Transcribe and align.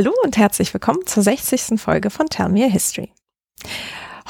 Hallo 0.00 0.14
und 0.24 0.38
herzlich 0.38 0.72
willkommen 0.72 1.04
zur 1.04 1.22
60. 1.22 1.78
Folge 1.78 2.08
von 2.08 2.26
Tell 2.26 2.48
Me 2.48 2.64
a 2.64 2.68
History. 2.68 3.12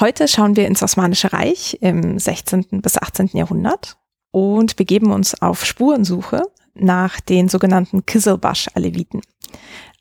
Heute 0.00 0.26
schauen 0.26 0.56
wir 0.56 0.66
ins 0.66 0.82
Osmanische 0.82 1.32
Reich 1.32 1.78
im 1.80 2.18
16. 2.18 2.82
bis 2.82 2.98
18. 2.98 3.30
Jahrhundert 3.34 3.96
und 4.32 4.74
begeben 4.74 5.12
uns 5.12 5.40
auf 5.40 5.64
Spurensuche 5.64 6.42
nach 6.74 7.20
den 7.20 7.48
sogenannten 7.48 8.04
Kizilbash-Aleviten, 8.04 9.20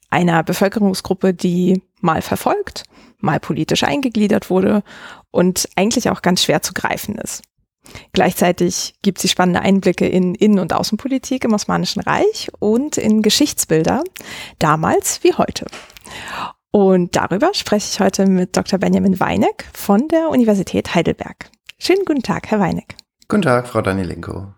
einer 0.09 0.41
Bevölkerungsgruppe, 0.41 1.35
die 1.35 1.83
mal 2.01 2.23
verfolgt, 2.23 2.85
mal 3.19 3.39
politisch 3.39 3.83
eingegliedert 3.83 4.49
wurde 4.49 4.81
und 5.29 5.69
eigentlich 5.75 6.09
auch 6.09 6.23
ganz 6.23 6.41
schwer 6.41 6.63
zu 6.63 6.73
greifen 6.73 7.13
ist. 7.19 7.43
Gleichzeitig 8.13 8.95
gibt 9.01 9.19
sie 9.19 9.27
spannende 9.27 9.61
Einblicke 9.61 10.07
in 10.07 10.35
Innen- 10.35 10.59
und 10.59 10.73
Außenpolitik 10.73 11.43
im 11.43 11.53
Osmanischen 11.53 12.01
Reich 12.01 12.49
und 12.59 12.97
in 12.97 13.21
Geschichtsbilder, 13.21 14.03
damals 14.59 15.23
wie 15.23 15.33
heute. 15.33 15.65
Und 16.71 17.15
darüber 17.15 17.53
spreche 17.53 17.87
ich 17.91 17.99
heute 17.99 18.27
mit 18.27 18.55
Dr. 18.55 18.77
Benjamin 18.79 19.19
Weineck 19.19 19.65
von 19.73 20.07
der 20.07 20.29
Universität 20.29 20.93
Heidelberg. 20.93 21.49
Schönen 21.79 22.05
guten 22.05 22.21
Tag, 22.21 22.51
Herr 22.51 22.59
Weineck. 22.59 22.95
Guten 23.27 23.43
Tag, 23.43 23.67
Frau 23.67 23.81
Danielenko. 23.81 24.53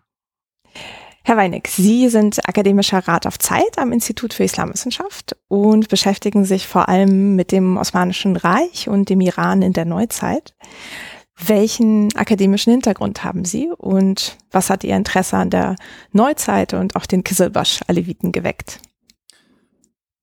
Herr 1.24 1.38
Weineck, 1.38 1.68
Sie 1.68 2.10
sind 2.10 2.48
akademischer 2.50 3.08
Rat 3.08 3.28
auf 3.28 3.38
Zeit 3.38 3.78
am 3.78 3.92
Institut 3.92 4.34
für 4.34 4.44
Islamwissenschaft 4.44 5.38
und 5.48 5.88
beschäftigen 5.88 6.46
sich 6.46 6.68
vor 6.68 6.90
allem 6.90 7.36
mit 7.36 7.52
dem 7.52 7.78
Osmanischen 7.78 8.36
Reich 8.36 8.90
und 8.90 9.10
dem 9.10 9.22
Iran 9.22 9.62
in 9.62 9.74
der 9.74 9.86
Neuzeit. 9.86 10.56
Welchen 11.44 12.16
akademischen 12.16 12.72
Hintergrund 12.72 13.24
haben 13.24 13.46
Sie 13.46 13.72
und 13.76 14.38
was 14.52 14.70
hat 14.70 14.84
Ihr 14.84 14.96
Interesse 14.96 15.38
an 15.38 15.50
der 15.50 15.76
Neuzeit 16.12 16.74
und 16.74 16.96
auch 16.96 17.06
den 17.06 17.24
Kizilbash-Aleviten 17.24 18.32
geweckt? 18.32 18.80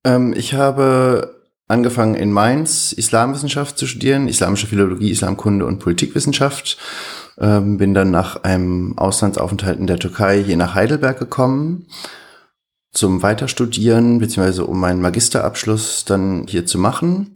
Ähm, 0.04 0.32
ich 0.36 0.54
habe 0.54 1.42
angefangen 1.66 2.14
in 2.14 2.30
Mainz 2.30 2.92
Islamwissenschaft 2.92 3.78
zu 3.78 3.86
studieren, 3.86 4.28
islamische 4.28 4.68
Philologie, 4.68 5.10
Islamkunde 5.10 5.66
und 5.66 5.80
Politikwissenschaft. 5.80 6.78
Ähm, 7.38 7.78
bin 7.78 7.94
dann 7.94 8.10
nach 8.10 8.44
einem 8.44 8.96
Auslandsaufenthalt 8.96 9.78
in 9.78 9.86
der 9.86 9.98
Türkei 9.98 10.42
hier 10.42 10.56
nach 10.56 10.74
Heidelberg 10.74 11.18
gekommen 11.18 11.86
zum 12.92 13.22
Weiterstudieren, 13.22 14.18
beziehungsweise 14.18 14.64
um 14.64 14.80
meinen 14.80 15.02
Magisterabschluss 15.02 16.04
dann 16.04 16.46
hier 16.48 16.64
zu 16.64 16.78
machen 16.78 17.34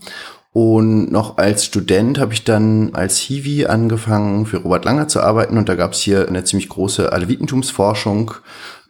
und 0.53 1.11
noch 1.11 1.39
als 1.39 1.64
Student 1.64 2.19
habe 2.19 2.34
ich 2.34 2.45
dann 2.45 2.91
als 2.92 3.17
Hiwi 3.17 3.67
angefangen, 3.67 4.45
für 4.45 4.59
Robert 4.59 4.84
Langer 4.84 5.09
zu 5.09 5.22
arbeiten. 5.22 5.56
Und 5.56 5.70
da 5.70 5.77
gab 5.77 5.92
es 5.92 6.00
hier 6.00 6.28
eine 6.28 6.44
ziemlich 6.44 6.69
große 6.69 7.11
Alevitentumsforschung 7.11 8.33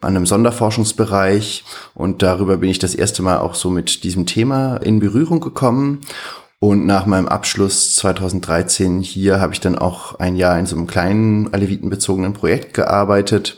an 0.01 0.15
einem 0.15 0.25
Sonderforschungsbereich. 0.25 1.63
Und 1.93 2.21
darüber 2.21 2.57
bin 2.57 2.69
ich 2.69 2.79
das 2.79 2.95
erste 2.95 3.21
Mal 3.21 3.37
auch 3.37 3.55
so 3.55 3.69
mit 3.69 4.03
diesem 4.03 4.25
Thema 4.25 4.75
in 4.77 4.99
Berührung 4.99 5.39
gekommen. 5.39 6.01
Und 6.59 6.85
nach 6.85 7.05
meinem 7.05 7.29
Abschluss 7.29 7.95
2013 7.95 8.99
hier 8.99 9.39
habe 9.39 9.53
ich 9.53 9.61
dann 9.61 9.77
auch 9.77 10.19
ein 10.19 10.35
Jahr 10.35 10.59
in 10.59 10.65
so 10.65 10.75
einem 10.75 10.87
kleinen 10.87 11.53
alevitenbezogenen 11.53 12.33
Projekt 12.33 12.73
gearbeitet. 12.73 13.57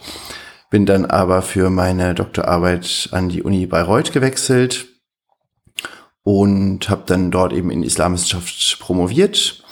Bin 0.69 0.85
dann 0.85 1.05
aber 1.05 1.41
für 1.41 1.71
meine 1.71 2.13
Doktorarbeit 2.13 3.09
an 3.11 3.29
die 3.29 3.41
Uni 3.41 3.65
Bayreuth 3.65 4.11
gewechselt 4.11 4.94
und 6.25 6.89
habe 6.89 7.03
dann 7.05 7.29
dort 7.29 7.53
eben 7.53 7.69
in 7.69 7.83
Islamwissenschaft 7.83 8.79
promoviert. 8.79 9.63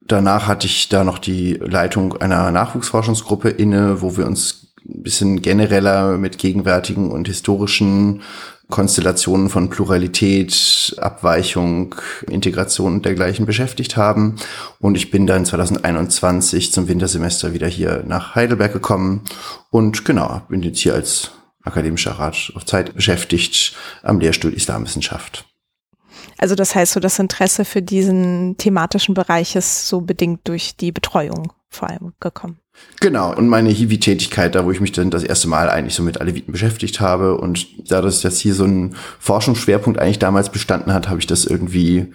Danach 0.00 0.48
hatte 0.48 0.66
ich 0.66 0.88
da 0.88 1.04
noch 1.04 1.18
die 1.18 1.54
Leitung 1.54 2.16
einer 2.16 2.50
Nachwuchsforschungsgruppe 2.50 3.50
inne, 3.50 4.02
wo 4.02 4.16
wir 4.16 4.26
uns 4.26 4.74
ein 4.84 5.04
bisschen 5.04 5.42
genereller 5.42 6.18
mit 6.18 6.38
gegenwärtigen 6.38 7.12
und 7.12 7.28
historischen 7.28 8.22
Konstellationen 8.68 9.48
von 9.48 9.70
Pluralität, 9.70 10.96
Abweichung, 10.98 11.94
Integration 12.28 12.94
und 12.94 13.04
dergleichen 13.04 13.46
beschäftigt 13.46 13.96
haben. 13.96 14.34
Und 14.80 14.96
ich 14.96 15.12
bin 15.12 15.28
dann 15.28 15.44
2021 15.44 16.72
zum 16.72 16.88
Wintersemester 16.88 17.54
wieder 17.54 17.68
hier 17.68 18.02
nach 18.04 18.34
Heidelberg 18.34 18.72
gekommen 18.72 19.22
und 19.70 20.04
genau, 20.04 20.42
bin 20.48 20.62
jetzt 20.62 20.80
hier 20.80 20.94
als 20.94 21.30
akademischer 21.66 22.12
Rat 22.12 22.52
auf 22.54 22.64
Zeit 22.64 22.94
beschäftigt 22.94 23.74
am 24.02 24.20
Lehrstuhl 24.20 24.52
Islamwissenschaft. 24.52 25.44
Also 26.38 26.54
das 26.54 26.74
heißt 26.74 26.92
so, 26.92 27.00
das 27.00 27.18
Interesse 27.18 27.64
für 27.64 27.82
diesen 27.82 28.56
thematischen 28.58 29.14
Bereich 29.14 29.56
ist 29.56 29.88
so 29.88 30.02
bedingt 30.02 30.46
durch 30.48 30.76
die 30.76 30.92
Betreuung 30.92 31.52
vor 31.68 31.88
allem 31.88 32.12
gekommen. 32.20 32.58
Genau, 33.00 33.34
und 33.34 33.48
meine 33.48 33.70
Hiwi-Tätigkeit, 33.70 34.54
da 34.54 34.66
wo 34.66 34.70
ich 34.70 34.80
mich 34.80 34.92
dann 34.92 35.10
das 35.10 35.24
erste 35.24 35.48
Mal 35.48 35.70
eigentlich 35.70 35.94
so 35.94 36.02
mit 36.02 36.20
Aleviten 36.20 36.52
beschäftigt 36.52 37.00
habe 37.00 37.38
und 37.38 37.90
da 37.90 38.02
das 38.02 38.22
jetzt 38.22 38.40
hier 38.40 38.54
so 38.54 38.64
ein 38.64 38.96
Forschungsschwerpunkt 39.18 39.98
eigentlich 39.98 40.18
damals 40.18 40.50
bestanden 40.50 40.92
hat, 40.92 41.08
habe 41.08 41.18
ich 41.18 41.26
das 41.26 41.46
irgendwie 41.46 42.12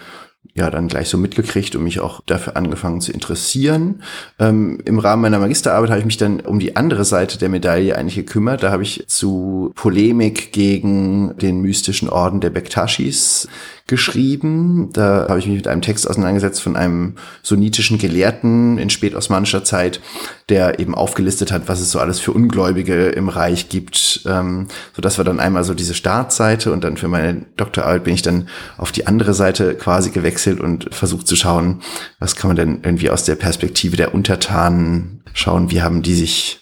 ja 0.53 0.69
dann 0.69 0.87
gleich 0.87 1.07
so 1.07 1.17
mitgekriegt 1.17 1.75
und 1.75 1.83
mich 1.83 1.99
auch 1.99 2.21
dafür 2.25 2.57
angefangen 2.57 2.99
zu 2.99 3.11
interessieren. 3.11 4.03
Ähm, 4.39 4.79
Im 4.85 4.99
Rahmen 4.99 5.21
meiner 5.21 5.39
Magisterarbeit 5.39 5.89
habe 5.89 5.99
ich 5.99 6.05
mich 6.05 6.17
dann 6.17 6.41
um 6.41 6.59
die 6.59 6.75
andere 6.75 7.05
Seite 7.05 7.37
der 7.37 7.49
Medaille 7.49 7.95
eigentlich 7.95 8.15
gekümmert. 8.15 8.63
Da 8.63 8.71
habe 8.71 8.83
ich 8.83 9.05
zu 9.07 9.71
Polemik 9.75 10.51
gegen 10.51 11.37
den 11.37 11.61
mystischen 11.61 12.09
Orden 12.09 12.41
der 12.41 12.49
Bektashis 12.49 13.47
geschrieben. 13.91 14.89
Da 14.93 15.27
habe 15.27 15.37
ich 15.37 15.45
mich 15.45 15.57
mit 15.57 15.67
einem 15.67 15.81
Text 15.81 16.09
auseinandergesetzt 16.09 16.61
von 16.61 16.77
einem 16.77 17.15
sunnitischen 17.43 17.97
Gelehrten 17.97 18.77
in 18.77 18.89
spätosmanischer 18.89 19.65
Zeit, 19.65 19.99
der 20.47 20.79
eben 20.79 20.95
aufgelistet 20.95 21.51
hat, 21.51 21.67
was 21.67 21.81
es 21.81 21.91
so 21.91 21.99
alles 21.99 22.21
für 22.21 22.31
Ungläubige 22.31 23.09
im 23.09 23.27
Reich 23.27 23.67
gibt. 23.67 24.21
Ähm, 24.25 24.69
so 24.95 25.01
das 25.01 25.17
war 25.17 25.25
dann 25.25 25.41
einmal 25.41 25.65
so 25.65 25.73
diese 25.73 25.93
Startseite 25.93 26.71
und 26.71 26.85
dann 26.85 26.95
für 26.95 27.09
meine 27.09 27.45
Doktorarbeit 27.57 28.05
bin 28.05 28.13
ich 28.13 28.21
dann 28.21 28.47
auf 28.77 28.93
die 28.93 29.07
andere 29.07 29.33
Seite 29.33 29.75
quasi 29.75 30.11
gewechselt 30.11 30.61
und 30.61 30.95
versucht 30.95 31.27
zu 31.27 31.35
schauen, 31.35 31.81
was 32.17 32.37
kann 32.37 32.47
man 32.47 32.55
denn 32.55 32.79
irgendwie 32.83 33.09
aus 33.09 33.25
der 33.25 33.35
Perspektive 33.35 33.97
der 33.97 34.15
Untertanen 34.15 35.21
schauen, 35.33 35.69
wie 35.69 35.81
haben 35.81 36.01
die 36.01 36.15
sich 36.15 36.61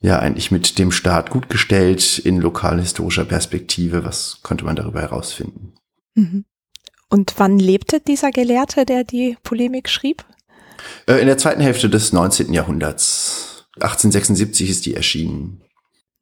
ja 0.00 0.20
eigentlich 0.20 0.52
mit 0.52 0.78
dem 0.78 0.92
Staat 0.92 1.30
gut 1.30 1.50
gestellt 1.50 2.20
in 2.20 2.40
lokalhistorischer 2.40 3.24
Perspektive, 3.24 4.04
was 4.04 4.38
konnte 4.42 4.64
man 4.64 4.76
darüber 4.76 5.00
herausfinden. 5.00 5.74
Mhm. 6.14 6.44
Und 7.10 7.34
wann 7.38 7.58
lebte 7.58 8.00
dieser 8.00 8.30
Gelehrte, 8.30 8.86
der 8.86 9.04
die 9.04 9.36
Polemik 9.42 9.88
schrieb? 9.88 10.24
Äh, 11.06 11.20
in 11.20 11.26
der 11.26 11.38
zweiten 11.38 11.60
Hälfte 11.60 11.90
des 11.90 12.12
19. 12.12 12.52
Jahrhunderts. 12.52 13.66
1876 13.74 14.70
ist 14.70 14.86
die 14.86 14.94
erschienen. 14.94 15.62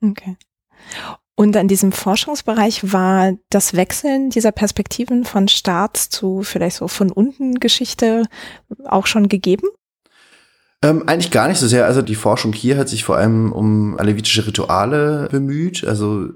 Okay. 0.02 0.36
Und 1.34 1.56
an 1.56 1.68
diesem 1.68 1.92
Forschungsbereich 1.92 2.92
war 2.92 3.34
das 3.50 3.74
Wechseln 3.74 4.30
dieser 4.30 4.50
Perspektiven 4.50 5.24
von 5.24 5.46
Staats 5.46 6.08
zu 6.08 6.42
vielleicht 6.42 6.76
so 6.76 6.88
von 6.88 7.12
unten 7.12 7.60
Geschichte 7.60 8.24
auch 8.84 9.06
schon 9.06 9.28
gegeben? 9.28 9.68
Ähm, 10.82 11.04
eigentlich 11.06 11.30
gar 11.30 11.48
nicht 11.48 11.58
so 11.58 11.68
sehr. 11.68 11.86
Also 11.86 12.02
die 12.02 12.14
Forschung 12.14 12.52
hier 12.52 12.76
hat 12.76 12.88
sich 12.88 13.04
vor 13.04 13.16
allem 13.16 13.52
um 13.52 13.96
alevitische 13.98 14.46
Rituale 14.46 15.28
bemüht. 15.30 15.84
Also 15.84 16.30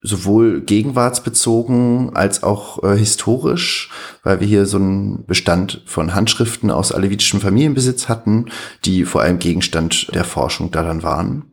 sowohl 0.00 0.60
gegenwartsbezogen 0.60 2.14
als 2.14 2.42
auch 2.42 2.82
äh, 2.84 2.96
historisch, 2.96 3.90
weil 4.22 4.40
wir 4.40 4.46
hier 4.46 4.64
so 4.66 4.76
einen 4.76 5.26
Bestand 5.26 5.82
von 5.86 6.14
Handschriften 6.14 6.70
aus 6.70 6.92
alevitischem 6.92 7.40
Familienbesitz 7.40 8.08
hatten, 8.08 8.46
die 8.84 9.04
vor 9.04 9.22
allem 9.22 9.40
Gegenstand 9.40 10.14
der 10.14 10.24
Forschung 10.24 10.70
daran 10.70 11.02
waren. 11.02 11.52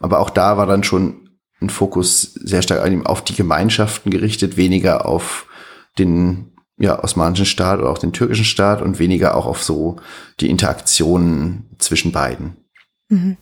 Aber 0.00 0.20
auch 0.20 0.30
da 0.30 0.56
war 0.56 0.66
dann 0.66 0.84
schon 0.84 1.28
ein 1.60 1.70
Fokus 1.70 2.34
sehr 2.34 2.62
stark 2.62 3.06
auf 3.06 3.22
die 3.22 3.34
Gemeinschaften 3.34 4.10
gerichtet, 4.10 4.56
weniger 4.56 5.06
auf 5.06 5.46
den 5.98 6.52
ja, 6.78 7.02
osmanischen 7.02 7.46
Staat 7.46 7.78
oder 7.78 7.90
auch 7.90 7.98
den 7.98 8.12
türkischen 8.12 8.44
Staat 8.44 8.82
und 8.82 8.98
weniger 8.98 9.36
auch 9.36 9.46
auf 9.46 9.62
so 9.62 9.96
die 10.40 10.50
Interaktionen 10.50 11.68
zwischen 11.78 12.10
beiden. 12.10 12.56
Mhm. 13.08 13.36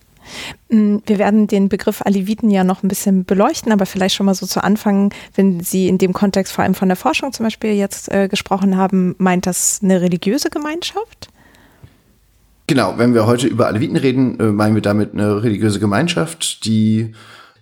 Mm, 0.68 0.98
wir 1.06 1.18
werden 1.18 1.46
den 1.46 1.68
Begriff 1.68 2.02
Aleviten 2.02 2.50
ja 2.50 2.64
noch 2.64 2.82
ein 2.82 2.88
bisschen 2.88 3.24
beleuchten, 3.24 3.72
aber 3.72 3.86
vielleicht 3.86 4.14
schon 4.14 4.26
mal 4.26 4.34
so 4.34 4.46
zu 4.46 4.62
Anfang, 4.62 5.12
wenn 5.34 5.60
Sie 5.60 5.88
in 5.88 5.98
dem 5.98 6.12
Kontext 6.12 6.52
vor 6.52 6.64
allem 6.64 6.74
von 6.74 6.88
der 6.88 6.96
Forschung 6.96 7.32
zum 7.32 7.44
Beispiel 7.44 7.72
jetzt 7.72 8.10
äh, 8.10 8.28
gesprochen 8.28 8.76
haben, 8.76 9.14
meint 9.18 9.46
das 9.46 9.80
eine 9.82 10.00
religiöse 10.00 10.50
Gemeinschaft? 10.50 11.28
Genau, 12.66 12.94
wenn 12.98 13.14
wir 13.14 13.26
heute 13.26 13.48
über 13.48 13.66
Aleviten 13.66 13.96
reden, 13.96 14.38
äh, 14.38 14.44
meinen 14.44 14.76
wir 14.76 14.82
damit 14.82 15.12
eine 15.12 15.42
religiöse 15.42 15.80
Gemeinschaft, 15.80 16.64
die 16.64 17.12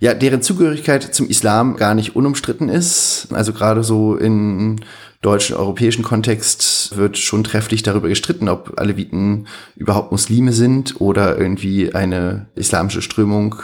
ja, 0.01 0.15
deren 0.15 0.43
Zugehörigkeit 0.43 1.03
zum 1.03 1.29
Islam 1.29 1.77
gar 1.77 1.95
nicht 1.95 2.15
unumstritten 2.15 2.69
ist. 2.69 3.29
Also 3.33 3.53
gerade 3.53 3.83
so 3.83 4.17
in 4.17 4.81
deutschen, 5.21 5.57
europäischen 5.57 6.05
Kontext 6.05 6.97
wird 6.97 7.19
schon 7.19 7.43
trefflich 7.43 7.83
darüber 7.83 8.09
gestritten, 8.09 8.49
ob 8.49 8.79
Aleviten 8.79 9.49
überhaupt 9.77 10.13
Muslime 10.13 10.53
sind 10.53 11.01
oder 11.01 11.39
irgendwie 11.39 11.95
eine 11.95 12.47
islamische 12.55 13.03
Strömung 13.03 13.57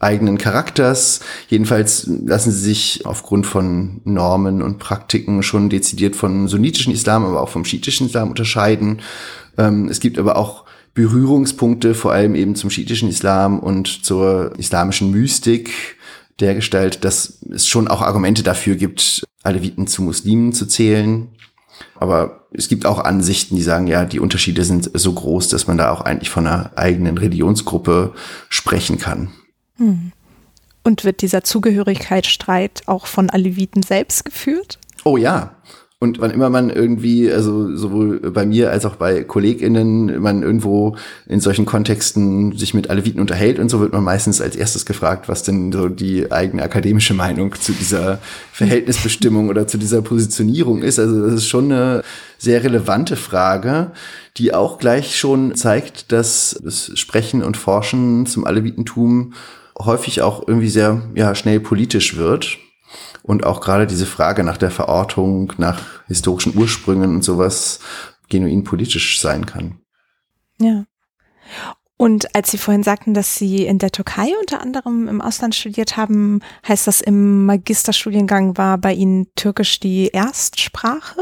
eigenen 0.00 0.38
Charakters. 0.38 1.20
Jedenfalls 1.48 2.06
lassen 2.06 2.52
sie 2.52 2.60
sich 2.60 3.06
aufgrund 3.06 3.46
von 3.46 4.00
Normen 4.04 4.62
und 4.62 4.78
Praktiken 4.78 5.42
schon 5.42 5.70
dezidiert 5.70 6.16
von 6.16 6.48
sunnitischen 6.48 6.92
Islam, 6.92 7.24
aber 7.24 7.42
auch 7.42 7.48
vom 7.48 7.64
schiitischen 7.64 8.06
Islam 8.06 8.28
unterscheiden. 8.30 9.00
Ähm, 9.56 9.88
es 9.88 10.00
gibt 10.00 10.18
aber 10.18 10.36
auch 10.36 10.64
Berührungspunkte, 10.94 11.94
vor 11.94 12.12
allem 12.12 12.34
eben 12.34 12.56
zum 12.56 12.70
schiitischen 12.70 13.08
Islam 13.08 13.60
und 13.60 14.04
zur 14.04 14.52
islamischen 14.58 15.10
Mystik, 15.12 15.97
der 16.40 16.54
Gestalt, 16.54 17.04
dass 17.04 17.40
es 17.50 17.66
schon 17.66 17.88
auch 17.88 18.02
Argumente 18.02 18.42
dafür 18.42 18.76
gibt, 18.76 19.24
Aleviten 19.42 19.86
zu 19.86 20.02
Muslimen 20.02 20.52
zu 20.52 20.66
zählen. 20.66 21.28
Aber 21.98 22.46
es 22.52 22.68
gibt 22.68 22.86
auch 22.86 22.98
Ansichten, 22.98 23.56
die 23.56 23.62
sagen, 23.62 23.86
ja, 23.86 24.04
die 24.04 24.20
Unterschiede 24.20 24.64
sind 24.64 24.90
so 24.94 25.12
groß, 25.12 25.48
dass 25.48 25.66
man 25.66 25.78
da 25.78 25.90
auch 25.90 26.00
eigentlich 26.00 26.30
von 26.30 26.46
einer 26.46 26.72
eigenen 26.76 27.18
Religionsgruppe 27.18 28.14
sprechen 28.48 28.98
kann. 28.98 29.30
Hm. 29.76 30.12
Und 30.84 31.04
wird 31.04 31.22
dieser 31.22 31.44
Zugehörigkeitsstreit 31.44 32.82
auch 32.86 33.06
von 33.06 33.30
Aleviten 33.30 33.82
selbst 33.82 34.24
geführt? 34.24 34.78
Oh 35.04 35.16
ja, 35.16 35.56
und 36.00 36.20
wann 36.20 36.30
immer 36.30 36.48
man 36.48 36.70
irgendwie, 36.70 37.30
also 37.30 37.74
sowohl 37.74 38.20
bei 38.30 38.46
mir 38.46 38.70
als 38.70 38.86
auch 38.86 38.94
bei 38.94 39.24
KollegInnen, 39.24 40.20
man 40.20 40.44
irgendwo 40.44 40.96
in 41.26 41.40
solchen 41.40 41.66
Kontexten 41.66 42.56
sich 42.56 42.72
mit 42.72 42.88
Aleviten 42.88 43.20
unterhält 43.20 43.58
und 43.58 43.68
so, 43.68 43.80
wird 43.80 43.92
man 43.92 44.04
meistens 44.04 44.40
als 44.40 44.54
erstes 44.54 44.86
gefragt, 44.86 45.28
was 45.28 45.42
denn 45.42 45.72
so 45.72 45.88
die 45.88 46.30
eigene 46.30 46.62
akademische 46.62 47.14
Meinung 47.14 47.52
zu 47.56 47.72
dieser 47.72 48.20
Verhältnisbestimmung 48.52 49.48
oder 49.48 49.66
zu 49.66 49.76
dieser 49.76 50.00
Positionierung 50.00 50.82
ist. 50.82 51.00
Also 51.00 51.20
das 51.24 51.34
ist 51.34 51.48
schon 51.48 51.72
eine 51.72 52.04
sehr 52.38 52.62
relevante 52.62 53.16
Frage, 53.16 53.90
die 54.36 54.54
auch 54.54 54.78
gleich 54.78 55.18
schon 55.18 55.56
zeigt, 55.56 56.12
dass 56.12 56.60
das 56.62 56.92
Sprechen 56.94 57.42
und 57.42 57.56
Forschen 57.56 58.24
zum 58.26 58.44
Alevitentum 58.46 59.32
häufig 59.76 60.22
auch 60.22 60.46
irgendwie 60.46 60.68
sehr 60.68 61.02
ja, 61.16 61.34
schnell 61.34 61.58
politisch 61.58 62.16
wird 62.16 62.58
und 63.28 63.44
auch 63.44 63.60
gerade 63.60 63.86
diese 63.86 64.06
Frage 64.06 64.42
nach 64.42 64.56
der 64.56 64.70
Verortung, 64.70 65.52
nach 65.58 65.82
historischen 66.06 66.56
Ursprüngen 66.56 67.14
und 67.16 67.22
sowas 67.22 67.80
genuin 68.30 68.64
politisch 68.64 69.20
sein 69.20 69.44
kann. 69.44 69.82
Ja. 70.58 70.86
Und 71.98 72.34
als 72.34 72.50
Sie 72.50 72.56
vorhin 72.56 72.82
sagten, 72.82 73.12
dass 73.12 73.36
Sie 73.36 73.66
in 73.66 73.78
der 73.78 73.90
Türkei 73.90 74.30
unter 74.40 74.62
anderem 74.62 75.08
im 75.08 75.20
Ausland 75.20 75.54
studiert 75.54 75.98
haben, 75.98 76.40
heißt 76.66 76.86
das 76.86 77.02
im 77.02 77.44
Magisterstudiengang 77.44 78.56
war 78.56 78.78
bei 78.78 78.94
Ihnen 78.94 79.26
Türkisch 79.34 79.78
die 79.78 80.06
Erstsprache? 80.08 81.20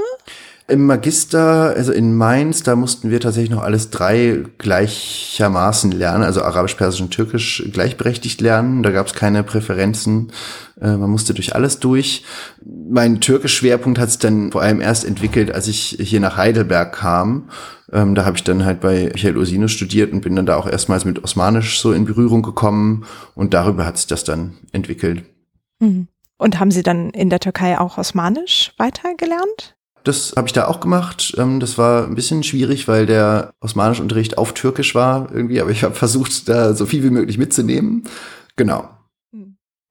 Im 0.68 0.86
Magister, 0.86 1.74
also 1.76 1.92
in 1.92 2.16
Mainz, 2.16 2.64
da 2.64 2.74
mussten 2.74 3.10
wir 3.10 3.20
tatsächlich 3.20 3.50
noch 3.50 3.62
alles 3.62 3.90
drei 3.90 4.42
gleichermaßen 4.58 5.92
lernen, 5.92 6.24
also 6.24 6.42
Arabisch, 6.42 6.74
Persisch 6.74 7.00
und 7.00 7.12
Türkisch 7.12 7.62
gleichberechtigt 7.72 8.40
lernen. 8.40 8.82
Da 8.82 8.90
gab 8.90 9.06
es 9.06 9.14
keine 9.14 9.44
Präferenzen. 9.44 10.32
Äh, 10.80 10.96
man 10.96 11.08
musste 11.08 11.34
durch 11.34 11.54
alles 11.54 11.78
durch. 11.78 12.24
Mein 12.64 13.20
Türkisch-Schwerpunkt 13.20 14.00
hat 14.00 14.10
sich 14.10 14.18
dann 14.18 14.50
vor 14.50 14.60
allem 14.60 14.80
erst 14.80 15.04
entwickelt, 15.04 15.52
als 15.52 15.68
ich 15.68 15.98
hier 16.00 16.18
nach 16.18 16.36
Heidelberg 16.36 16.92
kam. 16.96 17.48
Ähm, 17.92 18.16
da 18.16 18.24
habe 18.24 18.36
ich 18.36 18.42
dann 18.42 18.64
halt 18.64 18.80
bei 18.80 19.10
Michael 19.12 19.36
Ursino 19.36 19.68
studiert 19.68 20.12
und 20.12 20.22
bin 20.22 20.34
dann 20.34 20.46
da 20.46 20.56
auch 20.56 20.68
erstmals 20.68 21.04
mit 21.04 21.22
Osmanisch 21.22 21.78
so 21.78 21.92
in 21.92 22.06
Berührung 22.06 22.42
gekommen. 22.42 23.06
Und 23.36 23.54
darüber 23.54 23.86
hat 23.86 23.98
sich 23.98 24.08
das 24.08 24.24
dann 24.24 24.54
entwickelt. 24.72 25.22
Mhm. 25.78 26.08
Und 26.38 26.58
haben 26.58 26.72
Sie 26.72 26.82
dann 26.82 27.10
in 27.10 27.30
der 27.30 27.38
Türkei 27.38 27.78
auch 27.78 27.98
Osmanisch 27.98 28.72
weitergelernt? 28.78 29.76
Das 30.06 30.34
habe 30.36 30.46
ich 30.46 30.52
da 30.52 30.68
auch 30.68 30.78
gemacht. 30.78 31.34
Ähm, 31.36 31.58
das 31.58 31.78
war 31.78 32.06
ein 32.06 32.14
bisschen 32.14 32.44
schwierig, 32.44 32.86
weil 32.86 33.06
der 33.06 33.52
Osmanischunterricht 33.60 34.38
auf 34.38 34.54
Türkisch 34.54 34.94
war 34.94 35.28
irgendwie, 35.32 35.60
aber 35.60 35.70
ich 35.70 35.82
habe 35.82 35.96
versucht, 35.96 36.48
da 36.48 36.74
so 36.74 36.86
viel 36.86 37.02
wie 37.02 37.10
möglich 37.10 37.38
mitzunehmen. 37.38 38.04
Genau. 38.54 38.88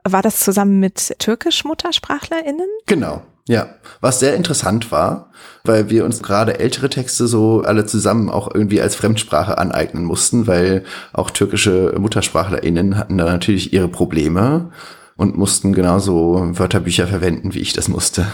War 0.06 0.22
das 0.22 0.40
zusammen 0.40 0.80
mit 0.80 1.16
türkisch-MuttersprachlerInnen? 1.20 2.68
Genau, 2.86 3.24
ja. 3.50 3.76
Was 4.00 4.22
sehr 4.22 4.36
interessant 4.36 4.90
war, 4.90 5.32
weil 5.66 5.90
wir 5.90 6.06
uns 6.06 6.24
gerade 6.24 6.60
ältere 6.60 6.90
Texte 6.90 7.28
so 7.28 7.64
alle 7.64 7.86
zusammen 7.86 8.30
auch 8.30 8.54
irgendwie 8.54 8.80
als 8.80 8.96
Fremdsprache 8.96 9.58
aneignen 9.58 10.06
mussten, 10.06 10.48
weil 10.48 10.86
auch 11.12 11.30
türkische 11.30 11.94
MuttersprachlerInnen 11.98 12.98
hatten 12.98 13.18
da 13.18 13.26
natürlich 13.26 13.74
ihre 13.74 13.90
Probleme 13.90 14.72
und 15.18 15.36
mussten 15.38 15.74
genauso 15.74 16.52
Wörterbücher 16.58 17.08
verwenden, 17.08 17.54
wie 17.54 17.60
ich 17.60 17.74
das 17.74 17.90
musste. 17.90 18.26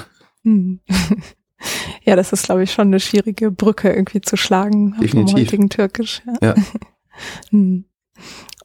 Ja, 2.03 2.15
das 2.15 2.33
ist, 2.33 2.45
glaube 2.45 2.63
ich, 2.63 2.71
schon 2.71 2.87
eine 2.87 2.99
schwierige 2.99 3.51
Brücke 3.51 3.91
irgendwie 3.91 4.21
zu 4.21 4.35
schlagen 4.35 4.95
Definitiv. 4.99 5.31
vom 5.31 5.39
heutigen 5.39 5.69
Türkisch. 5.69 6.21
Ja. 6.41 6.55
ja. 6.55 6.55
Hm. 7.49 7.85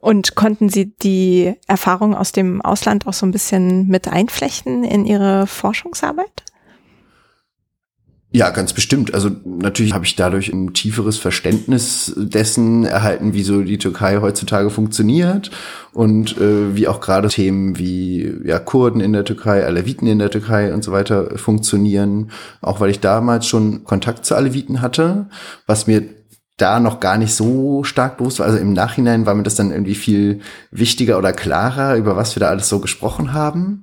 Und 0.00 0.34
konnten 0.34 0.69
Sie 0.69 0.94
die 0.96 1.54
Erfahrung 1.66 2.14
aus 2.14 2.32
dem 2.32 2.62
Ausland 2.62 3.06
auch 3.06 3.12
so 3.12 3.26
ein 3.26 3.32
bisschen 3.32 3.88
mit 3.88 4.08
einflechten 4.08 4.84
in 4.84 5.04
Ihre 5.04 5.46
Forschungsarbeit? 5.46 6.44
Ja, 8.37 8.50
ganz 8.50 8.75
bestimmt. 8.75 9.15
Also 9.15 9.31
natürlich 9.47 9.94
habe 9.94 10.05
ich 10.05 10.15
dadurch 10.15 10.53
ein 10.53 10.75
tieferes 10.75 11.17
Verständnis 11.17 12.12
dessen 12.19 12.85
erhalten, 12.85 13.33
wie 13.33 13.43
so 13.43 13.62
die 13.62 13.79
Türkei 13.79 14.19
heutzutage 14.21 14.69
funktioniert 14.69 15.50
und 15.94 16.37
äh, 16.37 16.77
wie 16.77 16.87
auch 16.87 17.00
gerade 17.00 17.29
Themen 17.29 17.79
wie 17.79 18.31
ja, 18.44 18.59
Kurden 18.59 19.00
in 19.00 19.15
der 19.15 19.25
Türkei, 19.25 19.65
Aleviten 19.65 20.06
in 20.06 20.19
der 20.19 20.31
Türkei 20.31 20.75
und 20.75 20.85
so 20.85 20.93
weiter 20.93 21.38
funktionieren. 21.38 22.31
Auch 22.61 22.79
weil 22.79 22.91
ich 22.91 23.00
damals 23.00 23.47
schon 23.47 23.85
Kontakt 23.85 24.27
zu 24.27 24.35
Aleviten 24.35 24.83
hatte, 24.83 25.31
was 25.67 25.87
mir 25.87 26.03
da 26.59 26.79
noch 26.79 27.00
gar 27.00 27.17
nicht 27.17 27.35
so 27.35 27.85
stark 27.85 28.19
bewusst 28.19 28.41
war. 28.41 28.47
Also 28.49 28.59
im 28.59 28.75
Nachhinein 28.75 29.25
war 29.25 29.35
mir 29.35 29.44
das 29.44 29.55
dann 29.55 29.71
irgendwie 29.71 29.94
viel 29.94 30.41
wichtiger 30.71 31.17
oder 31.17 31.33
klarer, 31.33 31.97
über 31.97 32.17
was 32.17 32.37
wir 32.37 32.41
da 32.41 32.49
alles 32.49 32.69
so 32.69 32.81
gesprochen 32.81 33.33
haben. 33.33 33.83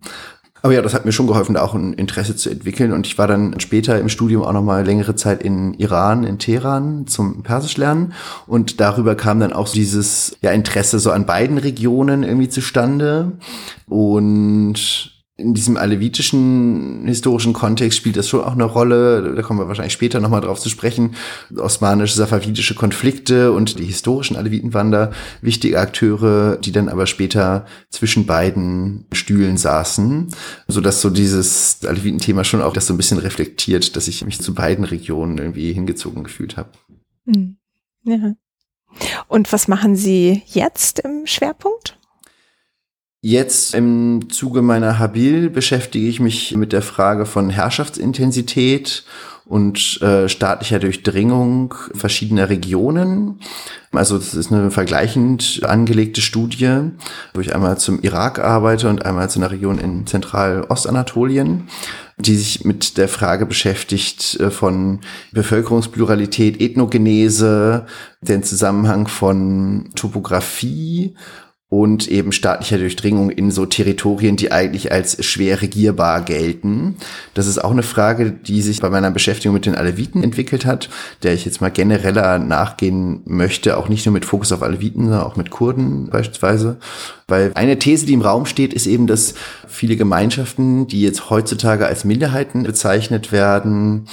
Aber 0.65 0.73
ja, 0.73 0.81
das 0.81 0.93
hat 0.93 1.03
mir 1.03 1.11
schon 1.11 1.27
geholfen, 1.27 1.55
da 1.55 1.61
auch 1.61 1.73
ein 1.73 1.91
Interesse 1.91 2.37
zu 2.37 2.49
entwickeln. 2.49 2.93
Und 2.93 3.05
ich 3.05 3.17
war 3.17 3.27
dann 3.27 3.59
später 3.59 3.99
im 3.99 4.07
Studium 4.07 4.43
auch 4.43 4.53
noch 4.53 4.63
mal 4.63 4.85
längere 4.85 5.13
Zeit 5.13 5.43
in 5.43 5.73
Iran, 5.73 6.23
in 6.23 6.39
Teheran 6.39 7.05
zum 7.05 7.43
Persisch 7.43 7.75
lernen. 7.75 8.13
Und 8.47 8.79
darüber 8.79 9.15
kam 9.15 9.41
dann 9.41 9.51
auch 9.51 9.67
dieses 9.67 10.37
ja, 10.41 10.51
Interesse 10.51 10.99
so 10.99 11.11
an 11.11 11.25
beiden 11.25 11.57
Regionen 11.57 12.23
irgendwie 12.23 12.47
zustande. 12.47 13.33
Und 13.89 15.12
in 15.35 15.55
diesem 15.55 15.77
alevitischen 15.77 17.05
historischen 17.07 17.53
Kontext 17.53 17.97
spielt 17.97 18.17
das 18.17 18.29
schon 18.29 18.43
auch 18.43 18.51
eine 18.53 18.65
Rolle. 18.65 19.33
Da 19.35 19.41
kommen 19.41 19.59
wir 19.59 19.67
wahrscheinlich 19.67 19.93
später 19.93 20.19
nochmal 20.19 20.41
drauf 20.41 20.59
zu 20.59 20.69
sprechen. 20.69 21.15
Osmanisch-safavidische 21.55 22.75
Konflikte 22.75 23.51
und 23.51 23.79
die 23.79 23.85
historischen 23.85 24.35
Alevitenwander, 24.35 25.11
wichtige 25.41 25.79
Akteure, 25.79 26.57
die 26.57 26.71
dann 26.71 26.87
aber 26.87 27.07
später 27.07 27.65
zwischen 27.89 28.27
beiden 28.27 29.07
Stühlen 29.11 29.57
saßen, 29.57 30.27
sodass 30.67 31.01
so 31.01 31.09
dieses 31.09 31.83
Alevitenthema 31.83 32.43
schon 32.43 32.61
auch 32.61 32.73
das 32.73 32.85
so 32.85 32.93
ein 32.93 32.97
bisschen 32.97 33.17
reflektiert, 33.17 33.95
dass 33.95 34.07
ich 34.07 34.23
mich 34.23 34.39
zu 34.39 34.53
beiden 34.53 34.85
Regionen 34.85 35.39
irgendwie 35.39 35.73
hingezogen 35.73 36.23
gefühlt 36.23 36.57
habe. 36.57 36.69
Hm. 37.25 37.57
Ja. 38.03 38.35
Und 39.27 39.51
was 39.51 39.67
machen 39.67 39.95
Sie 39.95 40.43
jetzt 40.45 40.99
im 40.99 41.25
Schwerpunkt? 41.25 41.97
Jetzt 43.25 43.73
im 43.73 44.29
Zuge 44.29 44.61
meiner 44.61 44.99
Habil 44.99 45.49
beschäftige 45.49 46.09
ich 46.09 46.19
mich 46.19 46.57
mit 46.57 46.73
der 46.73 46.81
Frage 46.81 47.25
von 47.25 47.49
Herrschaftsintensität 47.49 49.05
und 49.45 50.01
äh, 50.01 50.27
staatlicher 50.27 50.79
Durchdringung 50.79 51.73
verschiedener 51.93 52.49
Regionen. 52.49 53.39
Also 53.93 54.17
das 54.17 54.33
ist 54.33 54.51
eine 54.51 54.71
vergleichend 54.71 55.61
angelegte 55.63 56.19
Studie, 56.19 56.91
wo 57.33 57.39
ich 57.39 57.55
einmal 57.55 57.77
zum 57.77 58.01
Irak 58.01 58.39
arbeite 58.39 58.89
und 58.89 59.05
einmal 59.05 59.29
zu 59.29 59.39
einer 59.39 59.51
Region 59.51 59.77
in 59.77 60.05
Zentral-Ostanatolien, 60.05 61.69
die 62.17 62.35
sich 62.35 62.65
mit 62.65 62.97
der 62.97 63.07
Frage 63.07 63.45
beschäftigt 63.45 64.37
äh, 64.41 64.51
von 64.51 64.99
Bevölkerungspluralität, 65.31 66.59
Ethnogenese, 66.59 67.85
den 68.19 68.43
Zusammenhang 68.43 69.07
von 69.07 69.91
Topographie 69.95 71.15
und 71.73 72.07
eben 72.07 72.31
staatlicher 72.31 72.77
Durchdringung 72.77 73.31
in 73.31 73.49
so 73.49 73.65
Territorien, 73.65 74.35
die 74.35 74.51
eigentlich 74.51 74.91
als 74.91 75.25
schwer 75.25 75.63
regierbar 75.63 76.21
gelten. 76.21 76.97
Das 77.33 77.47
ist 77.47 77.57
auch 77.57 77.71
eine 77.71 77.81
Frage, 77.81 78.29
die 78.29 78.61
sich 78.61 78.79
bei 78.79 78.91
meiner 78.91 79.09
Beschäftigung 79.09 79.55
mit 79.55 79.65
den 79.65 79.73
Aleviten 79.73 80.23
entwickelt 80.23 80.67
hat, 80.67 80.91
der 81.23 81.33
ich 81.33 81.45
jetzt 81.45 81.61
mal 81.61 81.71
genereller 81.71 82.37
nachgehen 82.37 83.21
möchte, 83.25 83.75
auch 83.75 83.89
nicht 83.89 84.05
nur 84.05 84.13
mit 84.13 84.23
Fokus 84.23 84.51
auf 84.51 84.61
Aleviten, 84.61 85.05
sondern 85.05 85.23
auch 85.23 85.35
mit 85.35 85.49
Kurden 85.49 86.09
beispielsweise. 86.11 86.77
Weil 87.27 87.49
eine 87.55 87.79
These, 87.79 88.05
die 88.05 88.13
im 88.13 88.21
Raum 88.21 88.45
steht, 88.45 88.75
ist 88.75 88.85
eben, 88.85 89.07
dass 89.07 89.33
viele 89.67 89.95
Gemeinschaften, 89.95 90.85
die 90.85 91.01
jetzt 91.01 91.31
heutzutage 91.31 91.87
als 91.87 92.05
Minderheiten 92.05 92.61
bezeichnet 92.61 93.31
werden, 93.31 94.05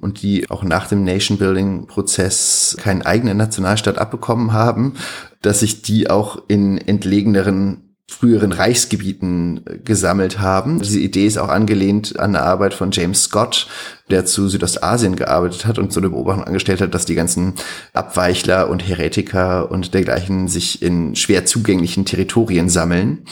und 0.00 0.22
die 0.22 0.50
auch 0.50 0.62
nach 0.62 0.88
dem 0.88 1.04
Nation-Building-Prozess 1.04 2.76
keinen 2.80 3.02
eigenen 3.02 3.36
Nationalstaat 3.36 3.98
abbekommen 3.98 4.52
haben, 4.52 4.94
dass 5.42 5.60
sich 5.60 5.82
die 5.82 6.10
auch 6.10 6.42
in 6.48 6.78
entlegeneren 6.78 7.90
früheren 8.10 8.52
Reichsgebieten 8.52 9.60
äh, 9.66 9.78
gesammelt 9.78 10.40
haben. 10.40 10.80
Diese 10.80 10.98
Idee 10.98 11.26
ist 11.26 11.38
auch 11.38 11.48
angelehnt 11.48 12.18
an 12.18 12.34
eine 12.34 12.44
Arbeit 12.44 12.74
von 12.74 12.90
James 12.90 13.22
Scott, 13.22 13.68
der 14.10 14.26
zu 14.26 14.48
Südostasien 14.48 15.16
gearbeitet 15.16 15.66
hat 15.66 15.78
und 15.78 15.92
so 15.92 16.00
eine 16.00 16.10
Beobachtung 16.10 16.44
angestellt 16.44 16.80
hat, 16.80 16.94
dass 16.94 17.06
die 17.06 17.14
ganzen 17.14 17.54
Abweichler 17.92 18.68
und 18.68 18.86
Heretiker 18.86 19.70
und 19.70 19.94
dergleichen 19.94 20.48
sich 20.48 20.82
in 20.82 21.16
schwer 21.16 21.46
zugänglichen 21.46 22.04
Territorien 22.04 22.68
sammeln. 22.68 23.24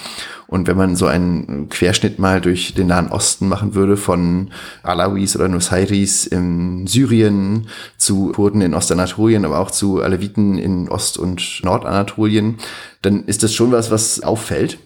Und 0.49 0.67
wenn 0.67 0.79
man 0.79 0.97
so 0.97 1.07
einen 1.07 1.69
Querschnitt 1.69 2.19
mal 2.19 2.41
durch 2.41 2.73
den 2.73 2.87
Nahen 2.87 3.09
Osten 3.09 3.49
machen 3.49 3.75
würde, 3.75 3.99
von 3.99 4.51
Alawis 4.83 5.37
oder 5.37 5.47
Nusairis 5.47 6.27
in 6.27 6.87
Syrien 6.87 7.69
zu 7.99 8.33
Kurden 8.33 8.63
in 8.63 8.73
Ostanatolien, 8.73 9.45
aber 9.45 9.59
auch 9.59 9.71
zu 9.71 10.01
Aleviten 10.01 10.57
in 10.57 10.89
Ost- 10.89 11.19
und 11.19 11.61
Nordanatolien, 11.65 12.57
dann 13.03 13.27
ist 13.27 13.43
das 13.43 13.53
schon 13.53 13.73
was, 13.73 13.91
was 13.91 14.23
auffällt. 14.23 14.79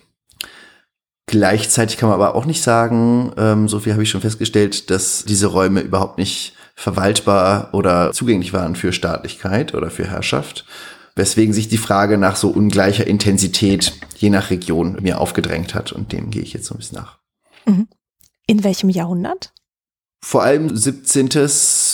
Gleichzeitig 1.32 1.96
kann 1.96 2.10
man 2.10 2.20
aber 2.20 2.34
auch 2.34 2.44
nicht 2.44 2.62
sagen, 2.62 3.32
ähm, 3.38 3.66
so 3.66 3.80
viel 3.80 3.94
habe 3.94 4.02
ich 4.02 4.10
schon 4.10 4.20
festgestellt, 4.20 4.90
dass 4.90 5.24
diese 5.24 5.46
Räume 5.46 5.80
überhaupt 5.80 6.18
nicht 6.18 6.54
verwaltbar 6.74 7.70
oder 7.72 8.12
zugänglich 8.12 8.52
waren 8.52 8.76
für 8.76 8.92
Staatlichkeit 8.92 9.72
oder 9.72 9.90
für 9.90 10.06
Herrschaft, 10.06 10.66
weswegen 11.16 11.54
sich 11.54 11.68
die 11.68 11.78
Frage 11.78 12.18
nach 12.18 12.36
so 12.36 12.50
ungleicher 12.50 13.06
Intensität 13.06 13.94
je 14.18 14.28
nach 14.28 14.50
Region 14.50 14.98
mir 15.00 15.22
aufgedrängt 15.22 15.74
hat 15.74 15.90
und 15.90 16.12
dem 16.12 16.30
gehe 16.30 16.42
ich 16.42 16.52
jetzt 16.52 16.66
so 16.66 16.74
ein 16.74 16.78
bisschen 16.78 16.98
nach. 16.98 17.16
Mhm. 17.64 17.88
In 18.46 18.62
welchem 18.62 18.90
Jahrhundert? 18.90 19.54
Vor 20.22 20.42
allem 20.42 20.76
17. 20.76 21.30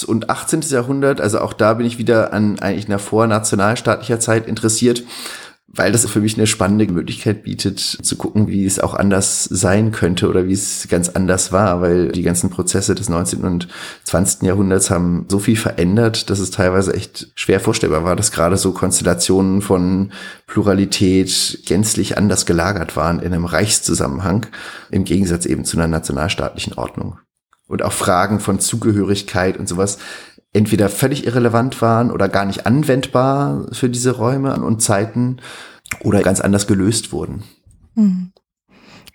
und 0.08 0.30
18. 0.30 0.62
Jahrhundert, 0.62 1.20
also 1.20 1.38
auch 1.38 1.52
da 1.52 1.74
bin 1.74 1.86
ich 1.86 1.98
wieder 1.98 2.32
an 2.32 2.58
eigentlich 2.58 2.86
einer 2.86 2.98
vornationalstaatlicher 2.98 4.18
Zeit 4.18 4.48
interessiert 4.48 5.04
weil 5.70 5.92
das 5.92 6.06
für 6.06 6.20
mich 6.20 6.36
eine 6.36 6.46
spannende 6.46 6.90
Möglichkeit 6.90 7.42
bietet, 7.42 7.78
zu 7.78 8.16
gucken, 8.16 8.48
wie 8.48 8.64
es 8.64 8.80
auch 8.80 8.94
anders 8.94 9.44
sein 9.44 9.92
könnte 9.92 10.28
oder 10.28 10.46
wie 10.46 10.54
es 10.54 10.88
ganz 10.88 11.10
anders 11.10 11.52
war, 11.52 11.82
weil 11.82 12.08
die 12.08 12.22
ganzen 12.22 12.48
Prozesse 12.48 12.94
des 12.94 13.10
19. 13.10 13.44
und 13.44 13.68
20. 14.04 14.42
Jahrhunderts 14.44 14.90
haben 14.90 15.26
so 15.28 15.38
viel 15.38 15.56
verändert, 15.56 16.30
dass 16.30 16.38
es 16.38 16.50
teilweise 16.50 16.94
echt 16.94 17.30
schwer 17.34 17.60
vorstellbar 17.60 18.02
war, 18.02 18.16
dass 18.16 18.32
gerade 18.32 18.56
so 18.56 18.72
Konstellationen 18.72 19.60
von 19.60 20.12
Pluralität 20.46 21.60
gänzlich 21.66 22.16
anders 22.16 22.46
gelagert 22.46 22.96
waren 22.96 23.20
in 23.20 23.34
einem 23.34 23.44
Reichszusammenhang, 23.44 24.46
im 24.90 25.04
Gegensatz 25.04 25.44
eben 25.44 25.66
zu 25.66 25.76
einer 25.76 25.86
nationalstaatlichen 25.86 26.74
Ordnung. 26.74 27.18
Und 27.66 27.82
auch 27.82 27.92
Fragen 27.92 28.40
von 28.40 28.58
Zugehörigkeit 28.58 29.58
und 29.58 29.68
sowas 29.68 29.98
entweder 30.58 30.88
völlig 30.88 31.24
irrelevant 31.24 31.80
waren 31.80 32.10
oder 32.10 32.28
gar 32.28 32.44
nicht 32.44 32.66
anwendbar 32.66 33.66
für 33.72 33.88
diese 33.88 34.16
Räume 34.16 34.60
und 34.60 34.82
Zeiten 34.82 35.38
oder 36.00 36.20
ganz 36.20 36.40
anders 36.40 36.66
gelöst 36.66 37.12
wurden. 37.12 37.44
Mhm. 37.94 38.32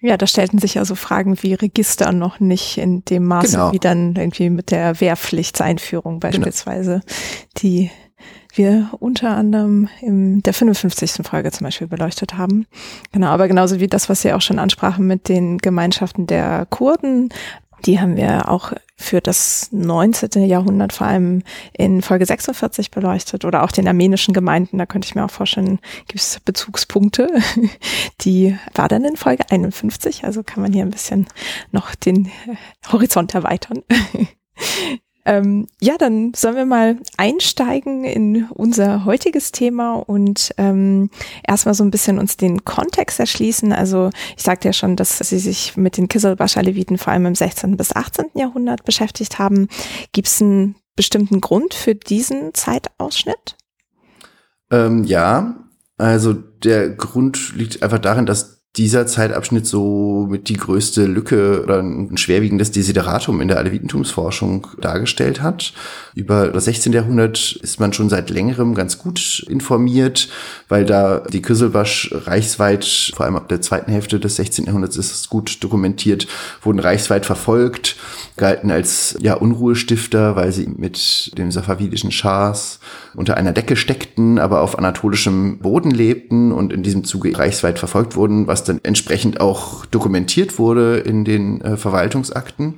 Ja, 0.01 0.17
da 0.17 0.27
stellten 0.27 0.57
sich 0.57 0.79
also 0.79 0.95
Fragen 0.95 1.41
wie 1.41 1.53
Register 1.53 2.12
noch 2.12 2.39
nicht 2.39 2.77
in 2.77 3.05
dem 3.05 3.25
Maße 3.25 3.51
genau. 3.51 3.71
wie 3.71 3.79
dann 3.79 4.15
irgendwie 4.15 4.50
mit 4.50 4.71
der 4.71 5.00
Wehrpflichtseinführung 5.00 6.19
genau. 6.19 6.31
beispielsweise, 6.31 7.01
genau. 7.01 7.13
die 7.57 7.91
wir 8.53 8.89
unter 9.00 9.35
anderem 9.35 9.89
in 10.01 10.43
der 10.43 10.53
55. 10.53 11.25
Folge 11.25 11.51
zum 11.51 11.65
Beispiel 11.65 11.88
beleuchtet 11.88 12.38
haben. 12.38 12.67
Genau, 13.12 13.27
aber 13.27 13.47
genauso 13.47 13.79
wie 13.79 13.88
das, 13.88 14.09
was 14.09 14.21
Sie 14.21 14.33
auch 14.33 14.41
schon 14.41 14.59
ansprachen 14.59 15.07
mit 15.07 15.29
den 15.29 15.57
Gemeinschaften 15.57 16.27
der 16.27 16.67
Kurden, 16.69 17.29
die 17.85 17.99
haben 17.99 18.15
wir 18.15 18.49
auch 18.49 18.73
für 18.95 19.21
das 19.21 19.69
19. 19.71 20.45
Jahrhundert 20.45 20.93
vor 20.93 21.07
allem 21.07 21.43
in 21.73 22.01
Folge 22.01 22.25
46 22.25 22.91
beleuchtet 22.91 23.43
oder 23.43 23.63
auch 23.63 23.71
den 23.71 23.87
armenischen 23.87 24.33
Gemeinden. 24.33 24.77
Da 24.77 24.85
könnte 24.85 25.07
ich 25.07 25.15
mir 25.15 25.25
auch 25.25 25.31
vorstellen, 25.31 25.79
gibt 26.07 26.21
es 26.21 26.39
Bezugspunkte. 26.39 27.29
Die 28.21 28.57
war 28.73 28.87
dann 28.87 29.03
in 29.03 29.17
Folge 29.17 29.43
51, 29.49 30.23
also 30.23 30.43
kann 30.43 30.63
man 30.63 30.73
hier 30.73 30.83
ein 30.83 30.91
bisschen 30.91 31.27
noch 31.71 31.95
den 31.95 32.31
Horizont 32.91 33.33
erweitern. 33.33 33.83
Ähm, 35.25 35.67
ja, 35.79 35.97
dann 35.97 36.33
sollen 36.33 36.55
wir 36.55 36.65
mal 36.65 36.97
einsteigen 37.17 38.03
in 38.03 38.45
unser 38.49 39.05
heutiges 39.05 39.51
Thema 39.51 39.93
und 39.93 40.53
ähm, 40.57 41.09
erstmal 41.47 41.75
so 41.75 41.83
ein 41.83 41.91
bisschen 41.91 42.19
uns 42.19 42.35
den 42.35 42.65
Kontext 42.65 43.19
erschließen. 43.19 43.71
Also 43.71 44.09
ich 44.35 44.43
sagte 44.43 44.67
ja 44.67 44.73
schon, 44.73 44.95
dass 44.97 45.17
Sie 45.17 45.39
sich 45.39 45.77
mit 45.77 45.97
den 45.97 46.09
Kisselbasch-Aleviten 46.09 46.97
vor 46.97 47.13
allem 47.13 47.25
im 47.27 47.35
16. 47.35 47.77
bis 47.77 47.95
18. 47.95 48.31
Jahrhundert 48.33 48.83
beschäftigt 48.83 49.39
haben. 49.39 49.69
Gibt 50.11 50.27
es 50.27 50.41
einen 50.41 50.75
bestimmten 50.95 51.39
Grund 51.39 51.73
für 51.73 51.95
diesen 51.95 52.53
Zeitausschnitt? 52.53 53.55
Ähm, 54.71 55.05
ja, 55.05 55.55
also 55.97 56.33
der 56.33 56.89
Grund 56.89 57.55
liegt 57.55 57.81
einfach 57.81 57.99
darin, 57.99 58.25
dass 58.25 58.52
dieser 58.75 59.05
Zeitabschnitt 59.05 59.67
so 59.67 60.25
mit 60.27 60.49
die 60.49 60.57
größte 60.57 61.05
Lücke 61.05 61.61
oder 61.61 61.79
ein 61.79 62.17
schwerwiegendes 62.17 62.71
Desideratum 62.71 63.39
in 63.39 63.47
der 63.47 63.59
Alevitentumsforschung 63.59 64.65
dargestellt 64.81 65.43
hat. 65.43 65.73
Über 66.15 66.47
das 66.47 66.65
16. 66.65 66.91
Jahrhundert 66.91 67.59
ist 67.61 67.79
man 67.79 67.93
schon 67.93 68.09
seit 68.09 68.31
längerem 68.31 68.73
ganz 68.73 68.97
gut 68.97 69.45
informiert, 69.47 70.27
weil 70.69 70.85
da 70.85 71.19
die 71.19 71.43
Küsselbasch 71.43 72.15
reichsweit, 72.25 73.11
vor 73.15 73.27
allem 73.27 73.35
ab 73.35 73.47
der 73.47 73.61
zweiten 73.61 73.91
Hälfte 73.91 74.19
des 74.19 74.37
16. 74.37 74.65
Jahrhunderts 74.65 74.97
ist 74.97 75.11
es 75.11 75.29
gut 75.29 75.63
dokumentiert, 75.63 76.27
wurden 76.63 76.79
reichsweit 76.79 77.27
verfolgt, 77.27 77.95
galten 78.37 78.71
als 78.71 79.15
ja 79.21 79.35
Unruhestifter, 79.35 80.35
weil 80.35 80.51
sie 80.51 80.67
mit 80.67 81.37
dem 81.37 81.51
safavidischen 81.51 82.11
Schahs 82.11 82.79
unter 83.13 83.37
einer 83.37 83.51
Decke 83.51 83.75
steckten, 83.75 84.39
aber 84.39 84.61
auf 84.61 84.79
anatolischem 84.79 85.59
Boden 85.59 85.91
lebten 85.91 86.51
und 86.51 86.73
in 86.73 86.81
diesem 86.81 87.03
Zuge 87.03 87.37
reichsweit 87.37 87.77
verfolgt 87.77 88.15
wurden, 88.15 88.47
was 88.47 88.62
dann 88.63 88.79
entsprechend 88.84 89.39
auch 89.39 89.86
dokumentiert 89.86 90.60
wurde 90.60 90.98
in 90.98 91.25
den 91.25 91.62
äh, 91.62 91.77
Verwaltungsakten. 91.77 92.77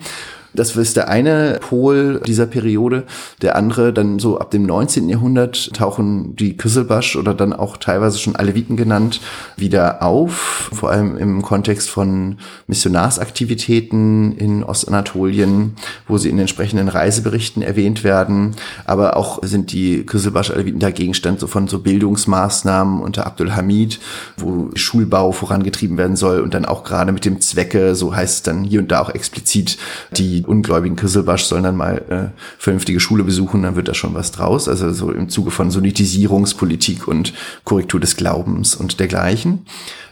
Das 0.56 0.76
ist 0.76 0.98
der 0.98 1.10
eine 1.10 1.60
Pol 1.62 2.22
dieser 2.26 2.46
Periode. 2.46 3.04
Der 3.42 3.56
andere, 3.56 3.94
dann 3.94 4.20
so 4.20 4.40
ab 4.40 4.52
dem 4.52 4.66
19. 4.66 5.10
Jahrhundert 5.10 5.74
tauchen 5.74 6.36
die 6.36 6.58
Küsselbasch 6.58 7.16
oder 7.16 7.34
dann 7.34 7.54
auch 7.54 7.78
teilweise 7.78 8.18
schon 8.18 8.36
Aleviten 8.36 8.78
genannt 8.78 9.22
wieder 9.58 10.02
auf, 10.02 10.70
vor 10.74 10.92
allem 10.92 11.18
im 11.18 11.42
Kontext 11.42 11.90
von 11.90 12.38
Missionarsaktivitäten 12.68 14.38
in 14.38 14.64
Ostanatolien, 14.64 15.76
wo 16.08 16.18
sie 16.18 16.30
in 16.30 16.40
entsprechenden 16.40 16.88
Reiseberichten 16.88 17.62
erwähnt 17.62 18.04
werden. 18.04 18.56
Aber 18.86 19.18
auch 19.18 19.40
sind 19.44 19.72
die 19.72 20.06
Küsselbasch-Aleviten 20.06 20.80
da 20.80 20.92
Gegenstand 20.92 21.40
so 21.40 21.48
von 21.48 21.68
so 21.68 21.80
Bildungsmaßnahmen 21.80 23.02
unter 23.02 23.26
Abdul 23.26 23.56
Hamid, 23.56 24.00
wo 24.38 24.70
Schulbau 24.76 25.32
vorangetrieben 25.32 25.98
werden 25.98 26.16
soll 26.16 26.40
und 26.40 26.54
dann 26.54 26.66
auch 26.66 26.84
gerade 26.84 27.12
mit 27.12 27.26
dem 27.26 27.42
Zwecke, 27.42 27.96
so 27.96 28.16
heißt 28.16 28.36
es 28.36 28.44
dann 28.44 28.64
hier 28.64 28.80
und 28.80 28.92
da 28.92 29.02
auch 29.02 29.10
explizit, 29.10 29.78
die 30.18 30.45
ungläubigen 30.48 30.96
Kisselbasch 30.96 31.44
sollen 31.44 31.64
dann 31.64 31.76
mal 31.76 31.98
äh, 32.10 32.40
vernünftige 32.58 33.00
Schule 33.00 33.24
besuchen, 33.24 33.64
dann 33.64 33.76
wird 33.76 33.88
da 33.88 33.94
schon 33.94 34.14
was 34.14 34.32
draus. 34.32 34.68
Also 34.68 34.92
so 34.92 35.12
im 35.12 35.30
Zuge 35.30 35.52
von 35.52 35.72
Sonitisierungspolitik 35.72 37.08
und 37.08 37.34
Korrektur 37.64 38.00
des 38.00 38.16
Glaubens 38.16 38.76
und 38.76 39.00
dergleichen 39.00 39.66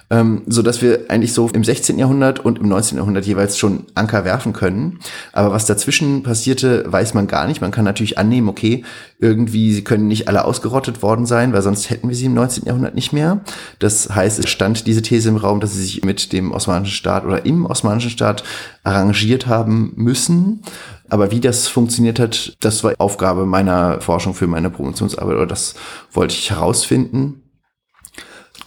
ähm, 0.09 0.43
so 0.47 0.61
dass 0.61 0.81
wir 0.81 1.05
eigentlich 1.09 1.33
so 1.33 1.49
im 1.49 1.63
16. 1.63 1.97
Jahrhundert 1.97 2.39
und 2.39 2.59
im 2.59 2.67
19. 2.67 2.97
Jahrhundert 2.97 3.25
jeweils 3.25 3.57
schon 3.57 3.85
Anker 3.95 4.25
werfen 4.25 4.53
können. 4.53 4.99
Aber 5.31 5.51
was 5.51 5.65
dazwischen 5.65 6.23
passierte, 6.23 6.85
weiß 6.87 7.13
man 7.13 7.27
gar 7.27 7.47
nicht. 7.47 7.61
Man 7.61 7.71
kann 7.71 7.85
natürlich 7.85 8.17
annehmen, 8.17 8.49
okay, 8.49 8.83
irgendwie 9.19 9.73
sie 9.73 9.83
können 9.83 10.07
nicht 10.07 10.27
alle 10.27 10.45
ausgerottet 10.45 11.01
worden 11.01 11.25
sein, 11.25 11.53
weil 11.53 11.61
sonst 11.61 11.89
hätten 11.89 12.09
wir 12.09 12.15
sie 12.15 12.25
im 12.25 12.33
19. 12.33 12.65
Jahrhundert 12.65 12.95
nicht 12.95 13.13
mehr. 13.13 13.41
Das 13.79 14.09
heißt, 14.13 14.39
es 14.39 14.49
stand 14.49 14.85
diese 14.87 15.01
These 15.01 15.29
im 15.29 15.37
Raum, 15.37 15.59
dass 15.59 15.73
sie 15.73 15.83
sich 15.83 16.03
mit 16.03 16.33
dem 16.33 16.51
osmanischen 16.51 16.93
Staat 16.93 17.25
oder 17.25 17.45
im 17.45 17.65
osmanischen 17.65 18.09
Staat 18.09 18.43
arrangiert 18.83 19.47
haben 19.47 19.93
müssen. 19.95 20.61
Aber 21.09 21.31
wie 21.31 21.39
das 21.39 21.67
funktioniert 21.67 22.19
hat, 22.19 22.57
das 22.59 22.83
war 22.83 22.93
Aufgabe 22.97 23.45
meiner 23.45 24.01
Forschung 24.01 24.33
für 24.33 24.47
meine 24.47 24.69
Promotionsarbeit 24.69 25.35
oder 25.35 25.45
das 25.45 25.75
wollte 26.11 26.33
ich 26.33 26.49
herausfinden. 26.49 27.42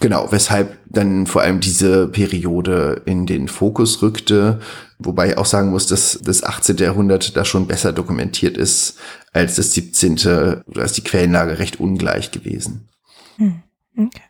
Genau, 0.00 0.31
weshalb 0.31 0.79
dann 0.87 1.26
vor 1.26 1.43
allem 1.43 1.61
diese 1.61 2.09
Periode 2.09 3.03
in 3.07 3.26
den 3.26 3.49
Fokus 3.49 4.03
rückte, 4.03 4.61
wobei 4.99 5.31
ich 5.31 5.38
auch 5.38 5.47
sagen 5.47 5.71
muss, 5.71 5.87
dass 5.87 6.19
das 6.23 6.43
18. 6.43 6.76
Jahrhundert 6.76 7.37
da 7.37 7.45
schon 7.45 7.67
besser 7.67 7.93
dokumentiert 7.93 8.57
ist 8.59 8.99
als 9.33 9.57
das 9.57 9.73
17. 9.73 10.17
Da 10.17 10.62
ist 10.83 10.97
die 10.97 11.05
Quellenlage 11.05 11.59
recht 11.59 11.81
ungleich 11.81 12.31
gewesen. 12.31 12.88
Hm, 13.37 13.62
okay. 13.97 14.23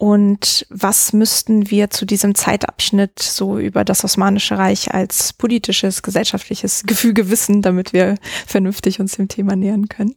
Und 0.00 0.66
was 0.70 1.12
müssten 1.12 1.70
wir 1.70 1.90
zu 1.90 2.06
diesem 2.06 2.34
Zeitabschnitt 2.34 3.18
so 3.18 3.58
über 3.58 3.84
das 3.84 4.02
Osmanische 4.02 4.56
Reich 4.56 4.94
als 4.94 5.34
politisches, 5.34 6.00
gesellschaftliches 6.02 6.84
Gefüge 6.86 7.28
wissen, 7.28 7.60
damit 7.60 7.92
wir 7.92 8.14
vernünftig 8.46 8.98
uns 8.98 9.16
dem 9.16 9.28
Thema 9.28 9.56
nähern 9.56 9.90
können? 9.90 10.14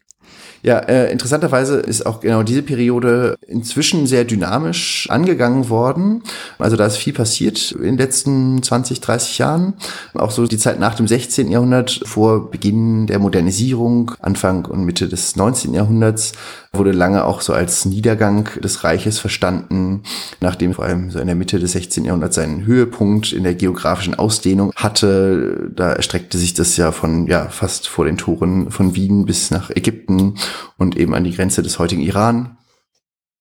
Ja, 0.63 0.79
äh, 0.79 1.11
interessanterweise 1.11 1.75
ist 1.75 2.05
auch 2.05 2.21
genau 2.21 2.41
diese 2.41 2.63
Periode 2.63 3.35
inzwischen 3.47 4.07
sehr 4.07 4.23
dynamisch 4.23 5.07
angegangen 5.09 5.67
worden. 5.67 6.23
Also 6.57 6.77
da 6.77 6.85
ist 6.85 6.95
viel 6.95 7.11
passiert 7.11 7.73
in 7.73 7.83
den 7.83 7.97
letzten 7.97 8.63
20, 8.63 9.01
30 9.01 9.39
Jahren. 9.39 9.73
Auch 10.13 10.31
so 10.31 10.47
die 10.47 10.57
Zeit 10.57 10.79
nach 10.79 10.95
dem 10.95 11.05
16. 11.05 11.51
Jahrhundert, 11.51 11.99
vor 12.05 12.49
Beginn 12.49 13.07
der 13.07 13.19
Modernisierung, 13.19 14.13
Anfang 14.21 14.63
und 14.65 14.85
Mitte 14.85 15.09
des 15.09 15.35
19. 15.35 15.73
Jahrhunderts, 15.73 16.31
wurde 16.75 16.91
lange 16.91 17.25
auch 17.25 17.41
so 17.41 17.53
als 17.53 17.85
Niedergang 17.85 18.49
des 18.59 18.83
Reiches 18.83 19.19
verstanden, 19.19 20.01
nachdem 20.41 20.73
vor 20.73 20.85
allem 20.85 21.11
so 21.11 21.19
in 21.19 21.27
der 21.27 21.35
Mitte 21.35 21.59
des 21.59 21.73
16. 21.73 22.05
Jahrhunderts 22.05 22.35
seinen 22.35 22.65
Höhepunkt 22.65 23.31
in 23.31 23.43
der 23.43 23.53
geografischen 23.53 24.15
Ausdehnung 24.15 24.73
hatte. 24.75 25.71
Da 25.75 25.93
erstreckte 25.93 26.39
sich 26.39 26.55
das 26.55 26.75
ja 26.77 26.91
von, 26.91 27.27
ja, 27.27 27.47
fast 27.49 27.87
vor 27.87 28.05
den 28.05 28.17
Toren 28.17 28.71
von 28.71 28.95
Wien 28.95 29.25
bis 29.25 29.51
nach 29.51 29.69
Ägypten 29.69 30.35
und 30.77 30.97
eben 30.97 31.13
an 31.13 31.23
die 31.23 31.35
Grenze 31.35 31.61
des 31.61 31.77
heutigen 31.77 32.01
Iran. 32.01 32.57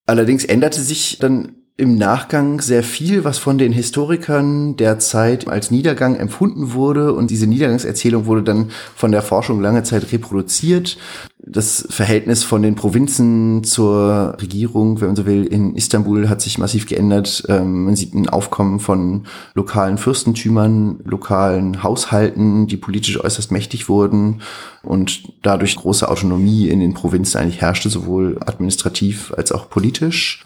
Allerdings 0.05 0.45
änderte 0.45 0.81
sich 0.81 1.17
dann 1.19 1.55
im 1.75 1.97
Nachgang 1.97 2.61
sehr 2.61 2.83
viel, 2.83 3.23
was 3.23 3.39
von 3.39 3.57
den 3.57 3.71
Historikern 3.71 4.75
der 4.75 4.99
Zeit 4.99 5.47
als 5.47 5.71
Niedergang 5.71 6.15
empfunden 6.15 6.73
wurde. 6.73 7.13
Und 7.13 7.31
diese 7.31 7.47
Niedergangserzählung 7.47 8.27
wurde 8.27 8.43
dann 8.43 8.69
von 8.95 9.11
der 9.11 9.23
Forschung 9.23 9.59
lange 9.59 9.81
Zeit 9.81 10.11
reproduziert. 10.11 10.97
Das 11.39 11.87
Verhältnis 11.89 12.43
von 12.43 12.61
den 12.61 12.75
Provinzen 12.75 13.63
zur 13.63 14.37
Regierung, 14.39 15.01
wenn 15.01 15.07
man 15.07 15.15
so 15.15 15.25
will, 15.25 15.45
in 15.45 15.75
Istanbul 15.75 16.29
hat 16.29 16.41
sich 16.41 16.59
massiv 16.59 16.85
geändert. 16.85 17.43
Ähm, 17.49 17.85
man 17.85 17.95
sieht 17.95 18.13
ein 18.13 18.29
Aufkommen 18.29 18.79
von 18.79 19.25
lokalen 19.55 19.97
Fürstentümern, 19.97 20.99
lokalen 21.03 21.81
Haushalten, 21.81 22.67
die 22.67 22.77
politisch 22.77 23.19
äußerst 23.19 23.51
mächtig 23.51 23.89
wurden 23.89 24.41
und 24.83 25.23
dadurch 25.41 25.75
große 25.75 26.07
Autonomie 26.07 26.69
in 26.69 26.79
den 26.79 26.93
Provinzen 26.93 27.41
eigentlich 27.41 27.61
herrschte, 27.61 27.89
sowohl 27.89 28.37
administrativ 28.45 29.33
als 29.35 29.51
auch 29.51 29.71
politisch. 29.71 30.45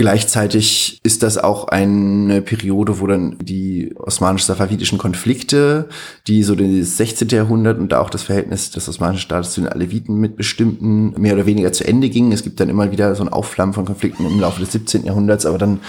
Gleichzeitig 0.00 0.98
ist 1.02 1.22
das 1.22 1.36
auch 1.36 1.68
eine 1.68 2.40
Periode, 2.40 3.00
wo 3.00 3.06
dann 3.06 3.36
die 3.38 3.94
osmanisch-safawidischen 3.98 4.96
Konflikte, 4.96 5.90
die 6.26 6.42
so 6.42 6.54
das 6.54 6.96
16. 6.96 7.28
Jahrhundert 7.28 7.78
und 7.78 7.92
auch 7.92 8.08
das 8.08 8.22
Verhältnis 8.22 8.70
des 8.70 8.88
osmanischen 8.88 9.20
Staates 9.20 9.52
zu 9.52 9.60
den 9.60 9.68
Aleviten 9.68 10.14
mitbestimmten, 10.14 11.20
mehr 11.20 11.34
oder 11.34 11.44
weniger 11.44 11.70
zu 11.74 11.86
Ende 11.86 12.08
gingen. 12.08 12.32
Es 12.32 12.42
gibt 12.42 12.60
dann 12.60 12.70
immer 12.70 12.90
wieder 12.92 13.14
so 13.14 13.22
ein 13.22 13.28
Aufflammen 13.28 13.74
von 13.74 13.84
Konflikten 13.84 14.24
im 14.24 14.40
Laufe 14.40 14.60
des 14.60 14.72
17. 14.72 15.04
Jahrhunderts, 15.04 15.44
aber 15.44 15.58
dann 15.58 15.80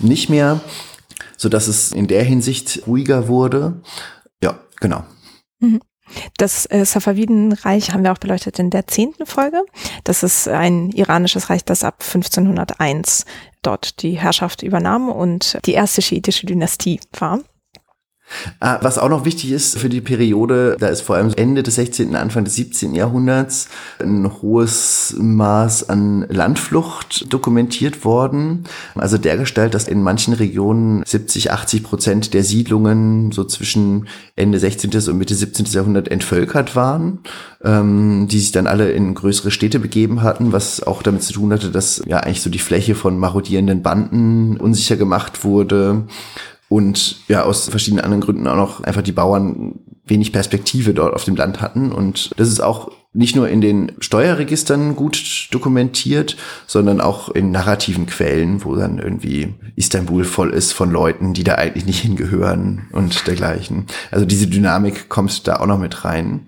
nicht 0.00 0.28
mehr, 0.30 0.60
so 1.36 1.48
dass 1.48 1.68
es 1.68 1.92
in 1.92 2.08
der 2.08 2.24
Hinsicht 2.24 2.82
ruhiger 2.88 3.28
wurde. 3.28 3.82
Ja, 4.42 4.58
genau. 4.80 5.04
Mhm. 5.60 5.80
Das 6.36 6.66
äh, 6.66 6.84
Safavidenreich 6.84 7.92
haben 7.92 8.04
wir 8.04 8.12
auch 8.12 8.18
beleuchtet 8.18 8.58
in 8.58 8.70
der 8.70 8.86
zehnten 8.86 9.26
Folge. 9.26 9.62
Das 10.04 10.22
ist 10.22 10.48
ein 10.48 10.90
iranisches 10.90 11.50
Reich, 11.50 11.64
das 11.64 11.84
ab 11.84 11.96
1501 12.00 13.24
dort 13.62 14.02
die 14.02 14.18
Herrschaft 14.18 14.62
übernahm 14.62 15.10
und 15.10 15.58
die 15.66 15.74
erste 15.74 16.02
schiitische 16.02 16.46
Dynastie 16.46 17.00
war. 17.18 17.40
Ah, 18.60 18.78
was 18.82 18.98
auch 18.98 19.08
noch 19.08 19.24
wichtig 19.24 19.50
ist 19.50 19.78
für 19.78 19.88
die 19.88 20.00
Periode, 20.00 20.76
da 20.78 20.88
ist 20.88 21.00
vor 21.02 21.16
allem 21.16 21.32
Ende 21.36 21.62
des 21.62 21.74
16., 21.74 22.14
Anfang 22.14 22.44
des 22.44 22.54
17. 22.54 22.94
Jahrhunderts 22.94 23.68
ein 23.98 24.30
hohes 24.40 25.16
Maß 25.18 25.88
an 25.88 26.26
Landflucht 26.28 27.32
dokumentiert 27.32 28.04
worden. 28.04 28.64
Also 28.94 29.18
dergestalt, 29.18 29.74
dass 29.74 29.88
in 29.88 30.02
manchen 30.02 30.34
Regionen 30.34 31.02
70, 31.04 31.50
80 31.50 31.82
Prozent 31.82 32.34
der 32.34 32.44
Siedlungen 32.44 33.32
so 33.32 33.44
zwischen 33.44 34.06
Ende 34.36 34.58
16. 34.58 34.90
und 35.08 35.18
Mitte 35.18 35.34
17. 35.34 35.66
Jahrhundert 35.66 36.08
entvölkert 36.08 36.76
waren, 36.76 37.20
ähm, 37.64 38.28
die 38.30 38.38
sich 38.38 38.52
dann 38.52 38.66
alle 38.66 38.90
in 38.92 39.14
größere 39.14 39.50
Städte 39.50 39.80
begeben 39.80 40.22
hatten, 40.22 40.52
was 40.52 40.82
auch 40.82 41.02
damit 41.02 41.22
zu 41.22 41.32
tun 41.32 41.52
hatte, 41.52 41.70
dass 41.70 42.02
ja 42.06 42.18
eigentlich 42.18 42.42
so 42.42 42.50
die 42.50 42.58
Fläche 42.58 42.94
von 42.94 43.18
marodierenden 43.18 43.82
Banden 43.82 44.56
unsicher 44.56 44.96
gemacht 44.96 45.44
wurde 45.44 46.04
und 46.70 47.16
ja, 47.26 47.42
aus 47.42 47.68
verschiedenen 47.68 48.04
anderen 48.04 48.20
Gründen 48.20 48.46
auch 48.46 48.54
noch 48.54 48.80
einfach 48.84 49.02
die 49.02 49.10
Bauern 49.10 49.80
wenig 50.06 50.32
Perspektive 50.32 50.94
dort 50.94 51.14
auf 51.14 51.24
dem 51.24 51.34
Land 51.34 51.60
hatten. 51.60 51.90
Und 51.90 52.30
das 52.36 52.46
ist 52.46 52.60
auch 52.60 52.92
nicht 53.12 53.34
nur 53.34 53.48
in 53.48 53.60
den 53.60 53.90
Steuerregistern 53.98 54.94
gut 54.94 55.48
dokumentiert, 55.50 56.36
sondern 56.68 57.00
auch 57.00 57.28
in 57.28 57.50
narrativen 57.50 58.06
Quellen, 58.06 58.64
wo 58.64 58.76
dann 58.76 59.00
irgendwie 59.00 59.52
Istanbul 59.74 60.22
voll 60.22 60.50
ist 60.50 60.70
von 60.70 60.92
Leuten, 60.92 61.34
die 61.34 61.42
da 61.42 61.56
eigentlich 61.56 61.86
nicht 61.86 62.02
hingehören 62.02 62.86
und 62.92 63.26
dergleichen. 63.26 63.86
Also 64.12 64.24
diese 64.24 64.46
Dynamik 64.46 65.08
kommt 65.08 65.48
da 65.48 65.56
auch 65.56 65.66
noch 65.66 65.78
mit 65.78 66.04
rein. 66.04 66.46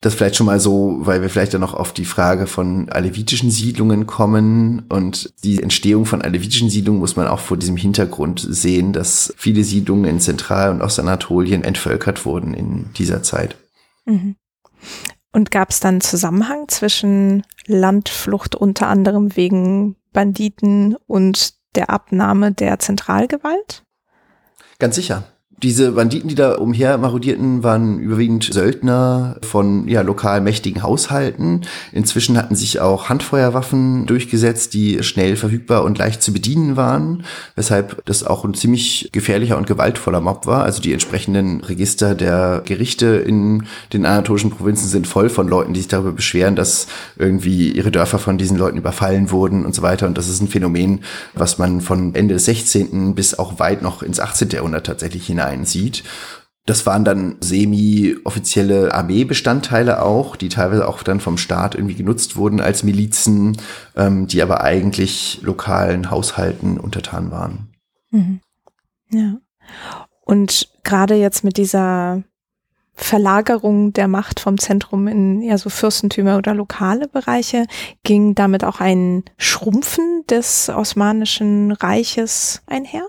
Das 0.00 0.14
vielleicht 0.14 0.36
schon 0.36 0.46
mal 0.46 0.60
so, 0.60 0.98
weil 1.00 1.22
wir 1.22 1.28
vielleicht 1.28 1.54
dann 1.54 1.60
noch 1.60 1.74
auf 1.74 1.92
die 1.92 2.04
Frage 2.04 2.46
von 2.46 2.88
alevitischen 2.88 3.50
Siedlungen 3.50 4.06
kommen. 4.06 4.86
Und 4.88 5.34
die 5.42 5.60
Entstehung 5.60 6.06
von 6.06 6.22
alevitischen 6.22 6.70
Siedlungen 6.70 7.00
muss 7.00 7.16
man 7.16 7.26
auch 7.26 7.40
vor 7.40 7.56
diesem 7.56 7.76
Hintergrund 7.76 8.46
sehen, 8.48 8.92
dass 8.92 9.34
viele 9.36 9.64
Siedlungen 9.64 10.04
in 10.04 10.20
Zentral- 10.20 10.70
und 10.70 10.82
Ostanatolien 10.82 11.64
entvölkert 11.64 12.24
wurden 12.24 12.54
in 12.54 12.90
dieser 12.96 13.24
Zeit. 13.24 13.56
Mhm. 14.04 14.36
Und 15.32 15.50
gab 15.50 15.70
es 15.70 15.80
dann 15.80 16.00
Zusammenhang 16.00 16.68
zwischen 16.68 17.42
Landflucht 17.66 18.54
unter 18.54 18.86
anderem 18.86 19.36
wegen 19.36 19.96
Banditen 20.12 20.96
und 21.06 21.54
der 21.74 21.90
Abnahme 21.90 22.52
der 22.52 22.78
Zentralgewalt? 22.78 23.82
Ganz 24.78 24.94
sicher 24.94 25.24
diese 25.62 25.92
Banditen, 25.92 26.28
die 26.28 26.36
da 26.36 26.54
umher 26.54 26.98
marodierten, 26.98 27.64
waren 27.64 27.98
überwiegend 27.98 28.44
Söldner 28.44 29.36
von 29.42 29.88
ja, 29.88 30.02
lokal 30.02 30.40
mächtigen 30.40 30.82
Haushalten. 30.82 31.62
Inzwischen 31.92 32.38
hatten 32.38 32.54
sich 32.54 32.80
auch 32.80 33.08
Handfeuerwaffen 33.08 34.06
durchgesetzt, 34.06 34.72
die 34.74 35.02
schnell 35.02 35.34
verfügbar 35.34 35.82
und 35.82 35.98
leicht 35.98 36.22
zu 36.22 36.32
bedienen 36.32 36.76
waren, 36.76 37.24
weshalb 37.56 38.04
das 38.04 38.24
auch 38.24 38.44
ein 38.44 38.54
ziemlich 38.54 39.08
gefährlicher 39.10 39.58
und 39.58 39.66
gewaltvoller 39.66 40.20
Mob 40.20 40.46
war. 40.46 40.62
Also 40.62 40.80
die 40.80 40.92
entsprechenden 40.92 41.60
Register 41.60 42.14
der 42.14 42.62
Gerichte 42.64 43.06
in 43.06 43.64
den 43.92 44.06
anatolischen 44.06 44.50
Provinzen 44.50 44.88
sind 44.88 45.08
voll 45.08 45.28
von 45.28 45.48
Leuten, 45.48 45.72
die 45.74 45.80
sich 45.80 45.88
darüber 45.88 46.12
beschweren, 46.12 46.54
dass 46.54 46.86
irgendwie 47.16 47.72
ihre 47.72 47.90
Dörfer 47.90 48.20
von 48.20 48.38
diesen 48.38 48.56
Leuten 48.56 48.78
überfallen 48.78 49.32
wurden 49.32 49.66
und 49.66 49.74
so 49.74 49.82
weiter. 49.82 50.06
Und 50.06 50.16
das 50.16 50.28
ist 50.28 50.40
ein 50.40 50.48
Phänomen, 50.48 51.00
was 51.34 51.58
man 51.58 51.80
von 51.80 52.14
Ende 52.14 52.34
des 52.34 52.44
16. 52.44 53.16
bis 53.16 53.36
auch 53.36 53.58
weit 53.58 53.82
noch 53.82 54.04
ins 54.04 54.20
18. 54.20 54.50
Jahrhundert 54.50 54.86
tatsächlich 54.86 55.26
hinein 55.26 55.47
einsieht. 55.48 56.04
Das 56.66 56.84
waren 56.84 57.02
dann 57.02 57.36
semi-offizielle 57.40 58.92
Armeebestandteile 58.92 60.02
auch, 60.02 60.36
die 60.36 60.50
teilweise 60.50 60.86
auch 60.86 61.02
dann 61.02 61.18
vom 61.18 61.38
Staat 61.38 61.74
irgendwie 61.74 61.94
genutzt 61.94 62.36
wurden 62.36 62.60
als 62.60 62.82
Milizen, 62.82 63.56
ähm, 63.96 64.26
die 64.26 64.42
aber 64.42 64.62
eigentlich 64.62 65.40
lokalen 65.40 66.10
Haushalten 66.10 66.78
untertan 66.78 67.30
waren. 67.30 67.68
Mhm. 68.10 68.40
Ja. 69.10 69.38
Und 70.26 70.68
gerade 70.84 71.14
jetzt 71.14 71.42
mit 71.42 71.56
dieser 71.56 72.22
Verlagerung 72.92 73.94
der 73.94 74.08
Macht 74.08 74.40
vom 74.40 74.58
Zentrum 74.58 75.08
in 75.08 75.40
ja 75.40 75.56
so 75.56 75.70
Fürstentümer 75.70 76.36
oder 76.36 76.52
lokale 76.52 77.08
Bereiche 77.08 77.64
ging 78.02 78.34
damit 78.34 78.64
auch 78.64 78.80
ein 78.80 79.24
Schrumpfen 79.38 80.24
des 80.28 80.68
Osmanischen 80.68 81.72
Reiches 81.72 82.60
einher? 82.66 83.06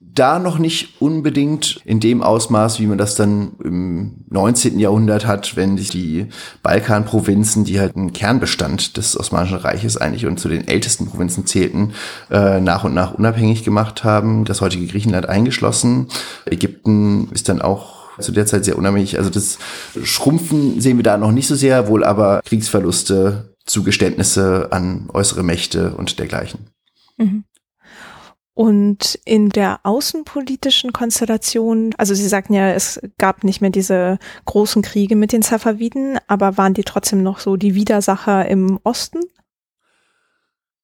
Da 0.00 0.38
noch 0.38 0.58
nicht 0.58 1.00
unbedingt 1.00 1.80
in 1.84 2.00
dem 2.00 2.22
Ausmaß, 2.22 2.80
wie 2.80 2.86
man 2.86 2.98
das 2.98 3.14
dann 3.14 3.52
im 3.62 4.24
19. 4.30 4.78
Jahrhundert 4.78 5.26
hat, 5.26 5.56
wenn 5.56 5.76
sich 5.76 5.90
die 5.90 6.26
Balkanprovinzen, 6.62 7.64
die 7.64 7.78
halt 7.78 7.96
ein 7.96 8.12
Kernbestand 8.12 8.96
des 8.96 9.18
Osmanischen 9.18 9.58
Reiches 9.58 9.98
eigentlich 9.98 10.26
und 10.26 10.40
zu 10.40 10.48
den 10.48 10.66
ältesten 10.66 11.06
Provinzen 11.06 11.46
zählten, 11.46 11.92
äh, 12.30 12.60
nach 12.60 12.84
und 12.84 12.94
nach 12.94 13.14
unabhängig 13.14 13.62
gemacht 13.62 14.02
haben, 14.02 14.44
das 14.44 14.62
heutige 14.62 14.86
Griechenland 14.86 15.28
eingeschlossen. 15.28 16.08
Ägypten 16.46 17.28
ist 17.32 17.48
dann 17.48 17.60
auch 17.60 18.00
zu 18.18 18.32
der 18.32 18.46
Zeit 18.46 18.64
sehr 18.64 18.78
unabhängig. 18.78 19.18
Also 19.18 19.30
das 19.30 19.58
Schrumpfen 20.02 20.80
sehen 20.80 20.96
wir 20.96 21.04
da 21.04 21.18
noch 21.18 21.32
nicht 21.32 21.46
so 21.46 21.54
sehr, 21.54 21.88
wohl 21.88 22.04
aber 22.04 22.40
Kriegsverluste, 22.44 23.54
Zugeständnisse 23.66 24.68
an 24.70 25.08
äußere 25.12 25.42
Mächte 25.42 25.94
und 25.94 26.18
dergleichen. 26.18 26.70
Mhm. 27.18 27.44
Und 28.60 29.18
in 29.24 29.48
der 29.48 29.80
außenpolitischen 29.84 30.92
Konstellation, 30.92 31.94
also 31.96 32.12
Sie 32.12 32.28
sagten 32.28 32.52
ja, 32.52 32.72
es 32.72 33.00
gab 33.16 33.42
nicht 33.42 33.62
mehr 33.62 33.70
diese 33.70 34.18
großen 34.44 34.82
Kriege 34.82 35.16
mit 35.16 35.32
den 35.32 35.40
Safaviden, 35.40 36.18
aber 36.26 36.58
waren 36.58 36.74
die 36.74 36.82
trotzdem 36.82 37.22
noch 37.22 37.38
so 37.38 37.56
die 37.56 37.74
Widersacher 37.74 38.46
im 38.50 38.78
Osten? 38.84 39.20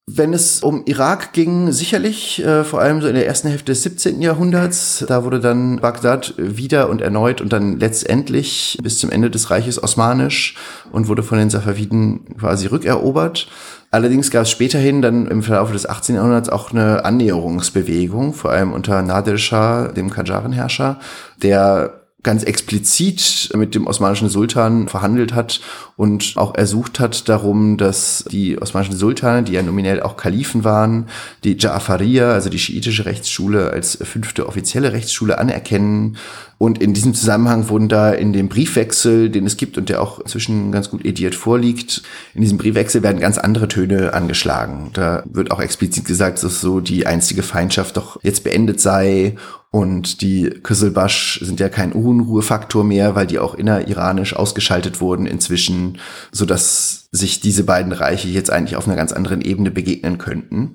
Wenn 0.06 0.32
es 0.32 0.62
um 0.62 0.84
Irak 0.86 1.34
ging, 1.34 1.70
sicherlich, 1.70 2.42
äh, 2.42 2.64
vor 2.64 2.80
allem 2.80 3.02
so 3.02 3.08
in 3.08 3.14
der 3.14 3.26
ersten 3.26 3.48
Hälfte 3.48 3.72
des 3.72 3.82
17. 3.82 4.22
Jahrhunderts, 4.22 5.04
da 5.06 5.24
wurde 5.24 5.40
dann 5.40 5.80
Bagdad 5.80 6.32
wieder 6.38 6.88
und 6.88 7.02
erneut 7.02 7.42
und 7.42 7.52
dann 7.52 7.78
letztendlich 7.78 8.78
bis 8.82 9.00
zum 9.00 9.10
Ende 9.10 9.30
des 9.30 9.50
Reiches 9.50 9.82
osmanisch 9.82 10.56
und 10.92 11.08
wurde 11.08 11.22
von 11.22 11.36
den 11.36 11.50
Safaviden 11.50 12.36
quasi 12.38 12.68
rückerobert. 12.68 13.48
Allerdings 13.90 14.30
gab 14.30 14.42
es 14.42 14.50
späterhin 14.50 15.02
dann 15.02 15.26
im 15.26 15.42
Verlauf 15.42 15.72
des 15.72 15.88
18. 15.88 16.16
Jahrhunderts 16.16 16.48
auch 16.48 16.72
eine 16.72 17.04
Annäherungsbewegung, 17.04 18.34
vor 18.34 18.50
allem 18.50 18.72
unter 18.72 19.02
Nadir 19.02 19.38
Shah, 19.38 19.88
dem 19.88 20.10
Kajaren-Herrscher, 20.10 20.98
der 21.42 22.05
ganz 22.26 22.42
explizit 22.42 23.50
mit 23.54 23.76
dem 23.76 23.86
osmanischen 23.86 24.28
Sultan 24.28 24.88
verhandelt 24.88 25.32
hat 25.32 25.60
und 25.94 26.32
auch 26.34 26.56
ersucht 26.56 26.98
hat 26.98 27.28
darum, 27.28 27.76
dass 27.76 28.24
die 28.28 28.60
osmanischen 28.60 28.96
Sultane, 28.96 29.44
die 29.44 29.52
ja 29.52 29.62
nominell 29.62 30.02
auch 30.02 30.16
Kalifen 30.16 30.64
waren, 30.64 31.06
die 31.44 31.54
Ja'afariya, 31.54 32.32
also 32.32 32.50
die 32.50 32.58
schiitische 32.58 33.06
Rechtsschule, 33.06 33.70
als 33.70 33.96
fünfte 34.02 34.48
offizielle 34.48 34.92
Rechtsschule 34.92 35.38
anerkennen. 35.38 36.16
Und 36.58 36.82
in 36.82 36.94
diesem 36.94 37.14
Zusammenhang 37.14 37.68
wurden 37.68 37.88
da 37.88 38.10
in 38.10 38.32
dem 38.32 38.48
Briefwechsel, 38.48 39.30
den 39.30 39.46
es 39.46 39.56
gibt 39.56 39.78
und 39.78 39.88
der 39.88 40.02
auch 40.02 40.18
inzwischen 40.18 40.72
ganz 40.72 40.90
gut 40.90 41.04
ediert 41.04 41.36
vorliegt, 41.36 42.02
in 42.34 42.40
diesem 42.40 42.58
Briefwechsel 42.58 43.04
werden 43.04 43.20
ganz 43.20 43.38
andere 43.38 43.68
Töne 43.68 44.14
angeschlagen. 44.14 44.90
Da 44.94 45.22
wird 45.26 45.52
auch 45.52 45.60
explizit 45.60 46.06
gesagt, 46.06 46.42
dass 46.42 46.60
so 46.60 46.80
die 46.80 47.06
einstige 47.06 47.44
Feindschaft 47.44 47.96
doch 47.96 48.18
jetzt 48.24 48.42
beendet 48.42 48.80
sei 48.80 49.36
und 49.70 50.20
die 50.22 50.50
Küsselbasch 50.50 51.40
sind 51.42 51.60
ja 51.60 51.68
kein 51.68 51.92
Unruhefaktor 51.92 52.84
mehr, 52.84 53.14
weil 53.14 53.26
die 53.26 53.38
auch 53.38 53.54
inneriranisch 53.54 54.34
ausgeschaltet 54.34 55.00
wurden 55.00 55.26
inzwischen, 55.26 55.98
so 56.32 56.46
dass 56.46 57.05
sich 57.10 57.40
diese 57.40 57.64
beiden 57.64 57.92
Reiche 57.92 58.28
jetzt 58.28 58.50
eigentlich 58.50 58.76
auf 58.76 58.86
einer 58.86 58.96
ganz 58.96 59.12
anderen 59.12 59.40
Ebene 59.40 59.70
begegnen 59.70 60.18
könnten. 60.18 60.74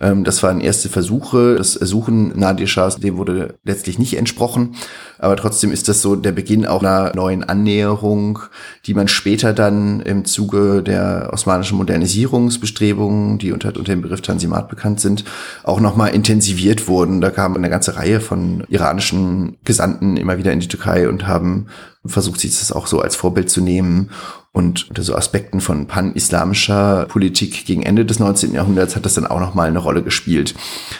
Ähm, 0.00 0.24
das 0.24 0.42
waren 0.42 0.60
erste 0.60 0.88
Versuche. 0.88 1.56
Das 1.56 1.76
Ersuchen 1.76 2.38
Nadir 2.38 2.66
Shahs, 2.66 2.96
dem 2.96 3.16
wurde 3.16 3.54
letztlich 3.64 3.98
nicht 3.98 4.16
entsprochen. 4.16 4.76
Aber 5.18 5.36
trotzdem 5.36 5.72
ist 5.72 5.88
das 5.88 6.00
so 6.00 6.16
der 6.16 6.32
Beginn 6.32 6.66
auch 6.66 6.80
einer 6.80 7.12
neuen 7.14 7.44
Annäherung, 7.44 8.38
die 8.86 8.94
man 8.94 9.08
später 9.08 9.52
dann 9.52 10.00
im 10.00 10.24
Zuge 10.24 10.82
der 10.82 11.30
osmanischen 11.32 11.76
Modernisierungsbestrebungen, 11.76 13.38
die 13.38 13.52
unter, 13.52 13.68
unter 13.68 13.92
dem 13.92 14.02
Begriff 14.02 14.22
Tanzimat 14.22 14.68
bekannt 14.68 15.00
sind, 15.00 15.24
auch 15.62 15.80
nochmal 15.80 16.14
intensiviert 16.14 16.88
wurden. 16.88 17.20
Da 17.20 17.30
kam 17.30 17.56
eine 17.56 17.70
ganze 17.70 17.96
Reihe 17.96 18.20
von 18.20 18.64
iranischen 18.68 19.58
Gesandten 19.64 20.16
immer 20.16 20.38
wieder 20.38 20.52
in 20.52 20.60
die 20.60 20.68
Türkei 20.68 21.08
und 21.08 21.26
haben 21.26 21.66
versucht, 22.04 22.40
sich 22.40 22.58
das 22.58 22.72
auch 22.72 22.86
so 22.86 23.00
als 23.00 23.14
Vorbild 23.14 23.50
zu 23.50 23.60
nehmen. 23.60 24.10
Und 24.52 24.88
unter 24.88 25.04
so 25.04 25.14
Aspekten 25.14 25.60
von 25.60 25.86
pan-islamischer 25.86 27.06
Politik 27.08 27.66
gegen 27.66 27.84
Ende 27.84 28.04
des 28.04 28.18
19. 28.18 28.52
Jahrhunderts 28.52 28.96
hat 28.96 29.04
das 29.04 29.14
dann 29.14 29.26
auch 29.26 29.38
nochmal 29.38 29.68
eine 29.68 29.78
Rolle 29.78 30.02
gespielt, 30.02 30.56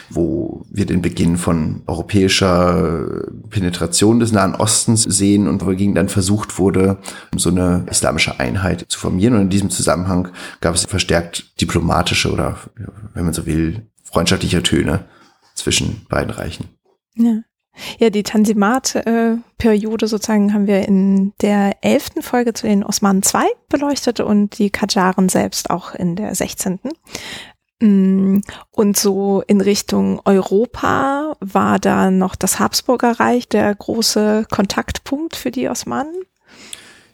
wo 0.09 0.65
wir 0.69 0.85
den 0.85 1.01
Beginn 1.01 1.35
von 1.35 1.81
europäischer 1.85 3.25
Penetration 3.49 4.21
des 4.21 4.31
Nahen 4.31 4.55
Ostens 4.55 5.03
sehen 5.03 5.49
und 5.49 5.65
wogegen 5.65 5.95
dann 5.95 6.07
versucht 6.07 6.59
wurde, 6.59 6.99
so 7.35 7.49
eine 7.49 7.85
islamische 7.89 8.39
Einheit 8.39 8.85
zu 8.87 8.97
formieren. 8.97 9.35
Und 9.35 9.41
in 9.41 9.49
diesem 9.49 9.69
Zusammenhang 9.69 10.29
gab 10.61 10.73
es 10.73 10.85
verstärkt 10.85 11.59
diplomatische 11.59 12.31
oder, 12.31 12.57
wenn 13.13 13.25
man 13.25 13.33
so 13.33 13.45
will, 13.45 13.85
freundschaftliche 14.03 14.63
Töne 14.63 15.05
zwischen 15.55 16.05
beiden 16.07 16.31
Reichen. 16.31 16.69
Ja. 17.15 17.41
Ja, 17.99 18.09
die 18.09 18.23
Tanzimat-Periode 18.23 20.07
sozusagen 20.07 20.53
haben 20.53 20.67
wir 20.67 20.87
in 20.87 21.33
der 21.41 21.77
elften 21.81 22.21
Folge 22.21 22.53
zu 22.53 22.67
den 22.67 22.83
Osmanen 22.83 23.21
II 23.23 23.47
beleuchtet 23.69 24.19
und 24.19 24.57
die 24.57 24.69
Kajaren 24.69 25.29
selbst 25.29 25.69
auch 25.69 25.95
in 25.95 26.15
der 26.15 26.35
sechzehnten. 26.35 26.91
Mm, 27.81 28.39
und 28.71 28.97
so 28.97 29.41
in 29.47 29.61
Richtung 29.61 30.21
Europa 30.25 31.35
war 31.39 31.79
da 31.79 32.11
noch 32.11 32.35
das 32.35 32.59
Habsburger 32.59 33.19
Reich 33.19 33.47
der 33.47 33.73
große 33.73 34.45
Kontaktpunkt 34.49 35.35
für 35.35 35.51
die 35.51 35.67
Osmanen. 35.67 36.13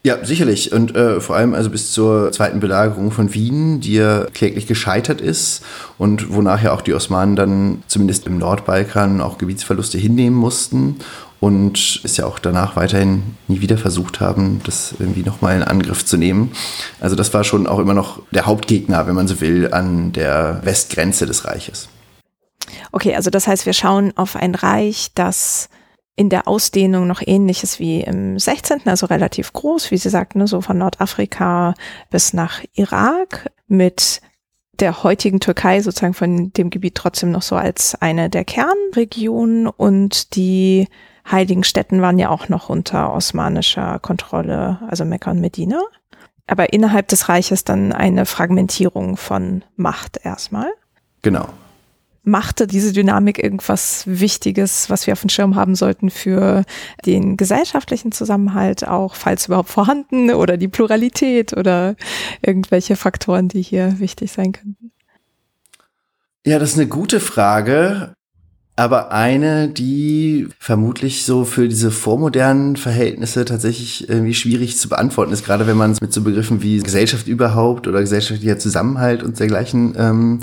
Ja, 0.08 0.24
sicherlich. 0.24 0.72
Und 0.72 0.96
äh, 0.96 1.20
vor 1.20 1.36
allem 1.36 1.54
also 1.54 1.70
bis 1.70 1.92
zur 1.92 2.32
zweiten 2.32 2.62
Belagerung 2.62 3.12
von 3.12 3.34
Wien, 3.34 3.82
die 3.82 3.96
ja 3.96 4.24
kläglich 4.34 4.66
gescheitert 4.66 5.20
ist 5.20 5.66
und 5.98 6.34
wonach 6.34 6.64
ja 6.64 6.72
auch 6.72 6.80
die 6.80 6.94
Osmanen 6.94 7.36
dann 7.36 7.84
zumindest 7.88 8.26
im 8.26 8.38
Nordbalkan 8.38 9.20
auch 9.20 9.38
Gebietsverluste 9.38 9.98
hinnehmen 9.98 10.38
mussten 10.38 10.96
und 11.42 12.00
es 12.06 12.16
ja 12.16 12.26
auch 12.26 12.40
danach 12.40 12.78
weiterhin 12.78 13.36
nie 13.50 13.60
wieder 13.60 13.78
versucht 13.78 14.22
haben, 14.22 14.62
das 14.64 14.96
irgendwie 14.98 15.24
nochmal 15.24 15.58
in 15.58 15.64
Angriff 15.64 16.06
zu 16.06 16.16
nehmen. 16.16 16.54
Also 17.02 17.18
das 17.18 17.34
war 17.34 17.44
schon 17.44 17.68
auch 17.68 17.80
immer 17.80 17.94
noch 17.94 18.22
der 18.32 18.46
Hauptgegner, 18.46 19.08
wenn 19.08 19.16
man 19.16 19.28
so 19.28 19.42
will, 19.42 19.74
an 19.74 20.14
der 20.14 20.62
Westgrenze 20.64 21.26
des 21.26 21.44
Reiches. 21.44 21.90
Okay, 22.94 23.14
also 23.14 23.30
das 23.30 23.46
heißt, 23.46 23.66
wir 23.66 23.74
schauen 23.74 24.14
auf 24.16 24.38
ein 24.38 24.56
Reich, 24.56 25.10
das 25.16 25.68
in 26.18 26.30
der 26.30 26.48
Ausdehnung 26.48 27.06
noch 27.06 27.22
ähnliches 27.26 27.80
wie 27.80 28.02
im 28.02 28.38
16., 28.40 28.82
also 28.86 29.06
relativ 29.06 29.54
groß, 29.54 29.92
wie 29.92 29.98
Sie 29.98 30.10
sagten, 30.10 30.40
ne, 30.40 30.48
so 30.48 30.62
von 30.62 30.78
Nordafrika 30.78 31.76
bis 32.10 32.34
nach 32.34 32.64
Irak 32.74 33.52
mit 33.68 34.22
der 34.80 35.04
heutigen 35.04 35.40
Türkei 35.40 35.80
sozusagen 35.82 36.16
von 36.16 36.52
dem 36.54 36.72
Gebiet 36.72 36.96
trotzdem 36.96 37.32
noch 37.32 37.44
so 37.44 37.56
als 37.56 37.94
eine 38.02 38.32
der 38.32 38.46
Kernregionen 38.46 39.68
und 39.68 40.36
die 40.36 40.88
heiligen 41.30 41.64
Städten 41.64 42.02
waren 42.02 42.18
ja 42.18 42.30
auch 42.30 42.50
noch 42.50 42.70
unter 42.70 43.14
osmanischer 43.14 44.00
Kontrolle, 44.00 44.80
also 44.88 45.06
Mekka 45.06 45.32
und 45.32 45.40
Medina. 45.40 45.82
Aber 46.48 46.74
innerhalb 46.74 47.10
des 47.10 47.30
Reiches 47.30 47.64
dann 47.64 47.92
eine 47.92 48.26
Fragmentierung 48.26 49.18
von 49.18 49.64
Macht 49.76 50.20
erstmal. 50.24 50.70
Genau 51.22 51.48
machte 52.28 52.68
diese 52.68 52.92
Dynamik 52.92 53.42
irgendwas 53.42 54.04
Wichtiges, 54.06 54.90
was 54.90 55.08
wir 55.08 55.14
auf 55.14 55.22
dem 55.22 55.30
Schirm 55.30 55.56
haben 55.56 55.76
sollten 55.76 56.10
für 56.10 56.64
den 57.06 57.38
gesellschaftlichen 57.38 58.12
Zusammenhalt 58.12 58.88
auch, 58.88 59.16
falls 59.16 59.48
überhaupt 59.48 59.70
vorhanden, 59.70 60.32
oder 60.32 60.58
die 60.58 60.68
Pluralität 60.68 61.56
oder 61.56 61.96
irgendwelche 62.42 62.96
Faktoren, 62.96 63.48
die 63.48 63.62
hier 63.62 64.00
wichtig 64.00 64.32
sein 64.32 64.52
könnten? 64.52 64.92
Ja, 66.46 66.60
das 66.60 66.72
ist 66.72 66.80
eine 66.80 66.88
gute 66.88 67.20
Frage. 67.20 68.14
Aber 68.80 69.12
eine, 69.12 69.70
die 69.70 70.50
vermutlich 70.60 71.26
so 71.26 71.46
für 71.46 71.68
diese 71.68 71.90
vormodernen 71.90 72.76
Verhältnisse 72.76 73.44
tatsächlich 73.44 74.08
irgendwie 74.08 74.36
schwierig 74.36 74.78
zu 74.78 74.88
beantworten 74.88 75.34
ist, 75.34 75.44
gerade 75.44 75.66
wenn 75.66 75.78
man 75.78 75.94
es 75.94 76.02
mit 76.02 76.14
so 76.14 76.22
Begriffen 76.22 76.62
wie 76.62 76.78
Gesellschaft 76.78 77.28
überhaupt 77.28 77.88
oder 77.88 78.02
gesellschaftlicher 78.02 78.60
Zusammenhalt 78.60 79.24
und 79.24 79.40
dergleichen 79.40 79.96
ähm, 79.98 80.42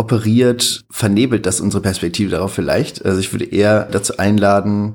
operiert, 0.00 0.84
vernebelt 0.90 1.46
das 1.46 1.60
unsere 1.60 1.82
Perspektive 1.82 2.30
darauf 2.30 2.52
vielleicht. 2.52 3.04
Also 3.04 3.20
ich 3.20 3.32
würde 3.32 3.44
eher 3.44 3.84
dazu 3.84 4.16
einladen, 4.16 4.94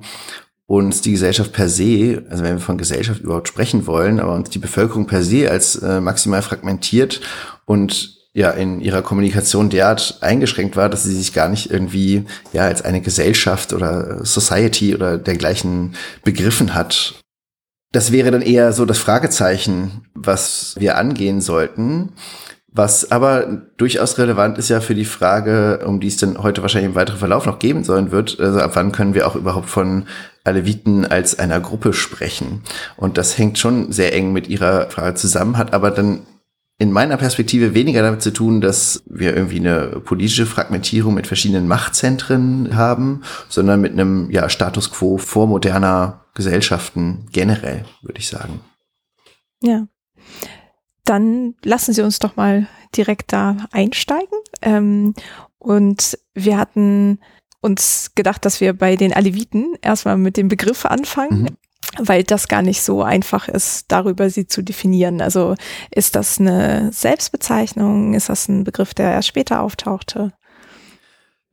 uns 0.67 1.01
die 1.01 1.11
Gesellschaft 1.11 1.53
per 1.53 1.69
se, 1.69 2.23
also 2.29 2.43
wenn 2.43 2.55
wir 2.55 2.59
von 2.59 2.79
Gesellschaft 2.79 3.21
überhaupt 3.21 3.47
sprechen 3.47 3.85
wollen, 3.85 4.19
aber 4.19 4.33
uns 4.33 4.49
die 4.49 4.59
Bevölkerung 4.59 5.05
per 5.05 5.21
se 5.21 5.49
als 5.49 5.75
äh, 5.75 6.01
maximal 6.01 6.41
fragmentiert 6.41 7.21
und 7.65 8.15
ja 8.33 8.49
in 8.49 8.81
ihrer 8.81 9.03
Kommunikation 9.03 9.69
derart 9.69 10.17
eingeschränkt 10.21 10.75
war, 10.75 10.89
dass 10.89 11.03
sie 11.03 11.15
sich 11.15 11.33
gar 11.33 11.49
nicht 11.49 11.69
irgendwie 11.69 12.25
ja 12.51 12.63
als 12.63 12.81
eine 12.81 13.01
Gesellschaft 13.01 13.73
oder 13.73 14.25
Society 14.25 14.95
oder 14.95 15.19
dergleichen 15.19 15.95
begriffen 16.23 16.73
hat. 16.73 17.13
Das 17.91 18.11
wäre 18.11 18.31
dann 18.31 18.41
eher 18.41 18.73
so 18.73 18.85
das 18.85 18.97
Fragezeichen, 18.97 20.07
was 20.15 20.75
wir 20.79 20.97
angehen 20.97 21.41
sollten. 21.41 22.09
Was 22.77 23.09
aber 23.09 23.61
durchaus 23.77 24.17
relevant 24.17 24.57
ist 24.57 24.67
ja 24.67 24.81
für 24.81 24.95
die 24.95 25.05
Frage, 25.05 25.79
um 25.85 26.01
die 26.01 26.07
es 26.07 26.17
dann 26.17 26.43
heute 26.43 26.61
wahrscheinlich 26.61 26.89
im 26.89 26.95
weiteren 26.95 27.19
Verlauf 27.19 27.45
noch 27.45 27.57
geben 27.57 27.85
sollen 27.85 28.11
wird, 28.11 28.37
also 28.37 28.59
ab 28.59 28.71
wann 28.73 28.91
können 28.91 29.13
wir 29.13 29.27
auch 29.27 29.37
überhaupt 29.37 29.69
von 29.69 30.07
Aleviten 30.43 31.05
als 31.05 31.39
einer 31.39 31.61
Gruppe 31.61 31.93
sprechen? 31.93 32.63
Und 32.97 33.17
das 33.17 33.37
hängt 33.37 33.57
schon 33.59 33.93
sehr 33.93 34.13
eng 34.13 34.33
mit 34.33 34.49
ihrer 34.49 34.89
Frage 34.89 35.15
zusammen, 35.15 35.57
hat 35.57 35.73
aber 35.73 35.89
dann 35.89 36.23
in 36.77 36.91
meiner 36.91 37.15
Perspektive 37.15 37.73
weniger 37.73 38.01
damit 38.01 38.21
zu 38.21 38.33
tun, 38.33 38.59
dass 38.59 39.03
wir 39.05 39.33
irgendwie 39.33 39.59
eine 39.59 40.01
politische 40.01 40.45
Fragmentierung 40.45 41.13
mit 41.13 41.27
verschiedenen 41.27 41.69
Machtzentren 41.69 42.75
haben, 42.75 43.21
sondern 43.47 43.79
mit 43.79 43.93
einem 43.93 44.29
ja, 44.31 44.49
Status 44.49 44.91
quo 44.91 45.17
vormoderner 45.17 46.25
Gesellschaften 46.33 47.27
generell, 47.31 47.85
würde 48.01 48.19
ich 48.19 48.27
sagen. 48.27 48.59
Ja 49.63 49.87
dann 51.05 51.55
lassen 51.63 51.93
Sie 51.93 52.01
uns 52.01 52.19
doch 52.19 52.35
mal 52.35 52.67
direkt 52.95 53.31
da 53.31 53.57
einsteigen. 53.71 54.37
Ähm, 54.61 55.13
und 55.59 56.17
wir 56.33 56.57
hatten 56.57 57.19
uns 57.61 58.11
gedacht, 58.15 58.45
dass 58.45 58.61
wir 58.61 58.73
bei 58.73 58.95
den 58.95 59.13
Aleviten 59.13 59.75
erstmal 59.81 60.17
mit 60.17 60.37
dem 60.37 60.47
Begriff 60.47 60.85
anfangen. 60.85 61.43
Mhm. 61.43 61.57
Weil 61.97 62.23
das 62.23 62.49
gar 62.49 62.61
nicht 62.61 62.81
so 62.81 63.03
einfach 63.03 63.47
ist, 63.47 63.85
darüber 63.89 64.29
sie 64.29 64.47
zu 64.47 64.61
definieren. 64.61 65.21
Also 65.21 65.55
ist 65.91 66.15
das 66.15 66.39
eine 66.39 66.91
Selbstbezeichnung? 66.91 68.15
Ist 68.15 68.27
das 68.27 68.49
ein 68.49 68.65
Begriff, 68.65 68.93
der 68.93 69.11
erst 69.11 69.29
später 69.29 69.61
auftauchte? 69.61 70.33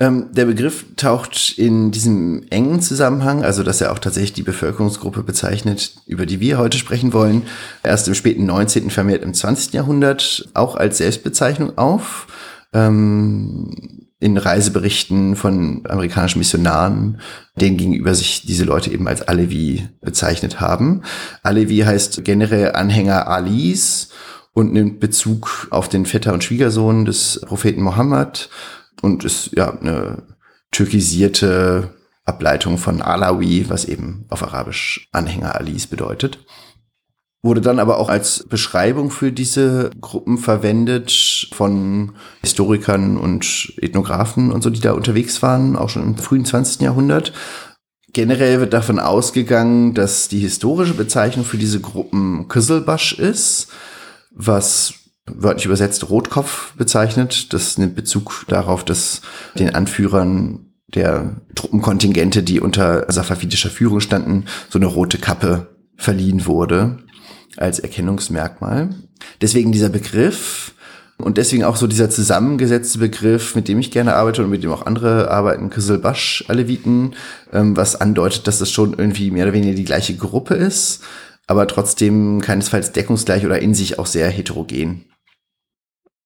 Ähm, 0.02 0.30
der 0.32 0.46
Begriff 0.46 0.84
taucht 0.96 1.54
in 1.56 1.92
diesem 1.92 2.42
engen 2.50 2.82
Zusammenhang, 2.82 3.44
also 3.44 3.62
dass 3.62 3.80
er 3.80 3.92
auch 3.92 4.00
tatsächlich 4.00 4.32
die 4.32 4.42
Bevölkerungsgruppe 4.42 5.22
bezeichnet, 5.22 5.94
über 6.06 6.26
die 6.26 6.40
wir 6.40 6.58
heute 6.58 6.76
sprechen 6.76 7.12
wollen, 7.12 7.42
erst 7.84 8.08
im 8.08 8.14
späten 8.14 8.44
19., 8.44 8.90
vermehrt 8.90 9.22
im 9.22 9.32
20. 9.32 9.74
Jahrhundert 9.74 10.48
auch 10.54 10.74
als 10.74 10.98
Selbstbezeichnung 10.98 11.78
auf. 11.78 12.26
Ähm, 12.72 14.00
in 14.18 14.38
Reiseberichten 14.38 15.36
von 15.36 15.82
amerikanischen 15.88 16.40
Missionaren, 16.40 17.20
denen 17.54 17.76
gegenüber 17.76 18.16
sich 18.16 18.42
diese 18.44 18.64
Leute 18.64 18.90
eben 18.90 19.06
als 19.06 19.22
Alevi 19.22 19.88
bezeichnet 20.00 20.60
haben. 20.60 21.02
Alevi 21.44 21.78
heißt 21.78 22.24
generell 22.24 22.72
Anhänger 22.72 23.28
Alis 23.28 24.08
und 24.52 24.72
nimmt 24.72 24.98
Bezug 24.98 25.68
auf 25.70 25.88
den 25.88 26.06
Vetter 26.06 26.32
und 26.32 26.42
Schwiegersohn 26.42 27.04
des 27.04 27.40
Propheten 27.46 27.82
Mohammed 27.82 28.48
und 29.00 29.24
ist 29.24 29.50
ja 29.56 29.70
eine 29.70 30.22
türkisierte 30.70 31.94
Ableitung 32.24 32.78
von 32.78 33.02
Alawi, 33.02 33.68
was 33.68 33.84
eben 33.84 34.26
auf 34.28 34.42
Arabisch 34.42 35.08
Anhänger 35.12 35.54
Alis 35.56 35.86
bedeutet. 35.86 36.44
Wurde 37.44 37.60
dann 37.60 37.80
aber 37.80 37.98
auch 37.98 38.08
als 38.08 38.44
Beschreibung 38.48 39.10
für 39.10 39.32
diese 39.32 39.90
Gruppen 40.00 40.38
verwendet 40.38 41.48
von 41.52 42.12
Historikern 42.40 43.16
und 43.16 43.72
Ethnografen 43.78 44.52
und 44.52 44.62
so, 44.62 44.70
die 44.70 44.80
da 44.80 44.92
unterwegs 44.92 45.42
waren, 45.42 45.74
auch 45.74 45.88
schon 45.88 46.04
im 46.04 46.16
frühen 46.16 46.44
20. 46.44 46.82
Jahrhundert. 46.82 47.32
Generell 48.12 48.60
wird 48.60 48.72
davon 48.72 49.00
ausgegangen, 49.00 49.94
dass 49.94 50.28
die 50.28 50.38
historische 50.38 50.94
Bezeichnung 50.94 51.44
für 51.44 51.58
diese 51.58 51.80
Gruppen 51.80 52.46
Küsselbasch 52.46 53.14
ist, 53.14 53.68
was 54.30 54.94
wörtlich 55.26 55.66
übersetzt 55.66 56.08
Rotkopf 56.08 56.72
bezeichnet. 56.74 57.52
Das 57.52 57.78
nimmt 57.78 57.94
Bezug 57.94 58.44
darauf, 58.48 58.84
dass 58.84 59.22
den 59.58 59.74
Anführern 59.74 60.72
der 60.94 61.36
Truppenkontingente, 61.54 62.42
die 62.42 62.60
unter 62.60 63.10
safavidischer 63.10 63.70
Führung 63.70 64.00
standen, 64.00 64.44
so 64.68 64.78
eine 64.78 64.86
rote 64.86 65.18
Kappe 65.18 65.68
verliehen 65.96 66.46
wurde 66.46 66.98
als 67.56 67.78
Erkennungsmerkmal. 67.78 68.90
Deswegen 69.40 69.72
dieser 69.72 69.88
Begriff. 69.88 70.74
Und 71.18 71.38
deswegen 71.38 71.62
auch 71.62 71.76
so 71.76 71.86
dieser 71.86 72.10
zusammengesetzte 72.10 72.98
Begriff, 72.98 73.54
mit 73.54 73.68
dem 73.68 73.78
ich 73.78 73.92
gerne 73.92 74.16
arbeite 74.16 74.42
und 74.42 74.50
mit 74.50 74.64
dem 74.64 74.72
auch 74.72 74.86
andere 74.86 75.30
arbeiten, 75.30 75.70
Kızılbaş-Aleviten, 75.70 77.14
ähm, 77.52 77.76
was 77.76 78.00
andeutet, 78.00 78.48
dass 78.48 78.58
das 78.58 78.72
schon 78.72 78.94
irgendwie 78.94 79.30
mehr 79.30 79.44
oder 79.44 79.52
weniger 79.52 79.74
die 79.74 79.84
gleiche 79.84 80.16
Gruppe 80.16 80.54
ist, 80.54 81.04
aber 81.46 81.66
trotzdem 81.66 82.40
keinesfalls 82.40 82.92
deckungsgleich 82.92 83.44
oder 83.44 83.60
in 83.60 83.74
sich 83.74 83.98
auch 83.98 84.06
sehr 84.06 84.28
heterogen. 84.28 85.06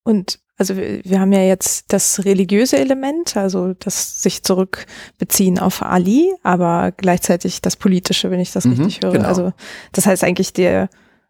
Und 0.03 0.39
also 0.57 0.75
wir, 0.75 1.03
wir 1.03 1.19
haben 1.19 1.33
ja 1.33 1.41
jetzt 1.41 1.93
das 1.93 2.25
religiöse 2.25 2.77
Element, 2.77 3.37
also 3.37 3.73
das 3.73 4.21
sich 4.21 4.43
zurückbeziehen 4.43 5.59
auf 5.59 5.81
Ali, 5.83 6.33
aber 6.43 6.91
gleichzeitig 6.95 7.61
das 7.61 7.75
politische, 7.75 8.31
wenn 8.31 8.39
ich 8.39 8.51
das 8.51 8.65
mhm, 8.65 8.71
richtig 8.73 8.99
höre. 9.03 9.13
Genau. 9.13 9.27
Also 9.27 9.53
das 9.91 10.05
heißt 10.05 10.23
eigentlich 10.23 10.53
der 10.53 10.89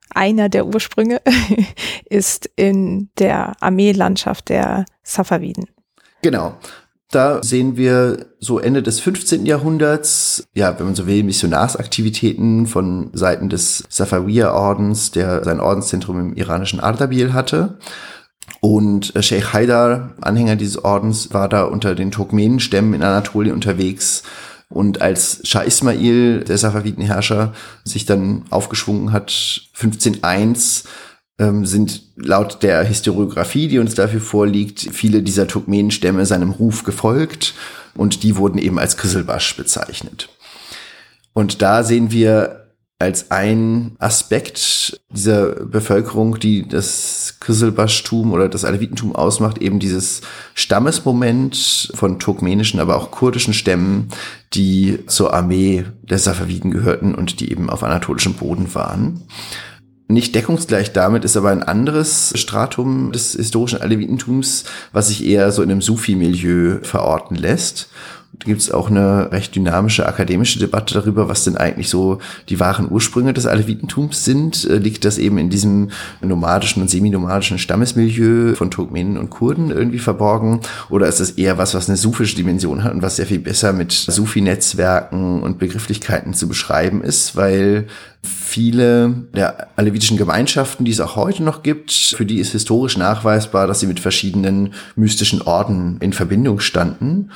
einer 0.09 0.47
der 0.47 0.65
Ursprünge 0.65 1.21
ist 2.09 2.49
in 2.55 3.09
der 3.19 3.61
Armeelandschaft 3.61 4.49
der 4.49 4.85
Safaviden. 5.03 5.67
Genau. 6.21 6.55
Da 7.09 7.41
sehen 7.41 7.77
wir 7.77 8.25
so 8.39 8.59
Ende 8.59 8.83
des 8.83 8.99
15. 8.99 9.45
Jahrhunderts, 9.45 10.47
ja, 10.53 10.77
wenn 10.77 10.87
man 10.87 10.95
so 10.95 11.07
will, 11.07 11.23
Missionarsaktivitäten 11.23 12.67
von 12.67 13.11
Seiten 13.13 13.49
des 13.49 13.85
Safawiya-Ordens, 13.89 15.11
der 15.11 15.43
sein 15.45 15.61
Ordenszentrum 15.61 16.19
im 16.19 16.33
iranischen 16.33 16.81
Ardabil 16.81 17.33
hatte. 17.33 17.79
Und 18.59 19.15
äh, 19.15 19.23
Sheikh 19.23 19.53
Haidar, 19.53 20.15
Anhänger 20.19 20.57
dieses 20.57 20.83
Ordens, 20.83 21.33
war 21.33 21.47
da 21.47 21.63
unter 21.63 21.95
den 21.95 22.11
Turkmenenstämmen 22.11 22.93
in 22.93 23.03
Anatolien 23.03 23.55
unterwegs 23.55 24.23
und 24.69 25.01
als 25.01 25.39
Shah 25.43 25.61
Ismail, 25.61 26.43
der 26.43 26.57
Safaviden-Herrscher, 26.57 27.53
sich 27.83 28.05
dann 28.05 28.43
aufgeschwungen 28.49 29.13
hat, 29.13 29.61
1501, 29.73 30.83
ähm, 30.83 30.89
sind 31.37 32.01
laut 32.15 32.63
der 32.63 32.83
Historiografie, 32.83 33.67
die 33.67 33.77
uns 33.77 33.93
dafür 33.93 34.21
vorliegt, 34.21 34.89
viele 34.91 35.21
dieser 35.21 35.47
Turkmenenstämme 35.47 36.25
seinem 36.25 36.49
Ruf 36.49 36.83
gefolgt 36.83 37.53
und 37.95 38.23
die 38.23 38.37
wurden 38.37 38.57
eben 38.57 38.79
als 38.79 38.97
Kızılbaş 38.97 39.55
bezeichnet. 39.55 40.29
Und 41.33 41.61
da 41.61 41.83
sehen 41.83 42.11
wir 42.11 42.67
als 42.99 43.29
ein 43.29 43.95
Aspekt 43.99 44.99
dieser 45.11 45.49
Bevölkerung, 45.65 46.39
die 46.39 46.67
das 46.67 47.35
Kızılbaştum 47.39 48.31
oder 48.31 48.49
das 48.49 48.65
Alevitentum 48.65 49.15
ausmacht, 49.15 49.59
eben 49.59 49.77
dieses 49.77 50.21
Stammesmoment 50.55 51.91
von 51.93 52.17
turkmenischen, 52.17 52.79
aber 52.79 52.97
auch 52.97 53.11
kurdischen 53.11 53.53
Stämmen, 53.53 54.09
die 54.55 55.05
zur 55.05 55.31
Armee 55.35 55.85
der 56.01 56.17
Safaviden 56.17 56.71
gehörten 56.71 57.13
und 57.13 57.39
die 57.39 57.51
eben 57.51 57.69
auf 57.69 57.83
anatolischem 57.83 58.33
Boden 58.33 58.73
waren. 58.73 59.21
Nicht 60.09 60.35
deckungsgleich 60.35 60.93
damit 60.93 61.25
ist 61.25 61.35
aber 61.35 61.49
ein 61.49 61.63
anderes 61.63 62.31
Stratum 62.35 63.11
des 63.11 63.33
historischen 63.33 63.81
Alevitentums, 63.81 64.63
was 64.93 65.09
sich 65.09 65.25
eher 65.25 65.51
so 65.51 65.61
in 65.61 65.69
einem 65.69 65.81
Sufi-Milieu 65.81 66.79
verorten 66.81 67.35
lässt. 67.35 67.89
Gibt 68.39 68.61
es 68.61 68.71
auch 68.71 68.89
eine 68.89 69.31
recht 69.31 69.55
dynamische 69.55 70.07
akademische 70.07 70.59
Debatte 70.59 70.93
darüber, 70.93 71.27
was 71.27 71.43
denn 71.43 71.57
eigentlich 71.57 71.89
so 71.89 72.19
die 72.49 72.59
wahren 72.59 72.89
Ursprünge 72.89 73.33
des 73.33 73.47
Alevitentums 73.47 74.23
sind. 74.25 74.63
Äh, 74.69 74.77
liegt 74.77 75.05
das 75.05 75.17
eben 75.17 75.37
in 75.37 75.49
diesem 75.49 75.89
nomadischen 76.21 76.81
und 76.83 76.89
seminomadischen 76.89 77.57
Stammesmilieu 77.57 78.53
von 78.55 78.69
Turkmenen 78.69 79.17
und 79.17 79.31
Kurden 79.31 79.71
irgendwie 79.71 79.99
verborgen? 79.99 80.61
Oder 80.89 81.07
ist 81.07 81.19
das 81.19 81.31
eher 81.31 81.57
was, 81.57 81.73
was 81.73 81.89
eine 81.89 81.97
sufische 81.97 82.35
Dimension 82.35 82.83
hat 82.83 82.93
und 82.93 83.01
was 83.01 83.15
sehr 83.15 83.25
viel 83.25 83.39
besser 83.39 83.73
mit 83.73 83.91
Sufi-Netzwerken 83.91 85.41
und 85.41 85.57
Begrifflichkeiten 85.57 86.35
zu 86.35 86.47
beschreiben 86.47 87.03
ist? 87.03 87.35
Weil 87.35 87.87
viele 88.21 89.25
der 89.35 89.67
alevitischen 89.75 90.17
Gemeinschaften, 90.17 90.85
die 90.85 90.91
es 90.91 90.99
auch 90.99 91.15
heute 91.15 91.43
noch 91.43 91.63
gibt, 91.63 91.91
für 91.91 92.25
die 92.25 92.39
ist 92.39 92.51
historisch 92.51 92.97
nachweisbar, 92.97 93.67
dass 93.67 93.79
sie 93.79 93.87
mit 93.87 93.99
verschiedenen 93.99 94.73
mystischen 94.95 95.41
Orden 95.41 95.97
in 96.01 96.13
Verbindung 96.13 96.59
standen. 96.59 97.31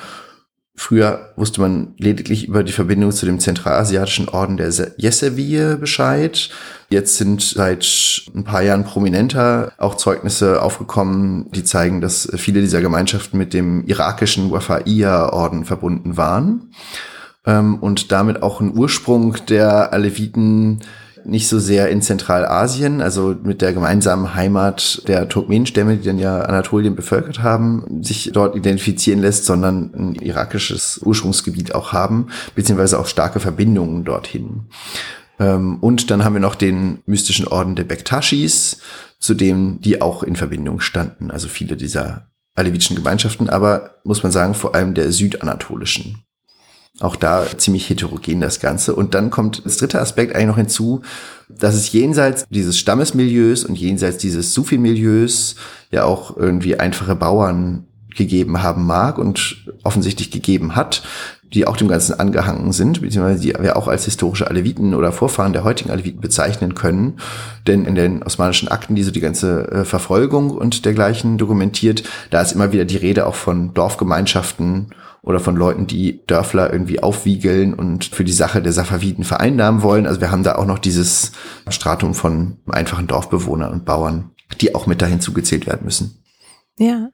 Früher 0.81 1.29
wusste 1.35 1.61
man 1.61 1.93
lediglich 1.99 2.47
über 2.47 2.63
die 2.63 2.71
Verbindung 2.71 3.11
zu 3.11 3.27
dem 3.27 3.39
zentralasiatischen 3.39 4.29
Orden 4.29 4.57
der 4.57 4.73
Yeseviye 4.97 5.77
Bescheid. 5.77 6.49
Jetzt 6.89 7.17
sind 7.17 7.43
seit 7.43 7.85
ein 8.33 8.43
paar 8.43 8.63
Jahren 8.63 8.83
prominenter 8.83 9.73
auch 9.77 9.93
Zeugnisse 9.93 10.59
aufgekommen, 10.59 11.51
die 11.51 11.63
zeigen, 11.63 12.01
dass 12.01 12.27
viele 12.35 12.61
dieser 12.61 12.81
Gemeinschaften 12.81 13.37
mit 13.37 13.53
dem 13.53 13.85
irakischen 13.85 14.49
Wafaiya-Orden 14.49 15.65
verbunden 15.65 16.17
waren 16.17 16.71
ähm, 17.45 17.75
und 17.75 18.11
damit 18.11 18.41
auch 18.41 18.59
ein 18.59 18.75
Ursprung 18.75 19.37
der 19.49 19.93
Aleviten 19.93 20.79
nicht 21.25 21.47
so 21.47 21.59
sehr 21.59 21.89
in 21.89 22.01
Zentralasien, 22.01 23.01
also 23.01 23.35
mit 23.43 23.61
der 23.61 23.73
gemeinsamen 23.73 24.35
Heimat 24.35 25.07
der 25.07 25.29
Turkmenenstämme, 25.29 25.97
die 25.97 26.05
dann 26.05 26.19
ja 26.19 26.41
Anatolien 26.41 26.95
bevölkert 26.95 27.41
haben, 27.41 28.03
sich 28.03 28.31
dort 28.33 28.55
identifizieren 28.55 29.21
lässt, 29.21 29.45
sondern 29.45 29.91
ein 29.93 30.15
irakisches 30.15 30.99
Ursprungsgebiet 31.03 31.75
auch 31.75 31.93
haben, 31.93 32.27
beziehungsweise 32.55 32.99
auch 32.99 33.07
starke 33.07 33.39
Verbindungen 33.39 34.03
dorthin. 34.03 34.67
Ähm, 35.39 35.77
und 35.79 36.11
dann 36.11 36.23
haben 36.23 36.33
wir 36.33 36.41
noch 36.41 36.55
den 36.55 36.99
mystischen 37.05 37.47
Orden 37.47 37.75
der 37.75 37.83
Bektashis, 37.83 38.77
zu 39.19 39.33
dem 39.33 39.81
die 39.81 40.01
auch 40.01 40.23
in 40.23 40.35
Verbindung 40.35 40.79
standen, 40.79 41.31
also 41.31 41.47
viele 41.47 41.77
dieser 41.77 42.27
alevitischen 42.55 42.95
Gemeinschaften, 42.95 43.49
aber 43.49 43.95
muss 44.03 44.23
man 44.23 44.31
sagen, 44.31 44.53
vor 44.53 44.75
allem 44.75 44.93
der 44.93 45.11
südanatolischen. 45.11 46.23
Auch 47.01 47.15
da 47.15 47.45
ziemlich 47.57 47.89
heterogen 47.89 48.41
das 48.41 48.59
Ganze. 48.59 48.95
Und 48.95 49.15
dann 49.15 49.31
kommt 49.31 49.65
das 49.65 49.77
dritte 49.77 49.99
Aspekt 49.99 50.35
eigentlich 50.35 50.47
noch 50.47 50.57
hinzu, 50.57 51.01
dass 51.49 51.75
es 51.75 51.91
jenseits 51.91 52.45
dieses 52.49 52.77
Stammesmilieus 52.77 53.65
und 53.65 53.75
jenseits 53.75 54.17
dieses 54.17 54.53
Sufi-Milieus 54.53 55.55
ja 55.89 56.03
auch 56.03 56.37
irgendwie 56.37 56.79
einfache 56.79 57.15
Bauern 57.15 57.85
gegeben 58.15 58.61
haben 58.61 58.85
mag 58.85 59.17
und 59.17 59.65
offensichtlich 59.83 60.31
gegeben 60.31 60.75
hat, 60.75 61.03
die 61.53 61.67
auch 61.67 61.75
dem 61.75 61.87
Ganzen 61.87 62.19
angehangen 62.19 62.71
sind, 62.71 63.01
beziehungsweise 63.01 63.41
die 63.41 63.53
wir 63.59 63.75
auch 63.75 63.87
als 63.87 64.05
historische 64.05 64.47
Aleviten 64.47 64.93
oder 64.93 65.11
Vorfahren 65.11 65.53
der 65.53 65.63
heutigen 65.63 65.91
Aleviten 65.91 66.21
bezeichnen 66.21 66.75
können. 66.75 67.17
Denn 67.67 67.85
in 67.85 67.95
den 67.95 68.23
osmanischen 68.23 68.69
Akten, 68.69 68.95
die 68.95 69.03
so 69.03 69.11
die 69.11 69.19
ganze 69.19 69.69
äh, 69.71 69.85
Verfolgung 69.85 70.51
und 70.51 70.85
dergleichen 70.85 71.37
dokumentiert, 71.37 72.03
da 72.29 72.41
ist 72.41 72.53
immer 72.53 72.71
wieder 72.71 72.85
die 72.85 72.97
Rede 72.97 73.25
auch 73.25 73.35
von 73.35 73.73
Dorfgemeinschaften 73.73 74.91
oder 75.23 75.39
von 75.39 75.55
Leuten, 75.55 75.87
die 75.87 76.25
Dörfler 76.25 76.71
irgendwie 76.71 77.01
aufwiegeln 77.01 77.73
und 77.73 78.05
für 78.05 78.23
die 78.23 78.31
Sache 78.31 78.61
der 78.61 78.73
Safaviden 78.73 79.23
vereinnahmen 79.23 79.83
wollen. 79.83 80.07
Also 80.07 80.19
wir 80.19 80.31
haben 80.31 80.43
da 80.43 80.55
auch 80.55 80.65
noch 80.65 80.79
dieses 80.79 81.31
Stratum 81.69 82.13
von 82.13 82.57
einfachen 82.67 83.07
Dorfbewohnern 83.07 83.71
und 83.71 83.85
Bauern, 83.85 84.31
die 84.59 84.73
auch 84.73 84.87
mit 84.87 85.01
dahin 85.01 85.21
zugezählt 85.21 85.67
werden 85.67 85.85
müssen. 85.85 86.23
Ja. 86.79 87.09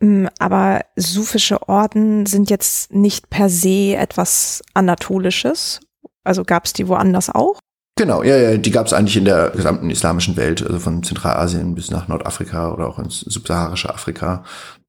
Mm, 0.00 0.26
aber 0.38 0.82
sufische 0.96 1.68
Orden 1.68 2.26
sind 2.26 2.50
jetzt 2.50 2.92
nicht 2.92 3.30
per 3.30 3.48
se 3.48 3.96
etwas 3.96 4.62
Anatolisches. 4.74 5.80
Also 6.24 6.44
gab 6.44 6.66
es 6.66 6.72
die 6.72 6.88
woanders 6.88 7.30
auch? 7.30 7.58
Genau, 7.96 8.22
ja, 8.22 8.36
ja, 8.36 8.56
die 8.56 8.70
gab 8.70 8.86
es 8.86 8.92
eigentlich 8.92 9.16
in 9.16 9.26
der 9.26 9.50
gesamten 9.50 9.90
islamischen 9.90 10.36
Welt, 10.36 10.62
also 10.66 10.78
von 10.78 11.02
Zentralasien 11.02 11.74
bis 11.74 11.90
nach 11.90 12.08
Nordafrika 12.08 12.72
oder 12.72 12.88
auch 12.88 12.98
ins 12.98 13.20
subsaharische 13.20 13.92
Afrika. 13.92 14.44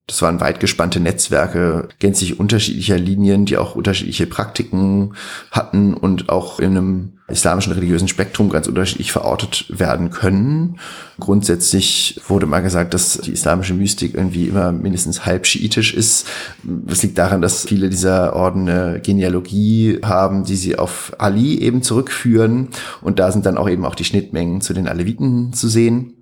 Das 0.06 0.22
waren 0.22 0.42
weit 0.42 0.60
gespannte 0.60 1.00
Netzwerke, 1.00 1.88
gänzlich 2.00 2.38
unterschiedlicher 2.38 2.98
Linien, 2.98 3.46
die 3.46 3.56
auch 3.56 3.76
unterschiedliche 3.76 4.28
Praktiken 4.28 5.16
hatten 5.50 5.94
und 5.94 6.28
auch 6.28 6.60
in 6.60 6.72
einem 6.72 7.14
islamischen 7.30 7.72
religiösen 7.72 8.10
Spektrum 8.10 8.50
ganz 8.50 8.68
unterschiedlich 8.68 9.14
verortet 9.14 9.66
werden 9.70 10.10
können. 10.10 10.78
Grundsätzlich 11.22 12.20
wurde 12.28 12.48
mal 12.48 12.60
gesagt, 12.60 12.94
dass 12.94 13.18
die 13.18 13.32
islamische 13.32 13.74
Mystik 13.74 14.14
irgendwie 14.14 14.48
immer 14.48 14.74
mindestens 14.74 15.26
halb 15.26 15.48
schiitisch 15.48 15.94
ist. 15.94 16.28
Das 16.64 17.02
liegt 17.02 17.18
daran, 17.18 17.42
dass 17.42 17.66
viele 17.66 17.90
dieser 17.90 18.36
Orden 18.36 18.68
eine 18.68 19.00
Genealogie 19.00 20.00
haben, 20.04 20.44
die 20.44 20.58
sie 20.58 20.78
auf 20.78 21.14
Ali 21.18 21.60
eben 21.60 21.82
zurückführen. 21.82 22.68
Und 23.02 23.20
da 23.20 23.32
sind 23.32 23.46
dann 23.46 23.58
auch 23.58 23.70
eben 23.70 23.86
auch 23.86 23.96
die 23.96 24.06
Schnittmengen 24.06 24.60
zu 24.60 24.74
den 24.74 24.90
Aleviten 24.90 25.54
zu 25.54 25.70
sehen. 25.70 26.14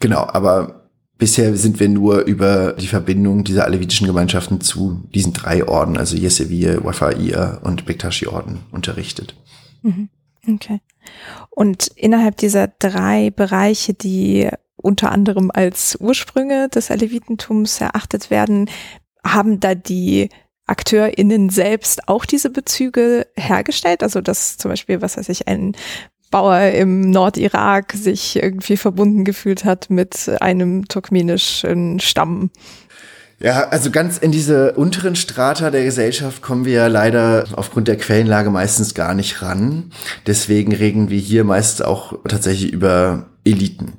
Genau, 0.00 0.20
aber 0.20 0.85
Bisher 1.18 1.56
sind 1.56 1.80
wir 1.80 1.88
nur 1.88 2.20
über 2.24 2.74
die 2.74 2.88
Verbindung 2.88 3.42
dieser 3.42 3.64
alevitischen 3.64 4.06
Gemeinschaften 4.06 4.60
zu 4.60 5.02
diesen 5.14 5.32
drei 5.32 5.66
Orden, 5.66 5.96
also 5.96 6.14
Yeseviye, 6.14 6.80
Wafa'iyya 6.82 7.62
und 7.62 7.86
Bektashi-Orden 7.86 8.60
unterrichtet. 8.70 9.34
Mhm. 9.82 10.10
Okay. 10.46 10.80
Und 11.50 11.88
innerhalb 11.88 12.36
dieser 12.36 12.68
drei 12.68 13.30
Bereiche, 13.30 13.94
die 13.94 14.48
unter 14.76 15.10
anderem 15.10 15.50
als 15.52 15.96
Ursprünge 15.98 16.68
des 16.68 16.90
Alevitentums 16.90 17.80
erachtet 17.80 18.30
werden, 18.30 18.68
haben 19.24 19.58
da 19.58 19.74
die 19.74 20.28
AkteurInnen 20.66 21.48
selbst 21.48 22.08
auch 22.08 22.26
diese 22.26 22.50
Bezüge 22.50 23.26
hergestellt? 23.36 24.02
Also, 24.02 24.20
dass 24.20 24.58
zum 24.58 24.70
Beispiel, 24.70 25.00
was 25.00 25.16
weiß 25.16 25.28
ich, 25.30 25.48
ein 25.48 25.74
Bauer 26.30 26.70
im 26.70 27.10
Nordirak 27.10 27.92
sich 27.92 28.36
irgendwie 28.36 28.76
verbunden 28.76 29.24
gefühlt 29.24 29.64
hat 29.64 29.90
mit 29.90 30.30
einem 30.40 30.88
turkmenischen 30.88 32.00
Stamm. 32.00 32.50
Ja, 33.38 33.68
also 33.68 33.90
ganz 33.90 34.16
in 34.16 34.32
diese 34.32 34.72
unteren 34.72 35.14
Strata 35.14 35.70
der 35.70 35.84
Gesellschaft 35.84 36.40
kommen 36.40 36.64
wir 36.64 36.72
ja 36.72 36.86
leider 36.86 37.44
aufgrund 37.54 37.86
der 37.86 37.96
Quellenlage 37.96 38.50
meistens 38.50 38.94
gar 38.94 39.12
nicht 39.12 39.42
ran. 39.42 39.90
Deswegen 40.26 40.74
reden 40.74 41.10
wir 41.10 41.18
hier 41.18 41.44
meist 41.44 41.84
auch 41.84 42.14
tatsächlich 42.26 42.72
über 42.72 43.26
Eliten. 43.44 43.92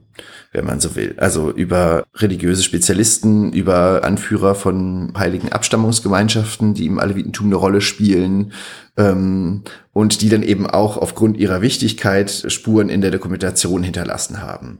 Wenn 0.57 0.65
man 0.65 0.79
so 0.79 0.95
will. 0.95 1.15
Also 1.17 1.51
über 1.51 2.05
religiöse 2.15 2.63
Spezialisten, 2.63 3.53
über 3.53 4.03
Anführer 4.03 4.55
von 4.55 5.13
heiligen 5.15 5.51
Abstammungsgemeinschaften, 5.51 6.73
die 6.73 6.87
im 6.87 6.99
Alevitentum 6.99 7.45
eine 7.45 7.55
Rolle 7.55 7.79
spielen 7.79 8.53
ähm, 8.97 9.61
und 9.93 10.21
die 10.21 10.29
dann 10.29 10.41
eben 10.41 10.65
auch 10.67 10.97
aufgrund 10.97 11.37
ihrer 11.37 11.61
Wichtigkeit 11.61 12.45
Spuren 12.47 12.89
in 12.89 13.01
der 13.01 13.11
Dokumentation 13.11 13.83
hinterlassen 13.83 14.41
haben. 14.41 14.79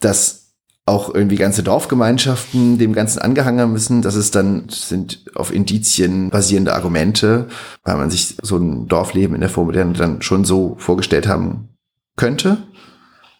Das 0.00 0.48
auch 0.84 1.14
irgendwie 1.14 1.36
ganze 1.36 1.62
Dorfgemeinschaften 1.62 2.78
dem 2.78 2.92
Ganzen 2.94 3.20
angehangen 3.20 3.60
haben 3.60 3.72
müssen. 3.72 4.02
Das 4.02 4.16
ist 4.16 4.34
dann, 4.34 4.68
sind 4.70 5.24
auf 5.34 5.52
Indizien 5.52 6.30
basierende 6.30 6.74
Argumente, 6.74 7.46
weil 7.84 7.96
man 7.96 8.10
sich 8.10 8.36
so 8.42 8.56
ein 8.56 8.88
Dorfleben 8.88 9.34
in 9.34 9.42
der 9.42 9.50
Vormoderne 9.50 9.92
dann 9.92 10.22
schon 10.22 10.44
so 10.44 10.74
vorgestellt 10.78 11.28
haben 11.28 11.68
könnte. 12.16 12.56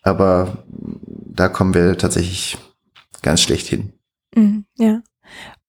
Aber 0.03 0.65
da 1.39 1.49
kommen 1.49 1.75
wir 1.75 1.97
tatsächlich 1.97 2.59
ganz 3.23 3.41
schlecht 3.41 3.67
hin. 3.67 3.93
Mhm, 4.35 4.65
ja. 4.77 5.03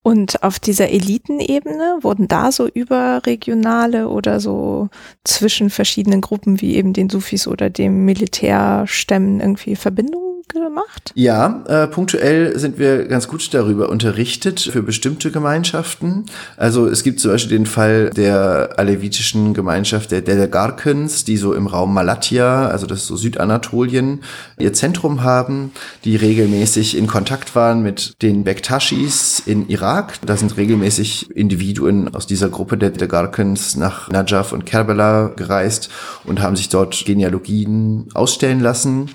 Und 0.01 0.43
auf 0.43 0.59
dieser 0.59 0.89
Elitenebene 0.89 1.99
wurden 2.01 2.27
da 2.27 2.51
so 2.51 2.67
überregionale 2.67 4.07
oder 4.07 4.39
so 4.39 4.89
zwischen 5.23 5.69
verschiedenen 5.69 6.21
Gruppen 6.21 6.61
wie 6.61 6.75
eben 6.75 6.93
den 6.93 7.09
Sufis 7.09 7.47
oder 7.47 7.69
dem 7.69 8.05
Militärstämmen 8.05 9.41
irgendwie 9.41 9.75
Verbindungen 9.75 10.38
gemacht? 10.53 11.11
Ja, 11.15 11.63
äh, 11.67 11.87
punktuell 11.87 12.57
sind 12.57 12.79
wir 12.79 13.05
ganz 13.05 13.27
gut 13.27 13.53
darüber 13.53 13.89
unterrichtet 13.89 14.59
für 14.59 14.83
bestimmte 14.83 15.31
Gemeinschaften. 15.31 16.25
Also 16.57 16.87
es 16.87 17.03
gibt 17.03 17.19
zum 17.19 17.31
Beispiel 17.31 17.57
den 17.57 17.65
Fall 17.65 18.09
der 18.09 18.71
alevitischen 18.77 19.53
Gemeinschaft 19.53 20.11
der 20.11 20.21
Delegarkens, 20.21 21.23
die 21.23 21.37
so 21.37 21.53
im 21.53 21.67
Raum 21.67 21.93
Malatya, 21.93 22.67
also 22.67 22.85
das 22.85 22.99
ist 22.99 23.07
so 23.07 23.15
Südanatolien, 23.15 24.21
ihr 24.57 24.73
Zentrum 24.73 25.23
haben, 25.23 25.71
die 26.03 26.15
regelmäßig 26.15 26.97
in 26.97 27.07
Kontakt 27.07 27.55
waren 27.55 27.81
mit 27.81 28.21
den 28.21 28.43
Bektashis 28.43 29.41
in 29.45 29.67
Irak. 29.69 30.19
Da 30.25 30.37
sind 30.37 30.57
regelmäßig 30.57 31.31
Individuen 31.35 32.13
aus 32.13 32.27
dieser 32.27 32.49
Gruppe 32.49 32.77
der 32.77 32.89
Delegarkens 32.89 33.75
nach 33.75 34.09
Najaf 34.09 34.51
und 34.51 34.65
Kerbala 34.65 35.31
gereist 35.35 35.89
und 36.25 36.41
haben 36.41 36.55
sich 36.55 36.69
dort 36.69 37.05
Genealogien 37.05 38.07
ausstellen 38.13 38.59
lassen. 38.59 39.09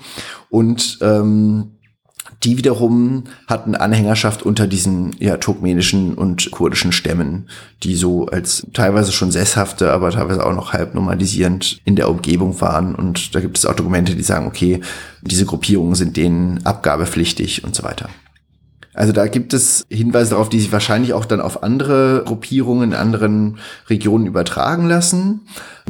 Und 0.49 0.99
ähm, 1.01 1.71
die 2.43 2.57
wiederum 2.57 3.23
hatten 3.47 3.75
Anhängerschaft 3.75 4.43
unter 4.43 4.67
diesen 4.67 5.15
ja, 5.19 5.37
turkmenischen 5.37 6.13
und 6.13 6.51
kurdischen 6.51 6.91
Stämmen, 6.91 7.49
die 7.83 7.95
so 7.95 8.27
als 8.27 8.67
teilweise 8.73 9.11
schon 9.11 9.31
sesshafte, 9.31 9.91
aber 9.91 10.11
teilweise 10.11 10.45
auch 10.45 10.53
noch 10.53 10.73
halb 10.73 10.93
normalisierend 10.93 11.79
in 11.85 11.95
der 11.95 12.09
Umgebung 12.09 12.59
waren. 12.61 12.93
Und 12.93 13.35
da 13.35 13.39
gibt 13.39 13.57
es 13.57 13.65
auch 13.65 13.73
Dokumente, 13.73 14.15
die 14.15 14.23
sagen, 14.23 14.47
okay, 14.47 14.81
diese 15.21 15.45
Gruppierungen 15.45 15.95
sind 15.95 16.17
denen 16.17 16.65
abgabepflichtig 16.65 17.63
und 17.63 17.75
so 17.75 17.83
weiter. 17.83 18.09
Also 18.93 19.11
da 19.11 19.27
gibt 19.27 19.53
es 19.53 19.85
Hinweise 19.89 20.31
darauf, 20.31 20.47
die 20.47 20.59
sich 20.59 20.71
wahrscheinlich 20.71 21.13
auch 21.13 21.25
dann 21.25 21.41
auf 21.41 21.63
andere 21.63 22.23
Gruppierungen 22.25 22.91
in 22.91 22.97
anderen 22.97 23.57
Regionen 23.89 24.25
übertragen 24.25 24.87
lassen. 24.87 25.41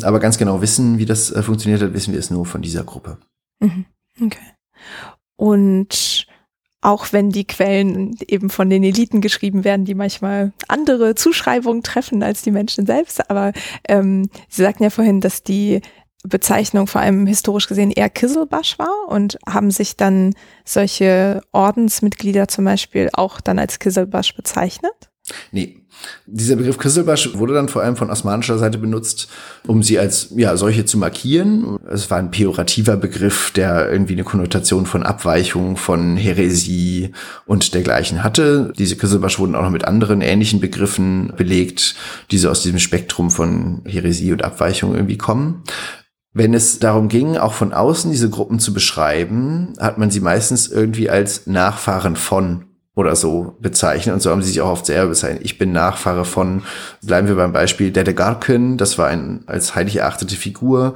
Aber 0.02 0.20
ganz 0.20 0.38
genau 0.38 0.62
wissen, 0.62 0.98
wie 0.98 1.06
das 1.06 1.32
äh, 1.32 1.44
funktioniert 1.44 1.82
hat, 1.82 1.94
wissen 1.94 2.14
wir 2.14 2.20
es 2.20 2.32
nur 2.32 2.46
von 2.46 2.64
dieser 2.64 2.84
Gruppe. 2.84 3.18
Mhm. 3.60 3.86
Okay. 4.22 4.54
Und 5.36 6.28
auch 6.82 7.12
wenn 7.12 7.32
die 7.32 7.48
Quellen 7.48 8.16
eben 8.28 8.50
von 8.52 8.70
den 8.70 8.84
Eliten 8.84 9.20
geschrieben 9.20 9.64
werden, 9.64 9.86
die 9.86 9.96
manchmal 9.96 10.54
andere 10.68 11.16
Zuschreibungen 11.16 11.82
treffen 11.82 12.22
als 12.22 12.44
die 12.44 12.52
Menschen 12.52 12.86
selbst. 12.86 13.30
Aber 13.30 13.54
ähm, 13.88 14.30
Sie 14.50 14.62
sagten 14.62 14.84
ja 14.84 14.92
vorhin, 14.92 15.20
dass 15.20 15.42
die 15.42 15.82
Bezeichnung 16.24 16.88
vor 16.88 17.02
allem 17.02 17.26
historisch 17.26 17.68
gesehen 17.68 17.92
eher 17.92 18.10
Kisselbasch 18.10 18.78
war 18.78 19.08
und 19.08 19.38
haben 19.48 19.72
sich 19.72 19.96
dann 19.96 20.36
solche 20.64 21.42
Ordensmitglieder 21.52 22.48
zum 22.48 22.66
Beispiel 22.66 23.10
auch 23.14 23.42
dann 23.42 23.60
als 23.60 23.80
Kisselbasch 23.80 24.36
bezeichnet? 24.36 24.94
Nee, 25.52 25.85
dieser 26.28 26.56
Begriff 26.56 26.78
Kisselbasch 26.78 27.36
wurde 27.36 27.54
dann 27.54 27.70
vor 27.70 27.84
allem 27.84 27.96
von 27.96 28.10
osmanischer 28.10 28.58
Seite 28.58 28.78
benutzt, 28.78 29.28
um 29.68 29.84
sie 29.84 30.00
als 30.00 30.30
ja 30.36 30.58
solche 30.58 30.86
zu 30.86 30.98
markieren. 30.98 31.78
Es 31.88 32.10
war 32.10 32.18
ein 32.18 32.32
pejorativer 32.32 32.98
Begriff, 32.98 33.52
der 33.52 33.92
irgendwie 33.92 34.14
eine 34.14 34.24
Konnotation 34.24 34.86
von 34.86 35.04
Abweichung, 35.04 35.78
von 35.78 36.18
Häresie 36.18 37.12
und 37.46 37.74
dergleichen 37.74 38.24
hatte. 38.24 38.74
Diese 38.78 38.96
Kisselbasch 38.96 39.40
wurden 39.40 39.56
auch 39.56 39.64
noch 39.64 39.70
mit 39.70 39.86
anderen 39.86 40.22
ähnlichen 40.22 40.60
Begriffen 40.60 41.34
belegt, 41.38 41.96
die 42.32 42.38
so 42.38 42.50
aus 42.50 42.64
diesem 42.64 42.80
Spektrum 42.80 43.30
von 43.30 43.82
Häresie 43.86 44.32
und 44.32 44.44
Abweichung 44.44 44.96
irgendwie 44.96 45.18
kommen. 45.18 45.64
Wenn 46.34 46.54
es 46.54 46.80
darum 46.80 47.08
ging, 47.08 47.38
auch 47.38 47.54
von 47.54 47.72
außen 47.72 48.12
diese 48.12 48.30
Gruppen 48.30 48.60
zu 48.60 48.74
beschreiben, 48.74 49.74
hat 49.80 49.98
man 49.98 50.12
sie 50.12 50.20
meistens 50.20 50.68
irgendwie 50.68 51.10
als 51.10 51.48
Nachfahren 51.48 52.18
von 52.18 52.66
oder 52.96 53.16
so 53.16 53.56
bezeichnen. 53.60 54.16
Und 54.16 54.22
so 54.22 54.32
haben 54.32 54.42
sie 54.42 54.50
sich 54.50 54.62
auch 54.62 54.72
oft 54.72 54.86
selber 54.86 55.10
bezeichnet. 55.10 55.44
Ich 55.44 55.58
bin 55.58 55.72
Nachfahre 55.72 56.26
von, 56.26 56.64
bleiben 57.02 57.28
wir 57.28 57.36
beim 57.36 57.54
Beispiel 57.54 57.92
Dedegarken, 57.92 58.78
das 58.78 58.98
war 58.98 59.08
ein 59.08 59.44
als 59.48 59.76
heilig 59.76 59.98
erachtete 59.98 60.36
Figur, 60.36 60.96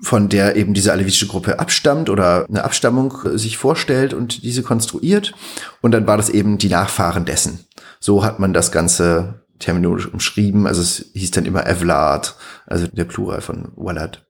von 0.00 0.28
der 0.28 0.56
eben 0.56 0.74
diese 0.74 0.92
alevitische 0.92 1.28
Gruppe 1.28 1.58
abstammt 1.60 2.10
oder 2.10 2.46
eine 2.48 2.64
Abstammung 2.64 3.14
sich 3.34 3.56
vorstellt 3.56 4.14
und 4.14 4.42
diese 4.42 4.62
konstruiert. 4.62 5.34
Und 5.80 5.92
dann 5.92 6.06
war 6.06 6.16
das 6.16 6.28
eben 6.28 6.58
die 6.58 6.68
Nachfahren 6.68 7.24
dessen. 7.24 7.66
So 8.00 8.24
hat 8.24 8.40
man 8.40 8.52
das 8.52 8.72
Ganze 8.72 9.42
terminologisch 9.60 10.12
umschrieben. 10.12 10.66
Also 10.66 10.82
es 10.82 11.10
hieß 11.14 11.30
dann 11.32 11.46
immer 11.46 11.66
Evlad, 11.66 12.36
also 12.66 12.88
der 12.88 13.04
Plural 13.04 13.40
von 13.40 13.70
Walad. 13.76 14.26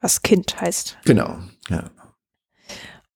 Was 0.00 0.20
Kind 0.20 0.60
heißt. 0.60 0.98
Genau, 1.04 1.38
ja. 1.70 1.90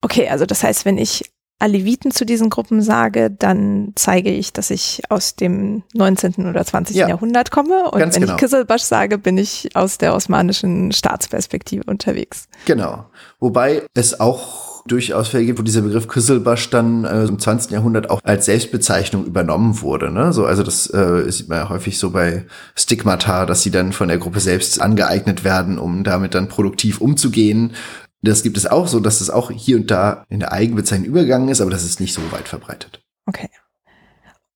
Okay, 0.01 0.29
also 0.29 0.47
das 0.47 0.63
heißt, 0.63 0.87
wenn 0.87 0.97
ich 0.97 1.31
Aleviten 1.61 2.11
zu 2.11 2.25
diesen 2.25 2.51
Gruppen 2.51 2.83
sage, 2.83 3.31
dann 3.31 3.93
zeige 3.95 4.31
ich, 4.31 4.53
dass 4.53 4.71
ich 4.71 5.03
aus 5.11 5.37
dem 5.37 5.83
19. 5.95 6.47
oder 6.47 6.65
20. 6.65 6.97
Ja, 6.97 7.09
Jahrhundert 7.09 7.51
komme. 7.51 7.91
Und 7.91 8.01
wenn 8.01 8.11
genau. 8.11 8.33
ich 8.33 8.39
Kisselbasch 8.39 8.83
sage, 8.83 9.19
bin 9.19 9.39
ich 9.39 9.69
aus 9.75 9.99
der 9.99 10.15
osmanischen 10.15 10.91
Staatsperspektive 10.93 11.85
unterwegs. 11.85 12.49
Genau. 12.65 13.05
Wobei 13.39 13.83
es 13.95 14.19
auch 14.19 14.71
durchaus 14.87 15.29
Fälle 15.29 15.45
gibt, 15.45 15.59
wo 15.59 15.63
dieser 15.63 15.83
Begriff 15.83 16.09
Küsselbasch 16.09 16.71
dann 16.71 17.05
äh, 17.05 17.25
im 17.25 17.39
20. 17.39 17.71
Jahrhundert 17.71 18.09
auch 18.09 18.21
als 18.25 18.47
Selbstbezeichnung 18.47 19.27
übernommen 19.27 19.83
wurde. 19.83 20.11
Ne? 20.11 20.33
So, 20.33 20.47
also 20.47 20.63
das 20.63 20.93
äh, 20.93 21.31
sieht 21.31 21.49
man 21.49 21.59
ja 21.59 21.69
häufig 21.69 21.99
so 21.99 22.11
bei 22.11 22.47
Stigmata, 22.75 23.47
dass 23.47 23.63
sie 23.63 23.71
dann 23.71 23.93
von 23.93 24.09
der 24.09 24.19
Gruppe 24.19 24.41
selbst 24.41 24.81
angeeignet 24.81 25.45
werden, 25.45 25.79
um 25.79 26.05
damit 26.05 26.35
dann 26.35 26.49
produktiv 26.49 27.01
umzugehen. 27.01 27.73
Das 28.23 28.43
gibt 28.43 28.57
es 28.57 28.67
auch 28.67 28.87
so, 28.87 29.01
dass 29.01 29.21
es 29.21 29.31
auch 29.31 29.51
hier 29.51 29.77
und 29.77 29.91
da 29.91 30.25
in 30.29 30.41
der 30.41 30.53
Eigenbezeichnung 30.53 31.09
übergegangen 31.09 31.49
ist, 31.49 31.61
aber 31.61 31.71
das 31.71 31.85
ist 31.85 32.01
nicht 32.01 32.13
so 32.13 32.21
weit 32.33 32.49
verbreitet. 32.49 33.03
Okay. 33.27 33.49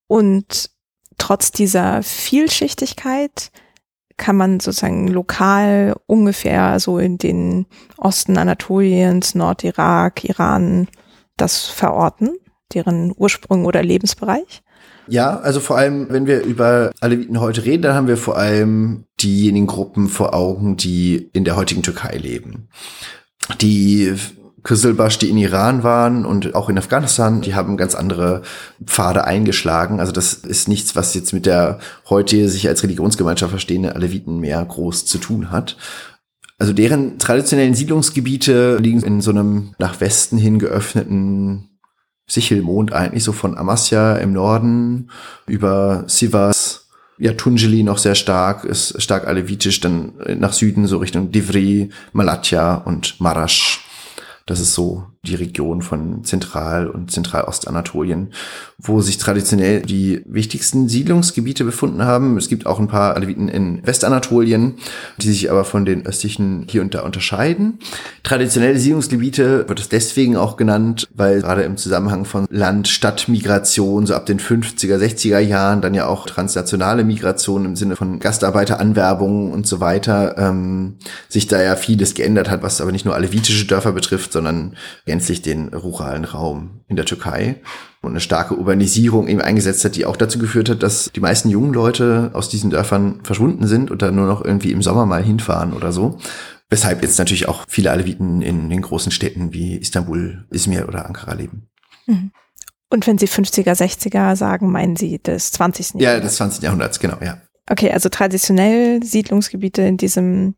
Und 0.07 0.69
trotz 1.17 1.51
dieser 1.51 2.03
Vielschichtigkeit 2.03 3.51
kann 4.17 4.37
man 4.37 4.59
sozusagen 4.59 5.07
lokal 5.07 5.95
ungefähr 6.05 6.79
so 6.79 6.99
in 6.99 7.17
den 7.17 7.65
Osten 7.97 8.37
Anatoliens, 8.37 9.35
Nordirak, 9.35 10.23
Iran 10.23 10.87
das 11.35 11.65
verorten, 11.65 12.37
deren 12.73 13.13
Ursprung 13.17 13.65
oder 13.65 13.83
Lebensbereich? 13.83 14.63
Ja, 15.07 15.37
also 15.39 15.59
vor 15.59 15.77
allem, 15.77 16.09
wenn 16.09 16.27
wir 16.27 16.43
über 16.43 16.91
Aleviten 16.99 17.39
heute 17.39 17.65
reden, 17.65 17.83
dann 17.83 17.95
haben 17.95 18.07
wir 18.07 18.17
vor 18.17 18.37
allem 18.37 19.05
diejenigen 19.21 19.67
Gruppen 19.67 20.07
vor 20.07 20.33
Augen, 20.33 20.77
die 20.77 21.29
in 21.33 21.43
der 21.43 21.55
heutigen 21.55 21.83
Türkei 21.83 22.17
leben 22.17 22.69
die 23.59 24.13
Küsselbasch, 24.65 25.19
die 25.19 25.29
in 25.29 25.37
Iran 25.37 25.83
waren 25.83 26.25
und 26.25 26.55
auch 26.55 26.69
in 26.69 26.77
Afghanistan, 26.77 27.41
die 27.41 27.53
haben 27.53 27.77
ganz 27.77 27.93
andere 27.93 28.41
Pfade 28.83 29.23
eingeschlagen. 29.23 29.99
Also 29.99 30.11
das 30.11 30.33
ist 30.33 30.67
nichts, 30.67 30.95
was 30.95 31.13
jetzt 31.13 31.33
mit 31.33 31.45
der 31.45 31.79
heute 32.09 32.49
sich 32.49 32.67
als 32.67 32.81
Religionsgemeinschaft 32.81 33.51
verstehende 33.51 33.95
Aleviten 33.95 34.39
mehr 34.39 34.65
groß 34.65 35.05
zu 35.05 35.19
tun 35.19 35.51
hat. 35.51 35.77
Also 36.57 36.73
deren 36.73 37.19
traditionellen 37.19 37.75
Siedlungsgebiete 37.75 38.77
liegen 38.77 39.03
in 39.03 39.21
so 39.21 39.29
einem 39.29 39.75
nach 39.77 40.01
Westen 40.01 40.37
hin 40.37 40.57
geöffneten 40.57 41.69
Sichelmond 42.27 42.91
eigentlich, 42.91 43.23
so 43.23 43.33
von 43.33 43.57
Amasya 43.57 44.15
im 44.17 44.33
Norden 44.33 45.11
über 45.45 46.05
Sivas 46.07 46.84
ja, 47.17 47.33
Tunjeli 47.33 47.83
noch 47.83 47.97
sehr 47.97 48.15
stark, 48.15 48.65
ist 48.65 49.01
stark 49.01 49.27
alevitisch, 49.27 49.79
dann 49.79 50.13
nach 50.37 50.53
Süden 50.53 50.87
so 50.87 50.97
Richtung 50.97 51.31
Divri, 51.31 51.89
Malatya 52.13 52.75
und 52.75 53.19
Marash. 53.21 53.85
Das 54.45 54.59
ist 54.59 54.73
so 54.73 55.07
die 55.25 55.35
Region 55.35 55.81
von 55.81 56.23
Zentral- 56.23 56.87
und 56.87 57.11
Zentralostanatolien, 57.11 58.31
wo 58.77 59.01
sich 59.01 59.17
traditionell 59.17 59.81
die 59.81 60.21
wichtigsten 60.25 60.87
Siedlungsgebiete 60.89 61.63
befunden 61.63 62.03
haben. 62.03 62.37
Es 62.37 62.49
gibt 62.49 62.65
auch 62.65 62.79
ein 62.79 62.87
paar 62.87 63.15
Aleviten 63.15 63.47
in 63.47 63.85
Westanatolien, 63.85 64.75
die 65.17 65.27
sich 65.27 65.51
aber 65.51 65.65
von 65.65 65.85
den 65.85 66.05
östlichen 66.05 66.65
hier 66.69 66.81
und 66.81 66.93
da 66.93 67.01
unterscheiden. 67.01 67.79
Traditionelle 68.23 68.79
Siedlungsgebiete 68.79 69.67
wird 69.67 69.79
es 69.79 69.89
deswegen 69.89 70.37
auch 70.37 70.57
genannt, 70.57 71.07
weil 71.13 71.41
gerade 71.41 71.63
im 71.63 71.77
Zusammenhang 71.77 72.25
von 72.25 72.45
Land-Stadt-Migration 72.49 74.05
so 74.05 74.13
ab 74.13 74.25
den 74.25 74.39
50er, 74.39 74.97
60er 74.97 75.39
Jahren 75.39 75.81
dann 75.81 75.93
ja 75.93 76.07
auch 76.07 76.25
transnationale 76.25 77.03
Migration 77.03 77.65
im 77.65 77.75
Sinne 77.75 77.95
von 77.95 78.19
Gastarbeiteranwerbungen 78.19 79.51
und 79.51 79.67
so 79.67 79.79
weiter 79.79 80.37
ähm, 80.37 80.95
sich 81.29 81.47
da 81.47 81.61
ja 81.61 81.75
vieles 81.75 82.13
geändert 82.13 82.49
hat, 82.49 82.63
was 82.63 82.81
aber 82.81 82.91
nicht 82.91 83.05
nur 83.05 83.15
alevitische 83.15 83.65
Dörfer 83.65 83.91
betrifft, 83.91 84.33
sondern 84.33 84.75
gänzlich 85.15 85.41
den 85.41 85.69
ruralen 85.69 86.25
Raum 86.25 86.81
in 86.89 86.97
der 86.97 87.05
Türkei 87.05 87.61
und 88.01 88.11
eine 88.11 88.19
starke 88.19 88.57
Urbanisierung 88.57 89.29
eben 89.29 89.39
eingesetzt 89.39 89.85
hat, 89.85 89.95
die 89.95 90.05
auch 90.05 90.17
dazu 90.17 90.39
geführt 90.39 90.67
hat, 90.67 90.83
dass 90.83 91.09
die 91.15 91.21
meisten 91.21 91.49
jungen 91.49 91.73
Leute 91.73 92.31
aus 92.33 92.49
diesen 92.49 92.69
Dörfern 92.69 93.21
verschwunden 93.23 93.65
sind 93.65 93.91
und 93.91 94.01
dann 94.01 94.13
nur 94.13 94.27
noch 94.27 94.43
irgendwie 94.43 94.73
im 94.73 94.81
Sommer 94.81 95.05
mal 95.05 95.23
hinfahren 95.23 95.71
oder 95.71 95.93
so. 95.93 96.17
Weshalb 96.69 97.01
jetzt 97.01 97.17
natürlich 97.17 97.47
auch 97.47 97.63
viele 97.69 97.91
Aleviten 97.91 98.41
in 98.41 98.69
den 98.69 98.81
großen 98.81 99.11
Städten 99.11 99.53
wie 99.53 99.77
Istanbul, 99.77 100.45
Izmir 100.51 100.85
oder 100.89 101.05
Ankara 101.05 101.33
leben. 101.33 101.69
Mhm. 102.07 102.31
Und 102.89 103.07
wenn 103.07 103.17
Sie 103.17 103.27
50er, 103.27 103.73
60er 103.73 104.35
sagen, 104.35 104.69
meinen 104.69 104.97
Sie 104.97 105.19
des 105.19 105.53
20. 105.53 106.01
Jahrhunderts? 106.01 106.13
Ja, 106.13 106.19
des 106.19 106.35
20. 106.35 106.63
Jahrhunderts, 106.63 106.99
genau, 106.99 107.17
ja. 107.23 107.37
Okay, 107.69 107.91
also 107.91 108.09
traditionell 108.09 109.01
Siedlungsgebiete 109.01 109.81
in 109.81 109.97
diesem 109.97 110.55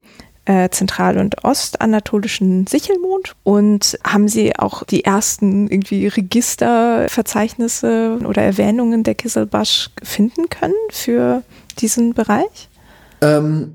äh, 0.47 0.69
zentral- 0.69 1.17
und 1.17 1.43
ostanatolischen 1.43 2.67
Sichelmond 2.67 3.35
und 3.43 3.99
haben 4.05 4.29
Sie 4.29 4.57
auch 4.57 4.83
die 4.83 5.03
ersten 5.03 5.67
irgendwie 5.67 6.07
Registerverzeichnisse 6.07 8.19
oder 8.25 8.43
Erwähnungen 8.43 9.03
der 9.03 9.15
Kisselbasch 9.15 9.89
finden 10.01 10.47
können 10.49 10.73
für 10.89 11.43
diesen 11.79 12.13
Bereich? 12.13 12.69
Ähm, 13.19 13.73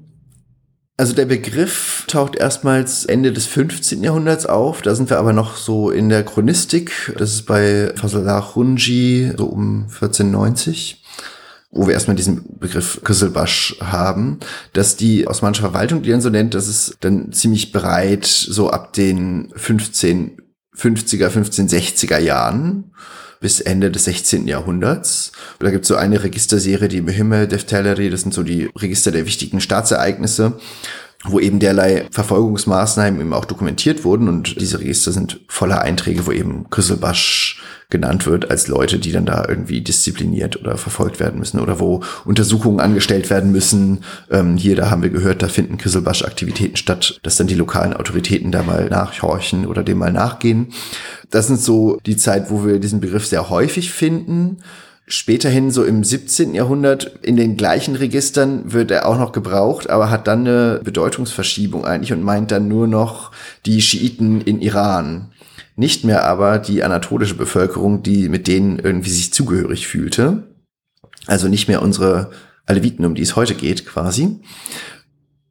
also 0.96 1.14
der 1.14 1.26
Begriff 1.26 2.04
taucht 2.06 2.36
erstmals 2.36 3.04
Ende 3.04 3.32
des 3.32 3.44
15. 3.46 4.02
Jahrhunderts 4.02 4.46
auf. 4.46 4.80
Da 4.80 4.94
sind 4.94 5.10
wir 5.10 5.18
aber 5.18 5.34
noch 5.34 5.56
so 5.56 5.90
in 5.90 6.08
der 6.08 6.22
Chronistik. 6.22 7.12
Das 7.18 7.34
ist 7.34 7.42
bei 7.42 7.92
Fasalah 7.96 8.54
Hunji 8.54 9.32
so 9.36 9.44
um 9.44 9.82
1490 9.84 11.01
wo 11.72 11.86
wir 11.86 11.94
erstmal 11.94 12.16
diesen 12.16 12.58
Begriff 12.60 13.00
Küsselbasch 13.02 13.76
haben, 13.80 14.38
dass 14.74 14.96
die 14.96 15.26
osmanische 15.26 15.62
Verwaltung, 15.62 16.02
die 16.02 16.10
dann 16.10 16.20
so 16.20 16.28
nennt, 16.28 16.54
das 16.54 16.68
ist 16.68 16.98
dann 17.00 17.32
ziemlich 17.32 17.72
breit, 17.72 18.26
so 18.26 18.70
ab 18.70 18.92
den 18.92 19.50
1550er, 19.54 20.36
1560er 20.76 22.18
Jahren 22.18 22.92
bis 23.40 23.60
Ende 23.60 23.90
des 23.90 24.04
16. 24.04 24.46
Jahrhunderts. 24.46 25.32
Da 25.58 25.70
gibt 25.70 25.82
es 25.82 25.88
so 25.88 25.96
eine 25.96 26.22
Registerserie, 26.22 26.88
die 26.88 27.00
Mühimme 27.00 27.48
Defteleri, 27.48 28.10
das 28.10 28.20
sind 28.20 28.34
so 28.34 28.42
die 28.42 28.70
Register 28.78 29.10
der 29.10 29.26
wichtigen 29.26 29.60
Staatsereignisse 29.60 30.58
wo 31.24 31.38
eben 31.38 31.58
derlei 31.58 32.06
Verfolgungsmaßnahmen 32.10 33.20
eben 33.20 33.32
auch 33.32 33.44
dokumentiert 33.44 34.04
wurden 34.04 34.28
und 34.28 34.60
diese 34.60 34.80
Register 34.80 35.12
sind 35.12 35.40
voller 35.48 35.82
Einträge, 35.82 36.26
wo 36.26 36.32
eben 36.32 36.68
Küsselbasch 36.70 37.62
genannt 37.92 38.26
wird 38.26 38.50
als 38.50 38.66
Leute, 38.66 38.98
die 38.98 39.12
dann 39.12 39.26
da 39.26 39.44
irgendwie 39.46 39.82
diszipliniert 39.82 40.58
oder 40.58 40.76
verfolgt 40.76 41.20
werden 41.20 41.38
müssen 41.38 41.60
oder 41.60 41.78
wo 41.78 42.02
Untersuchungen 42.24 42.80
angestellt 42.80 43.30
werden 43.30 43.52
müssen. 43.52 44.02
Ähm, 44.30 44.56
hier, 44.56 44.74
da 44.74 44.90
haben 44.90 45.02
wir 45.02 45.10
gehört, 45.10 45.42
da 45.42 45.48
finden 45.48 45.78
Küsselbasch-Aktivitäten 45.78 46.76
statt, 46.76 47.20
dass 47.22 47.36
dann 47.36 47.46
die 47.46 47.54
lokalen 47.54 47.92
Autoritäten 47.92 48.50
da 48.50 48.62
mal 48.62 48.88
nachhorchen 48.88 49.66
oder 49.66 49.84
dem 49.84 49.98
mal 49.98 50.12
nachgehen. 50.12 50.72
Das 51.30 51.46
sind 51.46 51.60
so 51.60 51.98
die 52.06 52.16
Zeit, 52.16 52.50
wo 52.50 52.64
wir 52.64 52.80
diesen 52.80 53.00
Begriff 53.00 53.26
sehr 53.26 53.50
häufig 53.50 53.92
finden. 53.92 54.56
Späterhin, 55.12 55.70
so 55.70 55.84
im 55.84 56.04
17. 56.04 56.54
Jahrhundert, 56.54 57.18
in 57.22 57.36
den 57.36 57.56
gleichen 57.56 57.96
Registern 57.96 58.72
wird 58.72 58.90
er 58.90 59.06
auch 59.06 59.18
noch 59.18 59.32
gebraucht, 59.32 59.90
aber 59.90 60.10
hat 60.10 60.26
dann 60.26 60.46
eine 60.46 60.80
Bedeutungsverschiebung 60.82 61.84
eigentlich 61.84 62.12
und 62.12 62.22
meint 62.22 62.50
dann 62.50 62.68
nur 62.68 62.86
noch 62.86 63.30
die 63.66 63.82
Schiiten 63.82 64.40
in 64.40 64.60
Iran 64.60 65.32
nicht 65.76 66.04
mehr 66.04 66.24
aber 66.24 66.58
die 66.58 66.82
anatolische 66.82 67.34
Bevölkerung, 67.34 68.02
die 68.02 68.28
mit 68.28 68.46
denen 68.46 68.78
irgendwie 68.78 69.10
sich 69.10 69.32
zugehörig 69.32 69.86
fühlte. 69.86 70.44
Also 71.26 71.48
nicht 71.48 71.68
mehr 71.68 71.82
unsere 71.82 72.30
Aleviten, 72.66 73.04
um 73.04 73.14
die 73.14 73.22
es 73.22 73.36
heute 73.36 73.54
geht, 73.54 73.86
quasi. 73.86 74.40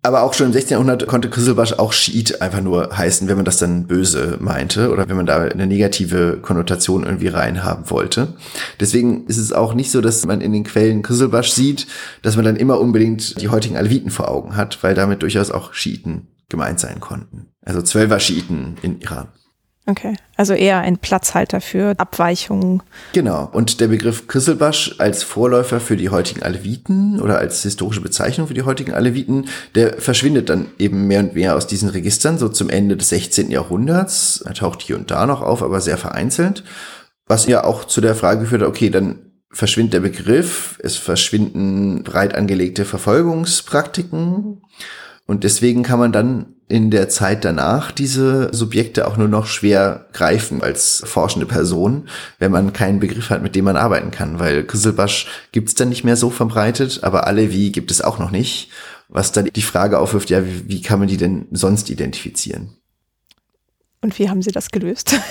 Aber 0.03 0.23
auch 0.23 0.33
schon 0.33 0.47
im 0.47 0.53
16. 0.53 0.71
Jahrhundert 0.71 1.05
konnte 1.05 1.29
Küsselbasch 1.29 1.73
auch 1.73 1.93
Schiit 1.93 2.41
einfach 2.41 2.61
nur 2.61 2.97
heißen, 2.97 3.27
wenn 3.27 3.35
man 3.35 3.45
das 3.45 3.57
dann 3.57 3.85
böse 3.85 4.37
meinte 4.39 4.91
oder 4.91 5.07
wenn 5.07 5.15
man 5.15 5.27
da 5.27 5.41
eine 5.41 5.67
negative 5.67 6.39
Konnotation 6.41 7.03
irgendwie 7.03 7.27
reinhaben 7.27 7.89
wollte. 7.91 8.33
Deswegen 8.79 9.27
ist 9.27 9.37
es 9.37 9.53
auch 9.53 9.75
nicht 9.75 9.91
so, 9.91 10.01
dass 10.01 10.25
man 10.25 10.41
in 10.41 10.53
den 10.53 10.63
Quellen 10.63 11.03
Küsselbasch 11.03 11.51
sieht, 11.51 11.85
dass 12.23 12.35
man 12.35 12.45
dann 12.45 12.55
immer 12.55 12.79
unbedingt 12.79 13.39
die 13.41 13.49
heutigen 13.49 13.77
Aleviten 13.77 14.09
vor 14.09 14.29
Augen 14.29 14.55
hat, 14.55 14.81
weil 14.81 14.95
damit 14.95 15.21
durchaus 15.21 15.51
auch 15.51 15.73
Schiiten 15.73 16.29
gemeint 16.49 16.79
sein 16.79 16.99
konnten. 16.99 17.47
Also 17.63 17.83
Zwölfer 17.83 18.19
Schiiten 18.19 18.77
in 18.81 19.01
Iran. 19.01 19.27
Okay, 19.87 20.13
also 20.37 20.53
eher 20.53 20.79
ein 20.79 20.99
Platzhalter 20.99 21.59
für 21.59 21.95
Abweichungen. 21.97 22.83
Genau, 23.13 23.49
und 23.51 23.81
der 23.81 23.87
Begriff 23.87 24.27
Küsselbasch 24.27 24.95
als 24.99 25.23
Vorläufer 25.23 25.79
für 25.79 25.97
die 25.97 26.09
heutigen 26.09 26.43
Aleviten 26.43 27.19
oder 27.19 27.39
als 27.39 27.63
historische 27.63 28.01
Bezeichnung 28.01 28.47
für 28.47 28.53
die 28.53 28.61
heutigen 28.61 28.93
Aleviten, 28.93 29.49
der 29.73 29.99
verschwindet 29.99 30.49
dann 30.49 30.67
eben 30.77 31.07
mehr 31.07 31.21
und 31.21 31.33
mehr 31.33 31.55
aus 31.55 31.65
diesen 31.65 31.89
Registern, 31.89 32.37
so 32.37 32.47
zum 32.47 32.69
Ende 32.69 32.95
des 32.95 33.09
16. 33.09 33.49
Jahrhunderts. 33.49 34.41
Er 34.45 34.53
taucht 34.53 34.83
hier 34.83 34.97
und 34.97 35.09
da 35.09 35.25
noch 35.25 35.41
auf, 35.41 35.63
aber 35.63 35.81
sehr 35.81 35.97
vereinzelt. 35.97 36.63
Was 37.25 37.47
ja 37.47 37.63
auch 37.63 37.85
zu 37.85 38.01
der 38.01 38.13
Frage 38.13 38.45
führt, 38.45 38.61
okay, 38.61 38.91
dann 38.91 39.31
verschwindet 39.51 39.93
der 39.93 39.99
Begriff, 40.01 40.79
es 40.83 40.95
verschwinden 40.95 42.03
breit 42.03 42.35
angelegte 42.35 42.85
Verfolgungspraktiken 42.85 44.61
und 45.25 45.43
deswegen 45.43 45.81
kann 45.81 45.99
man 45.99 46.11
dann 46.11 46.55
in 46.71 46.89
der 46.89 47.09
Zeit 47.09 47.43
danach 47.43 47.91
diese 47.91 48.49
Subjekte 48.53 49.05
auch 49.05 49.17
nur 49.17 49.27
noch 49.27 49.45
schwer 49.45 50.05
greifen 50.13 50.63
als 50.63 51.03
forschende 51.05 51.45
Person, 51.45 52.07
wenn 52.39 52.51
man 52.51 52.71
keinen 52.71 53.01
Begriff 53.01 53.29
hat, 53.29 53.43
mit 53.43 53.55
dem 53.55 53.65
man 53.65 53.75
arbeiten 53.75 54.09
kann, 54.09 54.39
weil 54.39 54.63
Küsselbasch 54.63 55.27
gibt's 55.51 55.75
dann 55.75 55.89
nicht 55.89 56.05
mehr 56.05 56.15
so 56.15 56.29
verbreitet, 56.29 57.03
aber 57.03 57.27
Alevi 57.27 57.71
gibt 57.71 57.91
es 57.91 58.01
auch 58.01 58.19
noch 58.19 58.31
nicht, 58.31 58.69
was 59.09 59.33
dann 59.33 59.49
die 59.53 59.61
Frage 59.61 59.99
aufwirft, 59.99 60.29
ja, 60.29 60.45
wie, 60.45 60.69
wie 60.69 60.81
kann 60.81 60.99
man 60.99 61.09
die 61.09 61.17
denn 61.17 61.47
sonst 61.51 61.89
identifizieren? 61.89 62.77
Und 63.99 64.17
wie 64.17 64.29
haben 64.29 64.41
Sie 64.41 64.51
das 64.51 64.71
gelöst? 64.71 65.15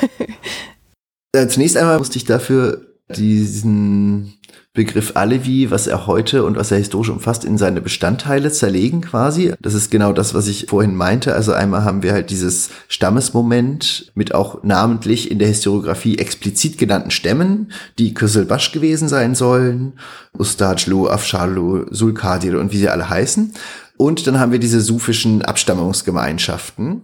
Äh, 1.32 1.46
zunächst 1.46 1.76
einmal 1.76 1.98
musste 1.98 2.16
ich 2.16 2.24
dafür 2.24 2.90
diesen 3.16 4.39
Begriff 4.72 5.16
Alevi, 5.16 5.72
was 5.72 5.88
er 5.88 6.06
heute 6.06 6.44
und 6.44 6.56
was 6.56 6.70
er 6.70 6.78
historisch 6.78 7.08
umfasst, 7.08 7.44
in 7.44 7.58
seine 7.58 7.80
Bestandteile 7.80 8.52
zerlegen 8.52 9.00
quasi. 9.00 9.52
Das 9.60 9.74
ist 9.74 9.90
genau 9.90 10.12
das, 10.12 10.32
was 10.32 10.46
ich 10.46 10.66
vorhin 10.68 10.94
meinte. 10.94 11.34
Also 11.34 11.52
einmal 11.52 11.82
haben 11.82 12.04
wir 12.04 12.12
halt 12.12 12.30
dieses 12.30 12.70
Stammesmoment 12.86 14.12
mit 14.14 14.32
auch 14.32 14.62
namentlich 14.62 15.28
in 15.28 15.40
der 15.40 15.48
Historiografie 15.48 16.18
explizit 16.18 16.78
genannten 16.78 17.10
Stämmen, 17.10 17.72
die 17.98 18.14
Küsselbasch 18.14 18.70
gewesen 18.70 19.08
sein 19.08 19.34
sollen, 19.34 19.94
Ustajlu, 20.38 21.08
Afshalu, 21.08 21.86
Sulkadir 21.90 22.60
und 22.60 22.72
wie 22.72 22.78
sie 22.78 22.88
alle 22.88 23.10
heißen. 23.10 23.52
Und 23.96 24.26
dann 24.28 24.38
haben 24.38 24.52
wir 24.52 24.60
diese 24.60 24.80
sufischen 24.80 25.42
Abstammungsgemeinschaften. 25.42 27.02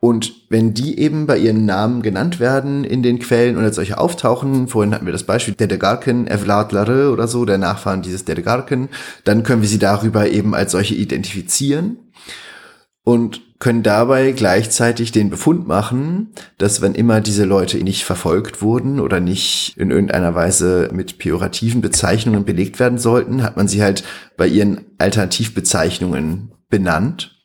Und 0.00 0.32
wenn 0.48 0.72
die 0.72 0.98
eben 0.98 1.26
bei 1.26 1.36
ihren 1.36 1.66
Namen 1.66 2.00
genannt 2.00 2.40
werden 2.40 2.84
in 2.84 3.02
den 3.02 3.18
Quellen 3.18 3.58
und 3.58 3.64
als 3.64 3.76
solche 3.76 3.98
auftauchen, 3.98 4.66
vorhin 4.66 4.94
hatten 4.94 5.04
wir 5.04 5.12
das 5.12 5.24
Beispiel 5.24 5.52
Dedegarken, 5.52 6.26
Evladlare 6.26 7.12
oder 7.12 7.28
so, 7.28 7.44
der 7.44 7.58
Nachfahren 7.58 8.00
dieses 8.00 8.24
Dedegarken, 8.24 8.88
dann 9.24 9.42
können 9.42 9.60
wir 9.60 9.68
sie 9.68 9.78
darüber 9.78 10.28
eben 10.28 10.54
als 10.54 10.72
solche 10.72 10.94
identifizieren 10.94 11.98
und 13.04 13.42
können 13.58 13.82
dabei 13.82 14.32
gleichzeitig 14.32 15.12
den 15.12 15.28
Befund 15.28 15.68
machen, 15.68 16.30
dass 16.56 16.80
wenn 16.80 16.94
immer 16.94 17.20
diese 17.20 17.44
Leute 17.44 17.76
nicht 17.76 18.04
verfolgt 18.04 18.62
wurden 18.62 19.00
oder 19.00 19.20
nicht 19.20 19.74
in 19.76 19.90
irgendeiner 19.90 20.34
Weise 20.34 20.88
mit 20.94 21.18
pejorativen 21.18 21.82
Bezeichnungen 21.82 22.46
belegt 22.46 22.80
werden 22.80 22.96
sollten, 22.96 23.42
hat 23.42 23.58
man 23.58 23.68
sie 23.68 23.82
halt 23.82 24.02
bei 24.38 24.46
ihren 24.46 24.86
Alternativbezeichnungen 24.96 26.52
benannt 26.70 27.39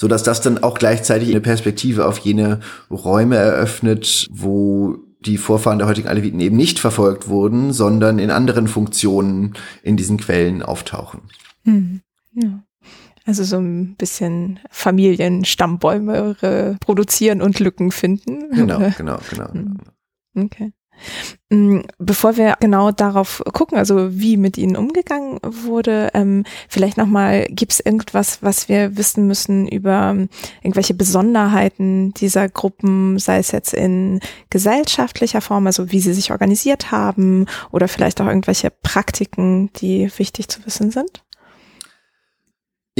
so 0.00 0.08
dass 0.08 0.22
das 0.22 0.40
dann 0.40 0.62
auch 0.62 0.78
gleichzeitig 0.78 1.28
eine 1.28 1.42
Perspektive 1.42 2.06
auf 2.06 2.16
jene 2.16 2.60
Räume 2.90 3.36
eröffnet, 3.36 4.28
wo 4.30 4.96
die 5.20 5.36
Vorfahren 5.36 5.78
der 5.78 5.88
heutigen 5.88 6.08
Aleviten 6.08 6.40
eben 6.40 6.56
nicht 6.56 6.78
verfolgt 6.78 7.28
wurden, 7.28 7.74
sondern 7.74 8.18
in 8.18 8.30
anderen 8.30 8.66
Funktionen 8.66 9.52
in 9.82 9.98
diesen 9.98 10.16
Quellen 10.16 10.62
auftauchen. 10.62 11.20
Hm. 11.64 12.00
Ja. 12.32 12.64
Also 13.26 13.44
so 13.44 13.58
ein 13.58 13.94
bisschen 13.96 14.60
Familienstammbäume 14.70 16.78
produzieren 16.80 17.42
und 17.42 17.60
Lücken 17.60 17.92
finden. 17.92 18.50
Genau, 18.52 18.78
genau, 18.96 19.18
genau. 19.28 19.52
Hm. 19.52 19.76
Okay. 20.34 20.72
Mm, 21.50 21.80
bevor 21.98 22.36
wir 22.36 22.54
genau 22.60 22.92
darauf 22.92 23.42
gucken, 23.52 23.76
also 23.76 24.08
wie 24.12 24.36
mit 24.36 24.56
ihnen 24.56 24.76
umgegangen 24.76 25.40
wurde, 25.42 26.10
ähm, 26.14 26.44
vielleicht 26.68 26.96
nochmal, 26.96 27.46
gibt 27.48 27.72
es 27.72 27.80
irgendwas, 27.80 28.42
was 28.42 28.68
wir 28.68 28.96
wissen 28.96 29.26
müssen 29.26 29.66
über 29.66 30.10
ähm, 30.10 30.28
irgendwelche 30.62 30.94
Besonderheiten 30.94 32.14
dieser 32.14 32.48
Gruppen, 32.48 33.18
sei 33.18 33.38
es 33.38 33.50
jetzt 33.50 33.74
in 33.74 34.20
gesellschaftlicher 34.50 35.40
Form, 35.40 35.66
also 35.66 35.90
wie 35.90 36.00
sie 36.00 36.14
sich 36.14 36.30
organisiert 36.30 36.92
haben 36.92 37.46
oder 37.72 37.88
vielleicht 37.88 38.20
auch 38.20 38.26
irgendwelche 38.26 38.70
Praktiken, 38.70 39.72
die 39.80 40.08
wichtig 40.18 40.48
zu 40.48 40.64
wissen 40.66 40.92
sind? 40.92 41.24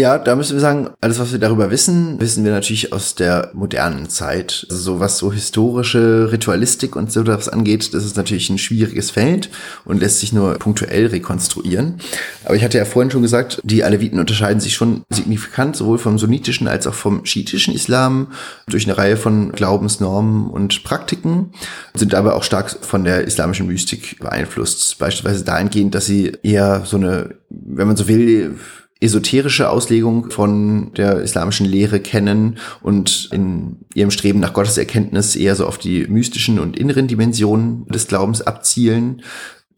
Ja, 0.01 0.17
da 0.17 0.35
müssen 0.35 0.55
wir 0.55 0.63
sagen, 0.63 0.89
alles, 1.03 1.19
was 1.19 1.31
wir 1.31 1.39
darüber 1.39 1.71
wissen, 1.71 2.19
wissen 2.19 2.43
wir 2.43 2.53
natürlich 2.53 2.91
aus 2.91 3.17
der 3.17 3.51
modernen 3.53 4.09
Zeit. 4.09 4.67
Also 4.71 4.95
so 4.95 4.99
was 4.99 5.19
so 5.19 5.31
historische 5.31 6.33
Ritualistik 6.33 6.97
und 6.97 7.13
so 7.13 7.23
das 7.23 7.51
angeht, 7.51 7.93
das 7.93 8.07
ist 8.07 8.17
natürlich 8.17 8.49
ein 8.49 8.57
schwieriges 8.57 9.11
Feld 9.11 9.51
und 9.85 10.01
lässt 10.01 10.21
sich 10.21 10.33
nur 10.33 10.55
punktuell 10.55 11.09
rekonstruieren. 11.09 11.97
Aber 12.47 12.57
ich 12.57 12.65
hatte 12.65 12.79
ja 12.79 12.87
vorhin 12.87 13.11
schon 13.11 13.21
gesagt, 13.21 13.61
die 13.63 13.85
Aleviten 13.85 14.19
unterscheiden 14.19 14.59
sich 14.59 14.73
schon 14.73 15.03
signifikant 15.11 15.77
sowohl 15.77 15.99
vom 15.99 16.19
sunnitischen 16.19 16.67
als 16.67 16.87
auch 16.87 16.95
vom 16.95 17.27
schiitischen 17.27 17.75
Islam 17.75 18.29
durch 18.69 18.87
eine 18.87 18.97
Reihe 18.97 19.19
von 19.19 19.53
Glaubensnormen 19.53 20.49
und 20.49 20.83
Praktiken, 20.83 21.53
sind 21.93 22.15
aber 22.15 22.37
auch 22.37 22.43
stark 22.43 22.75
von 22.81 23.05
der 23.05 23.25
islamischen 23.25 23.67
Mystik 23.67 24.19
beeinflusst. 24.19 24.99
Beispielsweise 24.99 25.45
dahingehend, 25.45 25.95
dass 25.95 26.07
sie 26.07 26.39
eher 26.43 26.87
so 26.87 26.97
eine, 26.97 27.35
wenn 27.51 27.87
man 27.87 27.99
so 27.99 28.09
will, 28.09 28.57
esoterische 29.01 29.71
Auslegung 29.71 30.31
von 30.31 30.93
der 30.95 31.21
islamischen 31.21 31.67
Lehre 31.67 32.01
kennen 32.01 32.59
und 32.83 33.31
in 33.33 33.79
ihrem 33.95 34.11
Streben 34.11 34.41
nach 34.41 34.53
Gotteserkenntnis 34.53 35.37
eher 35.37 35.57
so 35.57 35.67
auf 35.67 35.79
die 35.79 36.07
mystischen 36.07 36.59
und 36.59 36.79
inneren 36.79 37.09
Dimensionen 37.09 37.87
des 37.89 38.07
Glaubens 38.07 38.43
abzielen. 38.43 39.23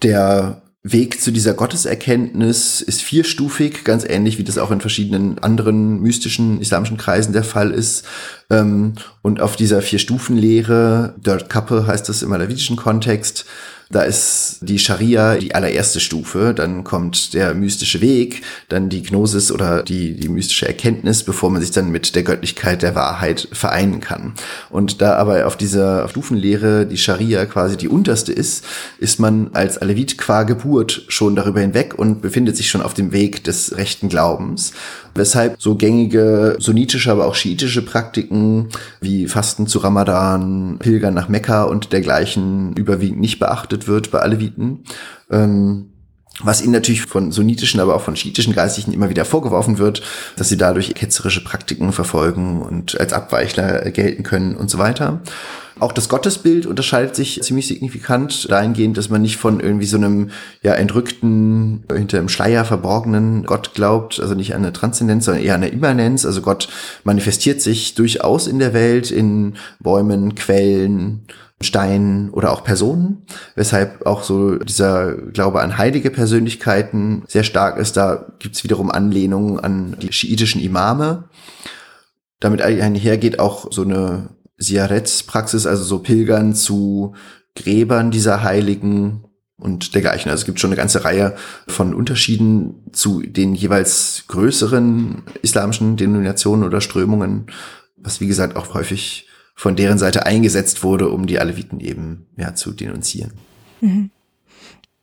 Der 0.03 0.63
Weg 0.85 1.21
zu 1.21 1.31
dieser 1.31 1.55
Gotteserkenntnis 1.55 2.81
ist 2.81 3.03
vierstufig, 3.03 3.85
ganz 3.85 4.05
ähnlich 4.05 4.39
wie 4.39 4.45
das 4.45 4.59
auch 4.59 4.73
in 4.73 4.81
verschiedenen 4.81 5.39
anderen 5.39 6.01
mystischen 6.01 6.61
islamischen 6.61 6.97
Kreisen 6.97 7.33
der 7.33 7.45
Fall 7.45 7.71
ist. 7.71 8.05
Ähm, 8.51 8.95
und 9.23 9.41
auf 9.41 9.55
dieser 9.55 9.81
Vier-Stufen-Lehre, 9.81 11.15
Dirt 11.25 11.49
Couple 11.49 11.87
heißt 11.87 12.09
das 12.09 12.23
im 12.23 12.33
alawitischen 12.33 12.75
Kontext, 12.75 13.47
da 13.93 14.03
ist 14.03 14.59
die 14.63 14.79
Scharia 14.79 15.37
die 15.37 15.55
allererste 15.55 16.01
Stufe, 16.01 16.55
dann 16.55 16.83
kommt 16.83 17.35
der 17.35 17.55
mystische 17.55 18.01
Weg, 18.01 18.43
dann 18.69 18.89
die 18.89 19.03
Gnosis 19.03 19.53
oder 19.53 19.83
die, 19.83 20.15
die 20.15 20.29
mystische 20.29 20.67
Erkenntnis, 20.67 21.23
bevor 21.23 21.51
man 21.51 21.61
sich 21.61 21.71
dann 21.71 21.91
mit 21.91 22.15
der 22.15 22.23
Göttlichkeit 22.23 22.83
der 22.83 22.95
Wahrheit 22.95 23.49
vereinen 23.53 24.01
kann. 24.01 24.33
Und 24.71 25.03
da 25.03 25.17
aber 25.17 25.47
auf 25.47 25.57
dieser 25.57 26.09
Stufenlehre 26.09 26.87
die 26.87 26.97
Scharia 26.97 27.45
quasi 27.45 27.77
die 27.77 27.89
unterste 27.89 28.33
ist, 28.33 28.65
ist 28.99 29.21
man 29.21 29.51
als 29.53 29.77
Alevit 29.77 30.17
qua 30.17 30.45
Geburt 30.45 31.05
schon 31.09 31.37
darüber 31.37 31.61
hinweg 31.61 31.95
und 31.99 32.23
befindet 32.23 32.57
sich 32.57 32.71
schon 32.71 32.83
auf 32.83 32.95
dem 32.95 33.13
Weg 33.13 33.45
des 33.45 33.77
rechten 33.77 34.09
Glaubens 34.09 34.73
weshalb 35.15 35.61
so 35.61 35.75
gängige 35.75 36.57
sunnitische, 36.59 37.11
aber 37.11 37.27
auch 37.27 37.35
schiitische 37.35 37.83
Praktiken 37.83 38.69
wie 39.01 39.27
Fasten 39.27 39.67
zu 39.67 39.79
Ramadan, 39.79 40.79
Pilgern 40.79 41.15
nach 41.15 41.29
Mekka 41.29 41.65
und 41.65 41.93
dergleichen 41.93 42.75
überwiegend 42.77 43.21
nicht 43.21 43.39
beachtet 43.39 43.89
wird 43.89 44.11
bei 44.11 44.21
Aleviten. 44.21 44.85
Ähm, 45.31 45.89
was 46.41 46.63
ihnen 46.63 46.73
natürlich 46.73 47.03
von 47.03 47.31
sunnitischen, 47.31 47.81
aber 47.81 47.95
auch 47.95 48.01
von 48.01 48.17
schiitischen 48.17 48.55
Geistlichen 48.55 48.93
immer 48.93 49.11
wieder 49.11 49.25
vorgeworfen 49.25 49.79
wird, 49.79 50.03
dass 50.37 50.49
sie 50.49 50.57
dadurch 50.57 50.95
ketzerische 50.95 51.45
Praktiken 51.45 51.93
verfolgen 51.93 52.63
und 52.63 52.99
als 52.99 53.13
Abweichler 53.13 53.91
gelten 53.91 54.23
können 54.23 54.57
und 54.57 54.71
so 54.71 54.79
weiter. 54.79 55.21
Auch 55.79 55.93
das 55.93 56.09
Gottesbild 56.09 56.67
unterscheidet 56.67 57.17
sich 57.17 57.41
ziemlich 57.43 57.67
signifikant 57.67 58.51
dahingehend, 58.51 58.97
dass 58.97 59.09
man 59.09 59.23
nicht 59.23 59.37
von 59.37 59.61
irgendwie 59.61 59.87
so 59.87 59.97
einem 59.97 60.31
ja 60.63 60.75
entrückten, 60.75 61.85
hinter 61.93 62.19
dem 62.19 62.29
Schleier 62.29 62.65
verborgenen 62.65 63.45
Gott 63.45 63.75
glaubt, 63.75 64.21
also 64.21 64.35
nicht 64.35 64.55
an 64.55 64.63
eine 64.63 64.73
Transzendenz, 64.73 65.25
sondern 65.25 65.43
eher 65.43 65.55
an 65.55 65.63
eine 65.63 65.73
Immanenz. 65.73 66.25
Also 66.25 66.43
Gott 66.43 66.69
manifestiert 67.05 67.61
sich 67.61 67.95
durchaus 67.95 68.47
in 68.47 68.59
der 68.59 68.75
Welt, 68.75 69.11
in 69.11 69.55
Bäumen, 69.81 70.35
Quellen, 70.35 71.27
Steinen 71.63 72.31
oder 72.31 72.53
auch 72.53 72.65
Personen, 72.65 73.25
weshalb 73.55 74.07
auch 74.07 74.23
so 74.23 74.57
dieser 74.57 75.15
Glaube 75.15 75.61
an 75.61 75.79
heilige 75.79 76.11
Persönlichkeiten 76.11 77.23
sehr 77.29 77.45
stark 77.45 77.79
ist. 77.79 77.97
Da 77.97 78.33
gibt's 78.39 78.65
wiederum 78.65 78.91
Anlehnungen 78.91 79.61
an 79.61 79.97
die 80.01 80.13
schiitischen 80.13 80.61
Imame. 80.61 81.25
Damit 82.41 82.61
einhergeht 82.61 83.39
auch 83.39 83.71
so 83.71 83.83
eine 83.83 84.31
Siarets-Praxis, 84.63 85.67
also 85.67 85.85
so 85.85 85.99
Pilgern 85.99 86.55
zu 86.55 87.15
Gräbern 87.55 88.11
dieser 88.11 88.43
Heiligen 88.43 89.25
und 89.59 89.95
dergleichen. 89.95 90.31
Also 90.31 90.43
es 90.43 90.47
gibt 90.47 90.61
schon 90.61 90.71
eine 90.71 90.77
ganze 90.77 91.05
Reihe 91.05 91.37
von 91.69 91.95
Unterschieden 91.95 92.87
zu 92.93 93.23
den 93.23 93.55
jeweils 93.55 94.25
größeren 94.29 95.23
islamischen 95.43 95.97
Denominationen 95.97 96.65
oder 96.65 96.81
Strömungen, 96.81 97.47
was 97.97 98.21
wie 98.21 98.27
gesagt 98.27 98.57
auch 98.57 98.75
häufig 98.75 99.29
von 99.55 99.77
deren 99.77 99.99
Seite 99.99 100.27
eingesetzt 100.27 100.83
wurde, 100.83 101.11
um 101.11 101.27
die 101.27 101.39
Aleviten 101.39 101.81
eben 101.81 102.27
ja, 102.37 102.55
zu 102.55 102.73
denunzieren. 102.73 103.33
Mhm. 103.81 104.11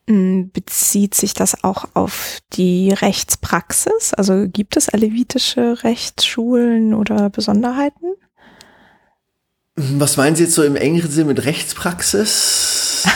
Mm, 0.07 0.49
bezieht 0.51 1.13
sich 1.13 1.35
das 1.35 1.63
auch 1.63 1.85
auf 1.93 2.39
die 2.53 2.91
Rechtspraxis? 2.91 4.13
Also 4.15 4.47
gibt 4.51 4.75
es 4.75 4.89
alevitische 4.89 5.83
Rechtsschulen 5.83 6.95
oder 6.95 7.29
Besonderheiten? 7.29 8.15
Was 9.81 10.17
meinen 10.17 10.35
Sie 10.35 10.43
jetzt 10.43 10.55
so 10.55 10.63
im 10.63 10.75
engeren 10.75 11.09
Sinn 11.09 11.27
mit 11.27 11.45
Rechtspraxis? 11.45 13.07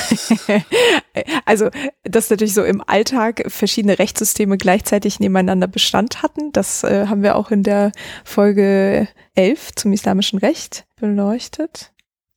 also, 1.45 1.69
dass 2.03 2.29
natürlich 2.29 2.53
so 2.53 2.63
im 2.63 2.81
Alltag 2.87 3.43
verschiedene 3.47 3.99
Rechtssysteme 3.99 4.57
gleichzeitig 4.57 5.19
nebeneinander 5.19 5.67
Bestand 5.67 6.23
hatten. 6.23 6.53
Das 6.53 6.85
äh, 6.85 7.07
haben 7.07 7.21
wir 7.21 7.35
auch 7.35 7.51
in 7.51 7.63
der 7.63 7.91
Folge 8.23 9.09
11 9.35 9.75
zum 9.75 9.91
islamischen 9.91 10.39
Recht 10.39 10.85
beleuchtet. 10.95 11.91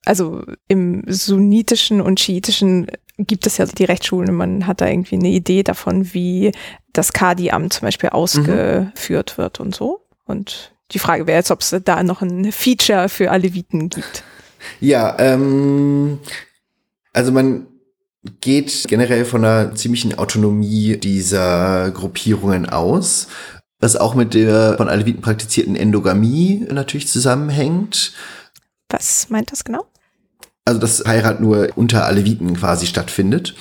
Also 0.05 0.43
im 0.67 1.05
sunnitischen 1.07 2.01
und 2.01 2.19
schiitischen 2.19 2.89
gibt 3.19 3.47
es 3.47 3.59
ja 3.59 3.67
die 3.67 3.85
Rechtsschulen 3.85 4.31
und 4.31 4.37
man 4.37 4.67
hat 4.67 4.81
da 4.81 4.89
irgendwie 4.89 5.17
eine 5.17 5.29
Idee 5.29 5.63
davon, 5.63 6.13
wie 6.15 6.51
das 6.93 7.13
Kadi-Amt 7.13 7.73
zum 7.73 7.87
Beispiel 7.87 8.11
ausgeführt 8.11 9.35
mhm. 9.37 9.43
wird 9.43 9.61
und 9.61 9.75
so. 9.75 10.01
Und 10.25 10.76
die 10.93 10.99
Frage 10.99 11.27
wäre 11.27 11.39
jetzt, 11.39 11.51
ob 11.51 11.61
es 11.61 11.75
da 11.85 12.03
noch 12.03 12.23
ein 12.23 12.53
Feature 12.53 13.09
für 13.09 13.31
Aleviten 13.31 13.89
gibt. 13.89 14.23
Ja, 14.81 15.17
ähm, 15.19 16.19
also 17.13 17.33
man 17.33 17.67
geht 18.41 18.85
generell 18.89 19.25
von 19.25 19.45
einer 19.45 19.75
ziemlichen 19.75 20.19
Autonomie 20.19 20.97
dieser 20.97 21.91
Gruppierungen 21.91 22.69
aus, 22.69 23.29
was 23.79 23.97
auch 23.97 24.15
mit 24.15 24.35
der 24.35 24.77
von 24.77 24.89
Aleviten 24.89 25.23
praktizierten 25.23 25.77
Endogamie 25.77 26.67
natürlich 26.71 27.09
zusammenhängt. 27.09 28.13
Was 28.89 29.29
meint 29.31 29.53
das 29.53 29.65
genau? 29.65 29.87
Also, 30.65 30.81
dass 30.81 31.05
Heirat 31.07 31.41
nur 31.41 31.69
unter 31.77 32.07
Aleviten 32.07 32.57
quasi 32.57 32.87
stattfindet 32.87 33.55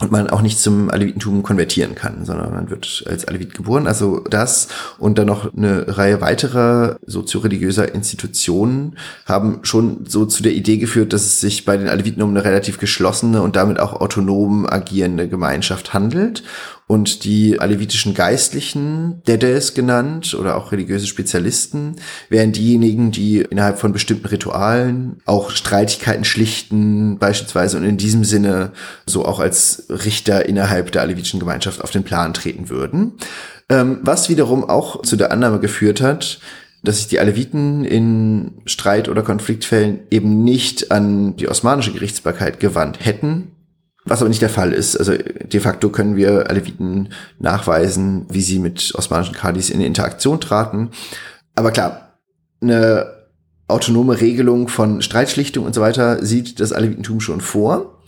und 0.00 0.10
man 0.10 0.30
auch 0.30 0.40
nicht 0.40 0.58
zum 0.58 0.90
Alevitentum 0.90 1.42
konvertieren 1.42 1.94
kann, 1.94 2.24
sondern 2.24 2.52
man 2.52 2.70
wird 2.70 3.04
als 3.06 3.28
Alevit 3.28 3.54
geboren. 3.54 3.86
Also 3.86 4.20
das 4.20 4.68
und 4.98 5.18
dann 5.18 5.26
noch 5.26 5.54
eine 5.54 5.98
Reihe 5.98 6.22
weiterer 6.22 6.98
sozioreligiöser 7.06 7.94
Institutionen 7.94 8.96
haben 9.26 9.60
schon 9.62 10.06
so 10.08 10.24
zu 10.24 10.42
der 10.42 10.52
Idee 10.52 10.78
geführt, 10.78 11.12
dass 11.12 11.24
es 11.24 11.40
sich 11.40 11.66
bei 11.66 11.76
den 11.76 11.88
Aleviten 11.88 12.22
um 12.22 12.30
eine 12.30 12.44
relativ 12.44 12.78
geschlossene 12.78 13.42
und 13.42 13.56
damit 13.56 13.78
auch 13.78 13.92
autonom 14.00 14.66
agierende 14.66 15.28
Gemeinschaft 15.28 15.92
handelt 15.92 16.42
und 16.90 17.22
die 17.22 17.60
alevitischen 17.60 18.14
Geistlichen, 18.14 19.22
Dedes 19.24 19.74
genannt, 19.74 20.34
oder 20.34 20.56
auch 20.56 20.72
religiöse 20.72 21.06
Spezialisten, 21.06 21.94
wären 22.30 22.50
diejenigen, 22.50 23.12
die 23.12 23.42
innerhalb 23.42 23.78
von 23.78 23.92
bestimmten 23.92 24.26
Ritualen 24.26 25.18
auch 25.24 25.52
Streitigkeiten 25.52 26.24
schlichten, 26.24 27.20
beispielsweise, 27.20 27.76
und 27.76 27.84
in 27.84 27.96
diesem 27.96 28.24
Sinne 28.24 28.72
so 29.06 29.24
auch 29.24 29.38
als 29.38 29.84
Richter 29.88 30.46
innerhalb 30.46 30.90
der 30.90 31.02
alevitischen 31.02 31.38
Gemeinschaft 31.38 31.80
auf 31.80 31.92
den 31.92 32.02
Plan 32.02 32.34
treten 32.34 32.70
würden. 32.70 33.12
Ähm, 33.68 34.00
was 34.02 34.28
wiederum 34.28 34.64
auch 34.64 35.02
zu 35.02 35.14
der 35.14 35.30
Annahme 35.30 35.60
geführt 35.60 36.00
hat, 36.00 36.40
dass 36.82 36.96
sich 36.96 37.06
die 37.06 37.20
Aleviten 37.20 37.84
in 37.84 38.62
Streit- 38.66 39.08
oder 39.08 39.22
Konfliktfällen 39.22 40.00
eben 40.10 40.42
nicht 40.42 40.90
an 40.90 41.36
die 41.36 41.48
osmanische 41.48 41.92
Gerichtsbarkeit 41.92 42.58
gewandt 42.58 42.98
hätten, 43.04 43.52
was 44.04 44.20
aber 44.20 44.28
nicht 44.28 44.42
der 44.42 44.48
Fall 44.48 44.72
ist. 44.72 44.96
Also 44.96 45.12
de 45.16 45.60
facto 45.60 45.90
können 45.90 46.16
wir 46.16 46.48
Aleviten 46.48 47.10
nachweisen, 47.38 48.26
wie 48.28 48.42
sie 48.42 48.58
mit 48.58 48.94
osmanischen 48.94 49.34
Kadis 49.34 49.70
in 49.70 49.80
Interaktion 49.80 50.40
traten. 50.40 50.90
Aber 51.54 51.70
klar, 51.70 52.18
eine 52.60 53.20
autonome 53.68 54.20
Regelung 54.20 54.68
von 54.68 55.02
Streitschlichtung 55.02 55.64
und 55.64 55.74
so 55.74 55.80
weiter 55.80 56.24
sieht 56.24 56.60
das 56.60 56.72
Alevitentum 56.72 57.20
schon 57.20 57.40
vor. 57.40 58.02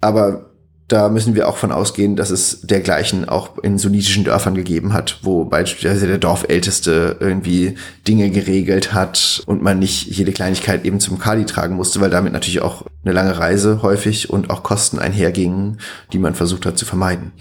Aber 0.00 0.45
da 0.88 1.08
müssen 1.08 1.34
wir 1.34 1.48
auch 1.48 1.56
von 1.56 1.72
ausgehen, 1.72 2.14
dass 2.14 2.30
es 2.30 2.60
dergleichen 2.60 3.28
auch 3.28 3.58
in 3.58 3.76
sunnitischen 3.76 4.22
Dörfern 4.22 4.54
gegeben 4.54 4.92
hat, 4.92 5.18
wo 5.22 5.44
beispielsweise 5.44 6.06
der 6.06 6.18
Dorfälteste 6.18 7.16
irgendwie 7.18 7.76
Dinge 8.06 8.30
geregelt 8.30 8.94
hat 8.94 9.42
und 9.46 9.62
man 9.62 9.80
nicht 9.80 10.06
jede 10.06 10.32
Kleinigkeit 10.32 10.84
eben 10.84 11.00
zum 11.00 11.18
Kali 11.18 11.44
tragen 11.44 11.74
musste, 11.74 12.00
weil 12.00 12.10
damit 12.10 12.32
natürlich 12.32 12.62
auch 12.62 12.84
eine 13.04 13.12
lange 13.12 13.36
Reise 13.36 13.82
häufig 13.82 14.30
und 14.30 14.48
auch 14.50 14.62
Kosten 14.62 15.00
einhergingen, 15.00 15.78
die 16.12 16.20
man 16.20 16.34
versucht 16.34 16.66
hat 16.66 16.78
zu 16.78 16.84
vermeiden. 16.84 17.32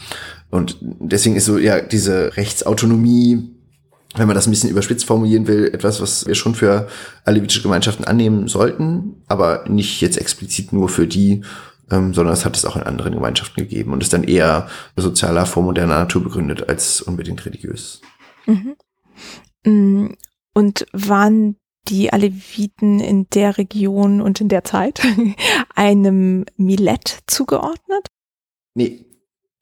Und 0.49 0.77
deswegen 0.81 1.35
ist 1.35 1.45
so 1.45 1.59
ja 1.59 1.81
diese 1.81 2.37
Rechtsautonomie 2.37 3.51
wenn 4.17 4.27
man 4.27 4.35
das 4.35 4.47
ein 4.47 4.51
bisschen 4.51 4.69
überspitzt 4.69 5.05
formulieren 5.05 5.45
will, 5.45 5.69
etwas, 5.73 6.01
was 6.01 6.25
wir 6.25 6.35
schon 6.35 6.55
für 6.55 6.87
alevitische 7.25 7.61
Gemeinschaften 7.61 8.05
annehmen 8.05 8.47
sollten, 8.47 9.15
aber 9.27 9.65
nicht 9.67 9.99
jetzt 9.99 10.17
explizit 10.17 10.71
nur 10.71 10.89
für 10.89 11.05
die, 11.05 11.41
ähm, 11.91 12.13
sondern 12.13 12.33
es 12.33 12.45
hat 12.45 12.55
es 12.55 12.65
auch 12.65 12.75
in 12.75 12.83
anderen 12.83 13.13
Gemeinschaften 13.13 13.61
gegeben 13.61 13.93
und 13.93 14.01
ist 14.01 14.13
dann 14.13 14.23
eher 14.23 14.67
sozialer, 14.95 15.45
vormoderner 15.45 15.99
Natur 15.99 16.23
begründet 16.23 16.67
als 16.67 17.01
unbedingt 17.01 17.45
religiös. 17.45 18.01
Mhm. 18.45 18.75
Mm, 19.65 20.13
und 20.53 20.85
waren 20.93 21.57
die 21.87 22.11
Aleviten 22.11 22.99
in 22.99 23.27
der 23.29 23.57
Region 23.57 24.21
und 24.21 24.41
in 24.41 24.49
der 24.49 24.63
Zeit 24.63 25.01
einem 25.75 26.45
Millet 26.57 27.19
zugeordnet? 27.27 28.07
Nee, 28.73 29.05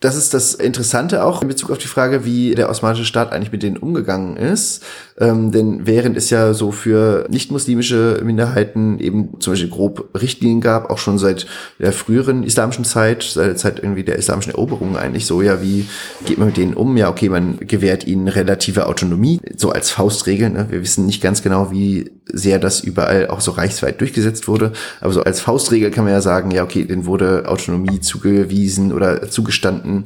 das 0.04 0.18
ist 0.18 0.34
das 0.34 0.54
Interessante 0.54 1.24
auch 1.24 1.42
in 1.42 1.48
Bezug 1.48 1.72
auf 1.72 1.78
die 1.78 1.88
Frage, 1.88 2.26
wie 2.26 2.56
der 2.56 2.70
osmanische 2.70 3.06
Staat 3.06 3.32
eigentlich 3.32 3.54
mit 3.54 3.64
denen 3.64 3.78
umgegangen 3.78 4.36
ist. 4.36 4.84
Ähm, 5.18 5.54
denn 5.54 5.88
während 5.88 6.18
es 6.18 6.30
ja 6.30 6.54
so 6.54 6.74
für 6.74 7.26
nicht-muslimische 7.30 8.20
Minderheiten 8.22 9.00
eben 9.00 9.40
zum 9.40 9.54
Beispiel 9.54 9.70
grob 9.70 10.10
Richtlinien 10.20 10.60
gab, 10.60 10.90
auch 10.90 10.98
schon 10.98 11.18
seit 11.18 11.46
der 11.80 11.94
früheren 11.94 12.44
islamischen 12.44 12.84
Zeit, 12.84 13.24
seit 13.24 13.48
der 13.48 13.56
Zeit 13.56 13.80
irgendwie 13.80 14.04
der 14.04 14.18
islamischen 14.18 14.52
Eroberung 14.52 14.98
eigentlich 14.98 15.26
so, 15.26 15.42
ja, 15.42 15.62
wie 15.62 15.86
geht 16.26 16.38
man 16.38 16.48
mit 16.48 16.58
denen 16.58 16.74
um? 16.74 16.98
Ja, 16.98 17.10
okay, 17.10 17.30
man 17.30 17.60
gewährt 17.60 18.06
ihnen 18.06 18.28
relative 18.28 18.88
Autonomie, 18.88 19.40
so 19.56 19.72
als 19.72 19.90
Faustregel. 19.90 20.50
Ne? 20.50 20.68
Wir 20.70 20.82
wissen 20.82 21.06
nicht 21.06 21.22
ganz 21.22 21.42
genau, 21.42 21.72
wie 21.72 22.12
sehr 22.26 22.60
das 22.60 22.82
überall 22.82 23.28
auch 23.28 23.40
so 23.40 23.52
reichsweit 23.52 24.02
durchgesetzt 24.02 24.50
wurde. 24.50 24.74
Aber 25.00 25.14
so 25.14 25.24
als 25.24 25.40
Faustregel 25.40 25.92
kann 25.92 26.04
man 26.04 26.14
ja 26.14 26.22
sagen, 26.22 26.52
ja, 26.52 26.64
okay, 26.64 26.84
denen 26.84 27.06
wurde 27.06 27.44
Autonomie 27.48 28.02
zugewiesen 28.02 28.92
oder 28.92 29.30
zugestanden 29.30 29.93
Kunden. 29.94 30.04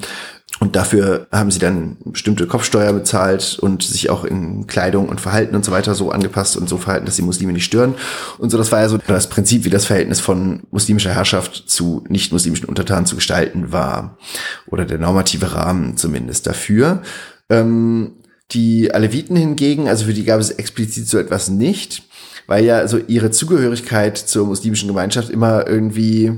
Und 0.59 0.75
dafür 0.75 1.27
haben 1.31 1.51
sie 1.51 1.59
dann 1.59 1.97
bestimmte 2.05 2.47
Kopfsteuer 2.47 2.91
bezahlt 2.91 3.59
und 3.59 3.83
sich 3.83 4.09
auch 4.09 4.23
in 4.23 4.65
Kleidung 4.65 5.07
und 5.07 5.21
Verhalten 5.21 5.55
und 5.55 5.63
so 5.63 5.71
weiter 5.71 5.93
so 5.93 6.09
angepasst 6.09 6.57
und 6.57 6.67
so 6.67 6.77
verhalten, 6.77 7.05
dass 7.05 7.15
die 7.15 7.21
Muslime 7.21 7.53
nicht 7.53 7.65
stören. 7.65 7.93
Und 8.39 8.49
so, 8.49 8.57
das 8.57 8.71
war 8.71 8.79
ja 8.79 8.89
so 8.89 8.97
das 8.97 9.29
Prinzip, 9.29 9.65
wie 9.65 9.69
das 9.69 9.85
Verhältnis 9.85 10.19
von 10.19 10.63
muslimischer 10.71 11.13
Herrschaft 11.13 11.69
zu 11.69 12.03
nicht-muslimischen 12.09 12.67
Untertanen 12.67 13.05
zu 13.05 13.15
gestalten 13.15 13.71
war. 13.71 14.17
Oder 14.65 14.85
der 14.85 14.97
normative 14.97 15.53
Rahmen 15.53 15.95
zumindest 15.95 16.47
dafür. 16.47 17.03
Ähm, 17.49 18.13
die 18.51 18.91
Aleviten 18.91 19.35
hingegen, 19.35 19.88
also 19.88 20.05
für 20.05 20.13
die 20.13 20.23
gab 20.23 20.39
es 20.39 20.49
explizit 20.49 21.07
so 21.07 21.19
etwas 21.19 21.49
nicht, 21.49 22.03
weil 22.47 22.65
ja 22.65 22.88
so 22.88 22.97
ihre 22.97 23.29
Zugehörigkeit 23.29 24.17
zur 24.17 24.47
muslimischen 24.47 24.88
Gemeinschaft 24.88 25.29
immer 25.29 25.67
irgendwie, 25.67 26.31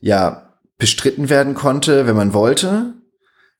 ja, 0.00 0.47
bestritten 0.78 1.28
werden 1.28 1.54
konnte, 1.54 2.06
wenn 2.06 2.16
man 2.16 2.32
wollte. 2.32 2.94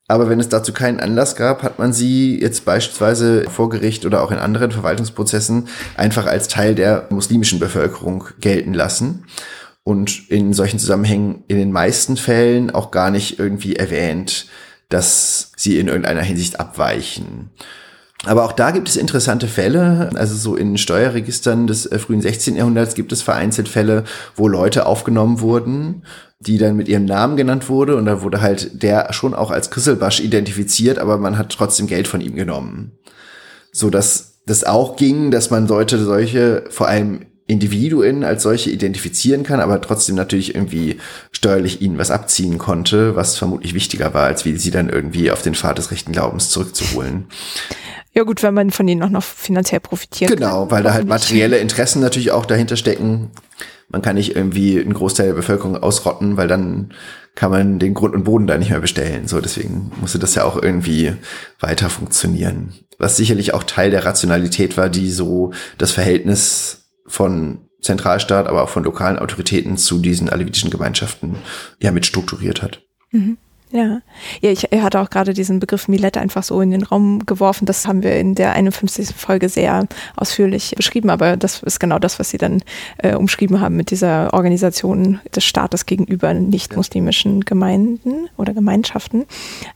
Aber 0.07 0.27
wenn 0.27 0.39
es 0.39 0.49
dazu 0.49 0.73
keinen 0.73 0.99
Anlass 0.99 1.35
gab, 1.35 1.61
hat 1.61 1.77
man 1.77 1.93
sie 1.93 2.39
jetzt 2.41 2.65
beispielsweise 2.65 3.43
vor 3.49 3.69
Gericht 3.69 4.05
oder 4.05 4.23
auch 4.23 4.31
in 4.31 4.39
anderen 4.39 4.71
Verwaltungsprozessen 4.71 5.67
einfach 5.95 6.25
als 6.25 6.47
Teil 6.47 6.73
der 6.73 7.07
muslimischen 7.11 7.59
Bevölkerung 7.59 8.25
gelten 8.39 8.73
lassen 8.73 9.25
und 9.83 10.29
in 10.31 10.53
solchen 10.53 10.79
Zusammenhängen 10.79 11.43
in 11.47 11.57
den 11.57 11.71
meisten 11.71 12.17
Fällen 12.17 12.71
auch 12.71 12.89
gar 12.89 13.11
nicht 13.11 13.37
irgendwie 13.37 13.75
erwähnt, 13.75 14.47
dass 14.89 15.51
sie 15.55 15.77
in 15.77 15.87
irgendeiner 15.87 16.23
Hinsicht 16.23 16.59
abweichen. 16.59 17.51
Aber 18.25 18.43
auch 18.43 18.51
da 18.51 18.71
gibt 18.71 18.89
es 18.89 18.97
interessante 18.97 19.47
Fälle. 19.47 20.09
Also 20.15 20.35
so 20.35 20.55
in 20.55 20.77
Steuerregistern 20.77 21.67
des 21.67 21.85
äh, 21.85 21.99
frühen 21.99 22.21
16. 22.21 22.55
Jahrhunderts 22.55 22.95
gibt 22.95 23.11
es 23.11 23.21
vereinzelt 23.21 23.69
Fälle, 23.69 24.03
wo 24.35 24.47
Leute 24.47 24.85
aufgenommen 24.85 25.39
wurden, 25.39 26.03
die 26.39 26.57
dann 26.57 26.75
mit 26.75 26.87
ihrem 26.89 27.05
Namen 27.05 27.37
genannt 27.37 27.69
wurde. 27.69 27.95
Und 27.95 28.05
da 28.05 28.21
wurde 28.21 28.41
halt 28.41 28.83
der 28.83 29.13
schon 29.13 29.33
auch 29.33 29.51
als 29.51 29.71
Krisselbasch 29.71 30.19
identifiziert, 30.19 30.99
aber 30.99 31.17
man 31.17 31.37
hat 31.37 31.49
trotzdem 31.51 31.87
Geld 31.87 32.07
von 32.07 32.21
ihm 32.21 32.35
genommen. 32.35 32.91
So 33.71 33.89
dass 33.89 34.41
das 34.45 34.63
auch 34.63 34.95
ging, 34.95 35.31
dass 35.31 35.51
man 35.51 35.67
sollte 35.67 36.03
solche, 36.03 36.63
vor 36.69 36.87
allem 36.87 37.25
Individuen 37.45 38.23
als 38.23 38.43
solche 38.43 38.69
identifizieren 38.69 39.43
kann, 39.43 39.59
aber 39.59 39.81
trotzdem 39.81 40.15
natürlich 40.15 40.53
irgendwie 40.53 40.97
steuerlich 41.31 41.81
ihnen 41.81 41.97
was 41.97 42.11
abziehen 42.11 42.59
konnte, 42.59 43.15
was 43.15 43.37
vermutlich 43.37 43.73
wichtiger 43.73 44.13
war, 44.13 44.25
als 44.25 44.45
wie 44.45 44.55
sie 44.57 44.69
dann 44.69 44.89
irgendwie 44.89 45.31
auf 45.31 45.41
den 45.41 45.55
Pfad 45.55 45.77
des 45.79 45.89
rechten 45.89 46.11
Glaubens 46.11 46.49
zurückzuholen. 46.51 47.25
Ja 48.13 48.23
gut, 48.23 48.41
wenn 48.43 48.53
man 48.53 48.71
von 48.71 48.87
ihnen 48.87 49.03
auch 49.03 49.09
noch 49.09 49.23
finanziell 49.23 49.79
profitiert. 49.79 50.31
Genau, 50.31 50.61
kann, 50.61 50.71
weil 50.71 50.83
da 50.83 50.93
halt 50.93 51.07
materielle 51.07 51.57
Interessen 51.57 52.01
natürlich 52.01 52.31
auch 52.31 52.45
dahinter 52.45 52.75
stecken. 52.75 53.31
Man 53.89 54.01
kann 54.01 54.15
nicht 54.15 54.35
irgendwie 54.35 54.79
einen 54.79 54.93
Großteil 54.93 55.27
der 55.27 55.33
Bevölkerung 55.33 55.75
ausrotten, 55.77 56.37
weil 56.37 56.47
dann 56.47 56.93
kann 57.35 57.51
man 57.51 57.79
den 57.79 57.93
Grund 57.93 58.15
und 58.15 58.23
Boden 58.23 58.47
da 58.47 58.57
nicht 58.57 58.69
mehr 58.69 58.81
bestellen. 58.81 59.27
So, 59.27 59.41
deswegen 59.41 59.91
musste 59.99 60.19
das 60.19 60.35
ja 60.35 60.43
auch 60.43 60.61
irgendwie 60.61 61.13
weiter 61.59 61.89
funktionieren. 61.89 62.73
Was 62.97 63.17
sicherlich 63.17 63.53
auch 63.53 63.63
Teil 63.63 63.91
der 63.91 64.05
Rationalität 64.05 64.75
war, 64.77 64.89
die 64.89 65.09
so 65.09 65.53
das 65.77 65.91
Verhältnis 65.91 66.89
von 67.07 67.59
Zentralstaat, 67.81 68.47
aber 68.47 68.63
auch 68.63 68.69
von 68.69 68.83
lokalen 68.83 69.17
Autoritäten 69.17 69.77
zu 69.77 69.99
diesen 69.99 70.29
alevitischen 70.29 70.69
Gemeinschaften 70.69 71.37
ja 71.81 71.91
mit 71.91 72.05
strukturiert 72.05 72.61
hat. 72.61 72.81
Mhm. 73.11 73.37
Ja, 73.71 74.01
ja, 74.41 74.49
ich 74.49 74.63
hatte 74.63 74.99
auch 74.99 75.11
gerade 75.11 75.35
diesen 75.35 75.59
Begriff 75.59 75.87
Milette 75.87 76.19
einfach 76.19 76.41
so 76.41 76.59
in 76.59 76.71
den 76.71 76.81
Raum 76.81 77.27
geworfen. 77.27 77.67
Das 77.67 77.85
haben 77.85 78.01
wir 78.01 78.15
in 78.15 78.33
der 78.33 78.53
51. 78.53 79.09
Folge 79.15 79.47
sehr 79.47 79.85
ausführlich 80.15 80.73
beschrieben, 80.75 81.11
aber 81.11 81.37
das 81.37 81.61
ist 81.61 81.79
genau 81.79 81.99
das, 81.99 82.17
was 82.17 82.31
Sie 82.31 82.39
dann 82.39 82.63
äh, 82.97 83.13
umschrieben 83.13 83.61
haben 83.61 83.75
mit 83.75 83.91
dieser 83.91 84.33
Organisation 84.33 85.19
des 85.35 85.45
Staates 85.45 85.85
gegenüber 85.85 86.33
nicht-muslimischen 86.33 87.41
Gemeinden 87.41 88.27
oder 88.37 88.55
Gemeinschaften. 88.55 89.25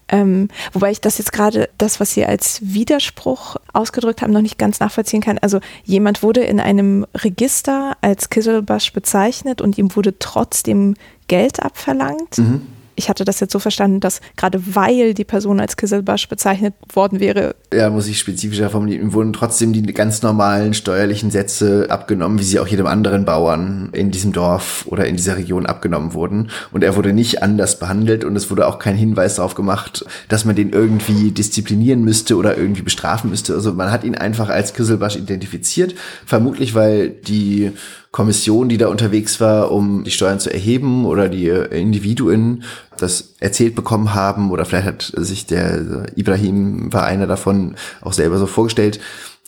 Ähm, 0.10 0.48
wobei 0.72 0.90
ich 0.90 1.00
das 1.00 1.20
jetzt 1.20 1.32
gerade, 1.32 1.70
das, 1.78 2.00
was 2.00 2.14
Sie 2.16 2.26
als 2.26 2.62
Widerspruch 2.64 3.58
ausgedrückt 3.74 4.24
haben, 4.24 4.34
noch 4.34 4.42
nicht 4.42 4.58
ganz 4.58 4.80
nachvollziehen 4.80 5.22
kann. 5.22 5.38
Also 5.38 5.60
jemand 5.84 6.24
wurde 6.24 6.42
in 6.42 6.60
einem 6.60 7.06
Register 7.14 7.96
als 8.02 8.32
Kiselbash 8.32 8.92
bezeichnet 8.92 9.62
und 9.62 9.78
ihm 9.78 9.96
wurde 9.96 10.18
trotzdem 10.18 10.96
Geld 11.28 11.62
abverlangt. 11.62 12.40
Mhm 12.40 12.64
ich 12.96 13.10
hatte 13.10 13.26
das 13.26 13.40
jetzt 13.40 13.52
so 13.52 13.60
verstanden, 13.60 14.00
dass 14.00 14.22
gerade 14.36 14.76
weil 14.76 15.14
die 15.14 15.24
Person 15.24 15.60
als 15.60 15.78
Kisselbasch 15.78 16.28
bezeichnet 16.28 16.74
worden 16.94 17.20
wäre. 17.20 17.56
Ja, 17.76 17.90
muss 17.90 18.08
ich 18.08 18.20
spezifischer 18.20 18.70
formulieren, 18.70 19.14
wurden 19.14 19.34
trotzdem 19.34 19.74
die 19.74 19.82
ganz 19.94 20.22
normalen 20.22 20.74
steuerlichen 20.74 21.32
Sätze 21.32 21.88
abgenommen, 21.90 22.40
wie 22.40 22.44
sie 22.44 22.60
auch 22.60 22.68
jedem 22.68 22.88
anderen 22.88 23.26
Bauern 23.26 23.90
in 23.94 24.12
diesem 24.12 24.32
Dorf 24.32 24.86
oder 24.88 25.06
in 25.06 25.16
dieser 25.16 25.38
Region 25.38 25.66
abgenommen 25.66 26.14
wurden. 26.14 26.50
Und 26.72 26.84
er 26.84 26.96
wurde 26.96 27.14
nicht 27.14 27.42
anders 27.42 27.80
behandelt 27.80 28.24
und 28.24 28.36
es 28.36 28.52
wurde 28.52 28.68
auch 28.68 28.80
kein 28.80 28.96
Hinweis 28.96 29.36
darauf 29.36 29.56
gemacht, 29.56 30.06
dass 30.30 30.46
man 30.46 30.56
den 30.56 30.72
irgendwie 30.72 31.32
disziplinieren 31.32 32.04
müsste 32.04 32.36
oder 32.36 32.58
irgendwie 32.58 32.82
bestrafen 32.84 33.30
müsste. 33.30 33.54
Also 33.54 33.74
man 33.74 33.92
hat 33.92 34.04
ihn 34.04 34.16
einfach 34.16 34.50
als 34.50 34.74
Kisselbasch 34.74 35.16
identifiziert, 35.16 35.96
vermutlich 36.26 36.76
weil 36.76 37.10
die 37.10 37.72
Kommission, 38.14 38.70
die 38.70 38.78
da 38.78 38.90
unterwegs 38.90 39.42
war, 39.42 39.72
um 39.72 40.04
die 40.04 40.12
Steuern 40.12 40.40
zu 40.40 40.54
erheben 40.54 41.06
oder 41.06 41.30
die 41.30 41.48
Individuen 41.48 42.64
das 43.04 43.36
erzählt 43.40 43.76
bekommen 43.76 44.14
haben 44.14 44.52
oder 44.52 44.66
vielleicht 44.66 44.88
hat 44.88 45.14
sich 45.16 45.46
der 45.46 46.08
Ibrahim 46.16 46.92
war 46.92 47.06
einer 47.06 47.28
davon 47.28 47.76
auch 48.02 48.14
selber 48.14 48.40
so 48.40 48.48
vorgestellt, 48.48 49.00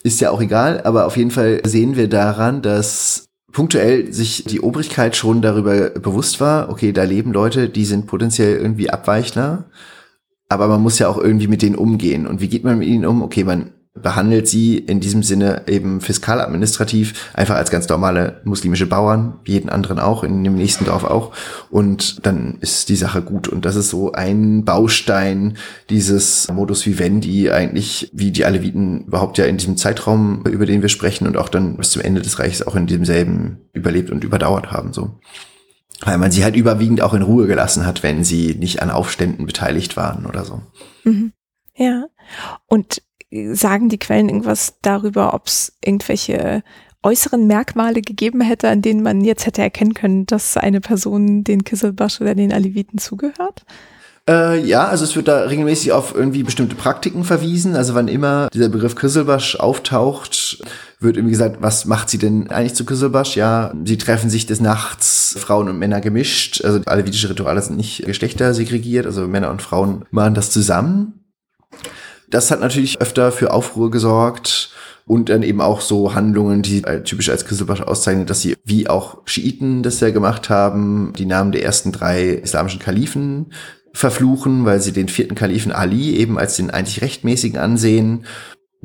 ist 0.03 0.21
ja 0.21 0.29
auch 0.29 0.41
egal, 0.41 0.81
aber 0.83 1.05
auf 1.05 1.17
jeden 1.17 1.31
Fall 1.31 1.61
sehen 1.65 1.95
wir 1.95 2.07
daran, 2.07 2.61
dass 2.61 3.25
punktuell 3.51 4.13
sich 4.13 4.43
die 4.43 4.61
Obrigkeit 4.61 5.15
schon 5.15 5.41
darüber 5.41 5.89
bewusst 5.91 6.39
war, 6.41 6.69
okay, 6.69 6.91
da 6.91 7.03
leben 7.03 7.31
Leute, 7.31 7.69
die 7.69 7.85
sind 7.85 8.05
potenziell 8.05 8.57
irgendwie 8.57 8.89
Abweichler, 8.89 9.65
aber 10.49 10.67
man 10.67 10.81
muss 10.81 10.99
ja 10.99 11.07
auch 11.07 11.17
irgendwie 11.17 11.47
mit 11.47 11.61
denen 11.61 11.75
umgehen. 11.75 12.27
Und 12.27 12.41
wie 12.41 12.49
geht 12.49 12.63
man 12.63 12.77
mit 12.77 12.87
ihnen 12.87 13.05
um? 13.05 13.23
Okay, 13.23 13.43
man 13.43 13.71
behandelt 14.05 14.47
sie 14.47 14.77
in 14.77 14.99
diesem 14.99 15.23
Sinne 15.23 15.63
eben 15.65 15.99
fiskaladministrativ 15.99 17.31
einfach 17.33 17.55
als 17.55 17.71
ganz 17.71 17.89
normale 17.89 18.39
muslimische 18.43 18.85
Bauern, 18.85 19.39
wie 19.45 19.53
jeden 19.53 19.67
anderen 19.67 19.97
auch, 19.97 20.23
in 20.23 20.43
dem 20.43 20.53
nächsten 20.53 20.85
Dorf 20.85 21.03
auch. 21.03 21.31
Und 21.71 22.23
dann 22.23 22.59
ist 22.61 22.89
die 22.89 22.97
Sache 22.97 23.23
gut. 23.23 23.47
Und 23.47 23.65
das 23.65 23.75
ist 23.75 23.89
so 23.89 24.11
ein 24.11 24.63
Baustein 24.63 25.57
dieses 25.89 26.47
Modus 26.51 26.85
vivendi 26.85 27.49
eigentlich, 27.49 28.11
wie 28.13 28.29
die 28.29 28.45
Aleviten 28.45 29.05
überhaupt 29.05 29.39
ja 29.39 29.45
in 29.45 29.57
diesem 29.57 29.75
Zeitraum, 29.75 30.43
über 30.45 30.67
den 30.67 30.83
wir 30.83 30.89
sprechen 30.89 31.25
und 31.25 31.35
auch 31.35 31.49
dann 31.49 31.75
bis 31.75 31.89
zum 31.89 32.03
Ende 32.03 32.21
des 32.21 32.37
Reiches 32.37 32.67
auch 32.67 32.75
in 32.75 32.85
demselben 32.85 33.57
überlebt 33.73 34.11
und 34.11 34.23
überdauert 34.23 34.71
haben, 34.71 34.93
so. 34.93 35.19
Weil 36.01 36.19
man 36.19 36.29
sie 36.29 36.43
halt 36.43 36.55
überwiegend 36.55 37.01
auch 37.01 37.15
in 37.15 37.23
Ruhe 37.23 37.47
gelassen 37.47 37.87
hat, 37.87 38.03
wenn 38.03 38.23
sie 38.23 38.53
nicht 38.53 38.83
an 38.83 38.91
Aufständen 38.91 39.47
beteiligt 39.47 39.97
waren 39.97 40.27
oder 40.27 40.45
so. 40.45 40.61
Mhm. 41.05 41.33
Ja. 41.75 42.05
Und 42.67 43.01
sagen 43.31 43.89
die 43.89 43.99
Quellen 43.99 44.29
irgendwas 44.29 44.75
darüber, 44.81 45.33
ob 45.33 45.47
es 45.47 45.77
irgendwelche 45.83 46.63
äußeren 47.03 47.45
Merkmale 47.45 48.01
gegeben 48.01 48.41
hätte, 48.41 48.67
an 48.67 48.81
denen 48.81 49.03
man 49.03 49.21
jetzt 49.21 49.45
hätte 49.45 49.61
erkennen 49.61 49.93
können, 49.93 50.25
dass 50.25 50.57
eine 50.57 50.81
Person 50.81 51.43
den 51.43 51.63
Kisselbasch 51.63 52.19
oder 52.19 52.33
den 52.33 52.51
Aleviten 52.51 52.97
zugehört? 52.97 53.63
Äh, 54.27 54.59
ja, 54.65 54.85
also 54.87 55.03
es 55.03 55.15
wird 55.15 55.27
da 55.27 55.41
regelmäßig 55.41 55.91
auf 55.91 56.15
irgendwie 56.15 56.41
bestimmte 56.41 56.75
Praktiken 56.75 57.23
verwiesen. 57.23 57.75
Also 57.75 57.93
wann 57.93 58.07
immer 58.07 58.49
dieser 58.51 58.69
Begriff 58.69 58.95
Kisselbasch 58.95 59.57
auftaucht, 59.57 60.63
wird 60.99 61.17
irgendwie 61.17 61.33
gesagt, 61.33 61.57
was 61.59 61.85
macht 61.85 62.09
sie 62.09 62.17
denn 62.17 62.49
eigentlich 62.49 62.73
zu 62.73 62.85
Kisselbasch? 62.85 63.35
Ja, 63.35 63.71
sie 63.83 63.99
treffen 63.99 64.31
sich 64.31 64.47
des 64.47 64.61
Nachts, 64.61 65.35
Frauen 65.37 65.69
und 65.69 65.77
Männer 65.77 66.01
gemischt. 66.01 66.65
Also 66.65 66.79
alevitische 66.87 67.29
Rituale 67.29 67.61
sind 67.61 67.77
nicht 67.77 68.03
geschlechtersegregiert, 68.03 69.05
also 69.05 69.27
Männer 69.27 69.51
und 69.51 69.61
Frauen 69.61 70.05
machen 70.09 70.33
das 70.33 70.49
zusammen. 70.49 71.25
Das 72.29 72.51
hat 72.51 72.59
natürlich 72.59 73.01
öfter 73.01 73.31
für 73.31 73.51
Aufruhr 73.51 73.91
gesorgt 73.91 74.71
und 75.05 75.29
dann 75.29 75.43
eben 75.43 75.61
auch 75.61 75.81
so 75.81 76.15
Handlungen, 76.15 76.61
die 76.61 76.83
äh, 76.83 77.03
typisch 77.03 77.29
als 77.29 77.45
Kisselbasch 77.45 77.81
auszeichnen, 77.81 78.25
dass 78.25 78.41
sie 78.41 78.55
wie 78.63 78.87
auch 78.87 79.19
Schiiten 79.25 79.83
das 79.83 79.99
ja 79.99 80.09
gemacht 80.09 80.49
haben, 80.49 81.13
die 81.17 81.25
Namen 81.25 81.51
der 81.51 81.63
ersten 81.63 81.91
drei 81.91 82.29
islamischen 82.29 82.79
Kalifen 82.79 83.53
verfluchen, 83.93 84.65
weil 84.65 84.81
sie 84.81 84.91
den 84.91 85.07
vierten 85.07 85.35
Kalifen 85.35 85.71
Ali 85.71 86.15
eben 86.15 86.37
als 86.37 86.57
den 86.57 86.69
einzig 86.69 87.01
rechtmäßigen 87.01 87.59
ansehen 87.59 88.25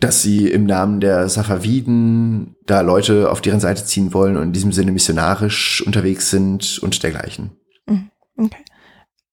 dass 0.01 0.23
sie 0.23 0.49
im 0.49 0.65
Namen 0.65 1.01
der 1.01 1.29
Safaviden 1.29 2.57
da 2.67 2.81
Leute 2.81 3.31
auf 3.31 3.41
deren 3.41 3.61
Seite 3.61 3.85
ziehen 3.85 4.15
wollen 4.15 4.37
und 4.37 4.45
in 4.45 4.53
diesem 4.53 4.73
Sinne 4.73 4.93
missionarisch 4.93 5.83
unterwegs 5.87 6.31
sind 6.31 6.79
und 6.83 7.03
dergleichen. 7.03 7.51
Mhm. 7.87 8.11
Okay. 8.37 8.65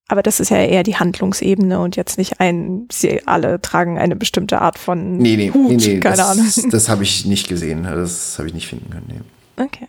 Aber 0.09 0.23
das 0.23 0.39
ist 0.39 0.49
ja 0.49 0.57
eher 0.57 0.83
die 0.83 0.95
Handlungsebene 0.95 1.79
und 1.79 1.97
jetzt 1.97 2.17
nicht 2.17 2.39
ein, 2.39 2.87
sie 2.91 3.27
alle 3.27 3.61
tragen 3.61 3.97
eine 3.97 4.15
bestimmte 4.15 4.61
Art 4.61 4.79
von 4.79 5.17
nee, 5.17 5.35
nee, 5.35 5.51
Hut, 5.51 5.69
nee, 5.69 5.75
nee, 5.75 5.99
keine 5.99 6.15
das, 6.15 6.29
Ahnung. 6.29 6.45
Das 6.71 6.87
habe 6.87 7.03
ich 7.03 7.25
nicht 7.25 7.49
gesehen. 7.49 7.83
Das 7.83 8.37
habe 8.37 8.47
ich 8.47 8.53
nicht 8.53 8.67
finden 8.67 8.89
können. 8.89 9.05
Nee. 9.07 9.63
Okay. 9.65 9.87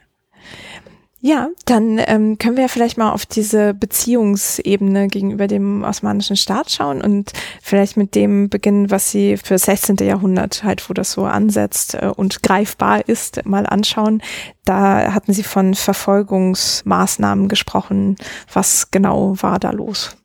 Ja, 1.21 1.49
dann 1.65 1.99
ähm, 2.07 2.39
können 2.39 2.57
wir 2.57 2.63
ja 2.63 2.69
vielleicht 2.69 2.97
mal 2.97 3.11
auf 3.11 3.27
diese 3.27 3.75
Beziehungsebene 3.75 5.09
gegenüber 5.09 5.49
dem 5.49 5.83
osmanischen 5.83 6.37
Staat 6.37 6.71
schauen 6.71 7.03
und 7.03 7.33
vielleicht 7.61 7.97
mit 7.97 8.15
dem 8.15 8.49
beginnen, 8.49 8.93
was 8.93 9.11
Sie 9.11 9.37
für 9.37 9.55
das 9.55 9.63
16. 9.63 9.97
Jahrhundert 9.97 10.63
halt, 10.63 10.89
wo 10.89 10.95
das 10.95 11.11
so 11.11 11.25
ansetzt 11.25 11.95
äh, 11.95 12.13
und 12.15 12.45
greifbar 12.45 13.09
ist, 13.09 13.45
mal 13.45 13.67
anschauen. 13.67 14.23
Da 14.65 15.13
hatten 15.13 15.33
Sie 15.33 15.43
von 15.43 15.75
Verfolgungsmaßnahmen 15.75 17.49
gesprochen. 17.49 18.17
Was 18.53 18.93
genau 18.93 19.35
war 19.41 19.59
da 19.59 19.73
los? 19.73 20.17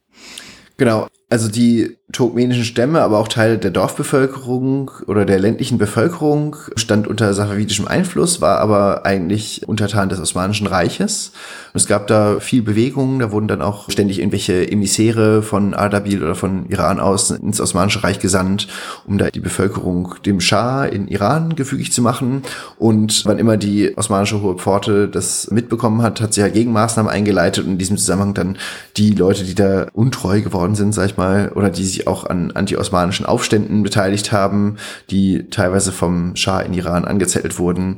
Genau. 0.77 1.07
Also 1.27 1.49
die 1.49 1.97
turkmenischen 2.13 2.63
Stämme, 2.63 3.01
aber 3.01 3.17
auch 3.17 3.27
Teile 3.27 3.57
der 3.57 3.71
Dorfbevölkerung 3.71 4.91
oder 5.07 5.25
der 5.25 5.39
ländlichen 5.39 5.79
Bevölkerung 5.79 6.55
stand 6.75 7.07
unter 7.07 7.33
safavidischem 7.33 7.87
Einfluss, 7.87 8.39
war 8.39 8.59
aber 8.59 9.05
eigentlich 9.05 9.67
Untertan 9.67 10.09
des 10.09 10.21
Osmanischen 10.21 10.67
Reiches. 10.67 11.31
Es 11.73 11.87
gab 11.87 12.05
da 12.05 12.39
viel 12.39 12.61
Bewegung, 12.61 13.17
da 13.17 13.31
wurden 13.31 13.47
dann 13.47 13.63
auch 13.63 13.89
ständig 13.89 14.19
irgendwelche 14.19 14.71
Emissäre 14.71 15.41
von 15.41 15.73
Ardabil 15.73 16.23
oder 16.23 16.35
von 16.35 16.67
Iran 16.69 16.99
aus 16.99 17.31
ins 17.31 17.59
Osmanische 17.59 18.03
Reich 18.03 18.19
gesandt, 18.19 18.67
um 19.07 19.17
da 19.17 19.31
die 19.31 19.39
Bevölkerung 19.39 20.13
dem 20.23 20.39
Schah 20.39 20.85
in 20.85 21.07
Iran 21.07 21.55
gefügig 21.55 21.91
zu 21.91 22.03
machen. 22.03 22.43
Und 22.77 23.25
wann 23.25 23.39
immer 23.39 23.57
die 23.57 23.97
osmanische 23.97 24.41
Hohe 24.41 24.55
Pforte 24.55 25.07
das 25.07 25.49
mitbekommen 25.49 26.03
hat, 26.03 26.21
hat 26.21 26.35
sie 26.35 26.41
ja 26.41 26.47
Gegenmaßnahmen 26.47 27.11
eingeleitet 27.11 27.65
und 27.65 27.71
in 27.71 27.77
diesem 27.79 27.97
Zusammenhang 27.97 28.35
dann 28.35 28.57
die 28.97 29.11
Leute, 29.11 29.43
die 29.43 29.55
da 29.55 29.87
untreu 29.93 30.41
geworden 30.41 30.75
sind, 30.75 30.93
sag 30.93 31.07
ich 31.07 31.17
mal, 31.17 31.51
oder 31.55 31.71
die 31.71 31.83
sich 31.83 32.02
auch 32.07 32.25
an 32.25 32.51
anti-osmanischen 32.51 33.25
Aufständen 33.25 33.83
beteiligt 33.83 34.31
haben, 34.31 34.77
die 35.09 35.49
teilweise 35.49 35.91
vom 35.91 36.35
Schah 36.35 36.61
in 36.61 36.73
Iran 36.73 37.05
angezettelt 37.05 37.59
wurden. 37.59 37.97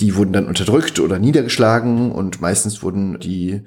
Die 0.00 0.16
wurden 0.16 0.32
dann 0.32 0.46
unterdrückt 0.46 1.00
oder 1.00 1.18
niedergeschlagen 1.18 2.12
und 2.12 2.40
meistens 2.40 2.82
wurden 2.82 3.18
die 3.20 3.62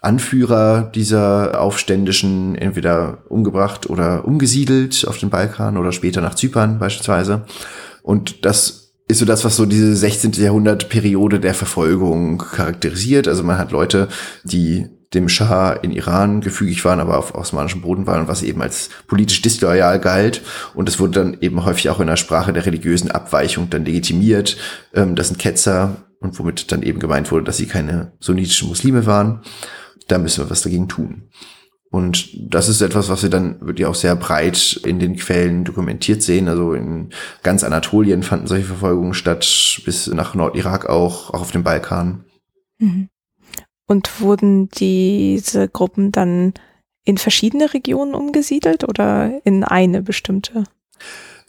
Anführer 0.00 0.90
dieser 0.94 1.60
Aufständischen 1.60 2.54
entweder 2.54 3.24
umgebracht 3.28 3.90
oder 3.90 4.24
umgesiedelt 4.24 5.06
auf 5.08 5.18
den 5.18 5.30
Balkan 5.30 5.76
oder 5.76 5.90
später 5.92 6.20
nach 6.20 6.34
Zypern 6.34 6.78
beispielsweise. 6.78 7.44
Und 8.02 8.44
das 8.44 8.92
ist 9.08 9.18
so 9.18 9.24
das, 9.24 9.44
was 9.44 9.56
so 9.56 9.66
diese 9.66 9.96
16. 9.96 10.32
Jahrhundert 10.32 10.88
Periode 10.88 11.40
der 11.40 11.54
Verfolgung 11.54 12.38
charakterisiert. 12.38 13.26
Also 13.26 13.42
man 13.42 13.58
hat 13.58 13.72
Leute, 13.72 14.08
die 14.44 14.86
dem 15.14 15.28
Schah 15.28 15.72
in 15.72 15.90
Iran 15.90 16.40
gefügig 16.40 16.84
waren, 16.84 17.00
aber 17.00 17.16
auf 17.18 17.34
osmanischem 17.34 17.80
Boden 17.80 18.06
waren, 18.06 18.28
was 18.28 18.42
eben 18.42 18.60
als 18.60 18.90
politisch 19.06 19.40
disloyal 19.40 19.98
galt. 20.00 20.42
Und 20.74 20.88
es 20.88 21.00
wurde 21.00 21.20
dann 21.20 21.36
eben 21.40 21.64
häufig 21.64 21.88
auch 21.88 22.00
in 22.00 22.06
der 22.06 22.16
Sprache 22.16 22.52
der 22.52 22.66
religiösen 22.66 23.10
Abweichung 23.10 23.70
dann 23.70 23.84
legitimiert. 23.84 24.58
Ähm, 24.94 25.14
das 25.14 25.28
sind 25.28 25.38
Ketzer 25.38 25.96
und 26.20 26.38
womit 26.38 26.70
dann 26.72 26.82
eben 26.82 26.98
gemeint 26.98 27.30
wurde, 27.30 27.44
dass 27.44 27.56
sie 27.56 27.66
keine 27.66 28.12
sunnitischen 28.20 28.68
Muslime 28.68 29.06
waren. 29.06 29.40
Da 30.08 30.18
müssen 30.18 30.44
wir 30.44 30.50
was 30.50 30.62
dagegen 30.62 30.88
tun. 30.88 31.30
Und 31.90 32.28
das 32.52 32.68
ist 32.68 32.82
etwas, 32.82 33.08
was 33.08 33.22
wir 33.22 33.30
dann 33.30 33.60
wirklich 33.62 33.86
auch 33.86 33.94
sehr 33.94 34.14
breit 34.14 34.78
in 34.84 34.98
den 34.98 35.16
Quellen 35.16 35.64
dokumentiert 35.64 36.22
sehen. 36.22 36.48
Also 36.48 36.74
in 36.74 37.10
ganz 37.42 37.64
Anatolien 37.64 38.22
fanden 38.22 38.46
solche 38.46 38.66
Verfolgungen 38.66 39.14
statt, 39.14 39.80
bis 39.86 40.06
nach 40.08 40.34
Nordirak 40.34 40.86
auch, 40.86 41.32
auch 41.32 41.40
auf 41.40 41.50
dem 41.50 41.62
Balkan. 41.62 42.24
Mhm. 42.78 43.08
Und 43.88 44.20
wurden 44.20 44.68
diese 44.68 45.68
Gruppen 45.68 46.12
dann 46.12 46.54
in 47.04 47.18
verschiedene 47.18 47.72
Regionen 47.72 48.14
umgesiedelt 48.14 48.84
oder 48.84 49.40
in 49.44 49.64
eine 49.64 50.02
bestimmte? 50.02 50.64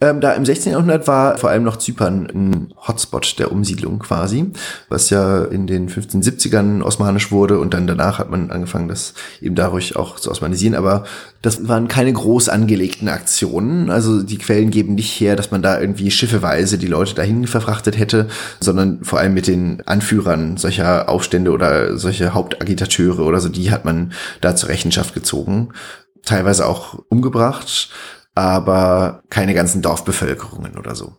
Ähm, 0.01 0.21
da 0.21 0.31
im 0.31 0.45
16. 0.45 0.71
Jahrhundert 0.71 1.07
war 1.07 1.37
vor 1.37 1.49
allem 1.49 1.63
noch 1.63 1.75
Zypern 1.75 2.27
ein 2.33 2.73
Hotspot 2.87 3.37
der 3.37 3.51
Umsiedlung 3.51 3.99
quasi, 3.99 4.51
was 4.87 5.09
ja 5.09 5.43
in 5.43 5.67
den 5.67 5.89
1570ern 5.89 6.81
osmanisch 6.81 7.31
wurde 7.31 7.59
und 7.59 7.73
dann 7.73 7.85
danach 7.85 8.17
hat 8.17 8.29
man 8.29 8.49
angefangen, 8.49 8.87
das 8.87 9.13
eben 9.41 9.55
dadurch 9.55 9.97
auch 9.97 10.17
zu 10.17 10.31
osmanisieren. 10.31 10.75
Aber 10.75 11.03
das 11.41 11.67
waren 11.67 11.89
keine 11.89 12.13
groß 12.13 12.47
angelegten 12.47 13.09
Aktionen. 13.09 13.89
Also 13.89 14.23
die 14.23 14.37
Quellen 14.37 14.71
geben 14.71 14.95
nicht 14.95 15.19
her, 15.19 15.35
dass 15.35 15.51
man 15.51 15.61
da 15.61 15.81
irgendwie 15.81 16.11
schiffeweise 16.11 16.77
die 16.77 16.87
Leute 16.87 17.13
dahin 17.13 17.45
verfrachtet 17.45 17.97
hätte, 17.97 18.29
sondern 18.61 19.03
vor 19.03 19.19
allem 19.19 19.33
mit 19.33 19.47
den 19.47 19.85
Anführern 19.85 20.55
solcher 20.55 21.09
Aufstände 21.09 21.51
oder 21.51 21.97
solche 21.97 22.33
Hauptagitateure 22.33 23.25
oder 23.25 23.41
so, 23.41 23.49
die 23.49 23.69
hat 23.69 23.83
man 23.83 24.13
da 24.39 24.55
zur 24.55 24.69
Rechenschaft 24.69 25.13
gezogen 25.13 25.73
teilweise 26.25 26.67
auch 26.67 26.99
umgebracht 27.09 27.89
aber 28.39 29.21
keine 29.29 29.53
ganzen 29.53 29.81
Dorfbevölkerungen 29.81 30.77
oder 30.77 30.95
so. 30.95 31.17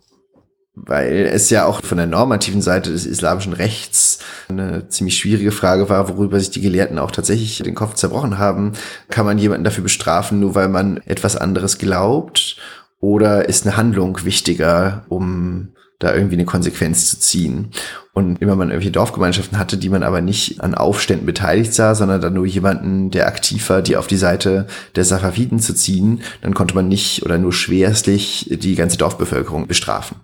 Weil 0.75 1.29
es 1.31 1.51
ja 1.51 1.66
auch 1.66 1.83
von 1.83 1.99
der 1.99 2.07
normativen 2.07 2.62
Seite 2.62 2.91
des 2.91 3.05
islamischen 3.05 3.53
Rechts 3.53 4.21
eine 4.49 4.89
ziemlich 4.89 5.18
schwierige 5.18 5.53
Frage 5.53 5.91
war, 5.91 6.09
worüber 6.09 6.41
sich 6.41 6.51
die 6.51 6.62
Gelehrten 6.62 6.99
auch 6.99 7.11
tatsächlich 7.11 7.59
den 7.59 7.75
Kopf 7.75 7.93
zerbrochen 7.93 8.39
haben. 8.39 8.73
Kann 9.11 9.27
man 9.27 9.37
jemanden 9.37 9.64
dafür 9.64 9.83
bestrafen, 9.83 10.41
nur 10.41 10.55
weil 10.55 10.68
man 10.68 10.97
etwas 11.05 11.37
anderes 11.37 11.77
glaubt? 11.77 12.57
Oder 13.01 13.51
ist 13.51 13.66
eine 13.66 13.77
Handlung 13.77 14.25
wichtiger, 14.25 15.05
um 15.11 15.75
da 16.01 16.14
irgendwie 16.14 16.34
eine 16.34 16.46
Konsequenz 16.46 17.09
zu 17.09 17.20
ziehen. 17.20 17.70
Und 18.12 18.42
immer 18.42 18.57
man 18.57 18.70
irgendwelche 18.70 18.90
Dorfgemeinschaften 18.90 19.59
hatte, 19.59 19.76
die 19.76 19.88
man 19.88 20.03
aber 20.03 20.20
nicht 20.20 20.61
an 20.61 20.74
Aufständen 20.74 21.26
beteiligt 21.26 21.72
sah, 21.72 21.94
sondern 21.94 22.20
dann 22.20 22.34
nur 22.34 22.46
jemanden, 22.46 23.11
der 23.11 23.28
aktiv 23.28 23.70
war, 23.70 23.82
die 23.82 23.96
auf 23.96 24.09
die 24.09 24.16
Seite 24.16 24.66
der 24.96 25.05
Safaviden 25.05 25.61
zu 25.61 25.74
ziehen, 25.74 26.22
dann 26.40 26.55
konnte 26.55 26.74
man 26.74 26.88
nicht 26.88 27.22
oder 27.24 27.38
nur 27.38 27.53
schwerstlich 27.53 28.48
die 28.51 28.74
ganze 28.74 28.98
Dorfbevölkerung 28.98 29.68
bestrafen. 29.68 30.16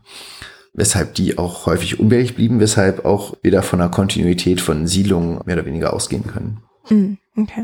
Weshalb 0.72 1.14
die 1.14 1.38
auch 1.38 1.66
häufig 1.66 2.00
unwählig 2.00 2.34
blieben, 2.34 2.58
weshalb 2.58 3.04
auch 3.04 3.36
wieder 3.42 3.62
von 3.62 3.80
einer 3.80 3.90
Kontinuität 3.90 4.60
von 4.60 4.86
Siedlungen 4.86 5.40
mehr 5.44 5.56
oder 5.56 5.66
weniger 5.66 5.92
ausgehen 5.92 6.26
können. 6.26 6.62
Mhm, 6.88 7.18
okay. 7.36 7.62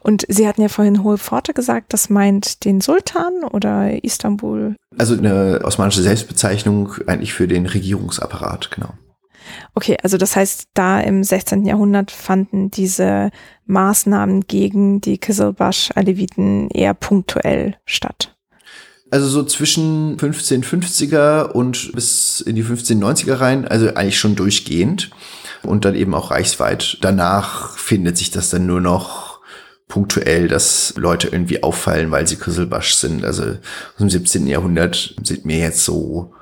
Und 0.00 0.24
Sie 0.28 0.46
hatten 0.46 0.62
ja 0.62 0.68
vorhin 0.68 1.02
Hohe 1.02 1.18
Pforte 1.18 1.54
gesagt, 1.54 1.92
das 1.92 2.10
meint 2.10 2.64
den 2.64 2.80
Sultan 2.80 3.44
oder 3.44 4.02
Istanbul? 4.04 4.76
Also 4.98 5.16
eine 5.16 5.60
osmanische 5.64 6.02
Selbstbezeichnung 6.02 6.94
eigentlich 7.06 7.32
für 7.32 7.48
den 7.48 7.66
Regierungsapparat, 7.66 8.70
genau. 8.70 8.94
Okay, 9.74 9.96
also 10.02 10.18
das 10.18 10.36
heißt, 10.36 10.68
da 10.74 11.00
im 11.00 11.24
16. 11.24 11.66
Jahrhundert 11.66 12.10
fanden 12.10 12.70
diese 12.70 13.30
Maßnahmen 13.66 14.42
gegen 14.42 15.00
die 15.00 15.18
Kizilbash-Aleviten 15.18 16.70
eher 16.70 16.94
punktuell 16.94 17.76
statt. 17.84 18.36
Also 19.10 19.28
so 19.28 19.42
zwischen 19.44 20.16
1550er 20.16 21.50
und 21.50 21.92
bis 21.92 22.40
in 22.40 22.56
die 22.56 22.64
1590er 22.64 23.40
rein, 23.40 23.68
also 23.68 23.88
eigentlich 23.88 24.18
schon 24.18 24.36
durchgehend 24.36 25.10
und 25.62 25.84
dann 25.84 25.94
eben 25.94 26.14
auch 26.14 26.30
reichsweit. 26.30 26.98
Danach 27.00 27.76
findet 27.78 28.16
sich 28.16 28.30
das 28.30 28.50
dann 28.50 28.66
nur 28.66 28.80
noch 28.80 29.40
punktuell, 29.88 30.48
dass 30.48 30.94
Leute 30.96 31.28
irgendwie 31.28 31.62
auffallen, 31.62 32.10
weil 32.10 32.26
sie 32.26 32.36
Küsselbasch 32.36 32.94
sind. 32.94 33.24
Also 33.24 33.42
aus 33.42 33.98
dem 33.98 34.10
17. 34.10 34.46
Jahrhundert 34.46 35.14
sind 35.22 35.44
mir 35.44 35.58
jetzt 35.58 35.84
so 35.84 36.32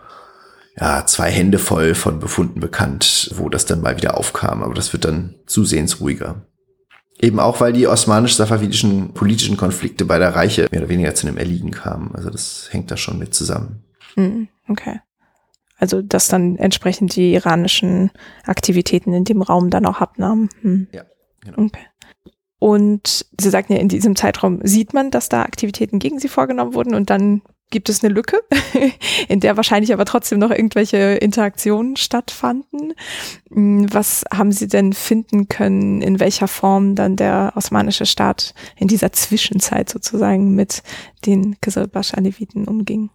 ja, 0.78 1.04
zwei 1.04 1.30
Hände 1.30 1.58
voll 1.58 1.94
von 1.94 2.20
Befunden 2.20 2.60
bekannt, 2.60 3.30
wo 3.34 3.48
das 3.48 3.66
dann 3.66 3.80
mal 3.80 3.96
wieder 3.96 4.16
aufkam. 4.16 4.62
Aber 4.62 4.74
das 4.74 4.92
wird 4.92 5.04
dann 5.04 5.34
zusehends 5.46 6.00
ruhiger. 6.00 6.46
Eben 7.20 7.38
auch, 7.38 7.60
weil 7.60 7.72
die 7.72 7.86
osmanisch-safavidischen 7.86 9.12
politischen 9.12 9.56
Konflikte 9.56 10.04
beider 10.06 10.30
Reiche 10.30 10.68
mehr 10.70 10.80
oder 10.80 10.88
weniger 10.88 11.14
zu 11.14 11.26
einem 11.26 11.36
Erliegen 11.36 11.70
kamen. 11.70 12.14
Also 12.14 12.30
das 12.30 12.68
hängt 12.70 12.90
da 12.90 12.96
schon 12.96 13.18
mit 13.18 13.34
zusammen. 13.34 13.82
Hm, 14.14 14.48
okay. 14.68 15.00
Also 15.80 16.02
dass 16.02 16.28
dann 16.28 16.56
entsprechend 16.56 17.16
die 17.16 17.34
iranischen 17.34 18.10
Aktivitäten 18.44 19.12
in 19.12 19.24
dem 19.24 19.42
Raum 19.42 19.70
dann 19.70 19.86
auch 19.86 20.00
abnahmen. 20.00 20.50
Hm. 20.60 20.86
Ja, 20.92 21.04
genau. 21.40 21.64
Okay. 21.64 21.86
Und 22.58 23.26
Sie 23.40 23.48
sagten 23.48 23.72
ja, 23.72 23.78
in 23.78 23.88
diesem 23.88 24.14
Zeitraum 24.14 24.60
sieht 24.62 24.92
man, 24.92 25.10
dass 25.10 25.30
da 25.30 25.42
Aktivitäten 25.42 25.98
gegen 25.98 26.18
Sie 26.18 26.28
vorgenommen 26.28 26.74
wurden 26.74 26.94
und 26.94 27.08
dann 27.08 27.40
gibt 27.70 27.88
es 27.88 28.04
eine 28.04 28.12
Lücke, 28.12 28.40
in 29.28 29.40
der 29.40 29.56
wahrscheinlich 29.56 29.92
aber 29.92 30.04
trotzdem 30.04 30.38
noch 30.38 30.50
irgendwelche 30.50 31.14
Interaktionen 31.14 31.96
stattfanden. 31.96 32.94
Hm, 33.50 33.86
was 33.92 34.24
haben 34.32 34.52
Sie 34.52 34.68
denn 34.68 34.92
finden 34.92 35.48
können, 35.48 36.02
in 36.02 36.20
welcher 36.20 36.48
Form 36.48 36.94
dann 36.96 37.16
der 37.16 37.52
osmanische 37.56 38.06
Staat 38.06 38.54
in 38.76 38.88
dieser 38.88 39.12
Zwischenzeit 39.12 39.88
sozusagen 39.88 40.54
mit 40.54 40.82
den 41.24 41.58
Kizilbash-Aleviten 41.60 42.66
umging? 42.66 43.10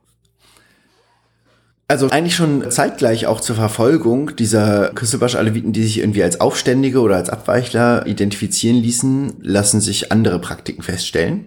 Also 1.87 2.09
eigentlich 2.09 2.35
schon 2.35 2.71
zeitgleich 2.71 3.27
auch 3.27 3.41
zur 3.41 3.55
Verfolgung 3.55 4.35
dieser 4.35 4.89
Küsselbasch-Aleviten, 4.89 5.71
die 5.71 5.83
sich 5.83 5.99
irgendwie 5.99 6.23
als 6.23 6.41
Aufständige 6.41 6.99
oder 7.01 7.15
als 7.15 7.29
Abweichler 7.29 8.07
identifizieren 8.07 8.77
ließen, 8.77 9.33
lassen 9.41 9.81
sich 9.81 10.11
andere 10.11 10.39
Praktiken 10.39 10.81
feststellen. 10.81 11.45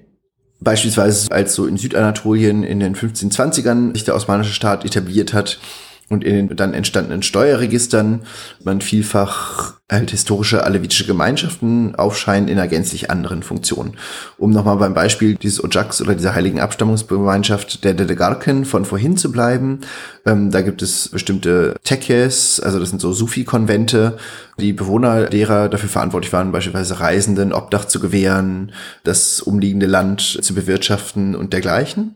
Beispielsweise 0.61 1.30
als 1.32 1.55
so 1.55 1.66
in 1.66 1.76
Südanatolien 1.76 2.62
in 2.62 2.80
den 2.80 2.95
1520ern 2.95 3.95
sich 3.95 4.05
der 4.05 4.14
osmanische 4.14 4.53
Staat 4.53 4.84
etabliert 4.84 5.32
hat, 5.32 5.59
und 6.09 6.24
in 6.24 6.49
den 6.49 6.57
dann 6.57 6.74
entstandenen 6.74 7.22
Steuerregistern 7.22 8.22
man 8.64 8.80
vielfach 8.80 9.78
halt 9.91 10.11
historische 10.11 10.64
alevitische 10.64 11.07
Gemeinschaften 11.07 11.95
aufscheinen 11.95 12.49
in 12.49 12.59
einer 12.59 12.68
gänzlich 12.68 13.11
anderen 13.11 13.43
Funktion. 13.43 13.95
Um 14.36 14.51
nochmal 14.51 14.76
beim 14.76 14.93
Beispiel 14.93 15.36
dieses 15.36 15.64
Ojaks 15.64 16.03
oder 16.03 16.14
dieser 16.14 16.34
heiligen 16.34 16.61
Abstammungsgemeinschaft 16.61 17.84
der 17.84 17.95
Dedegarken 17.95 18.66
von 18.66 18.84
vorhin 18.84 19.16
zu 19.16 19.32
bleiben, 19.32 19.80
ähm, 20.26 20.51
da 20.51 20.61
gibt 20.61 20.82
es 20.82 21.09
bestimmte 21.09 21.74
Tekes, 21.84 22.61
also 22.61 22.78
das 22.78 22.91
sind 22.91 23.01
so 23.01 23.12
Sufi-Konvente, 23.12 24.18
die 24.61 24.74
Bewohner 24.74 25.26
derer 25.26 25.70
dafür 25.70 25.89
verantwortlich 25.89 26.32
waren, 26.34 26.53
beispielsweise 26.53 27.01
Reisenden 27.01 27.55
Obdach 27.55 27.86
zu 27.86 27.99
gewähren, 27.99 28.72
das 29.05 29.41
umliegende 29.41 29.86
Land 29.86 30.20
zu 30.43 30.55
bewirtschaften 30.55 31.34
und 31.34 31.55
dergleichen. 31.55 32.14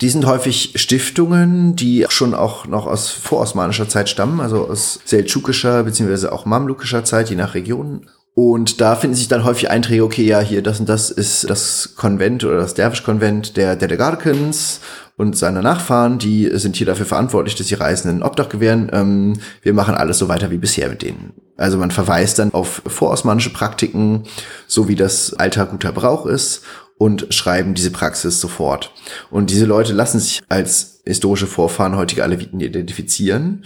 Die 0.00 0.08
sind 0.08 0.24
häufig 0.24 0.72
Stiftungen, 0.76 1.76
die 1.76 2.06
schon 2.08 2.34
auch 2.34 2.66
noch 2.66 2.86
aus 2.86 3.10
vorosmanischer 3.10 3.88
Zeit 3.88 4.08
stammen, 4.08 4.40
also 4.40 4.66
aus 4.68 5.00
seldschukischer 5.04 5.82
beziehungsweise 5.84 6.32
auch 6.32 6.46
mamlukischer 6.46 7.04
Zeit, 7.04 7.28
je 7.28 7.36
nach 7.36 7.54
Region. 7.54 8.06
Und 8.34 8.80
da 8.80 8.96
finden 8.96 9.16
sich 9.16 9.28
dann 9.28 9.44
häufig 9.44 9.70
Einträge, 9.70 10.04
okay, 10.04 10.24
ja, 10.24 10.40
hier, 10.40 10.62
das 10.62 10.80
und 10.80 10.88
das 10.88 11.10
ist 11.10 11.50
das 11.50 11.94
Konvent 11.96 12.44
oder 12.44 12.56
das 12.56 12.74
Derwisch-Konvent 12.74 13.58
der 13.58 13.76
Dedegarkens 13.76 14.80
und 15.16 15.36
seiner 15.36 15.60
Nachfahren, 15.60 16.18
die 16.18 16.48
sind 16.54 16.76
hier 16.76 16.86
dafür 16.86 17.04
verantwortlich, 17.04 17.54
dass 17.56 17.66
die 17.66 17.74
Reisenden 17.74 18.22
Obdach 18.22 18.48
gewähren. 18.48 18.88
Ähm, 18.94 19.34
wir 19.60 19.74
machen 19.74 19.94
alles 19.94 20.16
so 20.16 20.28
weiter 20.28 20.50
wie 20.50 20.56
bisher 20.56 20.88
mit 20.88 21.02
denen. 21.02 21.34
Also 21.58 21.76
man 21.76 21.90
verweist 21.90 22.38
dann 22.38 22.54
auf 22.54 22.80
vorosmanische 22.86 23.52
Praktiken, 23.52 24.22
so 24.66 24.88
wie 24.88 24.96
das 24.96 25.34
alter 25.34 25.66
guter 25.66 25.92
Brauch 25.92 26.24
ist 26.24 26.62
und 27.00 27.32
schreiben 27.32 27.72
diese 27.72 27.90
Praxis 27.90 28.42
sofort. 28.42 28.92
Und 29.30 29.48
diese 29.48 29.64
Leute 29.64 29.94
lassen 29.94 30.20
sich 30.20 30.42
als 30.50 31.00
historische 31.06 31.46
Vorfahren 31.46 31.96
heutiger 31.96 32.24
Aleviten 32.24 32.60
identifizieren, 32.60 33.64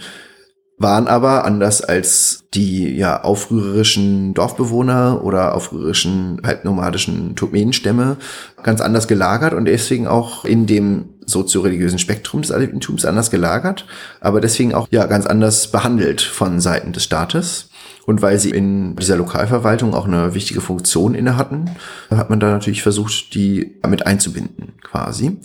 waren 0.77 1.09
aber 1.09 1.43
anders 1.43 1.81
als 1.81 2.45
die 2.53 2.95
ja 2.95 3.23
aufrührerischen 3.23 4.33
Dorfbewohner 4.33 5.21
oder 5.21 5.53
aufrührerischen 5.53 6.41
halbnomadischen 6.45 7.35
Turkmenenstämme 7.35 8.15
ganz 8.63 8.79
anders 8.79 9.05
gelagert 9.05 9.53
und 9.53 9.65
deswegen 9.65 10.07
auch 10.07 10.45
in 10.45 10.65
dem 10.65 11.09
sozioreligiösen 11.25 11.99
Spektrum 11.99 12.41
des 12.41 12.51
Alevitentums 12.51 13.03
anders 13.03 13.31
gelagert, 13.31 13.85
aber 14.21 14.39
deswegen 14.39 14.73
auch 14.73 14.87
ja 14.91 15.07
ganz 15.07 15.25
anders 15.25 15.71
behandelt 15.71 16.21
von 16.21 16.61
Seiten 16.61 16.93
des 16.93 17.03
Staates. 17.03 17.69
Und 18.05 18.21
weil 18.21 18.39
sie 18.39 18.51
in 18.51 18.95
dieser 18.95 19.17
Lokalverwaltung 19.17 19.93
auch 19.93 20.05
eine 20.05 20.33
wichtige 20.35 20.61
Funktion 20.61 21.15
inne 21.15 21.37
hatten, 21.37 21.71
hat 22.09 22.29
man 22.29 22.39
da 22.39 22.51
natürlich 22.51 22.83
versucht, 22.83 23.33
die 23.33 23.79
mit 23.87 24.05
einzubinden, 24.05 24.73
quasi. 24.83 25.39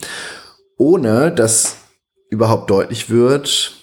Ohne 0.77 1.31
dass 1.31 1.77
überhaupt 2.29 2.69
deutlich 2.69 3.09
wird, 3.09 3.73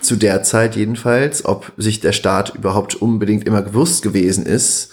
zu 0.00 0.16
der 0.16 0.42
Zeit 0.42 0.76
jedenfalls, 0.76 1.44
ob 1.44 1.72
sich 1.76 2.00
der 2.00 2.12
Staat 2.12 2.54
überhaupt 2.54 2.94
unbedingt 2.94 3.46
immer 3.46 3.62
gewusst 3.62 4.02
gewesen 4.02 4.46
ist, 4.46 4.90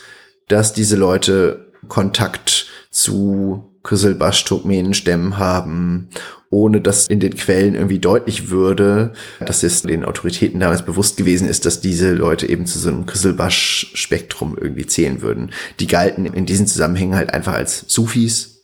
dass 0.48 0.74
diese 0.74 0.96
Leute 0.96 1.72
Kontakt 1.88 2.68
zu 2.90 3.78
Küsselbasch-Turkmenen-Stämmen 3.84 5.38
haben 5.38 6.10
ohne 6.54 6.80
dass 6.80 7.08
in 7.08 7.20
den 7.20 7.36
Quellen 7.36 7.74
irgendwie 7.74 8.00
deutlich 8.00 8.50
würde, 8.50 9.14
dass 9.40 9.64
es 9.64 9.82
den 9.82 10.06
Autoritäten 10.06 10.60
damals 10.60 10.86
bewusst 10.86 11.18
gewesen 11.18 11.50
ist, 11.50 11.66
dass 11.66 11.82
diese 11.82 12.14
Leute 12.14 12.48
eben 12.48 12.68
zu 12.68 12.78
so 12.78 12.90
einem 12.90 13.08
Krisselbasch-Spektrum 13.08 14.56
irgendwie 14.60 14.86
zählen 14.86 15.22
würden. 15.22 15.52
Die 15.80 15.88
galten 15.88 16.26
in 16.26 16.46
diesen 16.46 16.68
Zusammenhängen 16.68 17.16
halt 17.16 17.34
einfach 17.34 17.54
als 17.54 17.86
Sufis, 17.88 18.62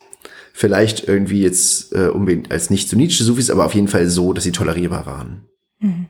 vielleicht 0.53 1.07
irgendwie 1.07 1.41
jetzt 1.41 1.93
äh, 1.93 2.09
unbedingt 2.09 2.51
als 2.51 2.69
nicht 2.69 2.89
sunnitische 2.89 3.23
Sufis, 3.23 3.49
aber 3.49 3.65
auf 3.65 3.73
jeden 3.73 3.87
Fall 3.87 4.07
so, 4.07 4.33
dass 4.33 4.43
sie 4.43 4.51
tolerierbar 4.51 5.05
waren. 5.05 5.45
Mhm. 5.79 6.07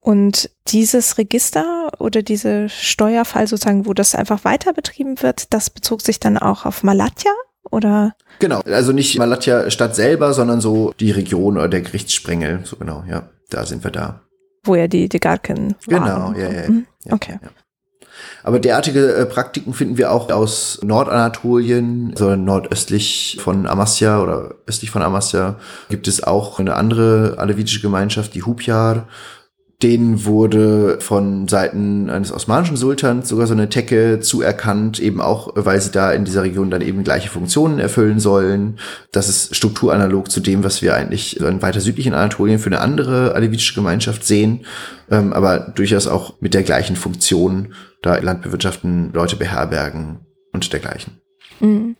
Und 0.00 0.50
dieses 0.68 1.18
Register 1.18 1.90
oder 1.98 2.22
diese 2.22 2.68
Steuerfall 2.68 3.48
sozusagen, 3.48 3.84
wo 3.84 3.92
das 3.92 4.14
einfach 4.14 4.44
weiter 4.44 4.72
betrieben 4.72 5.20
wird, 5.20 5.52
das 5.52 5.68
bezog 5.68 6.00
sich 6.00 6.20
dann 6.20 6.38
auch 6.38 6.64
auf 6.64 6.84
Malatya 6.84 7.32
oder? 7.70 8.14
Genau, 8.38 8.60
also 8.60 8.92
nicht 8.92 9.18
Malatya 9.18 9.70
Stadt 9.70 9.94
selber, 9.94 10.32
sondern 10.32 10.60
so 10.60 10.92
die 11.00 11.10
Region 11.10 11.56
oder 11.56 11.68
der 11.68 11.82
Gerichtssprengel, 11.82 12.60
so 12.64 12.76
genau, 12.76 13.04
ja, 13.08 13.28
da 13.50 13.64
sind 13.64 13.84
wir 13.84 13.90
da. 13.90 14.20
Wo 14.64 14.74
ja 14.74 14.88
die 14.88 15.08
Degarken 15.08 15.74
Genau, 15.86 16.32
ja, 16.32 16.50
ja, 16.50 16.68
mhm. 16.68 16.86
ja. 17.04 17.12
Okay. 17.12 17.38
Ja. 17.42 17.48
Aber 18.42 18.60
derartige 18.60 19.14
äh, 19.14 19.26
Praktiken 19.26 19.74
finden 19.74 19.98
wir 19.98 20.12
auch 20.12 20.30
aus 20.30 20.80
Nordanatolien, 20.82 22.14
so 22.16 22.36
nordöstlich 22.36 23.38
von 23.40 23.66
Amasya 23.66 24.20
oder 24.20 24.54
östlich 24.66 24.90
von 24.90 25.02
Amasya 25.02 25.56
gibt 25.88 26.08
es 26.08 26.22
auch 26.22 26.58
eine 26.58 26.74
andere 26.74 27.34
alevitische 27.38 27.80
Gemeinschaft, 27.80 28.34
die 28.34 28.42
Hupjar, 28.42 29.08
denen 29.82 30.24
wurde 30.24 30.98
von 31.00 31.48
Seiten 31.48 32.08
eines 32.08 32.32
osmanischen 32.32 32.76
Sultans 32.76 33.28
sogar 33.28 33.46
so 33.46 33.52
eine 33.52 33.68
Tecke 33.68 34.20
zuerkannt, 34.20 34.98
eben 34.98 35.20
auch, 35.20 35.52
weil 35.54 35.80
sie 35.80 35.90
da 35.90 36.12
in 36.12 36.24
dieser 36.24 36.44
Region 36.44 36.70
dann 36.70 36.80
eben 36.80 37.04
gleiche 37.04 37.28
Funktionen 37.28 37.78
erfüllen 37.78 38.18
sollen. 38.18 38.78
Das 39.12 39.28
ist 39.28 39.54
strukturanalog 39.54 40.30
zu 40.30 40.40
dem, 40.40 40.64
was 40.64 40.80
wir 40.80 40.94
eigentlich 40.94 41.40
in 41.40 41.60
weiter 41.60 41.80
südlichen 41.80 42.14
Anatolien 42.14 42.58
für 42.58 42.70
eine 42.70 42.80
andere 42.80 43.34
alevitische 43.34 43.74
Gemeinschaft 43.74 44.24
sehen, 44.24 44.64
ähm, 45.10 45.34
aber 45.34 45.58
durchaus 45.74 46.06
auch 46.06 46.40
mit 46.40 46.54
der 46.54 46.62
gleichen 46.62 46.96
Funktion, 46.96 47.74
da 48.00 48.16
Landbewirtschaften 48.16 49.12
Leute 49.12 49.36
beherbergen 49.36 50.20
und 50.52 50.72
dergleichen. 50.72 51.20
Mhm. 51.60 51.96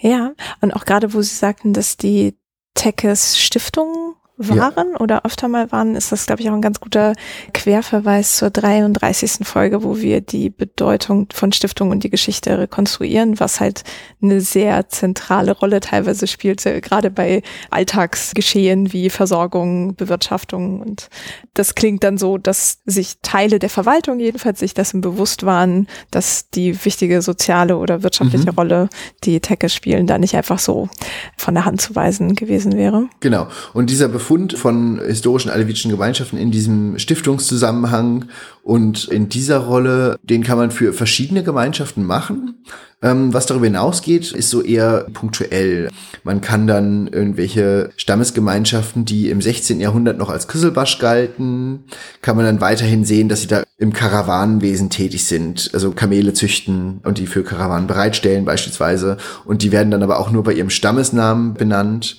Ja, 0.00 0.32
und 0.60 0.72
auch 0.76 0.84
gerade, 0.84 1.14
wo 1.14 1.22
Sie 1.22 1.34
sagten, 1.34 1.72
dass 1.72 1.96
die 1.96 2.36
Tekes 2.74 3.38
Stiftung 3.38 4.14
waren 4.38 4.92
ja. 4.92 5.00
oder 5.00 5.24
öfter 5.24 5.48
mal 5.48 5.72
waren, 5.72 5.96
ist 5.96 6.12
das, 6.12 6.26
glaube 6.26 6.40
ich, 6.40 6.48
auch 6.48 6.54
ein 6.54 6.62
ganz 6.62 6.78
guter 6.78 7.14
Querverweis 7.52 8.36
zur 8.36 8.50
33. 8.50 9.46
Folge, 9.46 9.82
wo 9.82 9.98
wir 9.98 10.20
die 10.20 10.48
Bedeutung 10.48 11.26
von 11.32 11.52
Stiftung 11.52 11.90
und 11.90 12.04
die 12.04 12.10
Geschichte 12.10 12.56
rekonstruieren, 12.56 13.40
was 13.40 13.58
halt 13.58 13.82
eine 14.22 14.40
sehr 14.40 14.88
zentrale 14.88 15.52
Rolle 15.52 15.80
teilweise 15.80 16.28
spielte, 16.28 16.80
gerade 16.80 17.10
bei 17.10 17.42
Alltagsgeschehen 17.70 18.92
wie 18.92 19.10
Versorgung, 19.10 19.96
Bewirtschaftung. 19.96 20.80
Und 20.80 21.08
das 21.54 21.74
klingt 21.74 22.04
dann 22.04 22.16
so, 22.16 22.38
dass 22.38 22.78
sich 22.86 23.16
Teile 23.22 23.58
der 23.58 23.70
Verwaltung 23.70 24.20
jedenfalls 24.20 24.60
sich 24.60 24.72
dessen 24.72 25.00
bewusst 25.00 25.44
waren, 25.44 25.88
dass 26.12 26.48
die 26.50 26.84
wichtige 26.84 27.22
soziale 27.22 27.76
oder 27.76 28.04
wirtschaftliche 28.04 28.52
mhm. 28.52 28.58
Rolle, 28.58 28.88
die 29.24 29.40
Teches 29.40 29.74
spielen, 29.74 30.06
da 30.06 30.16
nicht 30.18 30.36
einfach 30.36 30.60
so 30.60 30.88
von 31.36 31.54
der 31.54 31.64
Hand 31.64 31.80
zu 31.80 31.96
weisen 31.96 32.36
gewesen 32.36 32.76
wäre. 32.76 33.08
Genau. 33.18 33.48
Und 33.72 33.90
dieser 33.90 34.06
Bef 34.06 34.27
Fund 34.28 34.58
von 34.58 35.00
historischen 35.00 35.50
alevitischen 35.50 35.90
Gemeinschaften 35.90 36.36
in 36.36 36.50
diesem 36.50 36.98
Stiftungszusammenhang 36.98 38.26
und 38.62 39.08
in 39.08 39.30
dieser 39.30 39.56
Rolle, 39.56 40.18
den 40.22 40.42
kann 40.42 40.58
man 40.58 40.70
für 40.70 40.92
verschiedene 40.92 41.42
Gemeinschaften 41.42 42.04
machen. 42.04 42.62
Ähm, 43.00 43.32
was 43.32 43.46
darüber 43.46 43.64
hinausgeht, 43.64 44.32
ist 44.32 44.50
so 44.50 44.60
eher 44.60 45.06
punktuell. 45.14 45.88
Man 46.24 46.42
kann 46.42 46.66
dann 46.66 47.06
irgendwelche 47.06 47.88
Stammesgemeinschaften, 47.96 49.06
die 49.06 49.30
im 49.30 49.40
16. 49.40 49.80
Jahrhundert 49.80 50.18
noch 50.18 50.28
als 50.28 50.46
Küsselbasch 50.46 50.98
galten, 50.98 51.84
kann 52.20 52.36
man 52.36 52.44
dann 52.44 52.60
weiterhin 52.60 53.06
sehen, 53.06 53.30
dass 53.30 53.40
sie 53.40 53.46
da 53.46 53.62
im 53.78 53.94
Karawanenwesen 53.94 54.90
tätig 54.90 55.24
sind, 55.24 55.70
also 55.72 55.92
Kamele 55.92 56.34
züchten 56.34 57.00
und 57.02 57.16
die 57.16 57.26
für 57.26 57.44
Karawanen 57.44 57.86
bereitstellen 57.86 58.44
beispielsweise. 58.44 59.16
Und 59.46 59.62
die 59.62 59.72
werden 59.72 59.90
dann 59.90 60.02
aber 60.02 60.20
auch 60.20 60.30
nur 60.30 60.42
bei 60.42 60.52
ihrem 60.52 60.68
Stammesnamen 60.68 61.54
benannt. 61.54 62.18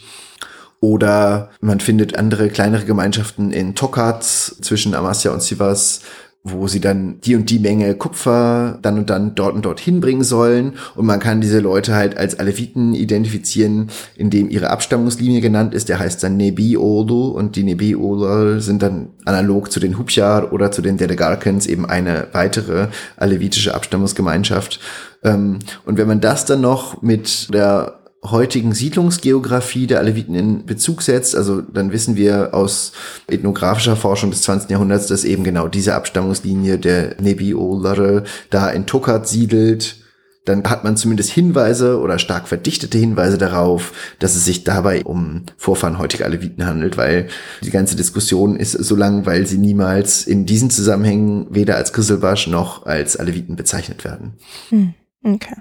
Oder 0.82 1.50
man 1.62 1.80
findet 1.80 2.18
andere 2.18 2.50
kleinere 2.50 2.86
Gemeinschaften 2.86 3.52
in 3.52 3.76
Tokat 3.76 4.24
zwischen 4.24 4.96
Amasya 4.96 5.32
und 5.32 5.42
Sivas, 5.42 6.02
wo 6.44 6.68
sie 6.68 6.80
dann 6.80 7.20
die 7.22 7.36
und 7.36 7.50
die 7.50 7.60
Menge 7.60 7.94
Kupfer 7.96 8.80
dann 8.82 8.98
und 8.98 9.10
dann 9.10 9.36
dort 9.36 9.56
und 9.56 9.66
dort 9.66 9.82
hinbringen 9.82 10.24
sollen. 10.24 10.74
Und 10.96 11.06
man 11.06 11.20
kann 11.20 11.42
diese 11.42 11.60
Leute 11.60 11.96
halt 11.96 12.18
als 12.18 12.40
Aleviten 12.40 12.94
identifizieren, 12.96 13.90
indem 14.16 14.50
ihre 14.50 14.70
Abstammungslinie 14.70 15.42
genannt 15.42 15.74
ist. 15.74 15.90
Der 15.90 16.00
heißt 16.00 16.24
dann 16.24 16.38
Nebi 16.38 16.78
Olu 16.78 17.28
und 17.28 17.58
die 17.58 17.64
Nebi 17.64 17.96
Olu 17.96 18.62
sind 18.62 18.82
dann 18.82 19.10
analog 19.26 19.70
zu 19.70 19.82
den 19.82 19.98
Hubjar 19.98 20.54
oder 20.54 20.72
zu 20.72 20.82
den 20.82 20.96
Dedegarkens 20.96 21.68
eben 21.68 21.86
eine 21.86 22.28
weitere 22.32 22.88
alevitische 23.18 23.76
Abstammungsgemeinschaft. 23.76 24.80
Ähm, 25.24 25.60
und 25.86 25.98
wenn 25.98 26.08
man 26.08 26.22
das 26.22 26.46
dann 26.46 26.62
noch 26.62 27.02
mit 27.02 27.54
der 27.54 27.99
heutigen 28.24 28.74
Siedlungsgeografie 28.74 29.88
der 29.88 29.99
Aleviten 29.99 30.36
in 30.36 30.65
Bezug 30.65 31.01
setzt, 31.01 31.36
also 31.36 31.61
dann 31.61 31.91
wissen 31.93 32.15
wir 32.15 32.53
aus 32.53 32.91
ethnografischer 33.28 33.95
Forschung 33.95 34.32
des 34.32 34.41
20. 34.41 34.70
Jahrhunderts, 34.70 35.07
dass 35.07 35.24
eben 35.24 35.43
genau 35.43 35.67
diese 35.67 35.95
Abstammungslinie 35.95 36.78
der 36.78 37.15
Nebi 37.22 37.53
Olare 37.53 38.24
da 38.49 38.70
in 38.70 38.86
Tokat 38.86 39.28
siedelt. 39.28 39.97
Dann 40.45 40.63
hat 40.63 40.84
man 40.84 40.97
zumindest 40.97 41.30
Hinweise 41.30 41.99
oder 41.99 42.17
stark 42.17 42.47
verdichtete 42.47 42.97
Hinweise 42.97 43.38
darauf, 43.38 43.93
dass 44.20 44.36
es 44.36 44.45
sich 44.45 44.63
dabei 44.63 45.03
um 45.03 45.43
Vorfahren 45.57 45.99
heutiger 45.99 46.26
Aleviten 46.26 46.65
handelt, 46.65 46.97
weil 46.97 47.28
die 47.61 47.70
ganze 47.70 47.95
Diskussion 47.95 48.55
ist 48.55 48.72
so 48.72 48.95
lang, 48.95 49.26
weil 49.26 49.45
sie 49.45 49.57
niemals 49.57 50.26
in 50.26 50.45
diesen 50.45 50.72
Zusammenhängen 50.72 51.47
weder 51.51 51.76
als 51.76 51.93
Küsselbasch 51.93 52.47
noch 52.47 52.86
als 52.86 53.15
Aleviten 53.15 53.57
bezeichnet 53.57 54.03
werden. 54.03 54.34
Hm, 54.70 54.93
okay. 55.24 55.55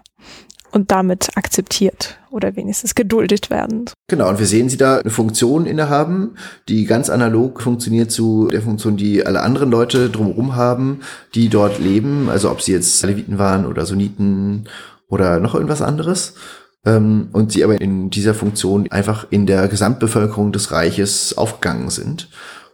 Und 0.71 0.91
damit 0.91 1.37
akzeptiert 1.37 2.19
oder 2.31 2.57
wenigstens 2.57 2.95
geduldet 2.95 3.51
werden. 3.51 3.87
Genau, 4.09 4.29
und 4.29 4.39
wir 4.39 4.47
sehen 4.47 4.69
sie 4.69 4.77
da 4.77 4.99
eine 4.99 5.11
Funktion 5.11 5.67
innehaben, 5.67 6.37
die 6.69 6.85
ganz 6.85 7.11
analog 7.11 7.63
funktioniert 7.63 8.11
zu 8.11 8.49
der 8.49 8.63
Funktion, 8.63 8.97
die 8.97 9.25
alle 9.25 9.43
anderen 9.43 9.71
Leute 9.71 10.11
drumherum 10.11 10.57
haben, 10.57 11.01
die 11.35 11.49
dort 11.49 11.79
leben, 11.79 12.29
also 12.29 12.51
ob 12.51 12.61
sie 12.61 12.73
jetzt 12.73 13.03
Aleviten 13.05 13.39
waren 13.39 13.67
oder 13.67 13.87
Sunniten 13.87 14.69
oder 15.09 15.41
noch 15.41 15.55
irgendwas 15.55 15.83
anderes. 15.83 16.35
Ähm, 16.85 17.29
und 17.33 17.53
sie 17.53 17.65
aber 17.65 17.81
in 17.81 18.11
dieser 18.11 18.35
Funktion 18.35 18.91
einfach 18.91 19.27
in 19.31 19.47
der 19.47 19.69
Gesamtbevölkerung 19.69 20.53
des 20.53 20.71
Reiches 20.71 21.37
aufgegangen 21.37 21.91
sind 21.91 22.29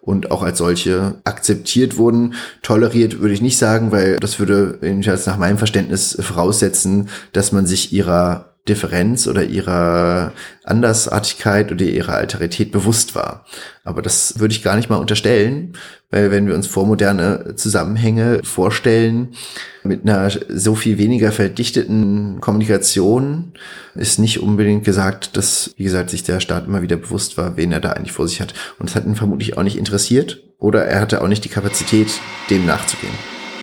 und 0.05 0.31
auch 0.31 0.43
als 0.43 0.59
solche 0.59 1.17
akzeptiert 1.25 1.97
wurden. 1.97 2.35
Toleriert 2.63 3.21
würde 3.21 3.35
ich 3.35 3.41
nicht 3.41 3.59
sagen, 3.59 3.91
weil 3.91 4.17
das 4.17 4.39
würde 4.39 4.79
jedenfalls 4.83 5.27
nach 5.27 5.39
meinem 5.39 5.59
Verständnis 5.59 6.17
voraussetzen, 6.21 7.09
dass 7.33 7.53
man 7.53 7.67
sich 7.67 7.93
ihrer 7.93 8.54
Differenz 8.69 9.27
oder 9.27 9.45
ihrer 9.45 10.33
Andersartigkeit 10.63 11.71
oder 11.71 11.85
ihrer 11.85 12.15
Alterität 12.15 12.73
bewusst 12.73 13.15
war. 13.15 13.45
Aber 13.85 14.01
das 14.01 14.39
würde 14.39 14.55
ich 14.55 14.63
gar 14.63 14.77
nicht 14.77 14.89
mal 14.89 14.97
unterstellen, 14.97 15.75
weil 16.11 16.31
wenn 16.31 16.47
wir 16.47 16.55
uns 16.55 16.67
vormoderne 16.67 17.57
Zusammenhänge 17.57 18.41
vorstellen, 18.43 19.35
mit 19.83 20.03
einer 20.05 20.31
so 20.49 20.75
viel 20.75 20.97
weniger 20.97 21.31
verdichteten 21.31 22.41
Kommunikation 22.41 23.53
ist 23.95 24.19
nicht 24.19 24.41
unbedingt 24.41 24.85
gesagt, 24.85 25.37
dass, 25.37 25.75
wie 25.77 25.85
gesagt, 25.85 26.09
sich 26.09 26.23
der 26.23 26.41
Staat 26.41 26.67
immer 26.67 26.81
wieder 26.81 26.97
bewusst 26.97 27.37
war, 27.37 27.59
wen 27.59 27.71
er 27.71 27.81
da 27.81 27.91
eigentlich 27.91 28.13
vor 28.13 28.27
sich 28.27 28.41
hat. 28.41 28.55
Und 28.79 28.89
es 28.89 28.97
hat 28.97 29.05
ihn 29.05 29.17
vermutlich 29.17 29.59
auch 29.59 29.63
nicht 29.63 29.77
interessiert 29.77 30.43
oder 30.59 30.87
er 30.87 31.01
hatte 31.01 31.21
auch 31.21 31.29
nicht 31.29 31.45
die 31.45 31.51
Kapazität, 31.51 32.09
dem 32.49 32.65
nachzugehen. 32.65 33.13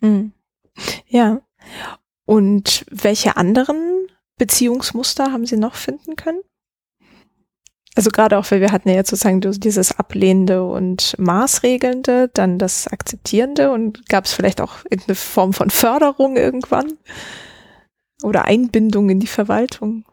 Hm. 0.04 0.32
Ja. 1.08 1.42
Und 2.26 2.86
welche 2.92 3.36
anderen 3.36 4.01
Beziehungsmuster 4.42 5.32
haben 5.32 5.46
Sie 5.46 5.56
noch 5.56 5.76
finden 5.76 6.16
können? 6.16 6.42
Also 7.94 8.10
gerade 8.10 8.40
auch, 8.40 8.50
weil 8.50 8.60
wir 8.60 8.72
hatten 8.72 8.90
ja 8.90 8.96
jetzt 8.96 9.12
sozusagen 9.12 9.40
dieses 9.40 10.00
Ablehnende 10.00 10.64
und 10.64 11.14
Maßregelnde, 11.20 12.32
dann 12.34 12.58
das 12.58 12.88
Akzeptierende 12.88 13.72
und 13.72 14.10
gab 14.10 14.26
es 14.26 14.34
vielleicht 14.34 14.60
auch 14.60 14.78
irgendeine 14.86 15.14
Form 15.14 15.54
von 15.54 15.70
Förderung 15.70 16.38
irgendwann 16.38 16.94
oder 18.24 18.46
Einbindung 18.46 19.12
in 19.12 19.20
die 19.20 19.28
Verwaltung? 19.28 20.06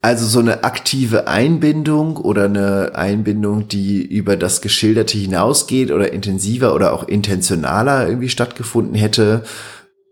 Also 0.00 0.24
so 0.24 0.38
eine 0.38 0.64
aktive 0.64 1.28
Einbindung 1.28 2.16
oder 2.16 2.46
eine 2.46 2.92
Einbindung, 2.94 3.68
die 3.68 4.02
über 4.02 4.38
das 4.38 4.62
Geschilderte 4.62 5.18
hinausgeht 5.18 5.90
oder 5.90 6.10
intensiver 6.10 6.74
oder 6.74 6.94
auch 6.94 7.06
intentionaler 7.06 8.08
irgendwie 8.08 8.30
stattgefunden 8.30 8.94
hätte, 8.94 9.44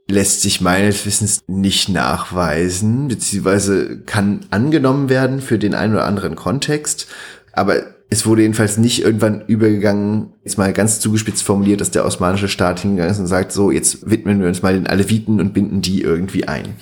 lässt 0.08 0.42
sich 0.42 0.60
meines 0.60 1.06
Wissens 1.06 1.42
nicht 1.46 1.88
nachweisen, 1.88 3.08
beziehungsweise 3.08 4.00
kann 4.00 4.40
angenommen 4.50 5.08
werden 5.08 5.40
für 5.40 5.58
den 5.58 5.74
einen 5.74 5.94
oder 5.94 6.04
anderen 6.04 6.36
Kontext. 6.36 7.06
Aber 7.52 7.94
es 8.10 8.26
wurde 8.26 8.42
jedenfalls 8.42 8.76
nicht 8.76 9.02
irgendwann 9.02 9.44
übergegangen, 9.46 10.34
jetzt 10.44 10.58
mal 10.58 10.72
ganz 10.72 11.00
zugespitzt 11.00 11.42
formuliert, 11.42 11.80
dass 11.80 11.90
der 11.90 12.04
osmanische 12.04 12.48
Staat 12.48 12.80
hingegangen 12.80 13.10
ist 13.10 13.18
und 13.18 13.26
sagt, 13.26 13.50
so, 13.50 13.70
jetzt 13.70 14.08
widmen 14.08 14.40
wir 14.40 14.48
uns 14.48 14.62
mal 14.62 14.74
den 14.74 14.86
Aleviten 14.86 15.40
und 15.40 15.54
binden 15.54 15.80
die 15.80 16.02
irgendwie 16.02 16.46
ein. 16.46 16.76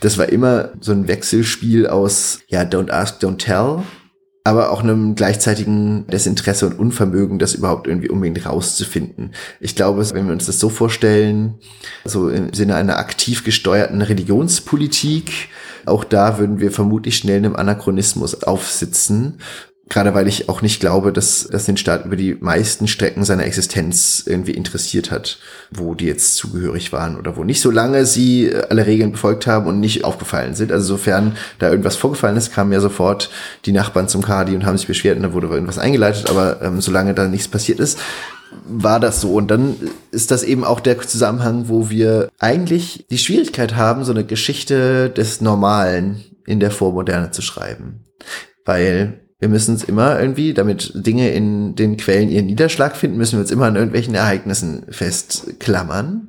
Das 0.00 0.18
war 0.18 0.28
immer 0.28 0.70
so 0.80 0.92
ein 0.92 1.08
Wechselspiel 1.08 1.86
aus, 1.86 2.40
ja, 2.48 2.62
don't 2.62 2.90
ask, 2.90 3.20
don't 3.22 3.38
tell 3.38 3.82
aber 4.46 4.70
auch 4.70 4.80
einem 4.80 5.16
gleichzeitigen 5.16 6.06
Desinteresse 6.06 6.66
und 6.66 6.78
Unvermögen, 6.78 7.40
das 7.40 7.54
überhaupt 7.54 7.88
irgendwie 7.88 8.08
unbedingt 8.08 8.46
rauszufinden. 8.46 9.32
Ich 9.58 9.74
glaube, 9.74 10.08
wenn 10.14 10.26
wir 10.26 10.32
uns 10.32 10.46
das 10.46 10.60
so 10.60 10.68
vorstellen, 10.68 11.54
so 12.04 12.28
im 12.28 12.54
Sinne 12.54 12.76
einer 12.76 12.98
aktiv 12.98 13.42
gesteuerten 13.42 14.02
Religionspolitik, 14.02 15.48
auch 15.84 16.04
da 16.04 16.38
würden 16.38 16.60
wir 16.60 16.70
vermutlich 16.70 17.16
schnell 17.16 17.38
einem 17.38 17.56
Anachronismus 17.56 18.44
aufsitzen 18.44 19.38
Gerade 19.88 20.14
weil 20.14 20.26
ich 20.26 20.48
auch 20.48 20.62
nicht 20.62 20.80
glaube, 20.80 21.12
dass 21.12 21.46
das 21.48 21.66
den 21.66 21.76
Staat 21.76 22.06
über 22.06 22.16
die 22.16 22.36
meisten 22.40 22.88
Strecken 22.88 23.24
seiner 23.24 23.44
Existenz 23.44 24.24
irgendwie 24.26 24.50
interessiert 24.50 25.12
hat, 25.12 25.38
wo 25.70 25.94
die 25.94 26.06
jetzt 26.06 26.34
zugehörig 26.34 26.92
waren 26.92 27.16
oder 27.16 27.36
wo 27.36 27.44
nicht, 27.44 27.60
solange 27.60 28.04
sie 28.04 28.46
äh, 28.46 28.66
alle 28.68 28.86
Regeln 28.86 29.12
befolgt 29.12 29.46
haben 29.46 29.66
und 29.66 29.78
nicht 29.78 30.04
aufgefallen 30.04 30.54
sind. 30.54 30.72
Also 30.72 30.86
sofern 30.86 31.36
da 31.60 31.70
irgendwas 31.70 31.94
vorgefallen 31.94 32.36
ist, 32.36 32.52
kamen 32.52 32.72
ja 32.72 32.80
sofort 32.80 33.30
die 33.64 33.72
Nachbarn 33.72 34.08
zum 34.08 34.22
Kadi 34.22 34.56
und 34.56 34.66
haben 34.66 34.76
sich 34.76 34.88
beschwert 34.88 35.18
und 35.18 35.22
da 35.22 35.32
wurde 35.32 35.46
irgendwas 35.46 35.78
eingeleitet, 35.78 36.30
aber 36.30 36.60
ähm, 36.62 36.80
solange 36.80 37.14
da 37.14 37.28
nichts 37.28 37.46
passiert 37.46 37.78
ist, 37.78 37.98
war 38.64 38.98
das 38.98 39.20
so. 39.20 39.34
Und 39.34 39.52
dann 39.52 39.76
ist 40.10 40.32
das 40.32 40.42
eben 40.42 40.64
auch 40.64 40.80
der 40.80 41.00
Zusammenhang, 41.00 41.68
wo 41.68 41.90
wir 41.90 42.28
eigentlich 42.40 43.06
die 43.10 43.18
Schwierigkeit 43.18 43.76
haben, 43.76 44.02
so 44.02 44.12
eine 44.12 44.24
Geschichte 44.24 45.10
des 45.10 45.40
Normalen 45.40 46.24
in 46.44 46.58
der 46.58 46.72
Vormoderne 46.72 47.30
zu 47.30 47.42
schreiben. 47.42 48.04
Weil 48.64 49.20
wir 49.38 49.48
müssen 49.48 49.72
uns 49.72 49.84
immer 49.84 50.18
irgendwie, 50.18 50.54
damit 50.54 50.92
Dinge 50.94 51.30
in 51.30 51.74
den 51.74 51.98
Quellen 51.98 52.30
ihren 52.30 52.46
Niederschlag 52.46 52.96
finden, 52.96 53.18
müssen 53.18 53.32
wir 53.32 53.40
uns 53.40 53.50
immer 53.50 53.66
an 53.66 53.76
irgendwelchen 53.76 54.14
Ereignissen 54.14 54.86
festklammern, 54.88 56.28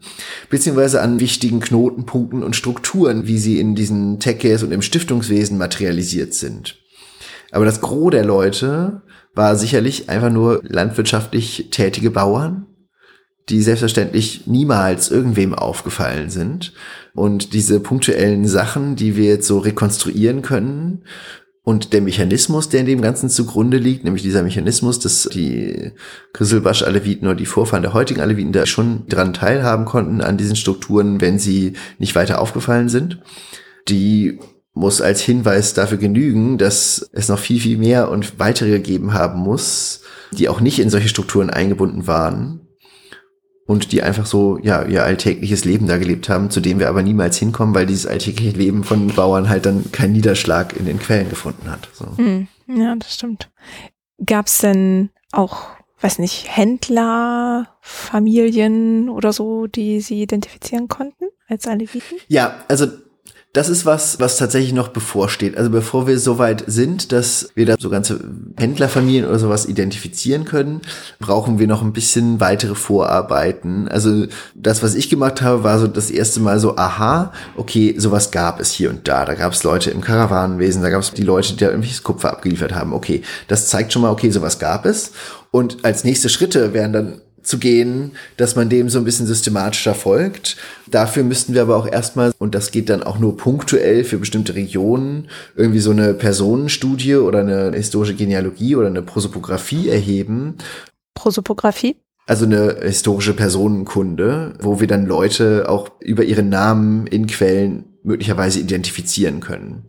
beziehungsweise 0.49 1.01
an 1.01 1.21
wichtigen 1.21 1.61
Knotenpunkten 1.61 2.43
und 2.43 2.55
Strukturen, 2.55 3.25
wie 3.25 3.37
sie 3.37 3.59
in 3.59 3.75
diesen 3.75 4.19
Tech-Case 4.19 4.65
und 4.65 4.73
im 4.73 4.81
Stiftungswesen 4.81 5.57
materialisiert 5.57 6.33
sind. 6.33 6.77
Aber 7.51 7.63
das 7.63 7.79
Gros 7.79 8.11
der 8.11 8.25
Leute 8.25 9.01
war 9.33 9.55
sicherlich 9.55 10.09
einfach 10.09 10.31
nur 10.31 10.61
landwirtschaftlich 10.63 11.69
tätige 11.71 12.11
Bauern, 12.11 12.65
die 13.47 13.61
selbstverständlich 13.61 14.47
niemals 14.47 15.09
irgendwem 15.09 15.53
aufgefallen 15.53 16.29
sind. 16.29 16.73
Und 17.13 17.53
diese 17.53 17.79
punktuellen 17.79 18.45
Sachen, 18.45 18.97
die 18.97 19.15
wir 19.15 19.25
jetzt 19.25 19.47
so 19.47 19.59
rekonstruieren 19.59 20.41
können, 20.41 21.03
und 21.67 21.91
der 21.91 21.99
Mechanismus, 21.99 22.69
der 22.69 22.79
in 22.79 22.85
dem 22.85 23.01
Ganzen 23.01 23.29
zugrunde 23.29 23.75
liegt, 23.75 24.05
nämlich 24.05 24.23
dieser 24.23 24.41
Mechanismus, 24.41 24.99
dass 24.99 25.27
die 25.33 25.91
Griselbasch-Aleviten 26.31 27.27
oder 27.27 27.35
die 27.35 27.45
Vorfahren 27.45 27.83
der 27.83 27.91
heutigen 27.91 28.21
Aleviten 28.21 28.53
da 28.53 28.65
schon 28.65 29.05
dran 29.09 29.33
teilhaben 29.33 29.83
konnten 29.83 30.21
an 30.21 30.37
diesen 30.37 30.55
Strukturen, 30.55 31.19
wenn 31.19 31.39
sie 31.39 31.73
nicht 31.99 32.15
weiter 32.15 32.39
aufgefallen 32.39 32.87
sind, 32.87 33.19
die 33.89 34.39
muss 34.73 35.01
als 35.01 35.19
Hinweis 35.19 35.73
dafür 35.73 35.97
genügen, 35.97 36.57
dass 36.57 37.09
es 37.11 37.27
noch 37.27 37.37
viel, 37.37 37.59
viel 37.59 37.77
mehr 37.77 38.09
und 38.11 38.39
weitere 38.39 38.69
gegeben 38.69 39.13
haben 39.13 39.41
muss, 39.41 40.03
die 40.31 40.47
auch 40.47 40.61
nicht 40.61 40.79
in 40.79 40.89
solche 40.89 41.09
Strukturen 41.09 41.49
eingebunden 41.49 42.07
waren, 42.07 42.66
und 43.67 43.91
die 43.91 44.01
einfach 44.01 44.25
so, 44.25 44.57
ja, 44.63 44.83
ihr 44.83 45.03
alltägliches 45.03 45.65
Leben 45.65 45.87
da 45.87 45.97
gelebt 45.97 46.29
haben, 46.29 46.49
zu 46.49 46.61
dem 46.61 46.79
wir 46.79 46.87
aber 46.87 47.03
niemals 47.03 47.37
hinkommen, 47.37 47.75
weil 47.75 47.85
dieses 47.85 48.07
alltägliche 48.07 48.57
Leben 48.57 48.85
von 48.85 49.07
Bauern 49.07 49.49
halt 49.49 49.65
dann 49.65 49.91
keinen 49.91 50.13
Niederschlag 50.13 50.75
in 50.75 50.85
den 50.85 50.99
Quellen 50.99 51.29
gefunden 51.29 51.69
hat. 51.69 51.89
So. 51.93 52.05
Mhm. 52.21 52.47
Ja, 52.67 52.95
das 52.95 53.13
stimmt. 53.13 53.51
Gab 54.25 54.47
es 54.47 54.59
denn 54.59 55.09
auch, 55.33 55.63
weiß 55.99 56.19
nicht, 56.19 56.45
Händler, 56.47 57.67
Familien 57.81 59.09
oder 59.09 59.33
so, 59.33 59.67
die 59.67 59.99
sie 59.99 60.21
identifizieren 60.21 60.87
konnten 60.87 61.25
als 61.49 61.67
Aleviten? 61.67 62.17
Ja, 62.29 62.63
also 62.69 62.87
das 63.57 63.69
ist 63.69 63.87
was, 63.87 64.19
was 64.19 64.37
tatsächlich 64.37 64.71
noch 64.71 64.89
bevorsteht. 64.89 65.57
Also 65.57 65.71
bevor 65.71 66.05
wir 66.05 66.19
so 66.19 66.37
weit 66.37 66.63
sind, 66.67 67.11
dass 67.11 67.49
wir 67.55 67.65
da 67.65 67.73
so 67.79 67.89
ganze 67.89 68.19
Händlerfamilien 68.55 69.25
oder 69.25 69.39
sowas 69.39 69.65
identifizieren 69.65 70.45
können, 70.45 70.81
brauchen 71.17 71.57
wir 71.57 71.65
noch 71.65 71.81
ein 71.81 71.91
bisschen 71.91 72.39
weitere 72.39 72.75
Vorarbeiten. 72.75 73.87
Also 73.87 74.27
das, 74.53 74.83
was 74.83 74.93
ich 74.93 75.09
gemacht 75.09 75.41
habe, 75.41 75.63
war 75.63 75.79
so 75.79 75.87
das 75.87 76.11
erste 76.11 76.39
Mal 76.39 76.59
so, 76.59 76.77
aha, 76.77 77.33
okay, 77.55 77.95
sowas 77.97 78.29
gab 78.29 78.59
es 78.59 78.71
hier 78.71 78.91
und 78.91 79.07
da. 79.07 79.25
Da 79.25 79.33
gab 79.33 79.53
es 79.53 79.63
Leute 79.63 79.89
im 79.89 80.01
Karawanenwesen, 80.01 80.83
da 80.83 80.91
gab 80.91 81.01
es 81.01 81.11
die 81.13 81.23
Leute, 81.23 81.53
die 81.53 81.57
da 81.57 81.67
irgendwelches 81.67 82.03
Kupfer 82.03 82.29
abgeliefert 82.29 82.75
haben. 82.75 82.93
Okay, 82.93 83.23
das 83.47 83.69
zeigt 83.69 83.91
schon 83.91 84.03
mal, 84.03 84.11
okay, 84.11 84.29
sowas 84.29 84.59
gab 84.59 84.85
es. 84.85 85.13
Und 85.49 85.83
als 85.83 86.03
nächste 86.03 86.29
Schritte 86.29 86.73
wären 86.73 86.93
dann 86.93 87.21
zu 87.47 87.57
gehen, 87.57 88.11
dass 88.35 88.55
man 88.55 88.69
dem 88.69 88.89
so 88.89 88.99
ein 88.99 89.05
bisschen 89.05 89.25
systematischer 89.25 89.95
folgt. 89.95 90.57
Dafür 90.87 91.23
müssten 91.23 91.53
wir 91.53 91.61
aber 91.61 91.77
auch 91.77 91.87
erstmal, 91.87 92.31
und 92.37 92.53
das 92.53 92.71
geht 92.71 92.89
dann 92.89 93.03
auch 93.03 93.19
nur 93.19 93.37
punktuell 93.37 94.03
für 94.03 94.17
bestimmte 94.17 94.55
Regionen, 94.55 95.29
irgendwie 95.55 95.79
so 95.79 95.91
eine 95.91 96.13
Personenstudie 96.13 97.15
oder 97.15 97.39
eine 97.39 97.71
historische 97.73 98.15
Genealogie 98.15 98.75
oder 98.75 98.87
eine 98.87 99.01
Prosopographie 99.01 99.89
erheben. 99.89 100.55
Prosopographie? 101.13 101.95
Also 102.25 102.45
eine 102.45 102.79
historische 102.81 103.33
Personenkunde, 103.33 104.55
wo 104.61 104.81
wir 104.81 104.87
dann 104.87 105.05
Leute 105.05 105.69
auch 105.69 105.89
über 106.01 106.23
ihren 106.23 106.49
Namen 106.49 107.07
in 107.07 107.25
Quellen 107.27 107.85
möglicherweise 108.03 108.59
identifizieren 108.59 109.39
können. 109.39 109.85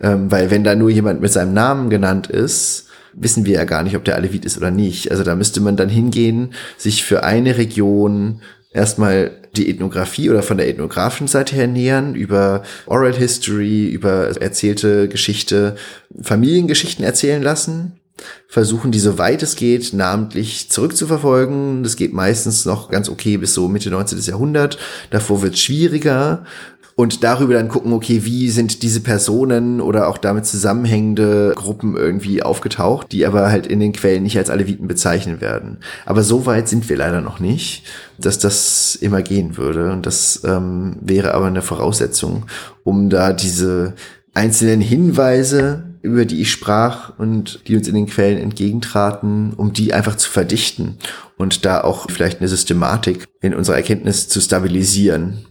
Ähm, 0.00 0.30
weil 0.30 0.50
wenn 0.50 0.62
da 0.62 0.76
nur 0.76 0.90
jemand 0.90 1.20
mit 1.20 1.32
seinem 1.32 1.54
Namen 1.54 1.90
genannt 1.90 2.28
ist, 2.28 2.88
wissen 3.14 3.44
wir 3.44 3.54
ja 3.54 3.64
gar 3.64 3.82
nicht, 3.82 3.96
ob 3.96 4.04
der 4.04 4.16
Alevit 4.16 4.44
ist 4.44 4.56
oder 4.56 4.70
nicht. 4.70 5.10
Also 5.10 5.22
da 5.24 5.34
müsste 5.34 5.60
man 5.60 5.76
dann 5.76 5.88
hingehen, 5.88 6.54
sich 6.76 7.04
für 7.04 7.24
eine 7.24 7.58
Region 7.58 8.42
erstmal 8.72 9.32
die 9.56 9.68
Ethnographie 9.68 10.30
oder 10.30 10.42
von 10.42 10.56
der 10.56 10.68
ethnografischen 10.68 11.28
Seite 11.28 11.54
her 11.54 11.66
nähern, 11.66 12.14
über 12.14 12.62
Oral 12.86 13.14
History, 13.14 13.86
über 13.88 14.40
erzählte 14.40 15.08
Geschichte, 15.08 15.76
Familiengeschichten 16.22 17.04
erzählen 17.04 17.42
lassen, 17.42 18.00
versuchen 18.48 18.92
die 18.92 18.98
so 18.98 19.18
weit 19.18 19.42
es 19.42 19.56
geht 19.56 19.92
namentlich 19.92 20.70
zurückzuverfolgen. 20.70 21.82
Das 21.82 21.96
geht 21.96 22.12
meistens 22.12 22.64
noch 22.64 22.90
ganz 22.90 23.08
okay 23.08 23.36
bis 23.36 23.54
so 23.54 23.68
Mitte 23.68 23.90
19. 23.90 24.20
Jahrhundert. 24.20 24.78
Davor 25.10 25.42
wird 25.42 25.58
schwieriger 25.58 26.44
und 27.02 27.24
darüber 27.24 27.54
dann 27.54 27.66
gucken, 27.66 27.92
okay, 27.92 28.20
wie 28.22 28.48
sind 28.48 28.84
diese 28.84 29.00
Personen 29.00 29.80
oder 29.80 30.06
auch 30.06 30.18
damit 30.18 30.46
zusammenhängende 30.46 31.52
Gruppen 31.56 31.96
irgendwie 31.96 32.44
aufgetaucht, 32.44 33.10
die 33.10 33.26
aber 33.26 33.50
halt 33.50 33.66
in 33.66 33.80
den 33.80 33.92
Quellen 33.92 34.22
nicht 34.22 34.38
als 34.38 34.50
Aleviten 34.50 34.86
bezeichnet 34.86 35.40
werden. 35.40 35.78
Aber 36.06 36.22
so 36.22 36.46
weit 36.46 36.68
sind 36.68 36.88
wir 36.88 36.96
leider 36.96 37.20
noch 37.20 37.40
nicht, 37.40 37.82
dass 38.18 38.38
das 38.38 38.94
immer 38.94 39.20
gehen 39.20 39.56
würde. 39.56 39.90
Und 39.90 40.06
das 40.06 40.42
ähm, 40.44 40.96
wäre 41.00 41.34
aber 41.34 41.46
eine 41.46 41.62
Voraussetzung, 41.62 42.46
um 42.84 43.10
da 43.10 43.32
diese 43.32 43.94
einzelnen 44.32 44.80
Hinweise, 44.80 45.82
über 46.02 46.24
die 46.24 46.40
ich 46.40 46.52
sprach 46.52 47.18
und 47.18 47.66
die 47.66 47.74
uns 47.74 47.88
in 47.88 47.96
den 47.96 48.06
Quellen 48.06 48.38
entgegentraten, 48.38 49.54
um 49.54 49.72
die 49.72 49.92
einfach 49.92 50.14
zu 50.14 50.30
verdichten 50.30 50.98
und 51.36 51.64
da 51.64 51.80
auch 51.80 52.08
vielleicht 52.08 52.38
eine 52.38 52.48
Systematik 52.48 53.24
in 53.40 53.56
unserer 53.56 53.74
Erkenntnis 53.74 54.28
zu 54.28 54.40
stabilisieren 54.40 55.46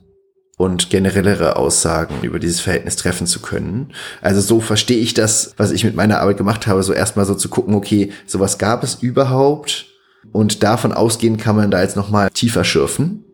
und 0.62 0.92
generellere 0.92 1.56
Aussagen 1.56 2.22
über 2.22 2.38
dieses 2.38 2.60
Verhältnis 2.60 2.96
treffen 2.96 3.26
zu 3.26 3.42
können. 3.42 3.92
Also 4.22 4.42
so 4.42 4.60
verstehe 4.60 5.00
ich 5.00 5.16
das, 5.16 5.56
was 5.58 5.72
ich 5.72 5.84
mit 5.84 5.96
meiner 5.96 6.20
Arbeit 6.20 6.38
gemacht 6.38 6.68
habe, 6.68 6.84
so 6.84 6.94
erstmal 6.94 7.26
so 7.26 7.34
zu 7.34 7.50
gucken, 7.50 7.74
okay, 7.74 8.12
sowas 8.28 8.60
gab 8.60 8.84
es 8.84 8.96
überhaupt 9.02 9.88
und 10.32 10.62
davon 10.62 10.92
ausgehen 10.92 11.38
kann 11.38 11.56
man 11.56 11.72
da 11.72 11.82
jetzt 11.82 11.96
nochmal 11.96 12.30
tiefer 12.30 12.64
schürfen. 12.64 13.26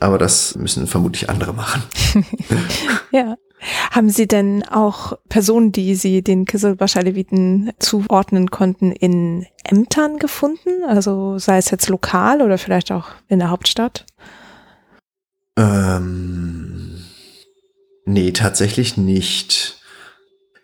Aber 0.00 0.16
das 0.16 0.56
müssen 0.56 0.86
vermutlich 0.86 1.28
andere 1.28 1.52
machen. 1.52 1.82
ja. 3.12 3.36
Haben 3.92 4.08
Sie 4.08 4.26
denn 4.26 4.64
auch 4.64 5.12
Personen, 5.28 5.70
die 5.70 5.94
Sie 5.94 6.22
den 6.22 6.46
Kisselbasch-Aleviten 6.46 7.70
zuordnen 7.78 8.50
konnten, 8.50 8.90
in 8.90 9.46
Ämtern 9.62 10.18
gefunden? 10.18 10.84
Also 10.88 11.38
sei 11.38 11.58
es 11.58 11.70
jetzt 11.70 11.88
lokal 11.88 12.42
oder 12.42 12.58
vielleicht 12.58 12.90
auch 12.90 13.10
in 13.28 13.38
der 13.38 13.50
Hauptstadt? 13.50 14.04
Ähm, 15.56 17.02
nee, 18.04 18.32
tatsächlich 18.32 18.96
nicht. 18.96 19.78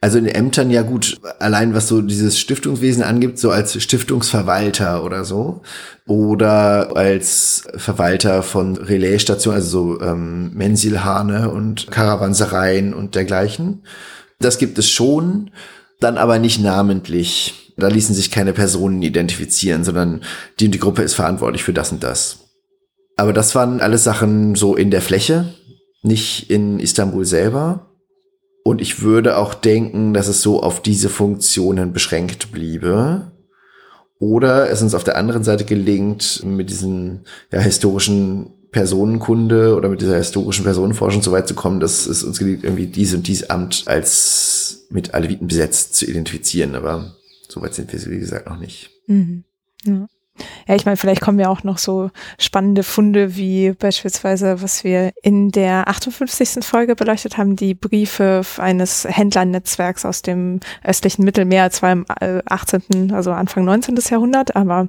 Also 0.00 0.18
in 0.18 0.26
Ämtern 0.26 0.70
ja 0.70 0.82
gut, 0.82 1.18
allein 1.40 1.74
was 1.74 1.88
so 1.88 2.00
dieses 2.02 2.38
Stiftungswesen 2.38 3.02
angibt, 3.02 3.38
so 3.38 3.50
als 3.50 3.82
Stiftungsverwalter 3.82 5.02
oder 5.02 5.24
so. 5.24 5.62
Oder 6.06 6.96
als 6.96 7.64
Verwalter 7.76 8.42
von 8.44 8.76
Relaisstationen, 8.76 9.56
also 9.56 9.96
so 9.96 10.00
ähm, 10.00 10.52
Mensilhane 10.54 11.50
und 11.50 11.90
Karawansereien 11.90 12.94
und 12.94 13.16
dergleichen. 13.16 13.82
Das 14.38 14.58
gibt 14.58 14.78
es 14.78 14.88
schon, 14.88 15.50
dann 15.98 16.16
aber 16.16 16.38
nicht 16.38 16.60
namentlich. 16.60 17.74
Da 17.76 17.88
ließen 17.88 18.14
sich 18.14 18.30
keine 18.30 18.52
Personen 18.52 19.02
identifizieren, 19.02 19.82
sondern 19.82 20.22
die 20.60 20.68
die 20.68 20.78
Gruppe 20.78 21.02
ist 21.02 21.14
verantwortlich 21.14 21.64
für 21.64 21.72
das 21.72 21.90
und 21.90 22.04
das. 22.04 22.47
Aber 23.18 23.32
das 23.32 23.56
waren 23.56 23.80
alles 23.80 24.04
Sachen 24.04 24.54
so 24.54 24.76
in 24.76 24.92
der 24.92 25.02
Fläche, 25.02 25.52
nicht 26.02 26.50
in 26.50 26.78
Istanbul 26.78 27.24
selber. 27.24 27.90
Und 28.62 28.80
ich 28.80 29.02
würde 29.02 29.36
auch 29.36 29.54
denken, 29.54 30.14
dass 30.14 30.28
es 30.28 30.40
so 30.40 30.62
auf 30.62 30.80
diese 30.80 31.08
Funktionen 31.08 31.92
beschränkt 31.92 32.52
bliebe. 32.52 33.32
Oder 34.20 34.70
es 34.70 34.82
uns 34.82 34.94
auf 34.94 35.02
der 35.02 35.16
anderen 35.16 35.42
Seite 35.42 35.64
gelingt, 35.64 36.44
mit 36.44 36.70
diesen 36.70 37.24
ja, 37.52 37.58
historischen 37.58 38.52
Personenkunde 38.70 39.74
oder 39.74 39.88
mit 39.88 40.00
dieser 40.00 40.18
historischen 40.18 40.64
Personenforschung 40.64 41.20
so 41.20 41.32
weit 41.32 41.48
zu 41.48 41.54
kommen, 41.54 41.80
dass 41.80 42.06
es 42.06 42.22
uns 42.22 42.38
gelingt, 42.38 42.62
irgendwie 42.62 42.86
dies 42.86 43.14
und 43.14 43.26
dies 43.26 43.50
Amt 43.50 43.82
als 43.86 44.86
mit 44.90 45.14
Aleviten 45.14 45.48
besetzt 45.48 45.96
zu 45.96 46.06
identifizieren. 46.06 46.76
Aber 46.76 47.16
so 47.48 47.60
weit 47.62 47.74
sind 47.74 47.92
wir, 47.92 48.00
wie 48.12 48.20
gesagt, 48.20 48.48
noch 48.48 48.60
nicht. 48.60 48.90
Mhm. 49.08 49.42
Ja. 49.84 50.06
Ja, 50.66 50.74
ich 50.74 50.84
meine, 50.84 50.96
vielleicht 50.96 51.20
kommen 51.20 51.38
ja 51.38 51.48
auch 51.48 51.64
noch 51.64 51.78
so 51.78 52.10
spannende 52.38 52.82
Funde 52.82 53.36
wie 53.36 53.72
beispielsweise, 53.72 54.62
was 54.62 54.84
wir 54.84 55.12
in 55.22 55.50
der 55.50 55.88
58. 55.88 56.64
Folge 56.64 56.94
beleuchtet 56.94 57.38
haben, 57.38 57.56
die 57.56 57.74
Briefe 57.74 58.42
eines 58.58 59.06
Händlernetzwerks 59.08 60.04
aus 60.04 60.22
dem 60.22 60.60
östlichen 60.84 61.24
Mittelmeer, 61.24 61.70
zwar 61.70 61.92
im 61.92 62.06
18., 62.08 63.10
äh, 63.10 63.14
also 63.14 63.32
Anfang 63.32 63.64
19. 63.64 63.98
Jahrhundert, 64.10 64.56
aber 64.56 64.88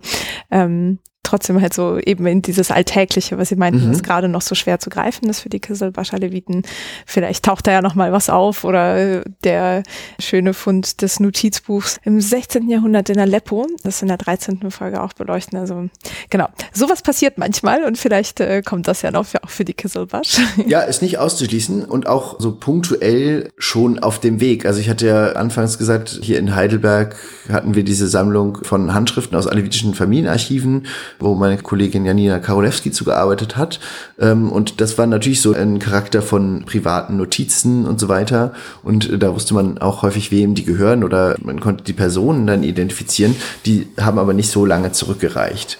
ähm, 0.52 1.00
trotzdem 1.30 1.61
halt 1.61 1.73
so 1.73 1.97
eben 1.97 2.25
in 2.25 2.41
dieses 2.41 2.71
Alltägliche, 2.71 3.38
was 3.38 3.49
Sie 3.49 3.55
meinten, 3.55 3.88
mhm. 3.88 3.91
was 3.91 4.03
gerade 4.03 4.27
noch 4.27 4.41
so 4.41 4.55
schwer 4.55 4.80
zu 4.80 4.89
greifen 4.89 5.30
ist 5.30 5.41
für 5.41 5.49
die 5.49 5.59
Kisselbasch-Aleviten. 5.59 6.63
Vielleicht 7.05 7.45
taucht 7.45 7.67
da 7.67 7.71
ja 7.71 7.82
noch 7.82 7.95
mal 7.95 8.11
was 8.11 8.30
auf 8.30 8.63
oder 8.63 8.97
äh, 8.97 9.21
der 9.43 9.84
schöne 10.19 10.53
Fund 10.53 11.01
des 11.01 11.19
Notizbuchs 11.19 11.99
im 12.03 12.19
16. 12.19 12.69
Jahrhundert 12.69 13.09
in 13.09 13.19
Aleppo, 13.19 13.67
das 13.84 14.01
in 14.01 14.07
der 14.07 14.17
13. 14.17 14.71
Folge 14.71 15.01
auch 15.01 15.13
beleuchten. 15.13 15.57
Also 15.57 15.89
genau, 16.30 16.47
sowas 16.73 17.01
passiert 17.01 17.38
manchmal 17.38 17.84
und 17.84 17.97
vielleicht 17.97 18.39
äh, 18.39 18.61
kommt 18.63 18.88
das 18.88 19.01
ja 19.01 19.11
noch 19.11 19.25
für, 19.25 19.43
auch 19.43 19.49
für 19.49 19.65
die 19.65 19.73
Kisselbasch. 19.73 20.39
Ja, 20.67 20.82
ist 20.82 21.01
nicht 21.01 21.17
auszuschließen 21.17 21.86
und 21.86 22.07
auch 22.07 22.39
so 22.39 22.51
punktuell 22.51 23.51
schon 23.57 23.99
auf 23.99 24.19
dem 24.19 24.39
Weg. 24.39 24.65
Also 24.65 24.80
ich 24.80 24.89
hatte 24.89 25.07
ja 25.07 25.32
anfangs 25.34 25.77
gesagt, 25.77 26.19
hier 26.21 26.38
in 26.38 26.55
Heidelberg 26.55 27.15
hatten 27.51 27.75
wir 27.75 27.84
diese 27.84 28.07
Sammlung 28.07 28.59
von 28.63 28.93
Handschriften 28.93 29.38
aus 29.38 29.47
alevitischen 29.47 29.93
Familienarchiven 29.93 30.86
wo 31.20 31.36
meine 31.36 31.57
Kollegin 31.57 32.05
Janina 32.05 32.39
Karolewski 32.39 32.91
zugearbeitet 32.91 33.57
hat. 33.57 33.80
Ähm, 34.20 34.51
und 34.51 34.82
das 34.82 34.97
war 34.97 35.05
natürlich 35.05 35.41
so 35.41 35.53
ein 35.53 35.80
Charakter 35.80 36.22
von 36.22 36.63
privaten 36.65 37.17
Notizen 37.17 37.86
und 37.86 37.99
so 37.99 38.07
weiter. 38.07 38.53
Und 38.84 39.22
da 39.22 39.34
wusste 39.34 39.53
man 39.53 39.78
auch 39.78 40.01
häufig, 40.01 40.32
wem 40.32 40.55
die 40.55 40.65
gehören 40.65 41.03
oder 41.03 41.36
man 41.41 41.59
konnte 41.59 41.84
die 41.84 41.93
Personen 41.93 42.47
dann 42.47 42.63
identifizieren. 42.63 43.36
Die 43.65 43.88
haben 43.99 44.20
aber 44.20 44.34
nicht 44.34 44.49
so 44.49 44.65
lange 44.65 44.91
zurückgereicht. 44.91 45.78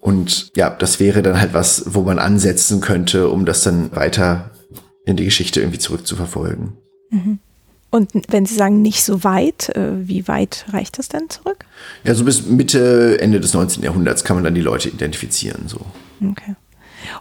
Und 0.00 0.50
ja, 0.56 0.70
das 0.70 1.00
wäre 1.00 1.22
dann 1.22 1.40
halt 1.40 1.54
was, 1.54 1.94
wo 1.94 2.02
man 2.02 2.18
ansetzen 2.18 2.80
könnte, 2.80 3.28
um 3.28 3.44
das 3.44 3.62
dann 3.62 3.94
weiter 3.94 4.50
in 5.04 5.16
die 5.16 5.24
Geschichte 5.24 5.60
irgendwie 5.60 5.78
zurückzuverfolgen. 5.78 6.74
Mhm. 7.10 7.38
Und 7.90 8.10
wenn 8.28 8.44
Sie 8.44 8.54
sagen 8.54 8.82
nicht 8.82 9.02
so 9.02 9.24
weit, 9.24 9.70
äh, 9.70 10.06
wie 10.06 10.28
weit 10.28 10.66
reicht 10.72 10.98
das 10.98 11.08
denn 11.08 11.30
zurück? 11.30 11.64
Ja, 12.04 12.14
so 12.14 12.24
bis 12.24 12.46
Mitte, 12.46 13.18
Ende 13.20 13.40
des 13.40 13.54
19. 13.54 13.82
Jahrhunderts 13.82 14.24
kann 14.24 14.36
man 14.36 14.44
dann 14.44 14.54
die 14.54 14.60
Leute 14.60 14.90
identifizieren. 14.90 15.68
So. 15.68 15.80
Okay. 16.22 16.54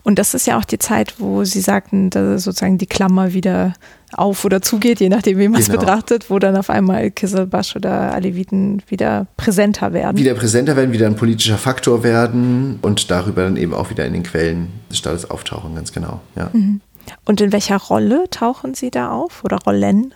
Und 0.03 0.19
das 0.19 0.33
ist 0.33 0.47
ja 0.47 0.57
auch 0.57 0.65
die 0.65 0.79
Zeit, 0.79 1.15
wo 1.19 1.43
Sie 1.43 1.61
sagten, 1.61 2.09
dass 2.09 2.43
sozusagen 2.43 2.77
die 2.77 2.87
Klammer 2.87 3.33
wieder 3.33 3.73
auf 4.13 4.45
oder 4.45 4.61
zugeht, 4.61 4.99
je 4.99 5.09
nachdem, 5.09 5.37
wie 5.37 5.47
man 5.47 5.61
es 5.61 5.67
genau. 5.67 5.79
betrachtet, 5.79 6.29
wo 6.29 6.39
dann 6.39 6.55
auf 6.55 6.69
einmal 6.69 7.11
Kisselbasch 7.11 7.75
oder 7.75 8.13
Aleviten 8.13 8.81
wieder 8.87 9.27
präsenter 9.37 9.93
werden. 9.93 10.17
Wieder 10.17 10.33
präsenter 10.33 10.75
werden, 10.75 10.93
wieder 10.93 11.07
ein 11.07 11.15
politischer 11.15 11.57
Faktor 11.57 12.03
werden 12.03 12.79
und 12.81 13.11
darüber 13.11 13.43
dann 13.43 13.57
eben 13.57 13.73
auch 13.73 13.89
wieder 13.89 14.05
in 14.05 14.13
den 14.13 14.23
Quellen 14.23 14.69
des 14.89 14.97
Staates 14.97 15.29
auftauchen, 15.29 15.75
ganz 15.75 15.91
genau. 15.91 16.21
Ja. 16.35 16.49
Mhm. 16.53 16.81
Und 17.25 17.41
in 17.41 17.51
welcher 17.51 17.77
Rolle 17.77 18.25
tauchen 18.29 18.73
Sie 18.73 18.91
da 18.91 19.11
auf 19.11 19.43
oder 19.43 19.57
Rollen? 19.65 20.13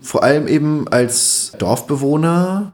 Vor 0.00 0.22
allem 0.22 0.46
eben 0.46 0.88
als 0.88 1.52
Dorfbewohner, 1.58 2.72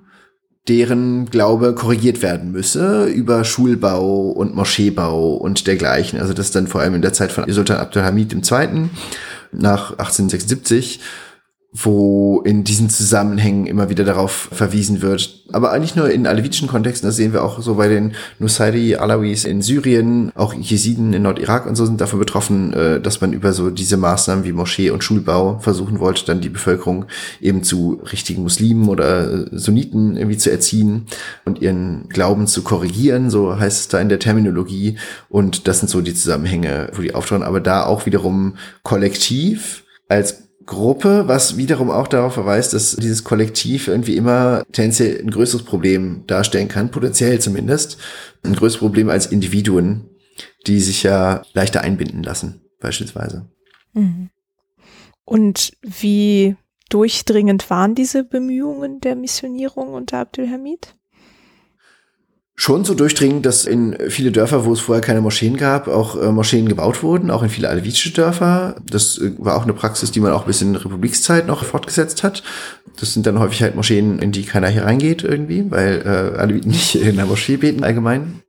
deren 0.68 1.26
Glaube 1.26 1.74
korrigiert 1.74 2.22
werden 2.22 2.52
müsse 2.52 3.06
über 3.06 3.44
Schulbau 3.44 4.30
und 4.30 4.54
Moscheebau 4.54 5.34
und 5.34 5.66
dergleichen. 5.66 6.20
Also 6.20 6.32
das 6.32 6.50
dann 6.50 6.66
vor 6.66 6.80
allem 6.80 6.94
in 6.94 7.02
der 7.02 7.12
Zeit 7.12 7.32
von 7.32 7.50
Sultan 7.50 7.78
Abdulhamid 7.78 8.32
II. 8.32 8.88
nach 9.52 9.90
1876 9.90 11.00
wo 11.76 12.40
in 12.44 12.62
diesen 12.62 12.88
Zusammenhängen 12.88 13.66
immer 13.66 13.90
wieder 13.90 14.04
darauf 14.04 14.48
verwiesen 14.52 15.02
wird. 15.02 15.42
Aber 15.52 15.72
eigentlich 15.72 15.96
nur 15.96 16.08
in 16.08 16.24
alevitischen 16.24 16.68
Kontexten, 16.68 17.08
das 17.08 17.16
sehen 17.16 17.32
wir 17.32 17.42
auch 17.42 17.60
so 17.60 17.74
bei 17.74 17.88
den 17.88 18.12
Nusayri 18.38 18.94
Alawis 18.94 19.44
in 19.44 19.60
Syrien, 19.60 20.30
auch 20.36 20.54
Jesiden 20.54 21.12
in 21.12 21.22
Nordirak 21.22 21.66
und 21.66 21.74
so 21.74 21.84
sind 21.84 22.00
davon 22.00 22.20
betroffen, 22.20 22.72
äh, 22.72 23.00
dass 23.00 23.20
man 23.20 23.32
über 23.32 23.52
so 23.52 23.70
diese 23.70 23.96
Maßnahmen 23.96 24.44
wie 24.44 24.52
Moschee 24.52 24.90
und 24.90 25.02
Schulbau 25.02 25.58
versuchen 25.58 25.98
wollte, 25.98 26.24
dann 26.26 26.40
die 26.40 26.48
Bevölkerung 26.48 27.06
eben 27.40 27.64
zu 27.64 28.00
richtigen 28.12 28.44
Muslimen 28.44 28.88
oder 28.88 29.32
äh, 29.32 29.46
Sunniten 29.50 30.16
irgendwie 30.16 30.38
zu 30.38 30.52
erziehen 30.52 31.06
und 31.44 31.60
ihren 31.60 32.08
Glauben 32.08 32.46
zu 32.46 32.62
korrigieren, 32.62 33.30
so 33.30 33.58
heißt 33.58 33.80
es 33.80 33.88
da 33.88 33.98
in 34.00 34.08
der 34.08 34.20
Terminologie. 34.20 34.96
Und 35.28 35.66
das 35.66 35.80
sind 35.80 35.88
so 35.88 36.00
die 36.00 36.14
Zusammenhänge, 36.14 36.90
wo 36.94 37.02
die 37.02 37.16
auftauchen, 37.16 37.42
aber 37.42 37.60
da 37.60 37.84
auch 37.84 38.06
wiederum 38.06 38.54
kollektiv 38.84 39.82
als 40.08 40.43
Gruppe, 40.66 41.24
was 41.26 41.56
wiederum 41.56 41.90
auch 41.90 42.08
darauf 42.08 42.34
verweist, 42.34 42.72
dass 42.72 42.96
dieses 42.96 43.24
Kollektiv 43.24 43.88
irgendwie 43.88 44.16
immer 44.16 44.64
tendenziell 44.72 45.20
ein 45.20 45.30
größeres 45.30 45.64
Problem 45.64 46.24
darstellen 46.26 46.68
kann, 46.68 46.90
potenziell 46.90 47.40
zumindest, 47.40 47.98
ein 48.42 48.54
größeres 48.54 48.80
Problem 48.80 49.10
als 49.10 49.26
Individuen, 49.26 50.08
die 50.66 50.80
sich 50.80 51.02
ja 51.02 51.42
leichter 51.52 51.82
einbinden 51.82 52.22
lassen, 52.22 52.62
beispielsweise. 52.80 53.48
Mhm. 53.92 54.30
Und 55.24 55.72
wie 55.82 56.56
durchdringend 56.88 57.70
waren 57.70 57.94
diese 57.94 58.24
Bemühungen 58.24 59.00
der 59.00 59.16
Missionierung 59.16 59.94
unter 59.94 60.18
Abdülhamid? 60.18 60.94
Schon 62.56 62.84
so 62.84 62.94
durchdringend, 62.94 63.44
dass 63.44 63.64
in 63.64 63.96
viele 64.08 64.30
Dörfer, 64.30 64.64
wo 64.64 64.72
es 64.72 64.80
vorher 64.80 65.02
keine 65.02 65.20
Moscheen 65.20 65.56
gab, 65.56 65.88
auch 65.88 66.20
äh, 66.20 66.30
Moscheen 66.30 66.68
gebaut 66.68 67.02
wurden, 67.02 67.30
auch 67.30 67.42
in 67.42 67.48
viele 67.48 67.68
alevitische 67.68 68.12
Dörfer. 68.12 68.76
Das 68.88 69.18
äh, 69.18 69.32
war 69.38 69.56
auch 69.56 69.64
eine 69.64 69.72
Praxis, 69.72 70.12
die 70.12 70.20
man 70.20 70.32
auch 70.32 70.44
bis 70.44 70.62
in 70.62 70.76
Republikszeit 70.76 71.46
noch 71.46 71.64
fortgesetzt 71.64 72.22
hat. 72.22 72.42
Das 73.00 73.12
sind 73.12 73.26
dann 73.26 73.40
häufig 73.40 73.62
halt 73.62 73.74
Moscheen, 73.74 74.20
in 74.20 74.30
die 74.30 74.44
keiner 74.44 74.68
hier 74.68 74.84
reingeht 74.84 75.24
irgendwie, 75.24 75.68
weil 75.70 76.02
äh, 76.04 76.38
Aleviten 76.38 76.70
nicht 76.70 76.94
in 76.94 77.16
der 77.16 77.26
Moschee 77.26 77.56
beten 77.56 77.82
allgemein. 77.82 78.40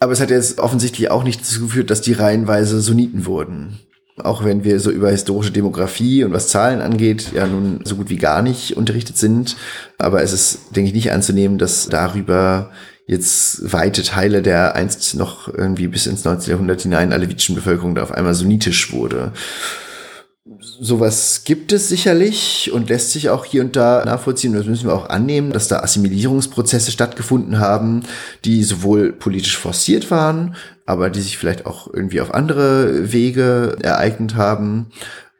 Aber 0.00 0.12
es 0.12 0.20
hat 0.20 0.30
jetzt 0.30 0.58
offensichtlich 0.58 1.12
auch 1.12 1.22
nicht 1.22 1.40
dazu 1.40 1.60
geführt, 1.60 1.90
dass 1.90 2.00
die 2.00 2.14
reihenweise 2.14 2.80
Sunniten 2.80 3.26
wurden. 3.26 3.78
auch 4.18 4.44
wenn 4.44 4.64
wir 4.64 4.80
so 4.80 4.90
über 4.90 5.10
historische 5.10 5.52
Demografie 5.52 6.24
und 6.24 6.32
was 6.32 6.48
Zahlen 6.48 6.80
angeht, 6.80 7.30
ja 7.32 7.46
nun 7.46 7.80
so 7.84 7.94
gut 7.94 8.10
wie 8.10 8.16
gar 8.16 8.42
nicht 8.42 8.76
unterrichtet 8.76 9.16
sind. 9.16 9.56
Aber 9.98 10.20
es 10.20 10.32
ist, 10.32 10.74
denke 10.74 10.88
ich, 10.88 10.94
nicht 10.94 11.12
anzunehmen, 11.12 11.58
dass 11.58 11.88
darüber 11.88 12.72
jetzt 13.12 13.72
weite 13.72 14.02
Teile 14.02 14.42
der 14.42 14.74
einst 14.74 15.14
noch 15.14 15.46
irgendwie 15.46 15.86
bis 15.86 16.06
ins 16.06 16.24
19. 16.24 16.50
Jahrhundert 16.50 16.82
hinein 16.82 17.12
alevitischen 17.12 17.54
Bevölkerung 17.54 17.94
da 17.94 18.02
auf 18.02 18.12
einmal 18.12 18.34
sunnitisch 18.34 18.92
wurde. 18.92 19.32
Sowas 20.58 21.42
gibt 21.44 21.72
es 21.72 21.88
sicherlich 21.88 22.72
und 22.72 22.88
lässt 22.88 23.12
sich 23.12 23.30
auch 23.30 23.44
hier 23.44 23.62
und 23.62 23.76
da 23.76 24.04
nachvollziehen. 24.04 24.52
Das 24.52 24.66
müssen 24.66 24.88
wir 24.88 24.94
auch 24.94 25.08
annehmen, 25.08 25.52
dass 25.52 25.68
da 25.68 25.78
Assimilierungsprozesse 25.78 26.90
stattgefunden 26.90 27.60
haben, 27.60 28.02
die 28.44 28.64
sowohl 28.64 29.12
politisch 29.12 29.56
forciert 29.56 30.10
waren, 30.10 30.56
aber 30.84 31.10
die 31.10 31.20
sich 31.20 31.38
vielleicht 31.38 31.66
auch 31.66 31.92
irgendwie 31.92 32.20
auf 32.20 32.34
andere 32.34 33.12
Wege 33.12 33.76
ereignet 33.82 34.34
haben. 34.34 34.88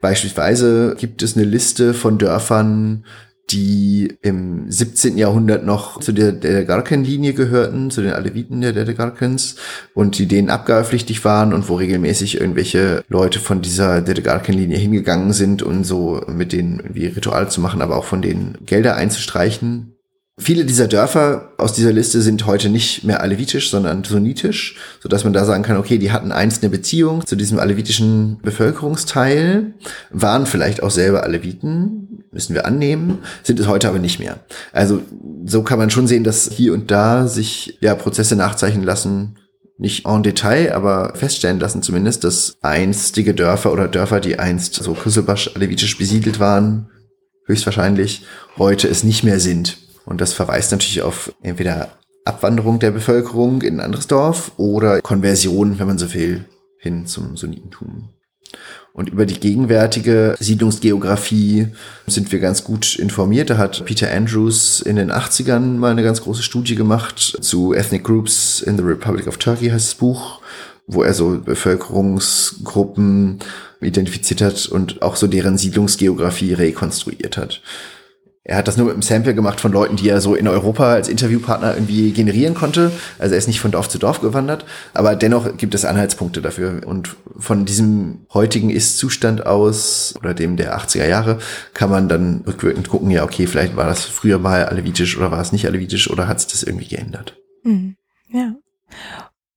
Beispielsweise 0.00 0.94
gibt 0.96 1.22
es 1.22 1.36
eine 1.36 1.46
Liste 1.46 1.94
von 1.94 2.18
Dörfern, 2.18 3.04
die 3.50 4.16
im 4.22 4.70
17. 4.70 5.18
Jahrhundert 5.18 5.64
noch 5.64 6.00
zu 6.00 6.12
der, 6.12 6.32
der 6.32 6.64
Garken-Linie 6.64 7.34
gehörten, 7.34 7.90
zu 7.90 8.02
den 8.02 8.12
Aleviten 8.12 8.60
der, 8.60 8.72
der 8.72 8.86
und 9.94 10.18
die 10.18 10.26
denen 10.26 10.50
abgabepflichtig 10.50 11.24
waren 11.24 11.52
und 11.52 11.68
wo 11.68 11.74
regelmäßig 11.74 12.40
irgendwelche 12.40 13.04
Leute 13.08 13.40
von 13.40 13.60
dieser 13.60 14.00
der 14.00 14.14
Garken-Linie 14.14 14.78
hingegangen 14.78 15.32
sind, 15.32 15.62
um 15.62 15.84
so 15.84 16.22
mit 16.28 16.52
denen 16.52 16.80
irgendwie 16.80 17.06
Rituale 17.06 17.48
zu 17.48 17.60
machen, 17.60 17.82
aber 17.82 17.96
auch 17.96 18.04
von 18.04 18.22
denen 18.22 18.58
Gelder 18.64 18.96
einzustreichen. 18.96 19.96
Viele 20.38 20.64
dieser 20.64 20.88
Dörfer 20.88 21.52
aus 21.58 21.74
dieser 21.74 21.92
Liste 21.92 22.22
sind 22.22 22.46
heute 22.46 22.70
nicht 22.70 23.04
mehr 23.04 23.20
alevitisch, 23.20 23.70
sondern 23.70 24.02
sunnitisch, 24.02 24.76
so 25.00 25.08
dass 25.08 25.24
man 25.24 25.34
da 25.34 25.44
sagen 25.44 25.62
kann, 25.62 25.76
okay, 25.76 25.98
die 25.98 26.10
hatten 26.10 26.32
einst 26.32 26.62
eine 26.62 26.70
Beziehung 26.70 27.26
zu 27.26 27.36
diesem 27.36 27.58
alevitischen 27.58 28.38
Bevölkerungsteil, 28.42 29.74
waren 30.10 30.46
vielleicht 30.46 30.82
auch 30.82 30.90
selber 30.90 31.22
Aleviten, 31.24 32.24
müssen 32.32 32.54
wir 32.54 32.64
annehmen, 32.64 33.18
sind 33.42 33.60
es 33.60 33.66
heute 33.66 33.90
aber 33.90 33.98
nicht 33.98 34.20
mehr. 34.20 34.40
Also 34.72 35.02
so 35.44 35.62
kann 35.62 35.78
man 35.78 35.90
schon 35.90 36.06
sehen, 36.06 36.24
dass 36.24 36.50
hier 36.50 36.72
und 36.72 36.90
da 36.90 37.28
sich 37.28 37.76
ja 37.82 37.94
Prozesse 37.94 38.34
nachzeichnen 38.34 38.84
lassen, 38.84 39.36
nicht 39.76 40.06
en 40.06 40.22
Detail, 40.22 40.72
aber 40.72 41.12
feststellen 41.14 41.60
lassen 41.60 41.82
zumindest, 41.82 42.24
dass 42.24 42.56
einstige 42.62 43.34
Dörfer 43.34 43.70
oder 43.70 43.86
Dörfer, 43.86 44.20
die 44.20 44.38
einst 44.38 44.74
so 44.74 44.94
Küsselbasch 44.94 45.50
alevitisch 45.54 45.98
besiedelt 45.98 46.40
waren, 46.40 46.88
höchstwahrscheinlich 47.44 48.24
heute 48.56 48.88
es 48.88 49.04
nicht 49.04 49.24
mehr 49.24 49.38
sind. 49.38 49.91
Und 50.04 50.20
das 50.20 50.32
verweist 50.32 50.72
natürlich 50.72 51.02
auf 51.02 51.32
entweder 51.42 51.92
Abwanderung 52.24 52.78
der 52.78 52.90
Bevölkerung 52.90 53.62
in 53.62 53.76
ein 53.76 53.84
anderes 53.84 54.06
Dorf 54.06 54.52
oder 54.56 55.00
Konversion, 55.00 55.78
wenn 55.78 55.86
man 55.86 55.98
so 55.98 56.12
will, 56.14 56.44
hin 56.78 57.06
zum 57.06 57.36
Sunnitentum. 57.36 58.08
Und 58.92 59.08
über 59.08 59.24
die 59.24 59.40
gegenwärtige 59.40 60.36
Siedlungsgeografie 60.38 61.68
sind 62.06 62.30
wir 62.30 62.40
ganz 62.40 62.62
gut 62.62 62.96
informiert. 62.96 63.48
Da 63.48 63.56
hat 63.56 63.82
Peter 63.86 64.12
Andrews 64.12 64.82
in 64.82 64.96
den 64.96 65.10
80ern 65.10 65.78
mal 65.78 65.92
eine 65.92 66.02
ganz 66.02 66.20
große 66.20 66.42
Studie 66.42 66.74
gemacht 66.74 67.38
zu 67.40 67.72
Ethnic 67.72 68.04
Groups 68.04 68.60
in 68.60 68.76
the 68.76 68.82
Republic 68.82 69.26
of 69.26 69.38
Turkey 69.38 69.70
heißt 69.70 69.88
das 69.88 69.94
Buch, 69.94 70.42
wo 70.86 71.02
er 71.02 71.14
so 71.14 71.38
Bevölkerungsgruppen 71.38 73.38
identifiziert 73.80 74.42
hat 74.42 74.66
und 74.66 75.00
auch 75.00 75.16
so 75.16 75.26
deren 75.26 75.56
Siedlungsgeografie 75.56 76.52
rekonstruiert 76.52 77.38
hat. 77.38 77.62
Er 78.44 78.56
hat 78.56 78.66
das 78.66 78.76
nur 78.76 78.86
mit 78.86 78.94
einem 78.94 79.02
Sample 79.02 79.36
gemacht 79.36 79.60
von 79.60 79.70
Leuten, 79.70 79.94
die 79.94 80.08
er 80.08 80.20
so 80.20 80.34
in 80.34 80.48
Europa 80.48 80.94
als 80.94 81.08
Interviewpartner 81.08 81.74
irgendwie 81.74 82.10
generieren 82.10 82.54
konnte. 82.54 82.90
Also 83.20 83.34
er 83.34 83.38
ist 83.38 83.46
nicht 83.46 83.60
von 83.60 83.70
Dorf 83.70 83.88
zu 83.88 83.98
Dorf 83.98 84.20
gewandert, 84.20 84.64
aber 84.94 85.14
dennoch 85.14 85.56
gibt 85.56 85.74
es 85.76 85.84
Anhaltspunkte 85.84 86.42
dafür. 86.42 86.80
Und 86.84 87.14
von 87.38 87.64
diesem 87.64 88.26
heutigen 88.34 88.70
Ist-Zustand 88.70 89.46
aus 89.46 90.14
oder 90.18 90.34
dem 90.34 90.56
der 90.56 90.76
80er 90.76 91.06
Jahre 91.06 91.38
kann 91.72 91.88
man 91.88 92.08
dann 92.08 92.42
rückwirkend 92.44 92.88
gucken, 92.88 93.12
ja, 93.12 93.22
okay, 93.22 93.46
vielleicht 93.46 93.76
war 93.76 93.86
das 93.86 94.04
früher 94.04 94.40
mal 94.40 94.64
alevitisch 94.64 95.16
oder 95.16 95.30
war 95.30 95.40
es 95.40 95.52
nicht 95.52 95.66
alevitisch 95.66 96.10
oder 96.10 96.26
hat 96.26 96.40
sich 96.40 96.50
das 96.50 96.64
irgendwie 96.64 96.88
geändert. 96.88 97.36
Mhm. 97.62 97.96
Ja. 98.32 98.56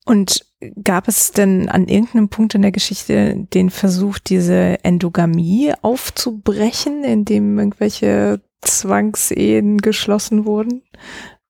Und 0.05 0.45
gab 0.83 1.07
es 1.07 1.31
denn 1.31 1.69
an 1.69 1.87
irgendeinem 1.87 2.29
Punkt 2.29 2.53
in 2.53 2.61
der 2.61 2.71
Geschichte 2.71 3.47
den 3.53 3.71
Versuch, 3.71 4.19
diese 4.19 4.83
Endogamie 4.83 5.73
aufzubrechen, 5.81 7.03
indem 7.03 7.57
irgendwelche 7.57 8.41
Zwangsehen 8.61 9.79
geschlossen 9.79 10.45
wurden 10.45 10.83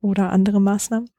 oder 0.02 0.32
andere 0.32 0.60
Maßnahmen? 0.60 1.10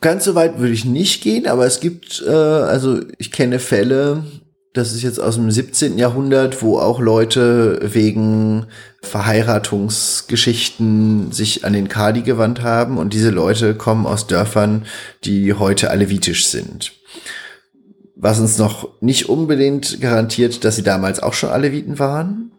Ganz 0.00 0.24
so 0.24 0.34
weit 0.34 0.58
würde 0.58 0.74
ich 0.74 0.84
nicht 0.84 1.22
gehen, 1.22 1.46
aber 1.46 1.64
es 1.64 1.80
gibt, 1.80 2.22
äh, 2.26 2.30
also 2.30 3.00
ich 3.18 3.32
kenne 3.32 3.58
Fälle, 3.58 4.24
das 4.74 4.92
ist 4.92 5.02
jetzt 5.02 5.18
aus 5.20 5.36
dem 5.36 5.50
17. 5.50 5.96
Jahrhundert, 5.98 6.60
wo 6.60 6.78
auch 6.78 7.00
Leute 7.00 7.78
wegen 7.80 8.66
Verheiratungsgeschichten 9.02 11.30
sich 11.30 11.64
an 11.64 11.72
den 11.72 11.88
Kadi 11.88 12.22
gewandt 12.22 12.62
haben 12.62 12.98
und 12.98 13.14
diese 13.14 13.30
Leute 13.30 13.76
kommen 13.76 14.04
aus 14.04 14.26
Dörfern, 14.26 14.84
die 15.24 15.54
heute 15.54 15.90
alevitisch 15.90 16.48
sind. 16.48 16.92
Was 18.16 18.40
uns 18.40 18.58
noch 18.58 19.00
nicht 19.00 19.28
unbedingt 19.28 20.00
garantiert, 20.00 20.64
dass 20.64 20.74
sie 20.74 20.82
damals 20.82 21.22
auch 21.22 21.34
schon 21.34 21.50
Aleviten 21.50 22.00
waren. 22.00 22.50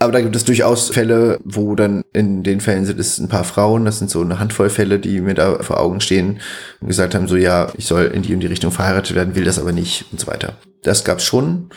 Aber 0.00 0.12
da 0.12 0.22
gibt 0.22 0.34
es 0.34 0.44
durchaus 0.44 0.88
Fälle, 0.88 1.38
wo 1.44 1.74
dann 1.74 2.04
in 2.14 2.42
den 2.42 2.62
Fällen 2.62 2.86
sind 2.86 2.98
es 2.98 3.18
ein 3.18 3.28
paar 3.28 3.44
Frauen, 3.44 3.84
das 3.84 3.98
sind 3.98 4.10
so 4.10 4.22
eine 4.22 4.38
Handvoll 4.38 4.70
Fälle, 4.70 4.98
die 4.98 5.20
mir 5.20 5.34
da 5.34 5.62
vor 5.62 5.78
Augen 5.78 6.00
stehen 6.00 6.40
und 6.80 6.88
gesagt 6.88 7.14
haben, 7.14 7.28
so 7.28 7.36
ja, 7.36 7.70
ich 7.76 7.84
soll 7.84 8.06
in 8.06 8.22
die 8.22 8.32
und 8.32 8.40
die 8.40 8.46
Richtung 8.46 8.72
verheiratet 8.72 9.14
werden, 9.14 9.34
will 9.34 9.44
das 9.44 9.58
aber 9.58 9.72
nicht 9.72 10.06
und 10.10 10.18
so 10.18 10.26
weiter. 10.26 10.54
Das 10.82 11.04
gab's 11.04 11.24
schon, 11.24 11.68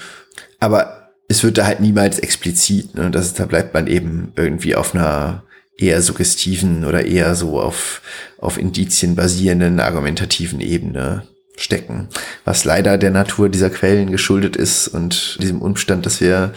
aber 0.62 1.12
es 1.28 1.44
wird 1.44 1.58
da 1.58 1.66
halt 1.66 1.82
niemals 1.82 2.18
explizit, 2.18 2.95
ne? 2.95 3.12
das 3.12 3.26
ist, 3.26 3.41
da 3.41 3.45
bleibt 3.45 3.74
man 3.74 3.88
eben 3.88 4.32
irgendwie 4.38 4.78
auf 4.78 4.95
einer 4.95 5.44
eher 5.78 6.02
suggestiven 6.02 6.86
oder 6.86 7.06
eher 7.06 7.36
so 7.36 7.60
auf, 7.60 8.02
auf 8.38 8.58
Indizien 8.58 9.16
basierenden 9.16 9.82
argumentativen 9.82 10.62
Ebene 10.62 11.24
stecken, 11.58 12.08
was 12.45 12.64
leider 12.64 12.98
der 12.98 13.12
Natur 13.12 13.50
dieser 13.50 13.70
Quellen 13.70 14.12
geschuldet 14.12 14.56
ist 14.56 14.88
und 14.88 15.40
diesem 15.41 15.62
Umstand, 15.62 16.06
dass 16.06 16.22
wir 16.22 16.54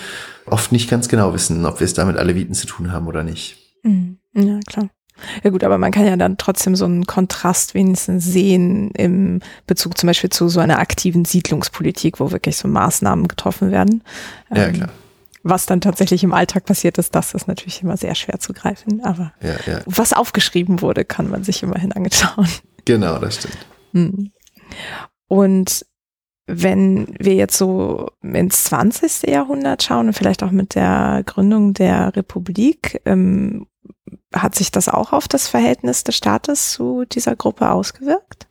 oft 0.47 0.73
nicht 0.73 0.89
ganz 0.89 1.09
genau 1.09 1.35
wissen, 1.35 1.64
ob 1.64 1.81
wir 1.81 1.85
es 1.85 1.94
da 1.94 2.05
mit 2.05 2.16
Aleviten 2.16 2.55
zu 2.55 2.66
tun 2.66 2.93
haben 2.93 3.06
oder 3.06 3.23
nicht. 3.23 3.56
Mhm. 3.82 4.18
Ja, 4.35 4.60
klar. 4.66 4.90
Ja 5.43 5.51
gut, 5.51 5.64
aber 5.64 5.78
man 5.78 5.93
kann 5.93 6.06
ja 6.06 6.16
dann 6.16 6.36
trotzdem 6.36 6.77
so 6.77 6.85
einen 6.85 7.06
Kontrast 7.06 7.74
wenigstens 7.74 8.24
sehen 8.24 8.90
im 8.93 9.40
Bezug 9.66 9.97
zum 9.97 10.09
Beispiel 10.09 10.31
zu 10.31 10.48
so 10.48 10.60
einer 10.60 10.78
aktiven 10.78 11.24
Siedlungspolitik, 11.24 12.20
wo 12.20 12.32
wirklich 12.32 12.56
so 12.56 12.68
Maßnahmen 12.68 13.27
getroffen 13.27 13.70
werden. 13.70 14.02
Ja, 14.55 14.66
ähm, 14.66 14.74
klar. 14.74 14.89
Was 15.43 15.64
dann 15.64 15.81
tatsächlich 15.81 16.24
im 16.24 16.35
Alltag 16.35 16.64
passiert 16.64 16.98
ist, 16.98 17.14
das 17.14 17.32
ist 17.32 17.47
natürlich 17.47 17.82
immer 17.82 17.97
sehr 17.97 18.14
schwer 18.14 18.40
zu 18.40 18.52
greifen. 18.52 19.02
Aber 19.05 19.32
ja, 19.40 19.55
ja. 19.66 19.81
was 19.86 20.12
aufgeschrieben 20.12 20.82
wurde, 20.82 21.05
kann 21.05 21.31
man 21.31 21.44
sich 21.44 21.62
immerhin 21.62 21.93
angeschauen. 21.93 22.48
Genau, 22.85 23.18
das 23.18 23.36
stimmt. 23.36 23.59
Hm. 23.93 24.32
Und 25.28 25.86
wenn 26.47 27.09
wir 27.18 27.35
jetzt 27.35 27.59
so 27.59 28.09
ins 28.23 28.64
20. 28.64 29.28
Jahrhundert 29.28 29.82
schauen 29.82 30.06
und 30.09 30.12
vielleicht 30.12 30.43
auch 30.43 30.52
mit 30.52 30.74
der 30.74 31.23
Gründung 31.27 31.74
der 31.74 32.14
Republik, 32.14 33.01
ähm, 33.05 33.66
hat 34.35 34.55
sich 34.55 34.70
das 34.70 34.89
auch 34.89 35.12
auf 35.12 35.28
das 35.28 35.48
Verhältnis 35.48 36.05
des 36.05 36.16
Staates 36.16 36.73
zu 36.73 37.05
dieser 37.05 37.36
Gruppe 37.36 37.70
ausgewirkt? 37.70 38.45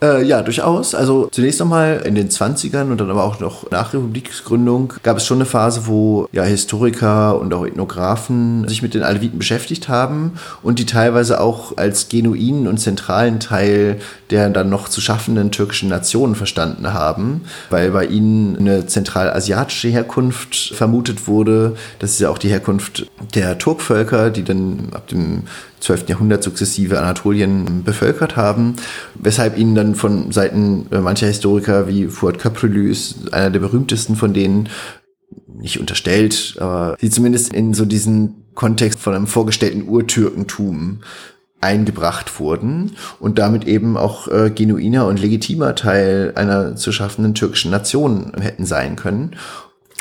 Äh, 0.00 0.24
ja, 0.24 0.42
durchaus. 0.42 0.94
Also 0.94 1.28
zunächst 1.32 1.60
einmal 1.60 2.02
in 2.04 2.14
den 2.14 2.28
20ern 2.28 2.90
und 2.90 3.00
dann 3.00 3.10
aber 3.10 3.24
auch 3.24 3.40
noch 3.40 3.68
nach 3.70 3.92
Republiksgründung 3.92 4.94
gab 5.02 5.16
es 5.16 5.26
schon 5.26 5.38
eine 5.38 5.44
Phase, 5.44 5.86
wo 5.86 6.28
ja 6.30 6.44
Historiker 6.44 7.38
und 7.40 7.52
auch 7.52 7.66
Ethnographen 7.66 8.68
sich 8.68 8.80
mit 8.82 8.94
den 8.94 9.02
Aleviten 9.02 9.38
beschäftigt 9.38 9.88
haben 9.88 10.34
und 10.62 10.78
die 10.78 10.86
teilweise 10.86 11.40
auch 11.40 11.76
als 11.76 12.08
genuinen 12.08 12.68
und 12.68 12.78
zentralen 12.78 13.40
Teil 13.40 13.98
der 14.30 14.50
dann 14.50 14.68
noch 14.68 14.88
zu 14.88 15.00
schaffenden 15.00 15.50
türkischen 15.50 15.88
Nationen 15.88 16.34
verstanden 16.34 16.92
haben, 16.92 17.42
weil 17.70 17.90
bei 17.90 18.04
ihnen 18.04 18.58
eine 18.58 18.86
zentralasiatische 18.86 19.88
Herkunft 19.88 20.74
vermutet 20.74 21.26
wurde. 21.26 21.76
Das 21.98 22.10
ist 22.10 22.20
ja 22.20 22.28
auch 22.28 22.38
die 22.38 22.50
Herkunft 22.50 23.06
der 23.34 23.58
Turkvölker, 23.58 24.30
die 24.30 24.44
dann 24.44 24.90
ab 24.92 25.08
dem 25.08 25.44
12. 25.80 26.08
Jahrhundert 26.08 26.42
sukzessive 26.42 26.98
Anatolien 26.98 27.84
bevölkert 27.84 28.36
haben, 28.36 28.76
weshalb 29.14 29.56
ihnen 29.58 29.74
dann 29.74 29.94
von 29.94 30.32
Seiten 30.32 30.86
äh, 30.90 30.98
mancher 30.98 31.26
Historiker 31.26 31.88
wie 31.88 32.06
Fuad 32.06 32.38
Köprülü 32.38 32.90
ist 32.90 33.32
einer 33.32 33.50
der 33.50 33.60
berühmtesten 33.60 34.16
von 34.16 34.32
denen, 34.34 34.68
nicht 35.60 35.80
unterstellt, 35.80 36.56
aber 36.60 36.96
sie 37.00 37.10
zumindest 37.10 37.52
in 37.52 37.74
so 37.74 37.84
diesen 37.84 38.44
Kontext 38.54 39.00
von 39.00 39.14
einem 39.14 39.26
vorgestellten 39.26 39.88
Urtürkentum 39.88 41.00
eingebracht 41.60 42.38
wurden 42.38 42.96
und 43.18 43.38
damit 43.38 43.66
eben 43.66 43.96
auch 43.96 44.28
äh, 44.28 44.50
genuiner 44.50 45.06
und 45.06 45.20
legitimer 45.20 45.74
Teil 45.74 46.32
einer 46.36 46.76
zu 46.76 46.92
schaffenden 46.92 47.34
türkischen 47.34 47.70
Nation 47.70 48.32
hätten 48.40 48.64
sein 48.64 48.96
können. 48.96 49.36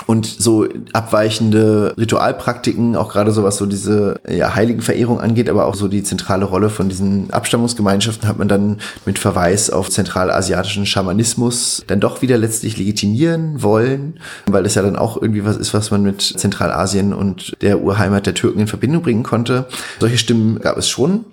Und 0.05 0.25
so 0.25 0.67
abweichende 0.93 1.93
Ritualpraktiken, 1.97 2.95
auch 2.95 3.11
gerade 3.11 3.31
so 3.31 3.43
was 3.43 3.57
so 3.57 3.65
diese 3.65 4.19
ja, 4.29 4.55
Heiligenverehrung 4.55 5.19
angeht, 5.19 5.49
aber 5.49 5.65
auch 5.65 5.75
so 5.75 5.87
die 5.87 6.03
zentrale 6.03 6.45
Rolle 6.45 6.69
von 6.69 6.89
diesen 6.89 7.31
Abstammungsgemeinschaften 7.31 8.27
hat 8.27 8.37
man 8.37 8.47
dann 8.47 8.77
mit 9.05 9.19
Verweis 9.19 9.69
auf 9.69 9.89
zentralasiatischen 9.89 10.85
Schamanismus 10.85 11.83
dann 11.87 11.99
doch 11.99 12.21
wieder 12.21 12.37
letztlich 12.37 12.77
legitimieren 12.77 13.63
wollen, 13.63 14.19
weil 14.45 14.63
das 14.63 14.75
ja 14.75 14.81
dann 14.81 14.95
auch 14.95 15.21
irgendwie 15.21 15.45
was 15.45 15.57
ist, 15.57 15.73
was 15.73 15.91
man 15.91 16.03
mit 16.03 16.21
Zentralasien 16.21 17.13
und 17.13 17.57
der 17.61 17.81
Urheimat 17.81 18.25
der 18.25 18.35
Türken 18.35 18.59
in 18.59 18.67
Verbindung 18.67 19.01
bringen 19.01 19.23
konnte. 19.23 19.65
Solche 19.99 20.17
Stimmen 20.17 20.59
gab 20.59 20.77
es 20.77 20.87
schon. 20.87 21.25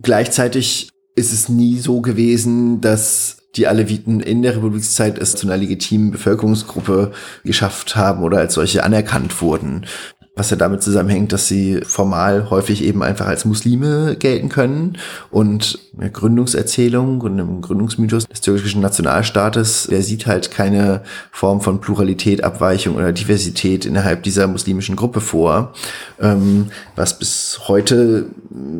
Gleichzeitig 0.00 0.88
ist 1.14 1.32
es 1.32 1.48
nie 1.48 1.78
so 1.78 2.00
gewesen, 2.00 2.80
dass 2.80 3.41
die 3.56 3.66
Aleviten 3.66 4.20
in 4.20 4.42
der 4.42 4.56
Republikszeit 4.56 5.18
es 5.18 5.36
zu 5.36 5.46
einer 5.46 5.56
legitimen 5.56 6.10
Bevölkerungsgruppe 6.10 7.12
geschafft 7.44 7.96
haben 7.96 8.22
oder 8.22 8.38
als 8.38 8.54
solche 8.54 8.84
anerkannt 8.84 9.42
wurden 9.42 9.86
was 10.34 10.48
ja 10.48 10.56
damit 10.56 10.82
zusammenhängt, 10.82 11.32
dass 11.32 11.46
sie 11.46 11.82
formal 11.84 12.48
häufig 12.48 12.82
eben 12.82 13.02
einfach 13.02 13.26
als 13.26 13.44
Muslime 13.44 14.16
gelten 14.18 14.48
können. 14.48 14.96
Und 15.30 15.78
eine 15.98 16.10
Gründungserzählung 16.10 17.20
und 17.20 17.38
im 17.38 17.60
Gründungsmythos 17.60 18.26
des 18.26 18.40
türkischen 18.40 18.80
Nationalstaates, 18.80 19.88
der 19.90 20.02
sieht 20.02 20.26
halt 20.26 20.50
keine 20.50 21.02
Form 21.32 21.60
von 21.60 21.82
Pluralität, 21.82 22.44
Abweichung 22.44 22.96
oder 22.96 23.12
Diversität 23.12 23.84
innerhalb 23.84 24.22
dieser 24.22 24.46
muslimischen 24.46 24.96
Gruppe 24.96 25.20
vor, 25.20 25.74
ähm, 26.18 26.68
was 26.96 27.18
bis 27.18 27.60
heute 27.68 28.26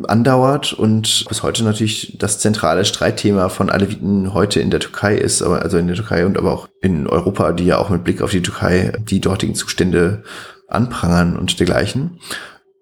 andauert 0.07 0.73
und 0.73 1.25
bis 1.29 1.43
heute 1.43 1.63
natürlich 1.63 2.17
das 2.17 2.39
zentrale 2.39 2.83
Streitthema 2.83 3.49
von 3.49 3.69
Aleviten 3.69 4.33
heute 4.33 4.59
in 4.59 4.71
der 4.71 4.79
Türkei 4.79 5.15
ist, 5.15 5.43
also 5.43 5.77
in 5.77 5.85
der 5.85 5.95
Türkei 5.95 6.25
und 6.25 6.35
aber 6.35 6.51
auch 6.51 6.67
in 6.81 7.05
Europa, 7.05 7.51
die 7.51 7.65
ja 7.65 7.77
auch 7.77 7.91
mit 7.91 8.03
Blick 8.03 8.23
auf 8.23 8.31
die 8.31 8.41
Türkei 8.41 8.93
die 9.07 9.21
dortigen 9.21 9.53
Zustände 9.53 10.23
anprangern 10.67 11.37
und 11.37 11.59
dergleichen. 11.59 12.19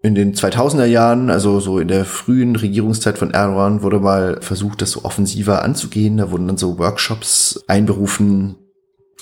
In 0.03 0.15
den 0.15 0.33
2000er 0.33 0.85
Jahren, 0.85 1.29
also 1.29 1.59
so 1.59 1.77
in 1.77 1.87
der 1.87 2.05
frühen 2.05 2.55
Regierungszeit 2.55 3.19
von 3.19 3.31
Erdogan, 3.31 3.83
wurde 3.83 3.99
mal 3.99 4.41
versucht, 4.41 4.81
das 4.81 4.91
so 4.91 5.03
offensiver 5.03 5.61
anzugehen. 5.63 6.17
Da 6.17 6.31
wurden 6.31 6.47
dann 6.47 6.57
so 6.57 6.79
Workshops 6.79 7.63
einberufen, 7.67 8.55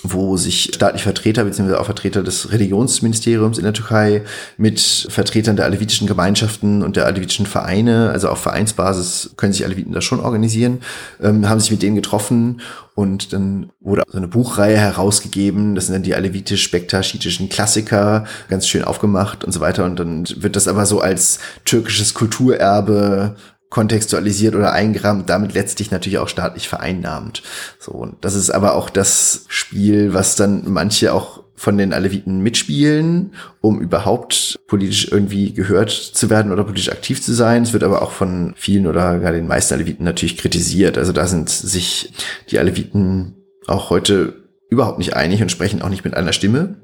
wo 0.02 0.36
sich 0.36 0.70
staatliche 0.74 1.04
Vertreter 1.04 1.44
bzw. 1.44 1.74
auch 1.74 1.84
Vertreter 1.84 2.22
des 2.22 2.52
Religionsministeriums 2.52 3.58
in 3.58 3.64
der 3.64 3.72
Türkei 3.72 4.22
mit 4.56 4.80
Vertretern 5.08 5.56
der 5.56 5.66
alevitischen 5.66 6.06
Gemeinschaften 6.06 6.82
und 6.82 6.96
der 6.96 7.06
alevitischen 7.06 7.46
Vereine, 7.46 8.10
also 8.10 8.28
auf 8.28 8.38
Vereinsbasis 8.38 9.30
können 9.36 9.52
sich 9.52 9.64
Aleviten 9.64 9.92
da 9.92 10.00
schon 10.00 10.20
organisieren, 10.20 10.80
ähm, 11.20 11.48
haben 11.48 11.60
sich 11.60 11.70
mit 11.70 11.82
denen 11.82 11.96
getroffen 11.96 12.60
und 12.94 13.32
dann 13.32 13.70
wurde 13.80 14.02
so 14.08 14.18
eine 14.18 14.28
Buchreihe 14.28 14.76
herausgegeben, 14.76 15.74
das 15.74 15.86
sind 15.86 15.94
dann 15.94 16.02
die 16.02 16.14
alevitisch-bektaschitischen 16.14 17.48
Klassiker, 17.48 18.24
ganz 18.48 18.66
schön 18.66 18.84
aufgemacht 18.84 19.44
und 19.44 19.52
so 19.52 19.60
weiter 19.60 19.84
und 19.84 19.98
dann 19.98 20.24
wird 20.36 20.56
das 20.56 20.68
aber 20.68 20.86
so 20.86 21.00
als 21.00 21.40
türkisches 21.64 22.14
Kulturerbe 22.14 23.36
kontextualisiert 23.70 24.56
oder 24.56 24.72
eingerahmt, 24.72 25.30
damit 25.30 25.54
letztlich 25.54 25.90
natürlich 25.90 26.18
auch 26.18 26.28
staatlich 26.28 26.68
vereinnahmt. 26.68 27.42
So, 27.78 27.92
und 27.92 28.16
das 28.20 28.34
ist 28.34 28.50
aber 28.50 28.74
auch 28.74 28.90
das 28.90 29.44
Spiel, 29.48 30.12
was 30.12 30.36
dann 30.36 30.64
manche 30.66 31.14
auch 31.14 31.44
von 31.54 31.78
den 31.78 31.92
Aleviten 31.92 32.40
mitspielen, 32.40 33.34
um 33.60 33.80
überhaupt 33.80 34.58
politisch 34.66 35.08
irgendwie 35.10 35.52
gehört 35.52 35.90
zu 35.90 36.30
werden 36.30 36.52
oder 36.52 36.64
politisch 36.64 36.90
aktiv 36.90 37.22
zu 37.22 37.32
sein. 37.32 37.62
Es 37.62 37.72
wird 37.72 37.84
aber 37.84 38.02
auch 38.02 38.12
von 38.12 38.54
vielen 38.56 38.86
oder 38.86 39.18
gar 39.18 39.32
den 39.32 39.46
meisten 39.46 39.74
Aleviten 39.74 40.04
natürlich 40.04 40.38
kritisiert. 40.38 40.96
Also 40.96 41.12
da 41.12 41.26
sind 41.26 41.50
sich 41.50 42.12
die 42.50 42.58
Aleviten 42.58 43.34
auch 43.66 43.90
heute 43.90 44.34
überhaupt 44.70 44.98
nicht 44.98 45.14
einig 45.14 45.42
und 45.42 45.52
sprechen 45.52 45.82
auch 45.82 45.90
nicht 45.90 46.04
mit 46.04 46.14
einer 46.14 46.32
Stimme 46.32 46.76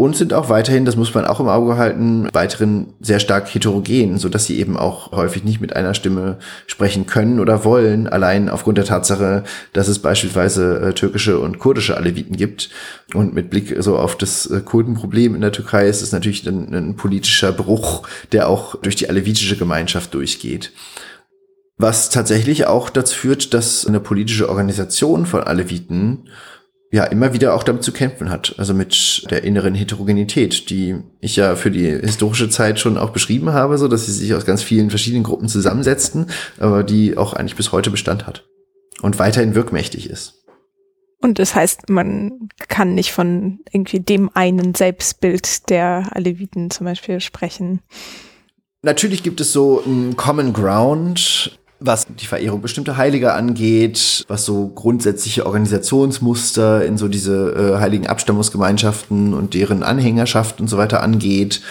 und 0.00 0.16
sind 0.16 0.32
auch 0.32 0.48
weiterhin, 0.48 0.86
das 0.86 0.96
muss 0.96 1.12
man 1.12 1.26
auch 1.26 1.40
im 1.40 1.48
Auge 1.48 1.76
halten, 1.76 2.26
weiterhin 2.32 2.94
sehr 3.02 3.20
stark 3.20 3.54
heterogen, 3.54 4.16
so 4.16 4.30
dass 4.30 4.46
sie 4.46 4.58
eben 4.58 4.78
auch 4.78 5.12
häufig 5.12 5.44
nicht 5.44 5.60
mit 5.60 5.76
einer 5.76 5.92
Stimme 5.92 6.38
sprechen 6.66 7.04
können 7.04 7.38
oder 7.38 7.66
wollen, 7.66 8.08
allein 8.08 8.48
aufgrund 8.48 8.78
der 8.78 8.86
Tatsache, 8.86 9.44
dass 9.74 9.88
es 9.88 9.98
beispielsweise 9.98 10.80
äh, 10.80 10.94
türkische 10.94 11.38
und 11.38 11.58
kurdische 11.58 11.98
Aleviten 11.98 12.34
gibt. 12.34 12.70
Und 13.12 13.34
mit 13.34 13.50
Blick 13.50 13.76
so 13.80 13.98
auf 13.98 14.16
das 14.16 14.46
äh, 14.46 14.62
Kurdenproblem 14.62 15.34
in 15.34 15.42
der 15.42 15.52
Türkei 15.52 15.86
ist 15.86 16.00
es 16.00 16.12
natürlich 16.12 16.48
ein, 16.48 16.74
ein 16.74 16.96
politischer 16.96 17.52
Bruch, 17.52 18.08
der 18.32 18.48
auch 18.48 18.76
durch 18.76 18.96
die 18.96 19.10
alevitische 19.10 19.58
Gemeinschaft 19.58 20.14
durchgeht. 20.14 20.72
Was 21.76 22.08
tatsächlich 22.08 22.64
auch 22.64 22.88
dazu 22.88 23.14
führt, 23.14 23.52
dass 23.52 23.86
eine 23.86 24.00
politische 24.00 24.48
Organisation 24.48 25.26
von 25.26 25.42
Aleviten 25.42 26.30
ja 26.92 27.04
immer 27.04 27.32
wieder 27.32 27.54
auch 27.54 27.62
damit 27.62 27.84
zu 27.84 27.92
kämpfen 27.92 28.30
hat. 28.30 28.54
Also 28.58 28.74
mit 28.74 29.26
der 29.30 29.44
inneren 29.44 29.74
Heterogenität, 29.74 30.70
die 30.70 30.96
ich 31.20 31.36
ja 31.36 31.54
für 31.54 31.70
die 31.70 31.88
historische 31.88 32.48
Zeit 32.48 32.80
schon 32.80 32.98
auch 32.98 33.10
beschrieben 33.10 33.52
habe, 33.52 33.78
so 33.78 33.88
dass 33.88 34.06
sie 34.06 34.12
sich 34.12 34.34
aus 34.34 34.44
ganz 34.44 34.62
vielen 34.62 34.90
verschiedenen 34.90 35.22
Gruppen 35.22 35.48
zusammensetzten, 35.48 36.26
aber 36.58 36.82
die 36.82 37.16
auch 37.16 37.32
eigentlich 37.32 37.56
bis 37.56 37.72
heute 37.72 37.90
Bestand 37.90 38.26
hat 38.26 38.44
und 39.02 39.18
weiterhin 39.18 39.54
wirkmächtig 39.54 40.10
ist. 40.10 40.40
Und 41.22 41.38
das 41.38 41.54
heißt, 41.54 41.90
man 41.90 42.48
kann 42.68 42.94
nicht 42.94 43.12
von 43.12 43.60
irgendwie 43.70 44.00
dem 44.00 44.30
einen 44.34 44.74
Selbstbild 44.74 45.68
der 45.68 46.08
Aleviten 46.12 46.70
zum 46.70 46.86
Beispiel 46.86 47.20
sprechen. 47.20 47.80
Natürlich 48.82 49.22
gibt 49.22 49.40
es 49.42 49.52
so 49.52 49.82
ein 49.84 50.16
Common 50.16 50.54
Ground, 50.54 51.59
was 51.80 52.06
die 52.06 52.26
Verehrung 52.26 52.60
bestimmter 52.60 52.98
Heiliger 52.98 53.34
angeht, 53.34 54.24
was 54.28 54.44
so 54.44 54.68
grundsätzliche 54.68 55.46
Organisationsmuster 55.46 56.84
in 56.84 56.98
so 56.98 57.08
diese 57.08 57.52
äh, 57.52 57.80
heiligen 57.80 58.06
Abstammungsgemeinschaften 58.06 59.32
und 59.32 59.54
deren 59.54 59.82
Anhängerschaft 59.82 60.60
und 60.60 60.68
so 60.68 60.76
weiter 60.76 61.02
angeht, 61.02 61.62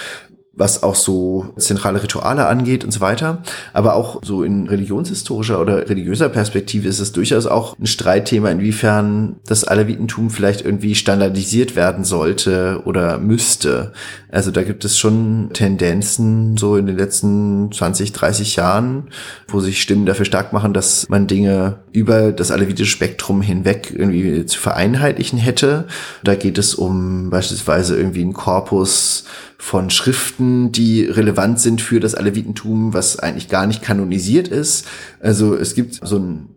was 0.60 0.84
auch 0.84 0.95
so 0.95 1.53
zentrale 1.57 2.03
Rituale 2.03 2.45
angeht 2.48 2.84
und 2.84 2.91
so 2.91 2.99
weiter. 2.99 3.41
Aber 3.73 3.95
auch 3.95 4.22
so 4.23 4.44
in 4.44 4.68
religionshistorischer 4.68 5.60
oder 5.60 5.90
religiöser 5.90 6.27
Perspektive 6.27 6.88
ist 6.88 6.99
es 6.99 7.14
durchaus 7.14 7.48
auch 7.48 7.80
ein 7.80 7.88
Streitthema, 7.88 8.49
inwiefern 8.52 9.38
das 9.48 9.64
Alevitentum 9.64 10.30
vielleicht 10.30 10.61
irgendwie 10.61 10.95
standardisiert 10.95 11.77
werden 11.77 12.03
sollte 12.03 12.81
oder 12.84 13.18
müsste. 13.18 13.94
Also 14.30 14.52
da 14.52 14.64
gibt 14.64 14.84
es 14.84 14.99
schon 14.99 15.49
Tendenzen 15.53 16.57
so 16.57 16.76
in 16.76 16.88
den 16.88 16.98
letzten 16.98 17.72
20, 17.72 18.11
30 18.11 18.57
Jahren, 18.57 19.07
wo 19.48 19.61
sich 19.61 19.81
Stimmen 19.81 20.06
dafür 20.06 20.26
stark 20.26 20.52
machen, 20.52 20.73
dass 20.73 21.07
man 21.07 21.27
Dinge 21.27 21.80
über 21.94 22.34
das 22.34 22.52
alevitische 22.52 22.91
Spektrum 22.91 23.41
hinweg 23.41 23.94
irgendwie 23.95 24.45
zu 24.45 24.60
vereinheitlichen 24.60 25.40
hätte. 25.40 25.86
Da 26.22 26.36
geht 26.36 26.57
es 26.57 26.76
um 26.76 27.30
beispielsweise 27.30 27.98
irgendwie 27.98 28.22
einen 28.22 28.34
Korpus 28.34 29.23
von 29.61 29.90
Schriften, 29.90 30.72
die 30.72 31.03
relevant 31.03 31.60
sind 31.60 31.81
für 31.81 31.99
das 31.99 32.15
Alevitentum, 32.15 32.94
was 32.94 33.19
eigentlich 33.19 33.49
gar 33.49 33.68
nicht 33.68 33.81
kanonisiert 33.81 34.48
ist. 34.48 34.88
Also 35.19 35.53
es 35.53 35.76
gibt 35.76 35.99
so 36.02 36.18
ein 36.18 36.48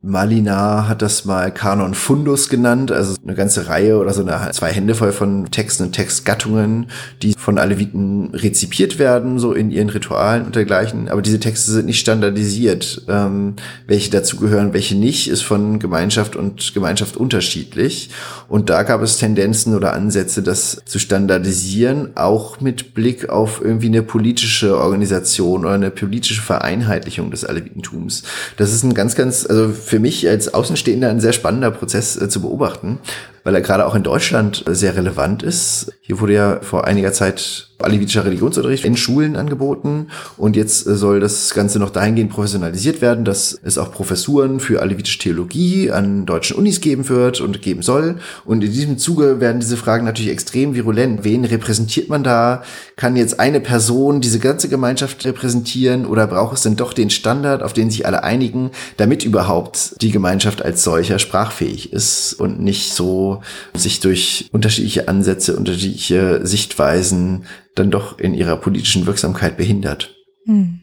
Malina 0.00 0.86
hat 0.86 1.02
das 1.02 1.24
mal 1.24 1.52
Kanon 1.52 1.92
Fundus 1.92 2.48
genannt, 2.48 2.92
also 2.92 3.16
eine 3.20 3.34
ganze 3.34 3.66
Reihe 3.66 3.98
oder 3.98 4.12
so 4.12 4.22
eine 4.22 4.52
zwei 4.52 4.70
Hände 4.70 4.94
voll 4.94 5.10
von 5.10 5.50
Texten 5.50 5.82
und 5.84 5.92
Textgattungen, 5.92 6.86
die 7.20 7.34
von 7.36 7.58
Aleviten 7.58 8.32
rezipiert 8.32 9.00
werden, 9.00 9.40
so 9.40 9.52
in 9.52 9.72
ihren 9.72 9.88
Ritualen 9.88 10.46
und 10.46 10.54
dergleichen. 10.54 11.08
Aber 11.08 11.20
diese 11.20 11.40
Texte 11.40 11.72
sind 11.72 11.86
nicht 11.86 11.98
standardisiert. 11.98 13.02
Ähm, 13.08 13.54
welche 13.88 14.10
dazugehören, 14.10 14.72
welche 14.72 14.94
nicht, 14.94 15.28
ist 15.28 15.42
von 15.42 15.80
Gemeinschaft 15.80 16.36
und 16.36 16.74
Gemeinschaft 16.74 17.16
unterschiedlich. 17.16 18.10
Und 18.46 18.70
da 18.70 18.84
gab 18.84 19.02
es 19.02 19.16
Tendenzen 19.16 19.74
oder 19.74 19.94
Ansätze, 19.94 20.44
das 20.44 20.80
zu 20.84 21.00
standardisieren, 21.00 22.16
auch 22.16 22.60
mit 22.60 22.94
Blick 22.94 23.30
auf 23.30 23.60
irgendwie 23.60 23.88
eine 23.88 24.02
politische 24.02 24.78
Organisation 24.78 25.64
oder 25.64 25.74
eine 25.74 25.90
politische 25.90 26.40
Vereinheitlichung 26.40 27.32
des 27.32 27.44
Alevitentums. 27.44 28.22
Das 28.56 28.72
ist 28.72 28.84
ein 28.84 28.94
ganz, 28.94 29.16
ganz, 29.16 29.44
also 29.44 29.72
für 29.88 29.98
mich 29.98 30.28
als 30.28 30.52
Außenstehender 30.52 31.08
ein 31.08 31.20
sehr 31.20 31.32
spannender 31.32 31.70
Prozess 31.70 32.16
äh, 32.16 32.28
zu 32.28 32.40
beobachten, 32.40 32.98
weil 33.44 33.54
er 33.54 33.60
gerade 33.60 33.86
auch 33.86 33.94
in 33.94 34.02
Deutschland 34.02 34.64
sehr 34.66 34.96
relevant 34.96 35.42
ist. 35.42 35.92
Hier 36.00 36.20
wurde 36.20 36.34
ja 36.34 36.60
vor 36.62 36.86
einiger 36.86 37.12
Zeit 37.12 37.68
alevitischer 37.80 38.24
Religionsunterricht 38.24 38.84
in 38.84 38.96
Schulen 38.96 39.36
angeboten 39.36 40.08
und 40.36 40.56
jetzt 40.56 40.86
äh, 40.86 40.96
soll 40.96 41.20
das 41.20 41.54
Ganze 41.54 41.78
noch 41.78 41.90
dahingehend 41.90 42.30
professionalisiert 42.30 43.00
werden, 43.00 43.24
dass 43.24 43.58
es 43.62 43.78
auch 43.78 43.92
Professuren 43.92 44.58
für 44.60 44.82
alevitische 44.82 45.18
Theologie 45.18 45.90
an 45.90 46.26
deutschen 46.26 46.56
Unis 46.56 46.80
geben 46.80 47.08
wird 47.08 47.40
und 47.40 47.62
geben 47.62 47.82
soll. 47.82 48.16
Und 48.44 48.64
in 48.64 48.72
diesem 48.72 48.98
Zuge 48.98 49.40
werden 49.40 49.60
diese 49.60 49.76
Fragen 49.76 50.04
natürlich 50.04 50.32
extrem 50.32 50.74
virulent. 50.74 51.22
Wen 51.22 51.44
repräsentiert 51.44 52.08
man 52.08 52.24
da? 52.24 52.62
Kann 52.96 53.16
jetzt 53.16 53.38
eine 53.38 53.60
Person 53.60 54.20
diese 54.20 54.40
ganze 54.40 54.68
Gemeinschaft 54.68 55.24
repräsentieren 55.24 56.04
oder 56.04 56.26
braucht 56.26 56.56
es 56.56 56.62
denn 56.62 56.76
doch 56.76 56.92
den 56.92 57.10
Standard, 57.10 57.62
auf 57.62 57.72
den 57.72 57.90
sich 57.90 58.06
alle 58.06 58.24
einigen, 58.24 58.70
damit 58.96 59.24
überhaupt 59.24 60.00
die 60.02 60.10
Gemeinschaft 60.10 60.62
als 60.64 60.82
solcher 60.82 61.18
sprachfähig 61.20 61.92
ist 61.92 62.34
und 62.34 62.60
nicht 62.60 62.92
so 62.92 63.37
sich 63.74 64.00
durch 64.00 64.48
unterschiedliche 64.52 65.08
Ansätze, 65.08 65.56
unterschiedliche 65.56 66.46
Sichtweisen 66.46 67.44
dann 67.74 67.90
doch 67.90 68.18
in 68.18 68.34
ihrer 68.34 68.56
politischen 68.56 69.06
Wirksamkeit 69.06 69.56
behindert. 69.56 70.14
Hm. 70.44 70.80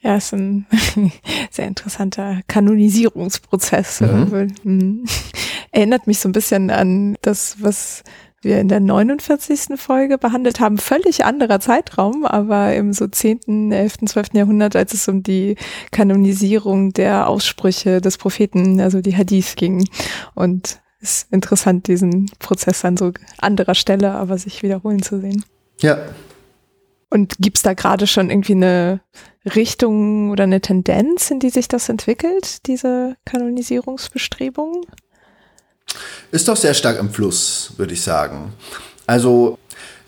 Ja, 0.00 0.16
ist 0.16 0.32
ein 0.32 0.66
sehr 1.50 1.66
interessanter 1.66 2.40
Kanonisierungsprozess. 2.46 4.00
Mhm. 4.00 4.52
Hm. 4.62 5.04
Erinnert 5.72 6.06
mich 6.06 6.20
so 6.20 6.28
ein 6.28 6.32
bisschen 6.32 6.70
an 6.70 7.16
das, 7.22 7.56
was 7.60 8.04
wir 8.40 8.60
in 8.60 8.68
der 8.68 8.80
49. 8.80 9.76
Folge 9.76 10.16
behandelt 10.16 10.60
haben. 10.60 10.78
Völlig 10.78 11.24
anderer 11.24 11.60
Zeitraum, 11.60 12.24
aber 12.24 12.74
im 12.74 12.92
so 12.92 13.08
10., 13.08 13.72
11., 13.72 13.96
12. 14.06 14.28
Jahrhundert, 14.34 14.76
als 14.76 14.94
es 14.94 15.08
um 15.08 15.22
die 15.22 15.56
Kanonisierung 15.90 16.92
der 16.92 17.28
Aussprüche 17.28 18.00
des 18.00 18.18
Propheten, 18.18 18.80
also 18.80 19.00
die 19.00 19.16
Hadith 19.16 19.56
ging. 19.56 19.88
Und 20.34 20.80
ist 21.00 21.32
interessant, 21.32 21.86
diesen 21.86 22.30
Prozess 22.38 22.84
an 22.84 22.96
so 22.96 23.12
anderer 23.38 23.74
Stelle, 23.74 24.12
aber 24.12 24.38
sich 24.38 24.62
wiederholen 24.62 25.02
zu 25.02 25.20
sehen. 25.20 25.44
Ja. 25.80 25.98
Und 27.10 27.36
gibt's 27.38 27.62
da 27.62 27.74
gerade 27.74 28.06
schon 28.06 28.30
irgendwie 28.30 28.52
eine 28.52 29.00
Richtung 29.54 30.30
oder 30.30 30.44
eine 30.44 30.60
Tendenz, 30.60 31.30
in 31.30 31.40
die 31.40 31.50
sich 31.50 31.68
das 31.68 31.88
entwickelt, 31.88 32.66
diese 32.66 33.16
Kanonisierungsbestrebungen? 33.24 34.82
Ist 36.30 36.48
doch 36.48 36.56
sehr 36.56 36.74
stark 36.74 36.98
im 36.98 37.10
Fluss, 37.10 37.72
würde 37.76 37.94
ich 37.94 38.02
sagen. 38.02 38.52
Also 39.06 39.58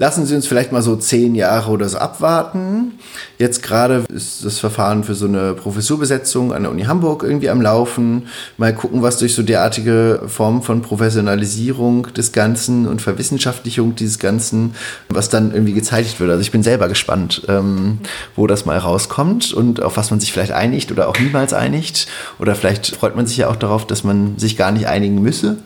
lassen 0.01 0.25
Sie 0.25 0.35
uns 0.35 0.47
vielleicht 0.47 0.73
mal 0.73 0.81
so 0.81 0.97
zehn 0.97 1.35
Jahre 1.35 1.71
oder 1.71 1.87
so 1.87 1.99
abwarten. 1.99 2.93
Jetzt 3.37 3.63
gerade 3.63 4.05
ist 4.09 4.43
das 4.47 4.59
Verfahren 4.59 5.05
für 5.05 5.15
so 5.15 5.27
eine 5.27 5.53
Professurbesetzung 5.53 6.55
an 6.55 6.63
der 6.63 6.73
Uni 6.73 6.85
Hamburg 6.85 7.23
irgendwie 7.23 7.51
am 7.51 7.61
Laufen. 7.61 8.29
Mal 8.57 8.75
gucken, 8.75 9.03
was 9.03 9.19
durch 9.19 9.35
so 9.35 9.43
derartige 9.43 10.23
Formen 10.27 10.63
von 10.63 10.81
Professionalisierung 10.81 12.15
des 12.15 12.33
Ganzen 12.33 12.89
und 12.89 13.03
Verwissenschaftlichung 13.03 13.95
dieses 13.95 14.19
Ganzen, 14.19 14.75
was 15.11 15.29
dann 15.29 15.53
irgendwie 15.53 15.75
gezeichnet 15.75 16.19
wird. 16.19 16.31
Also 16.31 16.41
ich 16.41 16.51
bin 16.51 16.63
selber 16.63 16.89
gespannt, 16.89 17.43
ähm, 17.49 17.99
wo 18.37 18.47
das 18.47 18.65
mal 18.65 18.79
rauskommt 18.79 19.53
und 19.53 19.83
auf 19.83 19.99
was 19.99 20.11
man 20.11 20.19
sich 20.19 20.33
vielleicht 20.33 20.53
einigt 20.53 20.91
oder 20.91 21.11
auch 21.11 21.19
niemals 21.19 21.53
einigt. 21.53 22.07
Oder 22.39 22.55
vielleicht 22.55 22.97
freut 22.97 23.17
man 23.17 23.27
sich 23.27 23.37
ja 23.37 23.49
auch 23.49 23.57
darauf, 23.57 23.87
dass 23.87 24.03
man 24.03 24.39
sich 24.39 24.57
gar 24.57 24.73
nicht 24.73 24.87
einigen 24.87 25.21
müsse, 25.21 25.59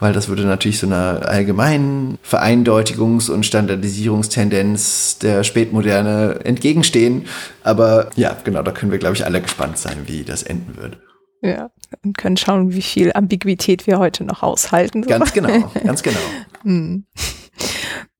weil 0.00 0.14
das 0.14 0.28
würde 0.28 0.44
natürlich 0.44 0.78
so 0.78 0.86
einer 0.86 1.28
allgemeinen 1.28 2.16
Vereindeutigungs- 2.26 3.30
und 3.30 3.44
Standardisierungstendenz 3.82 5.18
der 5.18 5.44
Spätmoderne 5.44 6.40
entgegenstehen. 6.44 7.26
Aber 7.62 8.10
ja, 8.16 8.36
genau, 8.44 8.62
da 8.62 8.70
können 8.70 8.92
wir, 8.92 8.98
glaube 8.98 9.16
ich, 9.16 9.24
alle 9.24 9.40
gespannt 9.40 9.78
sein, 9.78 10.04
wie 10.06 10.24
das 10.24 10.42
enden 10.42 10.76
wird. 10.76 10.98
Ja, 11.42 11.70
und 12.04 12.16
können 12.16 12.36
schauen, 12.36 12.72
wie 12.72 12.82
viel 12.82 13.12
Ambiguität 13.12 13.86
wir 13.86 13.98
heute 13.98 14.24
noch 14.24 14.42
aushalten. 14.42 15.02
So. 15.02 15.08
Ganz 15.08 15.32
genau, 15.32 15.70
ganz 15.84 16.02
genau. 16.02 16.20
Hm. 16.62 17.04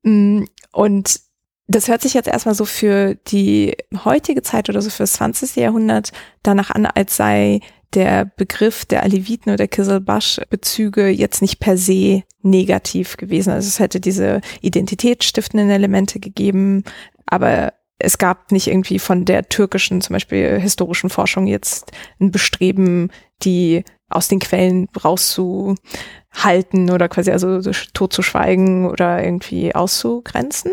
Hm, 0.04 0.48
und 0.72 1.20
das 1.68 1.88
hört 1.88 2.02
sich 2.02 2.14
jetzt 2.14 2.26
erstmal 2.28 2.56
so 2.56 2.64
für 2.64 3.14
die 3.14 3.76
heutige 4.04 4.42
Zeit 4.42 4.68
oder 4.68 4.82
so 4.82 4.90
für 4.90 5.04
das 5.04 5.12
20. 5.12 5.54
Jahrhundert 5.56 6.10
danach 6.42 6.70
an, 6.70 6.86
als 6.86 7.16
sei 7.16 7.60
der 7.94 8.24
Begriff 8.36 8.84
der 8.84 9.02
Aleviten 9.02 9.52
oder 9.52 9.68
Kizilbash-Bezüge 9.68 11.08
jetzt 11.08 11.42
nicht 11.42 11.60
per 11.60 11.76
se 11.76 12.22
negativ 12.42 13.16
gewesen. 13.16 13.50
Also 13.50 13.68
es 13.68 13.78
hätte 13.78 14.00
diese 14.00 14.40
identitätsstiftenden 14.60 15.70
Elemente 15.70 16.20
gegeben, 16.20 16.84
aber 17.26 17.72
es 17.98 18.18
gab 18.18 18.50
nicht 18.50 18.66
irgendwie 18.66 18.98
von 18.98 19.24
der 19.24 19.48
türkischen, 19.48 20.00
zum 20.00 20.14
Beispiel 20.14 20.58
historischen 20.58 21.10
Forschung 21.10 21.46
jetzt 21.46 21.92
ein 22.20 22.32
Bestreben, 22.32 23.10
die 23.42 23.84
aus 24.08 24.28
den 24.28 24.40
Quellen 24.40 24.88
rauszuhalten 25.04 26.90
oder 26.90 27.08
quasi 27.08 27.30
also 27.30 27.60
totzuschweigen 27.94 28.86
oder 28.86 29.22
irgendwie 29.22 29.74
auszugrenzen? 29.74 30.72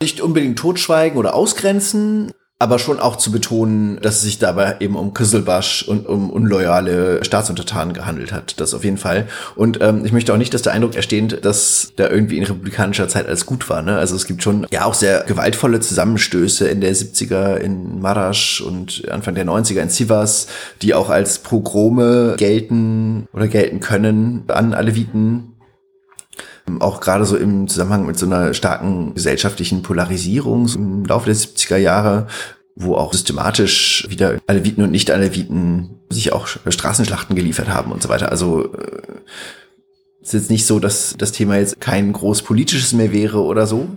Nicht 0.00 0.20
unbedingt 0.20 0.58
totschweigen 0.58 1.18
oder 1.18 1.34
ausgrenzen, 1.34 2.32
aber 2.58 2.78
schon 2.78 2.98
auch 3.00 3.16
zu 3.16 3.30
betonen, 3.30 3.98
dass 4.00 4.16
es 4.16 4.22
sich 4.22 4.38
dabei 4.38 4.76
eben 4.80 4.96
um 4.96 5.12
Küsselbasch 5.12 5.86
und 5.86 6.06
um 6.06 6.30
unloyale 6.30 7.22
Staatsuntertanen 7.22 7.92
gehandelt 7.92 8.32
hat. 8.32 8.58
Das 8.60 8.72
auf 8.72 8.82
jeden 8.82 8.96
Fall. 8.96 9.28
Und 9.56 9.82
ähm, 9.82 10.06
ich 10.06 10.12
möchte 10.12 10.32
auch 10.32 10.38
nicht, 10.38 10.54
dass 10.54 10.62
der 10.62 10.72
Eindruck 10.72 10.94
entsteht, 10.94 11.44
dass 11.44 11.92
da 11.96 12.08
irgendwie 12.08 12.38
in 12.38 12.44
republikanischer 12.44 13.08
Zeit 13.08 13.26
alles 13.26 13.44
gut 13.44 13.68
war. 13.68 13.82
Ne? 13.82 13.98
Also 13.98 14.16
es 14.16 14.26
gibt 14.26 14.42
schon 14.42 14.66
ja 14.70 14.86
auch 14.86 14.94
sehr 14.94 15.24
gewaltvolle 15.24 15.80
Zusammenstöße 15.80 16.66
in 16.66 16.80
der 16.80 16.96
70er 16.96 17.56
in 17.56 18.00
Marasch 18.00 18.62
und 18.62 19.06
Anfang 19.10 19.34
der 19.34 19.44
90er 19.44 19.82
in 19.82 19.90
Sivas, 19.90 20.46
die 20.80 20.94
auch 20.94 21.10
als 21.10 21.40
Progrome 21.40 22.36
gelten 22.38 23.28
oder 23.34 23.48
gelten 23.48 23.80
können 23.80 24.44
an 24.48 24.72
Aleviten 24.72 25.55
auch 26.80 27.00
gerade 27.00 27.24
so 27.24 27.36
im 27.36 27.68
Zusammenhang 27.68 28.06
mit 28.06 28.18
so 28.18 28.26
einer 28.26 28.54
starken 28.54 29.14
gesellschaftlichen 29.14 29.82
Polarisierung 29.82 30.68
im 30.74 31.04
Laufe 31.04 31.26
der 31.26 31.36
70er 31.36 31.76
Jahre, 31.76 32.26
wo 32.74 32.96
auch 32.96 33.12
systematisch 33.12 34.06
wieder 34.08 34.38
Aleviten 34.46 34.82
und 34.82 34.90
Nicht-Aleviten 34.90 36.00
sich 36.10 36.32
auch 36.32 36.46
Straßenschlachten 36.46 37.34
geliefert 37.36 37.68
haben 37.68 37.92
und 37.92 38.02
so 38.02 38.08
weiter. 38.08 38.30
Also 38.30 38.72
äh, 38.72 39.02
es 40.20 40.28
ist 40.28 40.40
jetzt 40.40 40.50
nicht 40.50 40.66
so, 40.66 40.80
dass 40.80 41.14
das 41.16 41.32
Thema 41.32 41.56
jetzt 41.56 41.80
kein 41.80 42.12
groß 42.12 42.42
politisches 42.42 42.92
mehr 42.92 43.12
wäre 43.12 43.42
oder 43.42 43.66
so, 43.66 43.88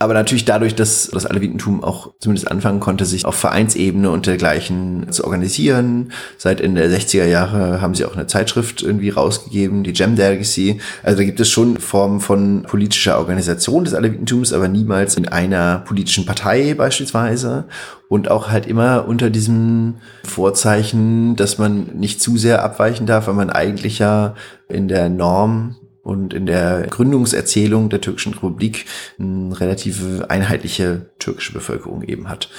aber 0.00 0.14
natürlich 0.14 0.46
dadurch, 0.46 0.74
dass 0.74 1.10
das 1.12 1.26
Alevitentum 1.26 1.84
auch 1.84 2.14
zumindest 2.20 2.50
anfangen 2.50 2.80
konnte, 2.80 3.04
sich 3.04 3.26
auf 3.26 3.34
Vereinsebene 3.34 4.10
und 4.10 4.26
dergleichen 4.26 5.12
zu 5.12 5.24
organisieren. 5.24 6.12
Seit 6.38 6.62
Ende 6.62 6.88
der 6.88 6.98
60er 6.98 7.26
Jahre 7.26 7.82
haben 7.82 7.94
sie 7.94 8.06
auch 8.06 8.14
eine 8.14 8.26
Zeitschrift 8.26 8.82
irgendwie 8.82 9.10
rausgegeben, 9.10 9.84
die 9.84 9.92
Gem 9.92 10.16
Delegacy. 10.16 10.80
Also 11.02 11.18
da 11.18 11.24
gibt 11.24 11.38
es 11.38 11.50
schon 11.50 11.76
Formen 11.76 12.20
von 12.20 12.62
politischer 12.62 13.18
Organisation 13.18 13.84
des 13.84 13.92
Alevitentums, 13.92 14.54
aber 14.54 14.68
niemals 14.68 15.18
in 15.18 15.28
einer 15.28 15.80
politischen 15.80 16.24
Partei 16.24 16.72
beispielsweise. 16.72 17.66
Und 18.08 18.30
auch 18.30 18.48
halt 18.48 18.66
immer 18.66 19.06
unter 19.06 19.28
diesem 19.28 19.96
Vorzeichen, 20.24 21.36
dass 21.36 21.58
man 21.58 21.88
nicht 21.94 22.22
zu 22.22 22.38
sehr 22.38 22.64
abweichen 22.64 23.04
darf, 23.04 23.26
weil 23.26 23.34
man 23.34 23.50
eigentlich 23.50 23.98
ja 23.98 24.34
in 24.66 24.88
der 24.88 25.10
Norm 25.10 25.76
und 26.10 26.34
in 26.34 26.44
der 26.44 26.88
Gründungserzählung 26.88 27.88
der 27.88 28.00
türkischen 28.00 28.34
Republik 28.34 28.86
eine 29.16 29.60
relative 29.60 30.28
einheitliche 30.28 31.08
türkische 31.20 31.52
Bevölkerung 31.52 32.02
eben 32.02 32.28
hat, 32.28 32.50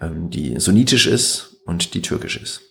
ähm, 0.00 0.30
die 0.30 0.58
sunnitisch 0.58 1.06
ist 1.06 1.60
und 1.66 1.92
die 1.92 2.00
türkisch 2.00 2.38
ist. 2.38 2.62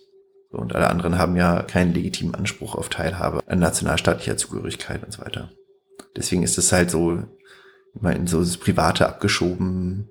Und 0.49 0.73
alle 0.73 0.89
anderen 0.89 1.19
haben 1.19 1.35
ja 1.35 1.61
keinen 1.61 1.93
legitimen 1.93 2.33
Anspruch 2.33 2.73
auf 2.73 2.89
Teilhabe 2.89 3.41
an 3.45 3.59
nationalstaatlicher 3.59 4.35
Zugehörigkeit 4.35 5.03
und 5.03 5.13
so 5.13 5.21
weiter. 5.21 5.51
Deswegen 6.17 6.41
ist 6.41 6.57
es 6.57 6.71
halt 6.71 6.89
so 6.89 7.23
immer 7.93 8.15
in 8.15 8.25
so 8.25 8.39
das 8.39 8.57
Private 8.57 9.07
abgeschoben 9.07 10.09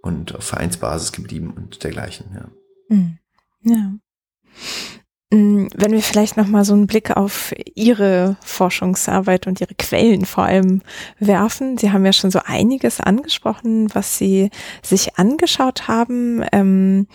und 0.00 0.34
auf 0.34 0.44
Vereinsbasis 0.44 1.12
geblieben 1.12 1.52
und 1.54 1.84
dergleichen, 1.84 2.26
ja. 2.34 2.48
Hm. 2.88 3.18
Ja. 3.64 3.92
Mm, 5.32 5.68
wenn 5.74 5.92
wir 5.92 6.02
vielleicht 6.02 6.36
noch 6.36 6.46
mal 6.46 6.64
so 6.64 6.74
einen 6.74 6.86
Blick 6.86 7.16
auf 7.16 7.54
Ihre 7.74 8.36
Forschungsarbeit 8.44 9.46
und 9.46 9.62
Ihre 9.62 9.74
Quellen 9.74 10.26
vor 10.26 10.44
allem 10.44 10.82
werfen. 11.18 11.78
Sie 11.78 11.90
haben 11.90 12.04
ja 12.04 12.12
schon 12.12 12.30
so 12.30 12.40
einiges 12.44 13.00
angesprochen, 13.00 13.88
was 13.94 14.18
Sie 14.18 14.50
sich 14.82 15.16
angeschaut 15.18 15.88
haben. 15.88 16.44
Ähm, 16.52 17.06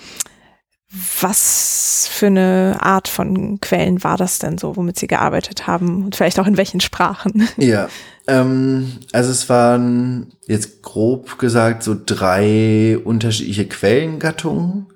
was 1.21 2.09
für 2.11 2.27
eine 2.27 2.77
Art 2.79 3.07
von 3.07 3.61
Quellen 3.61 4.03
war 4.03 4.17
das 4.17 4.39
denn 4.39 4.57
so, 4.57 4.75
womit 4.77 4.97
Sie 4.97 5.07
gearbeitet 5.07 5.67
haben 5.67 6.03
und 6.03 6.15
vielleicht 6.15 6.39
auch 6.39 6.47
in 6.47 6.57
welchen 6.57 6.79
Sprachen? 6.79 7.47
Ja, 7.57 7.87
ähm, 8.27 8.93
also 9.11 9.29
es 9.29 9.47
waren 9.47 10.33
jetzt 10.47 10.81
grob 10.81 11.37
gesagt 11.37 11.83
so 11.83 11.95
drei 12.03 12.97
unterschiedliche 12.97 13.67
Quellengattungen 13.67 14.87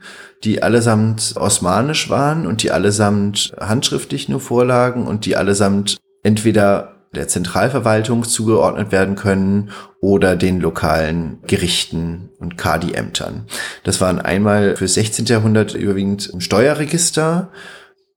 die 0.44 0.64
allesamt 0.64 1.36
osmanisch 1.38 2.10
waren 2.10 2.48
und 2.48 2.64
die 2.64 2.72
allesamt 2.72 3.54
handschriftlich 3.60 4.30
nur 4.30 4.40
vorlagen 4.40 5.08
und 5.08 5.26
die 5.26 5.36
allesamt 5.36 5.98
entweder 6.24 6.96
der 7.14 7.28
Zentralverwaltung 7.28 8.24
zugeordnet 8.24 8.92
werden 8.92 9.16
können 9.16 9.72
oder 10.00 10.36
den 10.36 10.62
lokalen 10.62 11.40
Gerichten 11.46 12.30
und 12.40 12.58
Kadi-Ämtern. 12.58 13.48
Das 13.84 14.00
waren 14.00 14.20
einmal 14.20 14.78
für 14.78 14.88
16. 14.88 15.26
Jahrhundert 15.26 15.74
überwiegend 15.74 16.32
Steuerregister, 16.40 17.50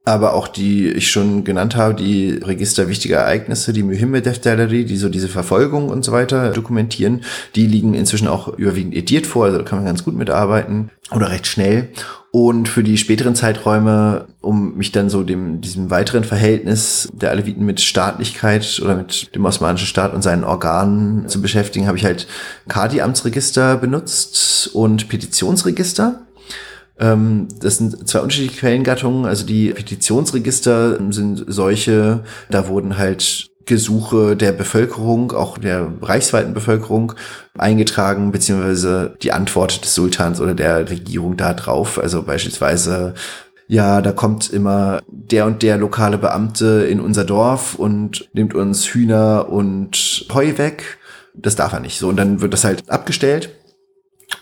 aber 0.04 0.34
auch 0.34 0.48
die 0.48 0.88
ich 0.88 1.10
schon 1.10 1.44
genannt 1.44 1.76
habe, 1.76 1.94
die 1.94 2.32
Register 2.32 2.88
wichtiger 2.88 3.18
Ereignisse, 3.18 3.72
die 3.72 3.82
Mühimme 3.82 4.20
Defterleri, 4.20 4.84
die 4.84 4.98
so 4.98 5.08
diese 5.08 5.28
Verfolgung 5.28 5.88
und 5.88 6.04
so 6.04 6.12
weiter 6.12 6.50
dokumentieren, 6.50 7.22
die 7.54 7.66
liegen 7.66 7.94
inzwischen 7.94 8.28
auch 8.28 8.48
überwiegend 8.48 8.94
ediert 8.94 9.26
vor, 9.26 9.46
also 9.46 9.58
da 9.58 9.64
kann 9.64 9.78
man 9.78 9.86
ganz 9.86 10.04
gut 10.04 10.14
mitarbeiten 10.14 10.90
oder 11.10 11.30
recht 11.30 11.46
schnell. 11.46 11.88
Und 12.30 12.68
für 12.68 12.82
die 12.82 12.98
späteren 12.98 13.34
Zeiträume, 13.34 14.26
um 14.40 14.76
mich 14.76 14.90
dann 14.92 15.08
so 15.08 15.22
dem, 15.22 15.60
diesem 15.60 15.88
weiteren 15.88 16.24
Verhältnis 16.24 17.08
der 17.14 17.30
Aleviten 17.30 17.64
mit 17.64 17.80
Staatlichkeit 17.80 18.80
oder 18.82 18.96
mit 18.96 19.34
dem 19.34 19.44
osmanischen 19.44 19.86
Staat 19.86 20.12
und 20.12 20.22
seinen 20.22 20.44
Organen 20.44 21.28
zu 21.28 21.40
beschäftigen, 21.40 21.86
habe 21.86 21.96
ich 21.96 22.04
halt 22.04 22.26
Kadi-Amtsregister 22.68 23.76
benutzt 23.76 24.68
und 24.74 25.08
Petitionsregister. 25.08 26.23
Ähm, 26.98 27.48
das 27.60 27.78
sind 27.78 28.08
zwei 28.08 28.20
unterschiedliche 28.20 28.60
Quellengattungen. 28.60 29.26
Also 29.26 29.46
die 29.46 29.70
Petitionsregister 29.70 30.98
sind 31.12 31.44
solche, 31.46 32.20
da 32.50 32.68
wurden 32.68 32.98
halt 32.98 33.48
Gesuche 33.66 34.36
der 34.36 34.52
Bevölkerung, 34.52 35.32
auch 35.32 35.56
der 35.56 35.90
reichsweiten 36.02 36.52
Bevölkerung 36.52 37.14
eingetragen, 37.56 38.30
beziehungsweise 38.30 39.16
die 39.22 39.32
Antwort 39.32 39.82
des 39.84 39.94
Sultans 39.94 40.40
oder 40.40 40.54
der 40.54 40.90
Regierung 40.90 41.36
da 41.36 41.54
drauf. 41.54 41.98
Also 41.98 42.22
beispielsweise, 42.22 43.14
ja, 43.66 44.02
da 44.02 44.12
kommt 44.12 44.52
immer 44.52 45.00
der 45.08 45.46
und 45.46 45.62
der 45.62 45.78
lokale 45.78 46.18
Beamte 46.18 46.86
in 46.88 47.00
unser 47.00 47.24
Dorf 47.24 47.74
und 47.76 48.28
nimmt 48.34 48.54
uns 48.54 48.84
Hühner 48.86 49.48
und 49.48 50.26
Heu 50.32 50.58
weg 50.58 50.98
das 51.34 51.56
darf 51.56 51.72
er 51.72 51.80
nicht. 51.80 51.98
So, 51.98 52.08
und 52.08 52.16
dann 52.16 52.40
wird 52.40 52.52
das 52.52 52.64
halt 52.64 52.88
abgestellt. 52.88 53.50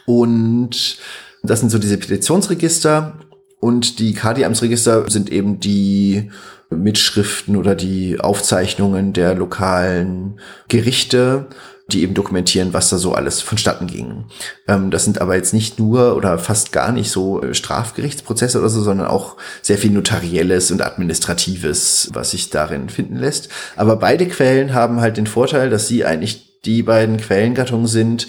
Und 0.06 0.98
das 1.42 1.60
sind 1.60 1.70
so 1.70 1.78
diese 1.78 1.98
Petitionsregister. 1.98 3.18
Und 3.60 4.00
die 4.00 4.14
KD-Amtsregister 4.14 5.08
sind 5.08 5.30
eben 5.30 5.60
die 5.60 6.30
Mitschriften 6.70 7.56
oder 7.56 7.74
die 7.74 8.18
Aufzeichnungen 8.18 9.12
der 9.12 9.34
lokalen 9.34 10.40
Gerichte, 10.68 11.46
die 11.88 12.02
eben 12.02 12.14
dokumentieren, 12.14 12.72
was 12.72 12.88
da 12.88 12.98
so 12.98 13.12
alles 13.12 13.40
vonstatten 13.40 13.86
ging. 13.86 14.24
Ähm, 14.66 14.90
das 14.90 15.04
sind 15.04 15.20
aber 15.20 15.36
jetzt 15.36 15.52
nicht 15.52 15.78
nur 15.78 16.16
oder 16.16 16.38
fast 16.38 16.72
gar 16.72 16.92
nicht 16.92 17.10
so 17.10 17.42
äh, 17.42 17.54
Strafgerichtsprozesse 17.54 18.58
oder 18.58 18.68
so, 18.68 18.82
sondern 18.82 19.08
auch 19.08 19.36
sehr 19.60 19.78
viel 19.78 19.90
Notarielles 19.90 20.70
und 20.70 20.82
Administratives, 20.82 22.10
was 22.12 22.30
sich 22.30 22.50
darin 22.50 22.88
finden 22.88 23.16
lässt. 23.16 23.48
Aber 23.76 23.96
beide 23.96 24.26
Quellen 24.26 24.74
haben 24.74 25.00
halt 25.00 25.16
den 25.16 25.26
Vorteil, 25.26 25.70
dass 25.70 25.88
sie 25.88 26.04
eigentlich 26.04 26.60
die 26.64 26.82
beiden 26.82 27.16
Quellengattungen 27.18 27.88
sind, 27.88 28.28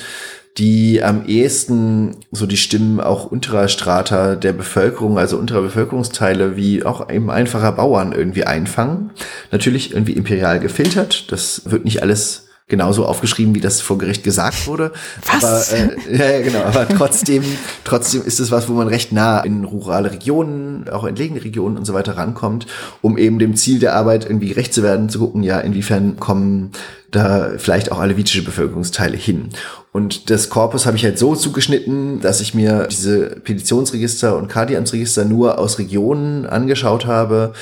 die 0.57 1.01
am 1.03 1.25
ehesten 1.25 2.17
so 2.31 2.45
die 2.45 2.57
Stimmen 2.57 2.99
auch 2.99 3.25
unterer 3.25 3.67
Strata 3.67 4.35
der 4.35 4.53
Bevölkerung, 4.53 5.17
also 5.17 5.38
unterer 5.38 5.61
Bevölkerungsteile, 5.61 6.55
wie 6.55 6.84
auch 6.84 7.09
eben 7.09 7.31
einfacher 7.31 7.71
Bauern 7.71 8.11
irgendwie 8.11 8.43
einfangen. 8.43 9.11
Natürlich 9.51 9.93
irgendwie 9.93 10.13
imperial 10.13 10.59
gefiltert. 10.59 11.31
Das 11.31 11.63
wird 11.71 11.85
nicht 11.85 12.03
alles 12.03 12.49
genauso 12.68 13.06
aufgeschrieben, 13.06 13.53
wie 13.56 13.60
das 13.60 13.81
vor 13.81 13.98
Gericht 13.98 14.23
gesagt 14.23 14.68
wurde. 14.68 14.91
Was? 15.26 15.73
Aber, 15.73 15.77
äh, 15.77 16.18
ja, 16.18 16.31
ja, 16.31 16.41
genau. 16.41 16.64
Aber 16.64 16.88
trotzdem, 16.88 17.44
trotzdem 17.84 18.23
ist 18.23 18.40
es 18.40 18.52
was, 18.52 18.69
wo 18.69 18.73
man 18.73 18.88
recht 18.88 19.11
nah 19.11 19.41
in 19.41 19.64
rurale 19.64 20.11
Regionen, 20.11 20.88
auch 20.90 21.03
entlegene 21.03 21.44
Regionen 21.44 21.77
und 21.77 21.85
so 21.85 21.94
weiter 21.94 22.15
rankommt, 22.18 22.65
um 23.02 23.18
eben 23.18 23.38
dem 23.40 23.56
Ziel 23.56 23.80
der 23.80 23.95
Arbeit 23.95 24.26
irgendwie 24.26 24.48
gerecht 24.48 24.73
zu 24.73 24.81
werden, 24.81 25.10
zu 25.10 25.19
gucken, 25.19 25.44
ja, 25.44 25.60
inwiefern 25.60 26.18
kommen 26.18 26.72
da 27.11 27.52
vielleicht 27.57 27.91
auch 27.91 27.99
alevitische 27.99 28.44
Bevölkerungsteile 28.44 29.18
hin. 29.18 29.49
Und 29.91 30.31
das 30.31 30.49
Korpus 30.49 30.85
habe 30.88 30.98
ich 30.98 31.03
halt 31.03 31.19
so 31.19 31.35
zugeschnitten, 31.35 32.19
dass 32.19 32.41
ich 32.41 32.56
mir 32.56 32.88
diese 32.90 33.40
Petitionsregister 33.41 34.35
und 34.35 34.48
Kardiamtsregister 34.48 35.26
nur 35.26 35.60
aus 35.60 35.77
Regionen 35.77 36.48
angeschaut 36.48 37.06
habe, 37.06 37.53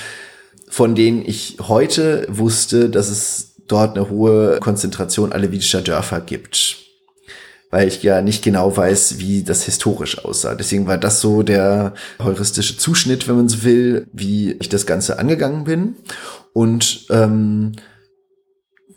von 0.70 0.96
denen 0.96 1.22
ich 1.26 1.58
heute 1.68 2.26
wusste, 2.30 2.90
dass 2.90 3.10
es 3.10 3.51
dort 3.72 3.98
eine 3.98 4.10
hohe 4.10 4.60
Konzentration 4.60 5.32
alevitischer 5.32 5.82
Dörfer 5.82 6.22
gibt. 6.22 6.78
Weil 7.70 7.88
ich 7.88 8.04
ja 8.04 8.22
nicht 8.22 8.44
genau 8.44 8.76
weiß, 8.76 9.18
wie 9.20 9.44
das 9.44 9.64
historisch 9.64 10.26
aussah. 10.26 10.56
Deswegen 10.56 10.88
war 10.88 10.98
das 10.98 11.22
so 11.22 11.42
der 11.42 11.94
heuristische 12.22 12.78
Zuschnitt, 12.78 13.28
wenn 13.30 13.38
man 13.38 13.48
so 13.48 13.64
will, 13.64 14.08
wie 14.12 14.52
ich 14.54 14.68
das 14.68 14.86
Ganze 14.86 15.20
angegangen 15.20 15.64
bin. 15.64 15.96
Und 16.52 17.06
ähm, 17.10 17.72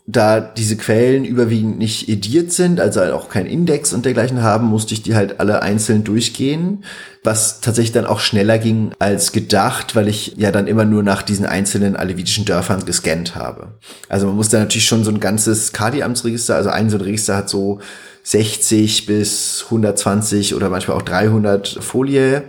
da 0.07 0.39
diese 0.39 0.77
Quellen 0.77 1.25
überwiegend 1.25 1.79
nicht 1.79 2.07
ediert 2.09 2.51
sind, 2.51 2.79
also 2.79 2.99
halt 2.99 3.11
auch 3.11 3.27
kein 3.27 3.47
Index 3.47 3.91
und 3.91 4.05
dergleichen 4.05 4.43
haben, 4.43 4.67
musste 4.67 4.93
ich 4.93 5.01
die 5.01 5.15
halt 5.15 5.39
alle 5.39 5.63
einzeln 5.63 6.03
durchgehen, 6.03 6.83
was 7.23 7.59
tatsächlich 7.59 7.93
dann 7.93 8.05
auch 8.05 8.19
schneller 8.19 8.59
ging 8.59 8.91
als 8.99 9.31
gedacht, 9.31 9.95
weil 9.95 10.07
ich 10.07 10.35
ja 10.37 10.51
dann 10.51 10.67
immer 10.67 10.85
nur 10.85 11.01
nach 11.01 11.23
diesen 11.23 11.47
einzelnen 11.47 11.95
alevitischen 11.95 12.45
Dörfern 12.45 12.85
gescannt 12.85 13.35
habe. 13.35 13.69
Also 14.07 14.27
man 14.27 14.35
muss 14.35 14.49
da 14.49 14.59
natürlich 14.59 14.85
schon 14.85 15.03
so 15.03 15.09
ein 15.09 15.19
ganzes 15.19 15.73
Kadi-Amtsregister, 15.73 16.55
also 16.55 16.69
ein 16.69 16.91
so 16.91 16.97
ein 16.97 17.01
Register 17.01 17.35
hat 17.35 17.49
so 17.49 17.79
60 18.25 19.05
bis 19.05 19.63
120 19.65 20.55
oder 20.55 20.69
manchmal 20.69 20.97
auch 20.97 21.03
300 21.03 21.77
Folie 21.79 22.43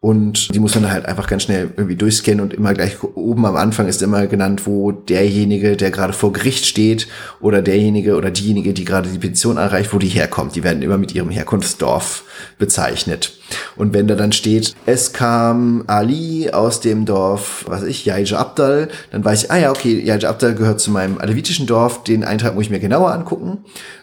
und 0.00 0.54
die 0.54 0.60
muss 0.60 0.74
man 0.74 0.90
halt 0.90 1.04
einfach 1.04 1.26
ganz 1.26 1.42
schnell 1.42 1.72
irgendwie 1.76 1.96
durchscannen 1.96 2.40
und 2.40 2.54
immer 2.54 2.72
gleich 2.72 3.02
oben 3.02 3.44
am 3.44 3.56
Anfang 3.56 3.86
ist 3.86 4.00
immer 4.00 4.26
genannt, 4.26 4.66
wo 4.66 4.92
derjenige, 4.92 5.76
der 5.76 5.90
gerade 5.90 6.14
vor 6.14 6.32
Gericht 6.32 6.64
steht 6.64 7.06
oder 7.38 7.60
derjenige 7.60 8.16
oder 8.16 8.30
diejenige, 8.30 8.72
die 8.72 8.86
gerade 8.86 9.10
die 9.10 9.18
Petition 9.18 9.58
erreicht, 9.58 9.92
wo 9.92 9.98
die 9.98 10.08
herkommt. 10.08 10.56
Die 10.56 10.64
werden 10.64 10.80
immer 10.80 10.96
mit 10.96 11.14
ihrem 11.14 11.28
Herkunftsdorf 11.28 12.24
bezeichnet. 12.58 13.36
Und 13.76 13.92
wenn 13.92 14.06
da 14.06 14.14
dann 14.14 14.32
steht, 14.32 14.74
es 14.86 15.12
kam 15.12 15.84
Ali 15.86 16.50
aus 16.50 16.80
dem 16.80 17.04
Dorf, 17.04 17.64
was 17.66 17.82
ich, 17.82 18.04
Yaija 18.04 18.38
Abdal, 18.38 18.88
dann 19.10 19.24
weiß 19.24 19.44
ich, 19.44 19.50
ah 19.50 19.58
ja, 19.58 19.70
okay, 19.70 20.00
Yaija 20.00 20.30
Abdal 20.30 20.54
gehört 20.54 20.80
zu 20.80 20.90
meinem 20.90 21.18
alevitischen 21.18 21.66
Dorf, 21.66 22.04
den 22.04 22.24
Eintrag 22.24 22.54
muss 22.54 22.64
ich 22.64 22.70
mir 22.70 22.80
genauer 22.80 23.12
angucken. 23.12 23.58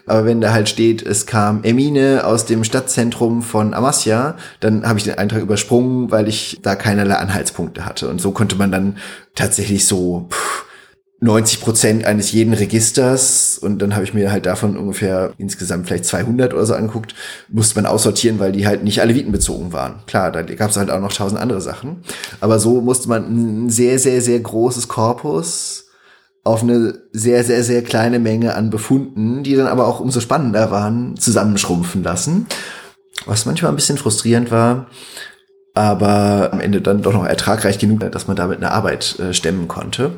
Aber 0.06 0.24
wenn 0.24 0.40
da 0.40 0.52
halt 0.52 0.68
steht, 0.68 1.02
es 1.02 1.26
kam 1.26 1.64
Emine 1.64 2.24
aus 2.24 2.46
dem 2.46 2.64
Stadtzentrum 2.64 3.42
von 3.42 3.74
Amasya, 3.74 4.36
dann 4.60 4.86
habe 4.86 4.98
ich 4.98 5.04
den 5.04 5.18
Eintrag 5.18 5.42
übersprungen, 5.42 5.87
weil 6.10 6.28
ich 6.28 6.60
da 6.62 6.74
keinerlei 6.74 7.16
Anhaltspunkte 7.16 7.84
hatte. 7.84 8.08
Und 8.08 8.20
so 8.20 8.32
konnte 8.32 8.56
man 8.56 8.72
dann 8.72 8.98
tatsächlich 9.34 9.86
so 9.86 10.28
pff, 10.30 10.64
90 11.20 11.60
Prozent 11.60 12.04
eines 12.04 12.30
jeden 12.30 12.54
Registers 12.54 13.58
und 13.58 13.82
dann 13.82 13.94
habe 13.94 14.04
ich 14.04 14.14
mir 14.14 14.30
halt 14.30 14.46
davon 14.46 14.76
ungefähr 14.76 15.32
insgesamt 15.36 15.86
vielleicht 15.86 16.04
200 16.04 16.54
oder 16.54 16.64
so 16.64 16.74
angeguckt, 16.74 17.14
musste 17.48 17.74
man 17.74 17.86
aussortieren, 17.86 18.38
weil 18.38 18.52
die 18.52 18.68
halt 18.68 18.84
nicht 18.84 19.00
alle 19.00 19.14
bezogen 19.14 19.72
waren. 19.72 19.96
Klar, 20.06 20.30
da 20.30 20.42
gab 20.42 20.70
es 20.70 20.76
halt 20.76 20.90
auch 20.90 21.00
noch 21.00 21.12
tausend 21.12 21.40
andere 21.40 21.60
Sachen, 21.60 22.02
aber 22.40 22.60
so 22.60 22.80
musste 22.80 23.08
man 23.08 23.64
ein 23.64 23.70
sehr, 23.70 23.98
sehr, 23.98 24.22
sehr 24.22 24.38
großes 24.38 24.86
Korpus 24.86 25.86
auf 26.44 26.62
eine 26.62 27.02
sehr, 27.12 27.42
sehr, 27.44 27.64
sehr 27.64 27.82
kleine 27.82 28.20
Menge 28.20 28.54
an 28.54 28.70
Befunden, 28.70 29.42
die 29.42 29.56
dann 29.56 29.66
aber 29.66 29.86
auch 29.86 30.00
umso 30.00 30.20
spannender 30.20 30.70
waren, 30.70 31.16
zusammenschrumpfen 31.16 32.02
lassen. 32.02 32.46
Was 33.26 33.44
manchmal 33.44 33.72
ein 33.72 33.76
bisschen 33.76 33.98
frustrierend 33.98 34.50
war, 34.50 34.86
aber 35.78 36.52
am 36.52 36.60
Ende 36.60 36.80
dann 36.80 37.02
doch 37.02 37.12
noch 37.12 37.24
ertragreich 37.24 37.78
genug, 37.78 38.00
dass 38.10 38.26
man 38.26 38.36
damit 38.36 38.58
eine 38.58 38.72
Arbeit 38.72 39.18
äh, 39.18 39.32
stemmen 39.32 39.68
konnte. 39.68 40.12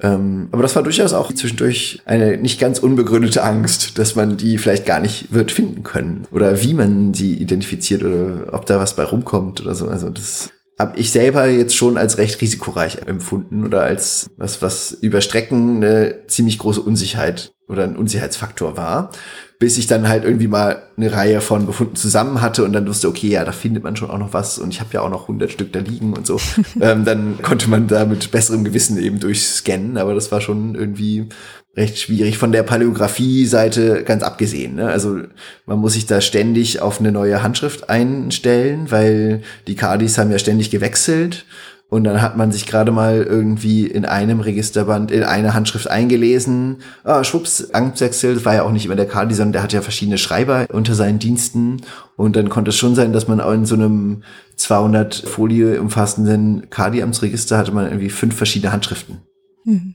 Ähm, 0.00 0.48
aber 0.50 0.62
das 0.62 0.74
war 0.74 0.82
durchaus 0.82 1.12
auch 1.12 1.32
zwischendurch 1.32 2.02
eine 2.04 2.36
nicht 2.36 2.58
ganz 2.58 2.80
unbegründete 2.80 3.42
Angst, 3.42 3.98
dass 3.98 4.16
man 4.16 4.36
die 4.36 4.58
vielleicht 4.58 4.86
gar 4.86 5.00
nicht 5.00 5.32
wird 5.32 5.52
finden 5.52 5.84
können 5.84 6.26
oder 6.32 6.62
wie 6.62 6.74
man 6.74 7.14
sie 7.14 7.34
identifiziert 7.34 8.02
oder 8.02 8.52
ob 8.52 8.66
da 8.66 8.80
was 8.80 8.96
bei 8.96 9.04
rumkommt 9.04 9.60
oder 9.60 9.74
so. 9.74 9.88
Also 9.88 10.10
das 10.10 10.50
habe 10.78 10.98
ich 10.98 11.10
selber 11.10 11.46
jetzt 11.46 11.76
schon 11.76 11.96
als 11.96 12.18
recht 12.18 12.40
risikoreich 12.40 12.98
empfunden 13.06 13.64
oder 13.64 13.82
als 13.82 14.30
was, 14.36 14.60
was 14.62 14.92
über 14.92 15.20
Strecken 15.20 15.76
eine 15.76 16.26
ziemlich 16.26 16.58
große 16.58 16.80
Unsicherheit 16.80 17.54
oder 17.68 17.84
ein 17.84 17.96
Unsicherheitsfaktor 17.96 18.76
war 18.76 19.10
bis 19.58 19.78
ich 19.78 19.86
dann 19.86 20.08
halt 20.08 20.24
irgendwie 20.24 20.48
mal 20.48 20.82
eine 20.96 21.12
Reihe 21.12 21.40
von 21.40 21.66
Befunden 21.66 21.96
zusammen 21.96 22.40
hatte 22.40 22.64
und 22.64 22.72
dann 22.72 22.86
wusste, 22.86 23.08
okay, 23.08 23.28
ja, 23.28 23.44
da 23.44 23.52
findet 23.52 23.82
man 23.82 23.96
schon 23.96 24.10
auch 24.10 24.18
noch 24.18 24.32
was 24.32 24.58
und 24.58 24.70
ich 24.70 24.80
habe 24.80 24.90
ja 24.92 25.00
auch 25.00 25.08
noch 25.08 25.22
100 25.22 25.50
Stück 25.50 25.72
da 25.72 25.78
liegen 25.78 26.12
und 26.12 26.26
so. 26.26 26.38
ähm, 26.80 27.04
dann 27.04 27.40
konnte 27.40 27.70
man 27.70 27.86
da 27.86 28.04
mit 28.04 28.30
besserem 28.30 28.64
Gewissen 28.64 28.98
eben 28.98 29.20
durchscannen, 29.20 29.96
aber 29.96 30.14
das 30.14 30.32
war 30.32 30.40
schon 30.40 30.74
irgendwie 30.74 31.28
recht 31.76 31.98
schwierig 31.98 32.38
von 32.38 32.52
der 32.52 32.62
Paläographie-Seite 32.62 34.04
ganz 34.04 34.22
abgesehen. 34.22 34.76
Ne? 34.76 34.88
Also 34.88 35.18
man 35.66 35.78
muss 35.78 35.94
sich 35.94 36.06
da 36.06 36.20
ständig 36.20 36.80
auf 36.80 37.00
eine 37.00 37.12
neue 37.12 37.42
Handschrift 37.42 37.90
einstellen, 37.90 38.90
weil 38.90 39.42
die 39.66 39.74
Cardis 39.74 40.18
haben 40.18 40.30
ja 40.30 40.38
ständig 40.38 40.70
gewechselt 40.70 41.46
und 41.94 42.02
dann 42.02 42.22
hat 42.22 42.36
man 42.36 42.50
sich 42.50 42.66
gerade 42.66 42.90
mal 42.90 43.22
irgendwie 43.22 43.86
in 43.86 44.04
einem 44.04 44.40
Registerband 44.40 45.12
in 45.12 45.22
eine 45.22 45.54
Handschrift 45.54 45.88
eingelesen. 45.88 46.78
Ah, 47.04 47.22
schwupps, 47.22 47.70
Amtswechsel, 47.72 48.34
das 48.34 48.44
war 48.44 48.54
ja 48.54 48.62
auch 48.64 48.72
nicht 48.72 48.86
immer 48.86 48.96
der 48.96 49.06
Kadi, 49.06 49.32
sondern 49.32 49.52
der 49.52 49.62
hat 49.62 49.72
ja 49.72 49.80
verschiedene 49.80 50.18
Schreiber 50.18 50.66
unter 50.72 50.96
seinen 50.96 51.20
Diensten. 51.20 51.82
Und 52.16 52.34
dann 52.34 52.48
konnte 52.48 52.70
es 52.70 52.76
schon 52.76 52.96
sein, 52.96 53.12
dass 53.12 53.28
man 53.28 53.40
auch 53.40 53.52
in 53.52 53.64
so 53.64 53.76
einem 53.76 54.24
200 54.56 55.14
Folie 55.14 55.80
umfassenden 55.80 56.68
Kadi-Amtsregister 56.68 57.58
hatte 57.58 57.70
man 57.70 57.84
irgendwie 57.84 58.10
fünf 58.10 58.34
verschiedene 58.34 58.72
Handschriften. 58.72 59.20
Mhm. 59.64 59.93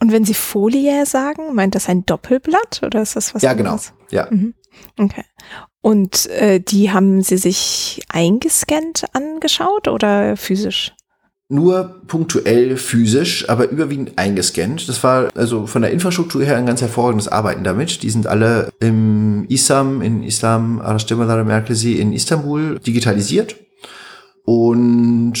Und 0.00 0.12
wenn 0.12 0.24
Sie 0.24 0.34
Folie 0.34 1.06
sagen, 1.06 1.54
meint 1.54 1.74
das 1.74 1.88
ein 1.88 2.04
Doppelblatt 2.06 2.82
oder 2.84 3.02
ist 3.02 3.16
das 3.16 3.34
was 3.34 3.42
Ja, 3.42 3.52
genau. 3.54 3.70
anderes? 3.70 3.92
genau. 4.10 4.22
Ja. 4.22 4.28
Mhm. 4.30 4.54
Okay. 4.98 5.24
Und 5.80 6.26
äh, 6.30 6.60
die 6.60 6.90
haben 6.92 7.22
Sie 7.22 7.36
sich 7.36 8.02
eingescannt 8.08 9.04
angeschaut 9.12 9.88
oder 9.88 10.36
physisch? 10.36 10.92
Nur 11.48 12.02
punktuell 12.08 12.76
physisch, 12.76 13.48
aber 13.48 13.68
überwiegend 13.68 14.18
eingescannt. 14.18 14.88
Das 14.88 15.04
war 15.04 15.28
also 15.36 15.68
von 15.68 15.82
der 15.82 15.92
Infrastruktur 15.92 16.42
her 16.42 16.56
ein 16.56 16.66
ganz 16.66 16.80
hervorragendes 16.80 17.28
Arbeiten 17.28 17.62
damit. 17.62 18.02
Die 18.02 18.10
sind 18.10 18.26
alle 18.26 18.70
im 18.80 19.46
ISAM, 19.48 20.02
in 20.02 20.24
Islam 20.24 20.80
Araştırmalar 20.80 21.44
Merkezi 21.44 22.00
in 22.00 22.12
Istanbul 22.12 22.80
digitalisiert. 22.80 23.54
Und 24.44 25.34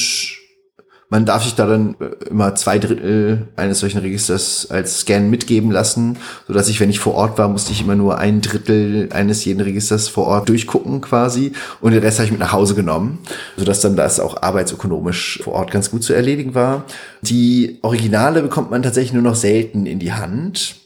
man 1.08 1.24
darf 1.24 1.44
sich 1.44 1.54
da 1.54 1.66
dann 1.66 1.96
äh, 2.00 2.28
immer 2.28 2.54
zwei 2.54 2.78
Drittel 2.78 3.48
eines 3.56 3.80
solchen 3.80 3.98
Registers 3.98 4.68
als 4.70 5.00
Scan 5.00 5.28
mitgeben 5.30 5.70
lassen, 5.70 6.18
so 6.46 6.52
dass 6.52 6.68
ich, 6.68 6.80
wenn 6.80 6.90
ich 6.90 6.98
vor 6.98 7.14
Ort 7.14 7.38
war, 7.38 7.48
musste 7.48 7.72
ich 7.72 7.80
immer 7.80 7.94
nur 7.94 8.18
ein 8.18 8.40
Drittel 8.40 9.08
eines 9.12 9.44
jeden 9.44 9.60
Registers 9.60 10.08
vor 10.08 10.26
Ort 10.26 10.48
durchgucken 10.48 11.00
quasi 11.00 11.52
und 11.80 11.92
den 11.92 12.02
Rest 12.02 12.18
habe 12.18 12.26
ich 12.26 12.32
mit 12.32 12.40
nach 12.40 12.52
Hause 12.52 12.74
genommen, 12.74 13.18
so 13.56 13.64
dass 13.64 13.80
dann 13.80 13.96
das 13.96 14.20
auch 14.20 14.42
arbeitsökonomisch 14.42 15.40
vor 15.44 15.54
Ort 15.54 15.70
ganz 15.70 15.90
gut 15.90 16.02
zu 16.02 16.12
erledigen 16.12 16.54
war. 16.54 16.84
Die 17.22 17.78
Originale 17.82 18.42
bekommt 18.42 18.70
man 18.70 18.82
tatsächlich 18.82 19.12
nur 19.12 19.22
noch 19.22 19.36
selten 19.36 19.86
in 19.86 19.98
die 19.98 20.12
Hand 20.12 20.85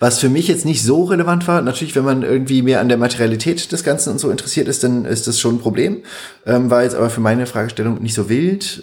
was 0.00 0.18
für 0.18 0.30
mich 0.30 0.48
jetzt 0.48 0.64
nicht 0.64 0.82
so 0.82 1.04
relevant 1.04 1.46
war, 1.46 1.60
natürlich, 1.60 1.94
wenn 1.94 2.04
man 2.04 2.22
irgendwie 2.22 2.62
mehr 2.62 2.80
an 2.80 2.88
der 2.88 2.96
Materialität 2.96 3.70
des 3.70 3.84
Ganzen 3.84 4.12
und 4.12 4.18
so 4.18 4.30
interessiert 4.30 4.66
ist, 4.66 4.82
dann 4.82 5.04
ist 5.04 5.26
das 5.26 5.38
schon 5.38 5.56
ein 5.56 5.60
Problem. 5.60 5.98
Ähm, 6.46 6.70
war 6.70 6.82
jetzt 6.82 6.96
aber 6.96 7.10
für 7.10 7.20
meine 7.20 7.46
Fragestellung 7.46 8.02
nicht 8.02 8.14
so 8.14 8.30
wild. 8.30 8.82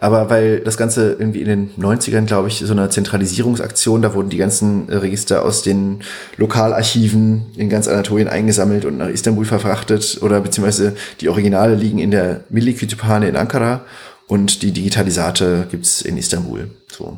Aber 0.00 0.30
weil 0.30 0.60
das 0.60 0.76
Ganze 0.76 1.16
irgendwie 1.18 1.40
in 1.40 1.48
den 1.48 1.70
90ern, 1.76 2.26
glaube 2.26 2.48
ich, 2.48 2.58
so 2.58 2.72
eine 2.72 2.88
Zentralisierungsaktion, 2.88 4.00
da 4.00 4.14
wurden 4.14 4.28
die 4.28 4.36
ganzen 4.36 4.88
Register 4.88 5.42
aus 5.42 5.62
den 5.62 6.02
Lokalarchiven 6.36 7.46
in 7.56 7.68
ganz 7.68 7.88
Anatolien 7.88 8.28
eingesammelt 8.28 8.84
und 8.84 8.98
nach 8.98 9.08
Istanbul 9.08 9.44
verfrachtet 9.44 10.18
oder 10.22 10.40
beziehungsweise 10.40 10.94
die 11.20 11.28
Originale 11.28 11.74
liegen 11.74 11.98
in 11.98 12.12
der 12.12 12.42
Milli-Kütüphane 12.48 13.28
in 13.28 13.34
Ankara 13.34 13.80
und 14.28 14.62
die 14.62 14.72
Digitalisate 14.72 15.66
gibt's 15.70 16.02
in 16.02 16.18
Istanbul. 16.18 16.70
So. 16.90 17.16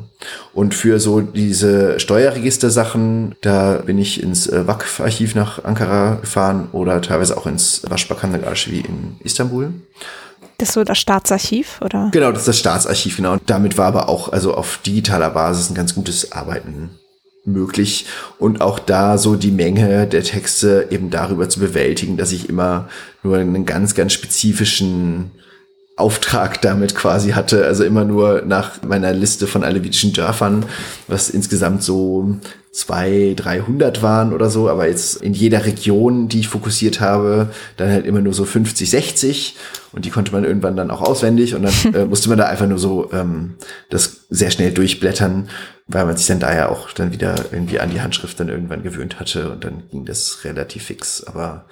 Und 0.53 0.73
für 0.73 0.99
so 0.99 1.19
diese 1.19 1.99
Steuerregister-Sachen, 1.99 3.35
da 3.41 3.83
bin 3.85 3.97
ich 3.97 4.23
ins 4.23 4.47
äh, 4.47 4.65
WAKF-Archiv 4.65 5.35
nach 5.35 5.63
Ankara 5.63 6.15
gefahren 6.15 6.69
oder 6.71 7.01
teilweise 7.01 7.37
auch 7.37 7.45
ins 7.45 7.81
Başbakanlık-Archiv 7.81 8.85
in 8.85 9.17
Istanbul. 9.23 9.73
Das 10.57 10.69
ist 10.69 10.75
so 10.75 10.83
das 10.83 10.99
Staatsarchiv, 10.99 11.81
oder? 11.81 12.09
Genau, 12.13 12.31
das 12.31 12.41
ist 12.41 12.47
das 12.47 12.59
Staatsarchiv, 12.59 13.17
genau. 13.17 13.33
Und 13.33 13.41
damit 13.47 13.77
war 13.77 13.87
aber 13.87 14.07
auch 14.07 14.31
also 14.31 14.53
auf 14.53 14.79
digitaler 14.85 15.31
Basis 15.31 15.69
ein 15.69 15.75
ganz 15.75 15.93
gutes 15.93 16.31
Arbeiten 16.31 16.91
möglich 17.43 18.05
und 18.37 18.61
auch 18.61 18.79
da 18.79 19.17
so 19.17 19.35
die 19.35 19.51
Menge 19.51 20.07
der 20.07 20.23
Texte 20.23 20.87
eben 20.91 21.09
darüber 21.09 21.49
zu 21.49 21.59
bewältigen, 21.59 22.15
dass 22.15 22.31
ich 22.31 22.47
immer 22.47 22.87
nur 23.23 23.37
einen 23.37 23.65
ganz, 23.65 23.95
ganz 23.95 24.13
spezifischen 24.13 25.31
Auftrag 25.97 26.61
damit 26.61 26.95
quasi 26.95 27.31
hatte, 27.31 27.65
also 27.65 27.83
immer 27.83 28.05
nur 28.05 28.43
nach 28.43 28.81
meiner 28.81 29.13
Liste 29.13 29.45
von 29.45 29.63
alevitischen 29.63 30.13
Dörfern, 30.13 30.65
was 31.07 31.29
insgesamt 31.29 31.83
so 31.83 32.37
zwei, 32.71 33.33
dreihundert 33.35 34.01
waren 34.01 34.33
oder 34.33 34.49
so, 34.49 34.69
aber 34.69 34.87
jetzt 34.87 35.17
in 35.17 35.33
jeder 35.33 35.65
Region, 35.65 36.29
die 36.29 36.39
ich 36.39 36.47
fokussiert 36.47 37.01
habe, 37.01 37.49
dann 37.75 37.91
halt 37.91 38.05
immer 38.05 38.21
nur 38.21 38.33
so 38.33 38.45
50, 38.45 38.89
60 38.89 39.55
und 39.93 40.05
die 40.05 40.09
konnte 40.09 40.31
man 40.31 40.45
irgendwann 40.45 40.77
dann 40.77 40.91
auch 40.91 41.01
auswendig. 41.01 41.53
Und 41.55 41.63
dann 41.63 41.93
äh, 41.93 42.05
musste 42.05 42.29
man 42.29 42.37
da 42.37 42.45
einfach 42.45 42.67
nur 42.67 42.79
so 42.79 43.11
ähm, 43.11 43.55
das 43.89 44.25
sehr 44.29 44.51
schnell 44.51 44.71
durchblättern, 44.71 45.49
weil 45.87 46.05
man 46.05 46.17
sich 46.17 46.27
dann 46.27 46.39
da 46.39 46.55
ja 46.55 46.69
auch 46.69 46.91
dann 46.91 47.11
wieder 47.11 47.35
irgendwie 47.51 47.79
an 47.79 47.91
die 47.91 48.01
Handschrift 48.01 48.39
dann 48.39 48.49
irgendwann 48.49 48.83
gewöhnt 48.83 49.19
hatte. 49.19 49.51
Und 49.51 49.63
dann 49.63 49.83
ging 49.91 50.05
das 50.05 50.45
relativ 50.45 50.85
fix, 50.85 51.23
aber 51.23 51.65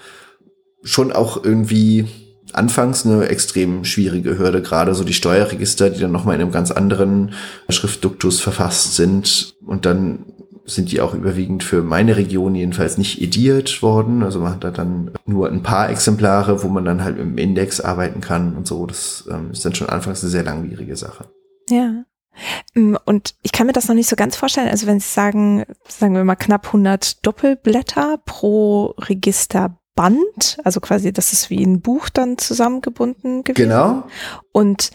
schon 0.84 1.12
auch 1.12 1.44
irgendwie 1.44 2.08
anfangs 2.55 3.05
eine 3.05 3.27
extrem 3.27 3.85
schwierige 3.85 4.38
Hürde, 4.38 4.61
gerade 4.61 4.93
so 4.95 5.03
die 5.03 5.13
Steuerregister, 5.13 5.89
die 5.89 5.99
dann 5.99 6.11
nochmal 6.11 6.35
in 6.35 6.41
einem 6.41 6.51
ganz 6.51 6.71
anderen 6.71 7.34
Schriftduktus 7.69 8.39
verfasst 8.39 8.95
sind 8.95 9.55
und 9.65 9.85
dann 9.85 10.26
sind 10.69 10.91
die 10.91 11.01
auch 11.01 11.13
überwiegend 11.13 11.63
für 11.63 11.81
meine 11.81 12.15
Region 12.15 12.55
jedenfalls 12.55 12.97
nicht 12.97 13.21
ediert 13.21 13.81
worden. 13.81 14.23
Also 14.23 14.39
man 14.39 14.53
hat 14.53 14.63
da 14.63 14.71
dann 14.71 15.11
nur 15.26 15.49
ein 15.49 15.63
paar 15.63 15.89
Exemplare, 15.89 16.63
wo 16.63 16.67
man 16.67 16.85
dann 16.85 17.03
halt 17.03 17.17
im 17.17 17.38
Index 17.38 17.81
arbeiten 17.81 18.21
kann 18.21 18.55
und 18.55 18.67
so. 18.67 18.85
Das 18.85 19.27
ähm, 19.31 19.51
ist 19.51 19.65
dann 19.65 19.76
schon 19.76 19.89
anfangs 19.89 20.21
eine 20.21 20.30
sehr 20.30 20.43
langwierige 20.43 20.95
Sache. 20.95 21.26
Ja. 21.69 22.03
Mm, 22.73 22.95
und 23.05 23.35
ich 23.41 23.51
kann 23.51 23.67
mir 23.67 23.73
das 23.73 23.88
noch 23.88 23.95
nicht 23.95 24.09
so 24.09 24.15
ganz 24.15 24.35
vorstellen. 24.35 24.69
Also 24.69 24.88
wenn 24.88 24.99
Sie 24.99 25.09
sagen, 25.09 25.65
sagen 25.88 26.15
wir 26.15 26.23
mal 26.23 26.35
knapp 26.35 26.67
100 26.67 27.26
Doppelblätter 27.26 28.19
pro 28.26 28.95
Register 28.99 29.78
Band, 29.99 30.59
also 30.63 30.80
quasi, 30.80 31.11
das 31.11 31.34
ist 31.34 31.49
wie 31.49 31.61
ein 31.61 31.81
Buch 31.81 32.07
dann 32.07 32.38
zusammengebunden 32.38 33.43
gewesen. 33.43 33.69
Genau. 33.69 34.03
Und 34.53 34.91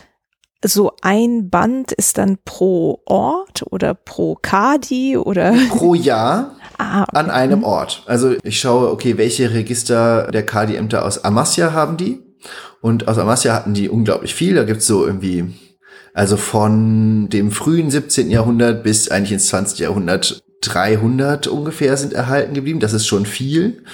so 0.64 0.92
ein 1.02 1.50
Band 1.50 1.92
ist 1.92 2.16
dann 2.16 2.38
pro 2.42 3.02
Ort 3.04 3.64
oder 3.68 3.92
pro 3.92 4.38
Kadi 4.40 5.18
oder 5.18 5.52
pro 5.68 5.94
Jahr 5.94 6.56
ah, 6.78 7.02
okay. 7.02 7.18
an 7.18 7.28
einem 7.28 7.64
Ort. 7.64 8.02
Also 8.06 8.34
ich 8.44 8.58
schaue, 8.58 8.90
okay, 8.90 9.18
welche 9.18 9.52
Register 9.52 10.30
der 10.32 10.46
Kadi-Ämter 10.46 11.04
aus 11.04 11.22
Amasya 11.22 11.74
haben 11.74 11.98
die? 11.98 12.22
Und 12.80 13.06
aus 13.06 13.18
Amasya 13.18 13.52
hatten 13.52 13.74
die 13.74 13.90
unglaublich 13.90 14.34
viel. 14.34 14.54
Da 14.54 14.64
gibt's 14.64 14.86
so 14.86 15.06
irgendwie, 15.06 15.52
also 16.14 16.38
von 16.38 17.28
dem 17.28 17.50
frühen 17.50 17.90
17. 17.90 18.30
Jahrhundert 18.30 18.82
bis 18.82 19.10
eigentlich 19.10 19.32
ins 19.32 19.48
20. 19.48 19.80
Jahrhundert 19.80 20.42
300 20.62 21.46
ungefähr 21.46 21.94
sind 21.98 22.14
erhalten 22.14 22.54
geblieben. 22.54 22.80
Das 22.80 22.94
ist 22.94 23.06
schon 23.06 23.26
viel. 23.26 23.84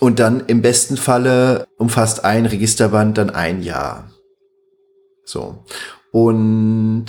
Und 0.00 0.18
dann 0.18 0.44
im 0.46 0.60
besten 0.62 0.96
Falle 0.96 1.66
umfasst 1.78 2.24
ein 2.24 2.46
Registerband 2.46 3.18
dann 3.18 3.30
ein 3.30 3.62
Jahr. 3.62 4.10
So. 5.24 5.64
Und 6.12 7.06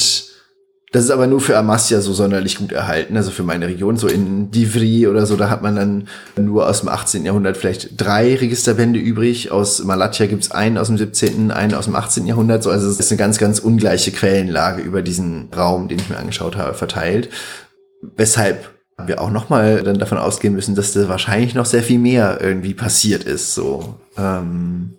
das 0.96 1.04
ist 1.04 1.12
aber 1.12 1.28
nur 1.28 1.42
für 1.42 1.58
Amasya 1.58 2.00
so 2.00 2.14
sonderlich 2.14 2.58
gut 2.58 2.72
erhalten, 2.72 3.18
also 3.18 3.30
für 3.30 3.44
meine 3.44 3.68
Region, 3.68 3.98
so 3.98 4.08
in 4.08 4.50
Divri 4.50 5.08
oder 5.08 5.26
so, 5.26 5.36
da 5.36 5.50
hat 5.50 5.62
man 5.62 5.76
dann 5.76 6.08
nur 6.38 6.70
aus 6.70 6.80
dem 6.80 6.88
18. 6.88 7.26
Jahrhundert 7.26 7.58
vielleicht 7.58 8.00
drei 8.00 8.34
Registerbände 8.34 8.98
übrig. 8.98 9.52
Aus 9.52 9.84
Malatya 9.84 10.28
gibt's 10.28 10.52
einen 10.52 10.78
aus 10.78 10.88
dem 10.88 10.98
17., 10.98 11.52
einen 11.52 11.74
aus 11.74 11.84
dem 11.84 11.98
18. 11.98 12.26
Jahrhundert. 12.28 12.64
So, 12.64 12.70
also 12.70 12.88
es 12.88 12.98
ist 12.98 13.12
eine 13.12 13.20
ganz, 13.20 13.38
ganz 13.38 13.60
ungleiche 13.60 14.12
Quellenlage 14.12 14.82
über 14.84 15.02
diesen 15.02 15.50
Raum, 15.54 15.90
den 15.90 16.00
ich 16.00 16.10
mir 16.10 16.16
angeschaut 16.16 16.56
habe, 16.56 16.74
verteilt. 16.76 17.28
Weshalb 18.16 18.75
wir 19.04 19.22
auch 19.22 19.30
nochmal 19.30 19.84
dann 19.84 20.00
davon 20.00 20.18
ausgehen 20.18 20.54
müssen, 20.54 20.76
dass 20.76 20.94
da 20.94 21.10
wahrscheinlich 21.10 21.54
noch 21.54 21.66
sehr 21.66 21.84
viel 21.84 22.00
mehr 22.00 22.40
irgendwie 22.42 22.74
passiert 22.74 23.24
ist. 23.24 23.54
So. 23.54 24.00
Ähm. 24.18 24.98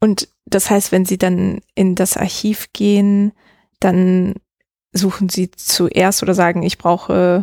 Und 0.00 0.28
das 0.46 0.70
heißt, 0.70 0.92
wenn 0.92 1.04
Sie 1.04 1.18
dann 1.18 1.60
in 1.74 1.94
das 1.94 2.16
Archiv 2.16 2.68
gehen, 2.72 3.32
dann 3.80 4.34
suchen 4.92 5.28
Sie 5.28 5.50
zuerst 5.50 6.22
oder 6.22 6.34
sagen, 6.34 6.62
ich 6.62 6.78
brauche 6.78 7.42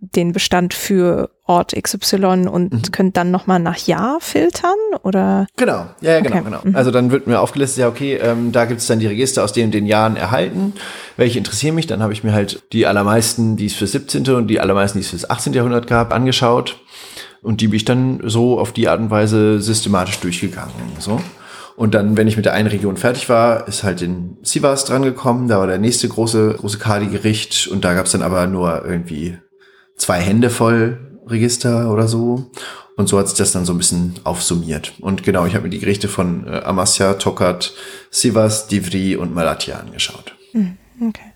den 0.00 0.32
Bestand 0.32 0.74
für 0.74 1.30
Ort 1.44 1.74
XY 1.74 2.46
und 2.48 2.72
mhm. 2.72 2.82
könnt 2.92 3.16
dann 3.16 3.30
nochmal 3.30 3.58
nach 3.58 3.78
Jahr 3.78 4.18
filtern 4.20 4.76
oder? 5.02 5.46
Genau, 5.56 5.86
ja, 6.00 6.12
ja 6.12 6.20
genau, 6.20 6.36
okay. 6.36 6.44
genau. 6.44 6.60
Mhm. 6.62 6.76
Also 6.76 6.90
dann 6.90 7.10
wird 7.10 7.26
mir 7.26 7.40
aufgelistet, 7.40 7.80
ja, 7.80 7.88
okay, 7.88 8.14
ähm, 8.14 8.52
da 8.52 8.66
gibt 8.66 8.80
es 8.80 8.86
dann 8.86 9.00
die 9.00 9.06
Register 9.06 9.42
aus 9.42 9.52
den 9.52 9.70
den 9.70 9.86
Jahren 9.86 10.16
erhalten. 10.16 10.74
Welche 11.16 11.38
interessieren 11.38 11.74
mich? 11.74 11.86
Dann 11.86 12.02
habe 12.02 12.12
ich 12.12 12.22
mir 12.22 12.32
halt 12.32 12.62
die 12.72 12.86
allermeisten, 12.86 13.56
die 13.56 13.66
es 13.66 13.74
für 13.74 13.86
17. 13.86 14.28
und 14.30 14.48
die 14.48 14.60
allermeisten, 14.60 14.98
die 14.98 15.04
es 15.04 15.10
fürs 15.10 15.28
18. 15.28 15.52
Jahrhundert 15.52 15.86
gab, 15.86 16.12
angeschaut. 16.12 16.80
Und 17.42 17.60
die 17.60 17.68
bin 17.68 17.76
ich 17.76 17.84
dann 17.84 18.20
so 18.24 18.58
auf 18.58 18.72
die 18.72 18.88
Art 18.88 19.00
und 19.00 19.10
Weise 19.10 19.60
systematisch 19.60 20.18
durchgegangen. 20.20 20.72
So. 20.98 21.20
Und 21.76 21.94
dann, 21.94 22.16
wenn 22.16 22.26
ich 22.26 22.36
mit 22.36 22.44
der 22.44 22.54
einen 22.54 22.68
Region 22.68 22.96
fertig 22.96 23.28
war, 23.28 23.68
ist 23.68 23.84
halt 23.84 24.02
in 24.02 24.36
Sivas 24.42 24.84
drangekommen. 24.84 25.48
Da 25.48 25.60
war 25.60 25.66
der 25.66 25.78
nächste 25.78 26.08
große, 26.08 26.56
große 26.58 26.78
Kadi-Gericht. 26.78 27.68
Und 27.68 27.84
da 27.84 27.94
gab 27.94 28.06
es 28.06 28.12
dann 28.12 28.22
aber 28.22 28.46
nur 28.48 28.84
irgendwie 28.84 29.38
zwei 29.98 30.20
Hände 30.20 30.50
voll 30.50 30.98
Register 31.26 31.92
oder 31.92 32.08
so. 32.08 32.50
Und 32.96 33.08
so 33.08 33.18
hat 33.18 33.28
sich 33.28 33.38
das 33.38 33.52
dann 33.52 33.64
so 33.64 33.72
ein 33.72 33.78
bisschen 33.78 34.14
aufsummiert. 34.24 34.94
Und 35.00 35.22
genau, 35.22 35.46
ich 35.46 35.54
habe 35.54 35.64
mir 35.64 35.70
die 35.70 35.78
Gerichte 35.78 36.08
von 36.08 36.48
äh, 36.48 36.62
Amasya, 36.64 37.14
Tokat, 37.14 37.72
Sivas, 38.10 38.66
Divri 38.66 39.14
und 39.14 39.32
Malatya 39.32 39.78
angeschaut. 39.78 40.34
Hm, 40.50 40.76
okay. 41.06 41.32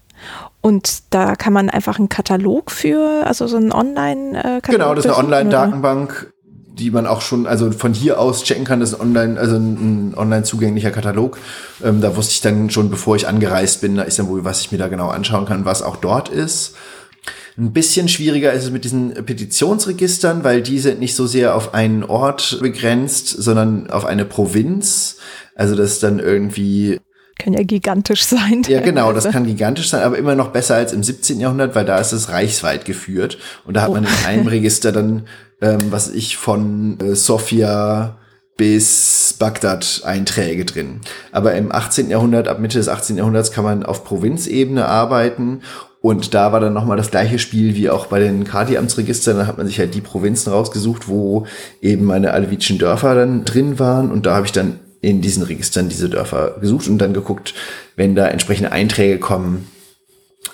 Und 0.61 1.15
da 1.15 1.37
kann 1.37 1.53
man 1.53 1.71
einfach 1.71 1.99
einen 1.99 2.09
Katalog 2.09 2.71
für, 2.71 3.25
also 3.27 3.47
so 3.47 3.57
einen 3.57 3.73
Online-Katalog. 3.73 4.69
Äh, 4.69 4.73
genau, 4.73 4.95
das 4.95 5.05
ist 5.05 5.13
eine 5.13 5.19
Online-Datenbank, 5.19 6.33
die 6.75 6.91
man 6.91 7.07
auch 7.07 7.21
schon, 7.21 7.47
also 7.47 7.71
von 7.71 7.93
hier 7.93 8.19
aus 8.19 8.45
checken 8.45 8.65
kann, 8.65 8.81
das 8.81 8.93
ist 8.93 9.01
ein 9.01 9.09
online, 9.09 9.39
also 9.39 9.57
ein, 9.57 10.15
online 10.17 10.43
zugänglicher 10.43 10.91
Katalog. 10.91 11.39
Ähm, 11.85 12.01
da 12.01 12.17
wusste 12.17 12.33
ich 12.33 12.41
dann 12.41 12.71
schon, 12.71 12.91
bevor 12.91 13.17
ich 13.17 13.29
angereist 13.29 13.81
bin 13.81 13.95
nach 13.95 14.07
Istanbul, 14.07 14.45
was 14.45 14.61
ich 14.61 14.73
mir 14.73 14.79
da 14.79 14.89
genau 14.89 15.09
anschauen 15.09 15.47
kann, 15.47 15.65
was 15.65 15.83
auch 15.83 15.97
dort 15.97 16.29
ist. 16.29 16.75
Ein 17.59 17.73
bisschen 17.73 18.09
schwieriger 18.09 18.53
ist 18.53 18.65
es 18.65 18.71
mit 18.71 18.85
diesen 18.85 19.13
Petitionsregistern, 19.13 20.43
weil 20.43 20.63
die 20.63 20.79
sind 20.79 21.01
nicht 21.01 21.15
so 21.15 21.27
sehr 21.27 21.55
auf 21.55 21.75
einen 21.75 22.03
Ort 22.03 22.59
begrenzt, 22.61 23.29
sondern 23.29 23.91
auf 23.91 24.07
eine 24.07 24.25
Provinz. 24.25 25.19
Also 25.55 25.77
das 25.77 25.93
ist 25.93 26.03
dann 26.03 26.19
irgendwie 26.19 26.99
kann 27.39 27.55
ja 27.55 27.63
gigantisch 27.63 28.25
sein. 28.25 28.63
Ja, 28.69 28.81
genau, 28.81 29.13
das 29.13 29.29
kann 29.31 29.47
gigantisch 29.47 29.89
sein, 29.89 30.03
aber 30.03 30.17
immer 30.17 30.35
noch 30.35 30.49
besser 30.49 30.77
als 30.77 30.93
im 30.93 31.03
17. 31.03 31.41
Jahrhundert, 31.41 31.75
weil 31.75 31.85
da 31.85 31.99
ist 31.99 32.13
es 32.13 32.29
reichsweit 32.29 32.85
geführt. 32.85 33.39
Und 33.65 33.75
da 33.75 33.83
hat 33.83 33.91
oh. 33.91 33.95
man 33.95 34.05
in 34.05 34.27
einem 34.27 34.47
Register 34.49 34.93
dann, 34.93 35.27
ähm, 35.61 35.81
was 35.91 36.11
ich 36.11 36.37
von 36.37 37.01
äh, 37.01 37.15
Sofia 37.17 38.19
bis 38.57 39.35
Bagdad 39.39 40.03
Einträge 40.05 40.65
drin. 40.65 41.01
Aber 41.33 41.55
im 41.55 41.73
18. 41.73 42.11
Jahrhundert, 42.11 42.49
ab 42.49 42.61
Mitte 42.61 42.79
des 42.79 42.89
18. 42.89 43.17
Jahrhunderts 43.17 43.51
kann 43.51 43.65
man 43.65 43.83
auf 43.83 44.05
Provinzebene 44.05 44.87
arbeiten 44.87 45.63
und 46.03 46.35
da 46.35 46.51
war 46.53 46.59
dann 46.59 46.73
nochmal 46.75 46.97
das 46.97 47.13
gleiche 47.13 47.39
Spiel 47.39 47.77
wie 47.77 47.89
auch 47.89 48.07
bei 48.07 48.19
den 48.19 48.43
Kadi-Amtsregistern. 48.43 49.37
Da 49.37 49.47
hat 49.47 49.57
man 49.57 49.69
sich 49.69 49.79
halt 49.79 49.95
die 49.95 50.01
Provinzen 50.01 50.53
rausgesucht, 50.53 51.09
wo 51.09 51.47
eben 51.81 52.05
meine 52.05 52.33
alevitischen 52.33 52.79
Dörfer 52.79 53.15
dann 53.15 53.45
drin 53.45 53.79
waren. 53.79 54.11
Und 54.11 54.27
da 54.27 54.35
habe 54.35 54.45
ich 54.45 54.53
dann 54.53 54.81
in 55.01 55.21
diesen 55.21 55.45
Registern 55.45 55.89
diese 55.89 56.09
Dörfer 56.09 56.57
gesucht 56.61 56.89
und 56.89 56.99
dann 56.99 57.15
geguckt, 57.15 57.55
wenn 57.95 58.17
da 58.17 58.27
entsprechende 58.27 58.73
Einträge 58.73 59.21
kommen, 59.21 59.69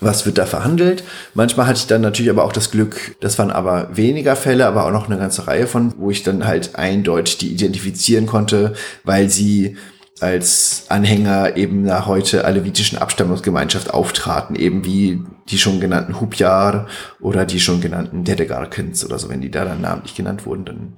was 0.00 0.26
wird 0.26 0.36
da 0.36 0.44
verhandelt. 0.44 1.02
Manchmal 1.32 1.66
hatte 1.66 1.78
ich 1.78 1.86
dann 1.86 2.02
natürlich 2.02 2.30
aber 2.30 2.44
auch 2.44 2.52
das 2.52 2.70
Glück, 2.70 3.16
das 3.20 3.38
waren 3.38 3.50
aber 3.50 3.88
weniger 3.96 4.36
Fälle, 4.36 4.66
aber 4.66 4.84
auch 4.84 4.92
noch 4.92 5.08
eine 5.08 5.18
ganze 5.18 5.46
Reihe 5.46 5.66
von, 5.66 5.94
wo 5.96 6.10
ich 6.10 6.22
dann 6.22 6.46
halt 6.46 6.76
eindeutig 6.76 7.38
die 7.38 7.52
identifizieren 7.52 8.26
konnte, 8.26 8.74
weil 9.04 9.30
sie 9.30 9.76
als 10.20 10.84
Anhänger 10.88 11.56
eben 11.56 11.84
einer 11.84 12.06
heute 12.06 12.44
alevitischen 12.44 12.98
Abstammungsgemeinschaft 12.98 13.92
auftraten, 13.94 14.56
eben 14.56 14.84
wie 14.84 15.22
die 15.48 15.58
schon 15.58 15.80
genannten 15.80 16.20
Hubjar 16.20 16.86
oder 17.20 17.44
die 17.44 17.60
schon 17.60 17.80
genannten 17.80 18.24
Dedegarkens 18.24 19.04
oder 19.04 19.18
so, 19.18 19.28
wenn 19.28 19.40
die 19.40 19.50
da 19.50 19.64
dann 19.64 19.80
namentlich 19.80 20.14
genannt 20.14 20.46
wurden, 20.46 20.64
dann 20.64 20.92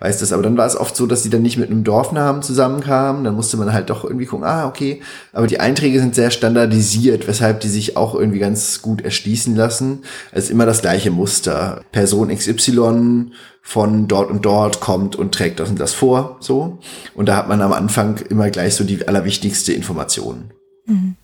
weiß 0.00 0.18
das. 0.18 0.32
Aber 0.32 0.42
dann 0.42 0.56
war 0.56 0.66
es 0.66 0.76
oft 0.76 0.94
so, 0.96 1.06
dass 1.06 1.22
die 1.22 1.30
dann 1.30 1.42
nicht 1.42 1.58
mit 1.58 1.70
einem 1.70 1.84
Dorfnamen 1.84 2.42
zusammenkamen. 2.42 3.24
Dann 3.24 3.34
musste 3.34 3.56
man 3.56 3.72
halt 3.72 3.90
doch 3.90 4.04
irgendwie 4.04 4.26
gucken, 4.26 4.46
ah, 4.46 4.66
okay. 4.66 5.02
Aber 5.32 5.46
die 5.46 5.60
Einträge 5.60 5.98
sind 5.98 6.14
sehr 6.14 6.30
standardisiert, 6.30 7.26
weshalb 7.26 7.60
die 7.60 7.68
sich 7.68 7.96
auch 7.96 8.14
irgendwie 8.14 8.38
ganz 8.38 8.82
gut 8.82 9.02
erschließen 9.02 9.56
lassen. 9.56 10.02
Es 10.32 10.44
ist 10.44 10.50
immer 10.50 10.66
das 10.66 10.80
gleiche 10.80 11.10
Muster. 11.10 11.82
Person 11.92 12.28
XY 12.34 13.32
von 13.62 14.08
dort 14.08 14.30
und 14.30 14.44
dort 14.44 14.80
kommt 14.80 15.16
und 15.16 15.34
trägt 15.34 15.60
das 15.60 15.68
und 15.68 15.78
das 15.78 15.92
vor, 15.92 16.38
so. 16.40 16.78
Und 17.14 17.28
da 17.28 17.36
hat 17.36 17.48
man 17.48 17.60
am 17.60 17.72
Anfang 17.72 18.16
immer 18.30 18.48
gleich 18.50 18.74
so 18.74 18.84
die 18.84 19.06
allerwichtigste 19.06 19.72
Information. 19.72 20.52
Mhm. 20.86 21.16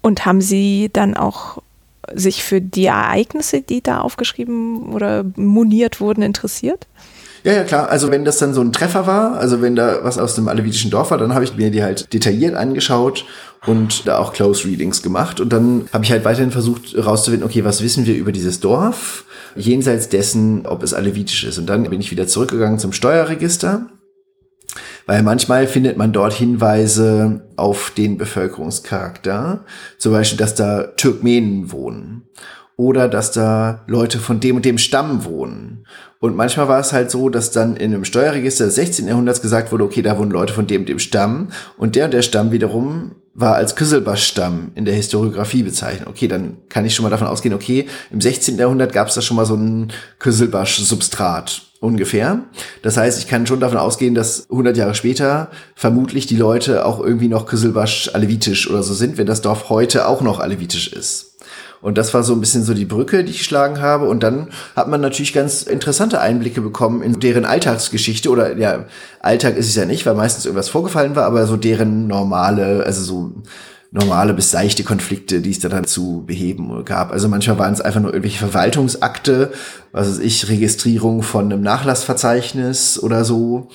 Und 0.00 0.26
haben 0.26 0.40
Sie 0.40 0.90
dann 0.92 1.14
auch 1.14 1.62
sich 2.14 2.42
für 2.42 2.60
die 2.60 2.86
Ereignisse, 2.86 3.62
die 3.62 3.82
da 3.82 4.00
aufgeschrieben 4.00 4.92
oder 4.92 5.24
moniert 5.36 6.00
wurden, 6.00 6.22
interessiert? 6.22 6.86
Ja, 7.44 7.52
ja, 7.52 7.64
klar. 7.64 7.88
Also 7.88 8.10
wenn 8.10 8.24
das 8.24 8.38
dann 8.38 8.52
so 8.52 8.60
ein 8.60 8.72
Treffer 8.72 9.06
war, 9.06 9.38
also 9.38 9.62
wenn 9.62 9.76
da 9.76 10.00
was 10.02 10.18
aus 10.18 10.34
dem 10.34 10.48
alevitischen 10.48 10.90
Dorf 10.90 11.10
war, 11.10 11.18
dann 11.18 11.34
habe 11.34 11.44
ich 11.44 11.56
mir 11.56 11.70
die 11.70 11.82
halt 11.82 12.12
detailliert 12.12 12.54
angeschaut 12.54 13.24
und 13.66 14.06
da 14.06 14.18
auch 14.18 14.32
Close 14.32 14.66
Readings 14.66 15.02
gemacht. 15.02 15.40
Und 15.40 15.52
dann 15.52 15.88
habe 15.92 16.04
ich 16.04 16.10
halt 16.10 16.24
weiterhin 16.24 16.50
versucht 16.50 16.94
herauszufinden, 16.94 17.48
okay, 17.48 17.64
was 17.64 17.82
wissen 17.82 18.06
wir 18.06 18.16
über 18.16 18.32
dieses 18.32 18.60
Dorf, 18.60 19.24
jenseits 19.56 20.08
dessen, 20.08 20.66
ob 20.66 20.82
es 20.82 20.94
alevitisch 20.94 21.44
ist. 21.44 21.58
Und 21.58 21.66
dann 21.66 21.84
bin 21.84 22.00
ich 22.00 22.10
wieder 22.10 22.26
zurückgegangen 22.26 22.78
zum 22.78 22.92
Steuerregister. 22.92 23.86
Weil 25.08 25.22
manchmal 25.22 25.66
findet 25.66 25.96
man 25.96 26.12
dort 26.12 26.34
Hinweise 26.34 27.40
auf 27.56 27.90
den 27.96 28.18
Bevölkerungscharakter. 28.18 29.64
Zum 29.96 30.12
Beispiel, 30.12 30.36
dass 30.36 30.54
da 30.54 30.82
Türkmenen 30.82 31.72
wohnen 31.72 32.28
oder 32.76 33.08
dass 33.08 33.32
da 33.32 33.84
Leute 33.86 34.18
von 34.18 34.38
dem 34.38 34.56
und 34.56 34.66
dem 34.66 34.76
Stamm 34.76 35.24
wohnen. 35.24 35.86
Und 36.20 36.36
manchmal 36.36 36.68
war 36.68 36.78
es 36.78 36.92
halt 36.92 37.10
so, 37.10 37.30
dass 37.30 37.50
dann 37.52 37.74
in 37.76 37.94
einem 37.94 38.04
Steuerregister 38.04 38.66
des 38.66 38.74
16. 38.74 39.08
Jahrhunderts 39.08 39.40
gesagt 39.40 39.72
wurde, 39.72 39.84
okay, 39.84 40.02
da 40.02 40.18
wohnen 40.18 40.30
Leute 40.30 40.52
von 40.52 40.66
dem 40.66 40.82
und 40.82 40.90
dem 40.90 40.98
Stamm. 40.98 41.48
Und 41.78 41.96
der 41.96 42.04
und 42.04 42.12
der 42.12 42.20
Stamm 42.20 42.52
wiederum 42.52 43.12
war 43.32 43.54
als 43.54 43.76
Küsselbasch-Stamm 43.76 44.72
in 44.74 44.84
der 44.84 44.94
Historiografie 44.94 45.62
bezeichnet. 45.62 46.06
Okay, 46.06 46.28
dann 46.28 46.58
kann 46.68 46.84
ich 46.84 46.94
schon 46.94 47.04
mal 47.04 47.08
davon 47.08 47.28
ausgehen, 47.28 47.54
okay, 47.54 47.86
im 48.10 48.20
16. 48.20 48.58
Jahrhundert 48.58 48.92
gab 48.92 49.08
es 49.08 49.14
da 49.14 49.22
schon 49.22 49.38
mal 49.38 49.46
so 49.46 49.54
ein 49.54 49.90
Küsselbasch-Substrat 50.18 51.62
ungefähr. 51.80 52.42
Das 52.82 52.96
heißt, 52.96 53.18
ich 53.18 53.28
kann 53.28 53.46
schon 53.46 53.60
davon 53.60 53.78
ausgehen, 53.78 54.14
dass 54.14 54.48
100 54.50 54.76
Jahre 54.76 54.94
später 54.94 55.48
vermutlich 55.74 56.26
die 56.26 56.36
Leute 56.36 56.84
auch 56.84 57.00
irgendwie 57.00 57.28
noch 57.28 57.46
Küsselbasch-alevitisch 57.46 58.68
oder 58.68 58.82
so 58.82 58.94
sind, 58.94 59.18
wenn 59.18 59.26
das 59.26 59.42
Dorf 59.42 59.68
heute 59.68 60.08
auch 60.08 60.20
noch 60.20 60.40
alevitisch 60.40 60.92
ist. 60.92 61.36
Und 61.80 61.96
das 61.96 62.12
war 62.12 62.24
so 62.24 62.32
ein 62.32 62.40
bisschen 62.40 62.64
so 62.64 62.74
die 62.74 62.84
Brücke, 62.84 63.22
die 63.22 63.30
ich 63.30 63.38
geschlagen 63.38 63.80
habe. 63.80 64.08
Und 64.08 64.22
dann 64.22 64.48
hat 64.74 64.88
man 64.88 65.00
natürlich 65.00 65.32
ganz 65.32 65.62
interessante 65.62 66.20
Einblicke 66.20 66.60
bekommen 66.60 67.02
in 67.02 67.20
deren 67.20 67.44
Alltagsgeschichte 67.44 68.30
oder 68.30 68.56
ja, 68.56 68.86
Alltag 69.20 69.56
ist 69.56 69.68
es 69.68 69.76
ja 69.76 69.84
nicht, 69.84 70.04
weil 70.04 70.14
meistens 70.14 70.44
irgendwas 70.44 70.68
vorgefallen 70.68 71.14
war, 71.14 71.24
aber 71.24 71.46
so 71.46 71.56
deren 71.56 72.08
normale, 72.08 72.84
also 72.84 73.02
so 73.02 73.32
normale 73.90 74.34
bis 74.34 74.50
seichte 74.50 74.84
Konflikte, 74.84 75.40
die 75.40 75.50
es 75.50 75.60
da 75.60 75.68
dann 75.68 75.84
zu 75.84 76.24
beheben 76.26 76.84
gab. 76.84 77.10
Also 77.10 77.28
manchmal 77.28 77.58
waren 77.58 77.72
es 77.72 77.80
einfach 77.80 78.00
nur 78.00 78.12
irgendwelche 78.12 78.38
Verwaltungsakte, 78.38 79.52
was 79.92 80.08
weiß 80.08 80.18
ich, 80.18 80.48
Registrierung 80.48 81.22
von 81.22 81.46
einem 81.46 81.62
Nachlassverzeichnis 81.62 83.02
oder 83.02 83.24
so 83.24 83.68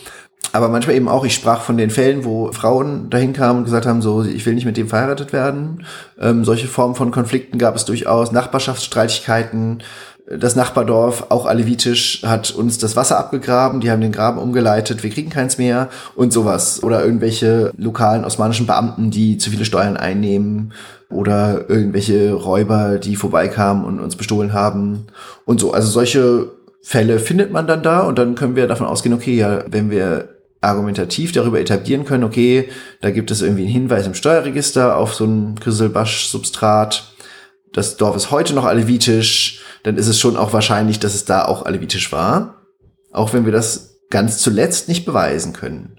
aber 0.51 0.69
manchmal 0.69 0.95
eben 0.95 1.07
auch, 1.07 1.25
ich 1.25 1.33
sprach 1.33 1.61
von 1.61 1.77
den 1.77 1.89
Fällen, 1.89 2.25
wo 2.25 2.51
Frauen 2.51 3.09
dahin 3.09 3.33
kamen 3.33 3.59
und 3.59 3.65
gesagt 3.65 3.87
haben, 3.87 4.03
so, 4.03 4.23
ich 4.23 4.45
will 4.45 4.53
nicht 4.53 4.65
mit 4.65 4.77
dem 4.77 4.87
verheiratet 4.87 5.33
werden. 5.33 5.85
Ähm, 6.19 6.45
solche 6.45 6.67
Formen 6.67 6.93
von 6.93 7.09
Konflikten 7.09 7.57
gab 7.57 7.75
es 7.75 7.85
durchaus, 7.85 8.31
Nachbarschaftsstreitigkeiten. 8.31 9.81
Das 10.39 10.55
Nachbardorf, 10.55 11.27
auch 11.29 11.45
alevitisch, 11.45 12.23
hat 12.23 12.51
uns 12.51 12.77
das 12.77 12.95
Wasser 12.95 13.17
abgegraben, 13.17 13.81
die 13.81 13.91
haben 13.91 14.01
den 14.01 14.11
Graben 14.11 14.39
umgeleitet, 14.39 15.03
wir 15.03 15.09
kriegen 15.09 15.29
keins 15.29 15.57
mehr. 15.57 15.89
Und 16.15 16.33
sowas. 16.33 16.81
Oder 16.83 17.03
irgendwelche 17.03 17.71
lokalen 17.77 18.25
osmanischen 18.25 18.67
Beamten, 18.67 19.11
die 19.11 19.37
zu 19.37 19.49
viele 19.49 19.65
Steuern 19.65 19.97
einnehmen. 19.97 20.73
Oder 21.09 21.69
irgendwelche 21.69 22.33
Räuber, 22.33 22.97
die 22.97 23.15
vorbeikamen 23.15 23.85
und 23.85 23.99
uns 23.99 24.15
bestohlen 24.15 24.53
haben. 24.53 25.07
Und 25.45 25.59
so. 25.59 25.73
Also 25.73 25.89
solche 25.89 26.51
Fälle 26.81 27.19
findet 27.19 27.51
man 27.51 27.67
dann 27.67 27.83
da. 27.83 28.01
Und 28.01 28.17
dann 28.17 28.35
können 28.35 28.55
wir 28.55 28.67
davon 28.67 28.87
ausgehen, 28.87 29.15
okay, 29.15 29.35
ja, 29.35 29.63
wenn 29.69 29.91
wir 29.91 30.29
argumentativ 30.61 31.33
darüber 31.33 31.59
etablieren 31.59 32.05
können, 32.05 32.23
okay, 32.23 32.69
da 33.01 33.11
gibt 33.11 33.31
es 33.31 33.41
irgendwie 33.41 33.63
einen 33.63 33.71
Hinweis 33.71 34.07
im 34.07 34.13
Steuerregister 34.13 34.95
auf 34.95 35.13
so 35.13 35.25
ein 35.25 35.55
Griselbasch-Substrat, 35.55 37.13
das 37.73 37.97
Dorf 37.97 38.15
ist 38.15 38.31
heute 38.31 38.53
noch 38.53 38.65
alevitisch, 38.65 39.61
dann 39.83 39.97
ist 39.97 40.07
es 40.07 40.19
schon 40.19 40.37
auch 40.37 40.53
wahrscheinlich, 40.53 40.99
dass 40.99 41.13
es 41.13 41.25
da 41.25 41.45
auch 41.45 41.65
alevitisch 41.65 42.11
war, 42.11 42.61
auch 43.11 43.33
wenn 43.33 43.45
wir 43.45 43.51
das 43.51 43.99
ganz 44.09 44.39
zuletzt 44.39 44.87
nicht 44.87 45.05
beweisen 45.05 45.53
können. 45.53 45.97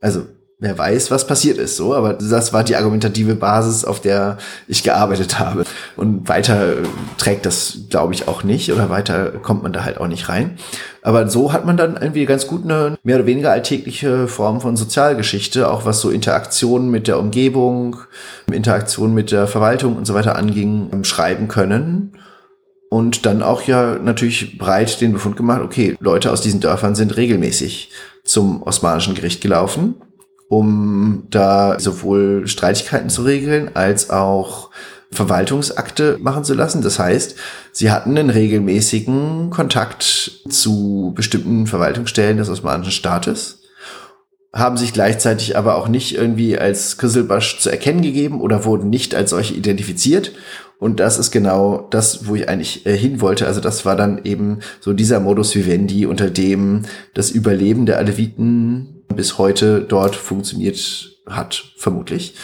Also 0.00 0.26
wer 0.62 0.78
weiß, 0.78 1.10
was 1.10 1.26
passiert 1.26 1.58
ist, 1.58 1.76
so, 1.76 1.92
aber 1.92 2.14
das 2.14 2.52
war 2.52 2.62
die 2.62 2.76
argumentative 2.76 3.34
Basis, 3.34 3.84
auf 3.84 4.00
der 4.00 4.38
ich 4.68 4.84
gearbeitet 4.84 5.40
habe. 5.40 5.64
Und 5.96 6.28
weiter 6.28 6.74
äh, 6.74 6.82
trägt 7.18 7.46
das, 7.46 7.78
glaube 7.90 8.14
ich, 8.14 8.28
auch 8.28 8.44
nicht 8.44 8.72
oder 8.72 8.88
weiter 8.88 9.32
kommt 9.42 9.64
man 9.64 9.72
da 9.72 9.84
halt 9.84 9.98
auch 9.98 10.06
nicht 10.06 10.28
rein. 10.28 10.56
Aber 11.02 11.28
so 11.28 11.52
hat 11.52 11.66
man 11.66 11.76
dann 11.76 11.96
irgendwie 12.00 12.26
ganz 12.26 12.46
gut 12.46 12.62
eine 12.62 12.96
mehr 13.02 13.16
oder 13.16 13.26
weniger 13.26 13.50
alltägliche 13.50 14.28
Form 14.28 14.60
von 14.60 14.76
Sozialgeschichte, 14.76 15.68
auch 15.68 15.84
was 15.84 16.00
so 16.00 16.10
Interaktionen 16.10 16.92
mit 16.92 17.08
der 17.08 17.18
Umgebung, 17.18 17.96
Interaktionen 18.50 19.14
mit 19.14 19.32
der 19.32 19.48
Verwaltung 19.48 19.96
und 19.96 20.06
so 20.06 20.14
weiter 20.14 20.36
anging, 20.36 20.90
ähm, 20.92 21.02
schreiben 21.02 21.48
können. 21.48 22.12
Und 22.92 23.24
dann 23.24 23.42
auch 23.42 23.62
ja 23.62 23.98
natürlich 23.98 24.58
breit 24.58 25.00
den 25.00 25.14
Befund 25.14 25.34
gemacht, 25.34 25.62
okay, 25.62 25.96
Leute 25.98 26.30
aus 26.30 26.42
diesen 26.42 26.60
Dörfern 26.60 26.94
sind 26.94 27.16
regelmäßig 27.16 27.90
zum 28.22 28.62
osmanischen 28.62 29.14
Gericht 29.14 29.40
gelaufen 29.40 29.94
um 30.52 31.28
da 31.30 31.80
sowohl 31.80 32.46
Streitigkeiten 32.46 33.08
zu 33.08 33.22
regeln 33.22 33.70
als 33.72 34.10
auch 34.10 34.68
Verwaltungsakte 35.10 36.18
machen 36.20 36.44
zu 36.44 36.52
lassen. 36.52 36.82
Das 36.82 36.98
heißt, 36.98 37.36
sie 37.72 37.90
hatten 37.90 38.18
einen 38.18 38.28
regelmäßigen 38.28 39.48
Kontakt 39.48 40.42
zu 40.50 41.14
bestimmten 41.16 41.66
Verwaltungsstellen 41.66 42.36
des 42.36 42.50
Osmanischen 42.50 42.92
Staates, 42.92 43.62
haben 44.52 44.76
sich 44.76 44.92
gleichzeitig 44.92 45.56
aber 45.56 45.76
auch 45.76 45.88
nicht 45.88 46.14
irgendwie 46.14 46.58
als 46.58 46.98
Küsselbasch 46.98 47.58
zu 47.58 47.70
erkennen 47.70 48.02
gegeben 48.02 48.42
oder 48.42 48.66
wurden 48.66 48.90
nicht 48.90 49.14
als 49.14 49.30
solche 49.30 49.54
identifiziert. 49.54 50.32
Und 50.82 50.98
das 50.98 51.16
ist 51.16 51.30
genau 51.30 51.86
das, 51.90 52.26
wo 52.26 52.34
ich 52.34 52.48
eigentlich 52.48 52.84
äh, 52.86 52.96
hin 52.96 53.20
wollte. 53.20 53.46
Also 53.46 53.60
das 53.60 53.84
war 53.84 53.94
dann 53.94 54.24
eben 54.24 54.58
so 54.80 54.92
dieser 54.92 55.20
Modus 55.20 55.54
vivendi, 55.54 56.06
unter 56.06 56.28
dem 56.28 56.82
das 57.14 57.30
Überleben 57.30 57.86
der 57.86 57.98
Aleviten 57.98 59.04
bis 59.14 59.38
heute 59.38 59.82
dort 59.82 60.16
funktioniert 60.16 61.20
hat, 61.24 61.66
vermutlich. 61.76 62.34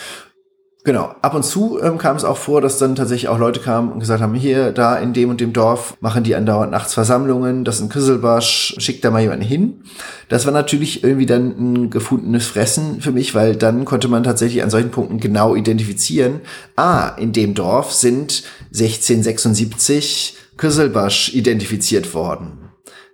Genau, 0.84 1.14
ab 1.22 1.34
und 1.34 1.44
zu 1.44 1.80
ähm, 1.82 1.98
kam 1.98 2.16
es 2.16 2.24
auch 2.24 2.36
vor, 2.36 2.60
dass 2.60 2.78
dann 2.78 2.94
tatsächlich 2.94 3.28
auch 3.28 3.38
Leute 3.38 3.60
kamen 3.60 3.90
und 3.90 3.98
gesagt 3.98 4.22
haben, 4.22 4.34
hier, 4.34 4.72
da 4.72 4.96
in 4.96 5.12
dem 5.12 5.28
und 5.28 5.40
dem 5.40 5.52
Dorf 5.52 5.96
machen 6.00 6.22
die 6.22 6.36
andauernd 6.36 6.70
nachts 6.70 6.94
Versammlungen, 6.94 7.64
das 7.64 7.76
ist 7.76 7.82
ein 7.82 7.88
Küsselbasch, 7.88 8.76
schickt 8.78 9.05
da 9.05 9.10
mal 9.10 9.20
jemanden 9.20 9.44
hin. 9.44 9.82
Das 10.28 10.46
war 10.46 10.52
natürlich 10.52 11.02
irgendwie 11.02 11.26
dann 11.26 11.50
ein 11.59 11.90
gefundenes 11.90 12.46
Fressen 12.46 13.00
für 13.00 13.12
mich, 13.12 13.34
weil 13.34 13.56
dann 13.56 13.84
konnte 13.84 14.09
man 14.09 14.22
tatsächlich 14.22 14.62
an 14.62 14.70
solchen 14.70 14.90
Punkten 14.90 15.18
genau 15.18 15.56
identifizieren, 15.56 16.40
ah, 16.76 17.09
in 17.18 17.32
dem 17.32 17.55
Dorf 17.55 17.92
sind 17.92 18.44
1676 18.72 20.36
Küsselbasch 20.56 21.34
identifiziert 21.34 22.14
worden 22.14 22.67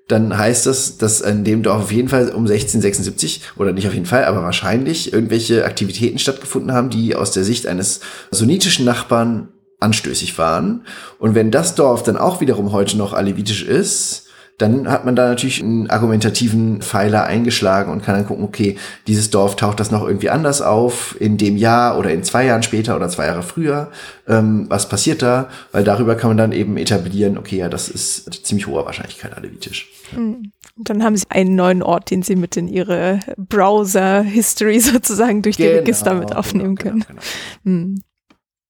dann 0.08 0.36
heißt 0.36 0.66
das, 0.66 0.98
dass 0.98 1.20
in 1.22 1.44
dem 1.44 1.62
Dorf 1.62 1.84
auf 1.84 1.92
jeden 1.92 2.08
Fall 2.08 2.28
um 2.28 2.46
1676 2.46 3.40
oder 3.56 3.72
nicht 3.72 3.86
auf 3.86 3.94
jeden 3.94 4.06
Fall, 4.06 4.24
aber 4.24 4.42
wahrscheinlich 4.42 5.12
irgendwelche 5.12 5.64
Aktivitäten 5.64 6.18
stattgefunden 6.18 6.72
haben, 6.72 6.90
die 6.90 7.16
aus 7.16 7.30
der 7.30 7.44
Sicht 7.44 7.66
eines 7.66 8.00
sunnitischen 8.30 8.84
Nachbarn 8.84 9.48
anstößig 9.80 10.36
waren. 10.38 10.82
Und 11.18 11.34
wenn 11.34 11.50
das 11.50 11.74
Dorf 11.74 12.02
dann 12.02 12.16
auch 12.16 12.40
wiederum 12.40 12.72
heute 12.72 12.98
noch 12.98 13.12
alevitisch 13.12 13.62
ist, 13.62 14.23
dann 14.58 14.88
hat 14.88 15.04
man 15.04 15.16
da 15.16 15.28
natürlich 15.28 15.62
einen 15.62 15.90
argumentativen 15.90 16.80
Pfeiler 16.80 17.24
eingeschlagen 17.24 17.90
und 17.90 18.02
kann 18.04 18.14
dann 18.14 18.26
gucken, 18.26 18.44
okay, 18.44 18.76
dieses 19.06 19.30
Dorf 19.30 19.56
taucht 19.56 19.80
das 19.80 19.90
noch 19.90 20.06
irgendwie 20.06 20.30
anders 20.30 20.62
auf 20.62 21.16
in 21.20 21.36
dem 21.36 21.56
Jahr 21.56 21.98
oder 21.98 22.12
in 22.12 22.22
zwei 22.22 22.46
Jahren 22.46 22.62
später 22.62 22.94
oder 22.94 23.08
zwei 23.08 23.26
Jahre 23.26 23.42
früher. 23.42 23.90
Ähm, 24.28 24.66
was 24.68 24.88
passiert 24.88 25.22
da? 25.22 25.48
Weil 25.72 25.82
darüber 25.82 26.14
kann 26.14 26.30
man 26.30 26.36
dann 26.36 26.52
eben 26.52 26.76
etablieren, 26.76 27.36
okay, 27.36 27.56
ja, 27.56 27.68
das 27.68 27.88
ist 27.88 28.46
ziemlich 28.46 28.66
hoher 28.68 28.86
Wahrscheinlichkeit 28.86 29.36
alevitisch. 29.36 29.90
Mhm. 30.12 30.52
Und 30.76 30.90
dann 30.90 31.02
haben 31.02 31.16
Sie 31.16 31.26
einen 31.28 31.54
neuen 31.56 31.82
Ort, 31.82 32.10
den 32.10 32.22
Sie 32.22 32.36
mit 32.36 32.56
in 32.56 32.68
Ihre 32.68 33.20
Browser-History 33.36 34.80
sozusagen 34.80 35.42
durch 35.42 35.56
die 35.56 35.64
genau, 35.64 35.78
Register 35.78 36.14
mit 36.14 36.34
aufnehmen 36.34 36.76
genau, 36.76 36.90
können. 36.90 37.04
Genau, 37.08 37.20
genau. 37.64 38.00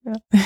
Ja. 0.04 0.12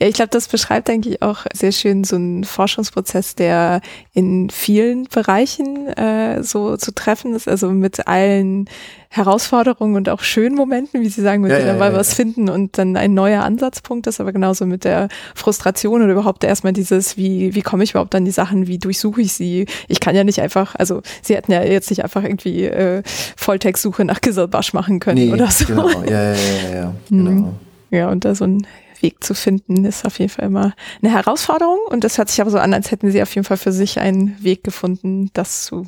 ja, 0.00 0.06
ich 0.08 0.14
glaube, 0.14 0.30
das 0.30 0.48
beschreibt 0.48 0.90
eigentlich 0.90 1.22
auch 1.22 1.46
sehr 1.52 1.70
schön 1.70 2.02
so 2.02 2.16
einen 2.16 2.42
Forschungsprozess, 2.44 3.36
der 3.36 3.80
in 4.12 4.50
vielen 4.50 5.04
Bereichen 5.04 5.86
äh, 5.88 6.42
so 6.42 6.76
zu 6.76 6.92
treffen 6.92 7.34
ist, 7.34 7.46
also 7.46 7.70
mit 7.70 8.08
allen 8.08 8.68
Herausforderungen 9.10 9.94
und 9.94 10.08
auch 10.08 10.22
schönen 10.22 10.56
Momenten, 10.56 11.00
wie 11.00 11.08
Sie 11.08 11.22
sagen, 11.22 11.42
mit 11.42 11.52
ja, 11.52 11.58
denen 11.58 11.68
ja, 11.68 11.74
mal 11.74 11.92
ja, 11.92 11.98
was 11.98 12.14
finden 12.14 12.48
und 12.48 12.76
dann 12.76 12.96
ein 12.96 13.14
neuer 13.14 13.44
Ansatzpunkt 13.44 14.08
ist, 14.08 14.20
aber 14.20 14.32
genauso 14.32 14.66
mit 14.66 14.82
der 14.82 15.08
Frustration 15.36 16.02
oder 16.02 16.12
überhaupt 16.12 16.42
erstmal 16.42 16.72
dieses, 16.72 17.16
wie, 17.16 17.54
wie 17.54 17.62
komme 17.62 17.84
ich 17.84 17.90
überhaupt 17.90 18.16
an 18.16 18.24
die 18.24 18.32
Sachen, 18.32 18.66
wie 18.66 18.78
durchsuche 18.78 19.20
ich 19.20 19.32
sie? 19.34 19.66
Ich 19.86 20.00
kann 20.00 20.16
ja 20.16 20.24
nicht 20.24 20.40
einfach, 20.40 20.74
also 20.74 21.00
Sie 21.22 21.36
hätten 21.36 21.52
ja 21.52 21.62
jetzt 21.62 21.90
nicht 21.90 22.02
einfach 22.02 22.24
irgendwie 22.24 22.64
äh, 22.64 23.04
Volltextsuche 23.36 24.04
nach 24.04 24.20
Giselbasch 24.20 24.72
machen 24.72 24.98
können 24.98 25.28
nee, 25.28 25.32
oder 25.32 25.48
so. 25.48 25.64
Genau, 25.66 25.88
ja, 26.02 26.32
ja, 26.32 26.32
ja, 26.32 26.74
ja, 26.74 26.94
genau. 27.08 27.30
Mhm. 27.30 27.54
Ja, 27.94 28.10
und 28.10 28.24
da 28.24 28.34
so 28.34 28.44
ein 28.44 28.66
Weg 29.00 29.22
zu 29.22 29.34
finden, 29.34 29.84
ist 29.84 30.04
auf 30.04 30.18
jeden 30.18 30.30
Fall 30.30 30.46
immer 30.46 30.74
eine 31.02 31.12
Herausforderung. 31.12 31.78
Und 31.88 32.04
das 32.04 32.18
hört 32.18 32.28
sich 32.28 32.40
aber 32.40 32.50
so 32.50 32.58
an, 32.58 32.74
als 32.74 32.90
hätten 32.90 33.10
sie 33.10 33.22
auf 33.22 33.34
jeden 33.34 33.44
Fall 33.44 33.56
für 33.56 33.72
sich 33.72 34.00
einen 34.00 34.42
Weg 34.42 34.64
gefunden, 34.64 35.30
das 35.32 35.64
zu 35.64 35.86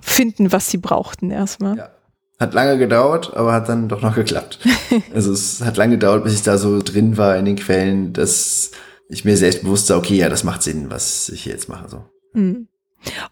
finden, 0.00 0.52
was 0.52 0.70
sie 0.70 0.78
brauchten 0.78 1.30
erstmal. 1.30 1.76
Ja. 1.76 1.90
Hat 2.38 2.52
lange 2.52 2.76
gedauert, 2.76 3.34
aber 3.34 3.52
hat 3.54 3.68
dann 3.68 3.88
doch 3.88 4.02
noch 4.02 4.14
geklappt. 4.14 4.58
also 5.14 5.32
es 5.32 5.62
hat 5.64 5.78
lange 5.78 5.94
gedauert, 5.94 6.24
bis 6.24 6.34
ich 6.34 6.42
da 6.42 6.58
so 6.58 6.80
drin 6.82 7.16
war 7.16 7.36
in 7.36 7.46
den 7.46 7.56
Quellen, 7.56 8.12
dass 8.12 8.72
ich 9.08 9.24
mir 9.24 9.36
selbst 9.36 9.62
bewusst 9.62 9.88
war, 9.88 9.96
okay, 9.96 10.16
ja, 10.16 10.28
das 10.28 10.44
macht 10.44 10.62
Sinn, 10.62 10.90
was 10.90 11.30
ich 11.30 11.46
jetzt 11.46 11.68
mache. 11.68 11.88
So. 11.88 12.04
Hm. 12.34 12.68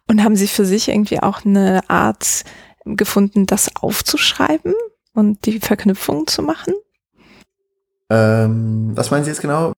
Und 0.09 0.25
haben 0.25 0.37
Sie 0.37 0.47
für 0.47 0.65
sich 0.65 0.89
irgendwie 0.89 1.21
auch 1.21 1.45
eine 1.45 1.83
Art 1.89 2.45
gefunden, 2.85 3.47
das 3.47 3.75
aufzuschreiben 3.77 4.75
und 5.12 5.45
die 5.47 5.61
Verknüpfungen 5.61 6.27
zu 6.27 6.43
machen? 6.43 6.75
Ähm, 8.10 8.93
was 8.94 9.10
meinen 9.10 9.24
Sie 9.24 9.31
jetzt 9.31 9.40
genau? 9.40 9.72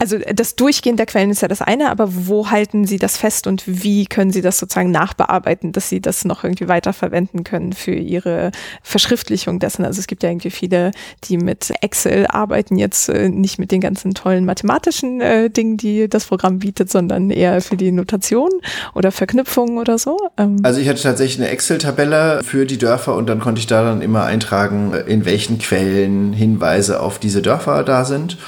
Also 0.00 0.16
das 0.32 0.54
Durchgehen 0.54 0.96
der 0.96 1.06
Quellen 1.06 1.30
ist 1.30 1.42
ja 1.42 1.48
das 1.48 1.60
eine, 1.60 1.90
aber 1.90 2.08
wo 2.08 2.52
halten 2.52 2.84
Sie 2.84 2.98
das 2.98 3.16
fest 3.16 3.48
und 3.48 3.64
wie 3.66 4.06
können 4.06 4.30
Sie 4.30 4.42
das 4.42 4.60
sozusagen 4.60 4.92
nachbearbeiten, 4.92 5.72
dass 5.72 5.88
Sie 5.88 6.00
das 6.00 6.24
noch 6.24 6.44
irgendwie 6.44 6.68
weiterverwenden 6.68 7.42
können 7.42 7.72
für 7.72 7.94
Ihre 7.94 8.52
Verschriftlichung 8.84 9.58
dessen? 9.58 9.84
Also 9.84 9.98
es 9.98 10.06
gibt 10.06 10.22
ja 10.22 10.30
irgendwie 10.30 10.50
viele, 10.50 10.92
die 11.24 11.36
mit 11.36 11.72
Excel 11.80 12.28
arbeiten, 12.28 12.78
jetzt 12.78 13.08
äh, 13.08 13.28
nicht 13.28 13.58
mit 13.58 13.72
den 13.72 13.80
ganzen 13.80 14.14
tollen 14.14 14.44
mathematischen 14.44 15.20
äh, 15.20 15.50
Dingen, 15.50 15.76
die 15.76 16.08
das 16.08 16.26
Programm 16.26 16.60
bietet, 16.60 16.92
sondern 16.92 17.30
eher 17.30 17.60
für 17.60 17.76
die 17.76 17.90
Notation 17.90 18.50
oder 18.94 19.10
Verknüpfungen 19.10 19.78
oder 19.78 19.98
so. 19.98 20.16
Ähm. 20.36 20.58
Also 20.62 20.80
ich 20.80 20.88
hatte 20.88 21.02
tatsächlich 21.02 21.40
eine 21.40 21.50
Excel-Tabelle 21.50 22.44
für 22.44 22.66
die 22.66 22.78
Dörfer 22.78 23.16
und 23.16 23.28
dann 23.28 23.40
konnte 23.40 23.58
ich 23.58 23.66
da 23.66 23.82
dann 23.82 24.00
immer 24.00 24.22
eintragen, 24.22 24.94
in 25.08 25.24
welchen 25.24 25.58
Quellen 25.58 26.32
Hinweise 26.32 27.00
auf 27.00 27.18
diese 27.18 27.42
Dörfer 27.42 27.82
da 27.82 28.04
sind 28.04 28.38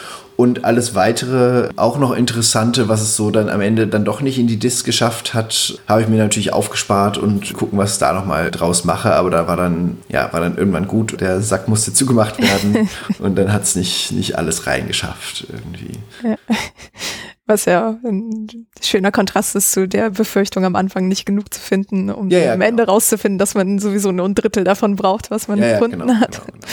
und 0.41 0.65
alles 0.65 0.95
weitere, 0.95 1.69
auch 1.77 1.99
noch 1.99 2.13
interessante, 2.13 2.89
was 2.89 3.03
es 3.03 3.15
so 3.15 3.31
dann 3.31 3.51
am 3.51 3.61
Ende 3.61 3.87
dann 3.87 4.07
doch 4.07 4.23
nicht 4.23 4.39
in 4.39 4.47
die 4.47 4.59
Disk 4.59 4.87
geschafft 4.87 5.35
hat, 5.35 5.79
habe 5.87 6.01
ich 6.01 6.09
mir 6.09 6.17
natürlich 6.17 6.55
aufgespart 6.55 7.19
und 7.19 7.53
gucken, 7.53 7.79
was 7.79 7.93
ich 7.93 7.99
da 7.99 8.15
nochmal 8.15 8.51
draus 8.51 8.87
mache. 8.87 9.13
Aber 9.13 9.29
da 9.29 9.47
war 9.47 9.59
dann, 9.59 9.99
ja, 10.09 10.33
war 10.33 10.41
dann 10.41 10.57
irgendwann 10.57 10.87
gut. 10.87 11.21
Der 11.21 11.43
Sack 11.43 11.69
musste 11.69 11.93
zugemacht 11.93 12.41
werden 12.41 12.89
und 13.19 13.37
dann 13.37 13.53
hat 13.53 13.65
es 13.65 13.77
nicht, 13.77 14.13
nicht 14.13 14.39
alles 14.39 14.67
reingeschafft 14.67 15.47
irgendwie. 15.53 15.99
Ja. 16.27 16.37
Was 17.45 17.67
ja 17.67 17.99
ein 18.03 18.67
schöner 18.81 19.13
Kontrast 19.13 19.55
ist 19.57 19.73
zu 19.73 19.87
der 19.87 20.09
Befürchtung 20.09 20.65
am 20.65 20.75
Anfang 20.75 21.07
nicht 21.07 21.27
genug 21.27 21.53
zu 21.53 21.61
finden, 21.61 22.09
um 22.09 22.31
ja, 22.31 22.39
ja, 22.39 22.53
am 22.55 22.61
genau. 22.61 22.69
Ende 22.71 22.87
rauszufinden, 22.87 23.39
dass 23.39 23.55
man 23.55 23.79
sowieso 23.79 24.11
nur 24.11 24.27
ein 24.27 24.35
Drittel 24.35 24.65
davon 24.65 24.97
braucht, 24.97 25.31
was 25.31 25.49
man 25.49 25.61
gefunden 25.61 25.99
genau, 25.99 26.15
hat. 26.15 26.31
Genau, 26.31 26.47
genau. 26.47 26.67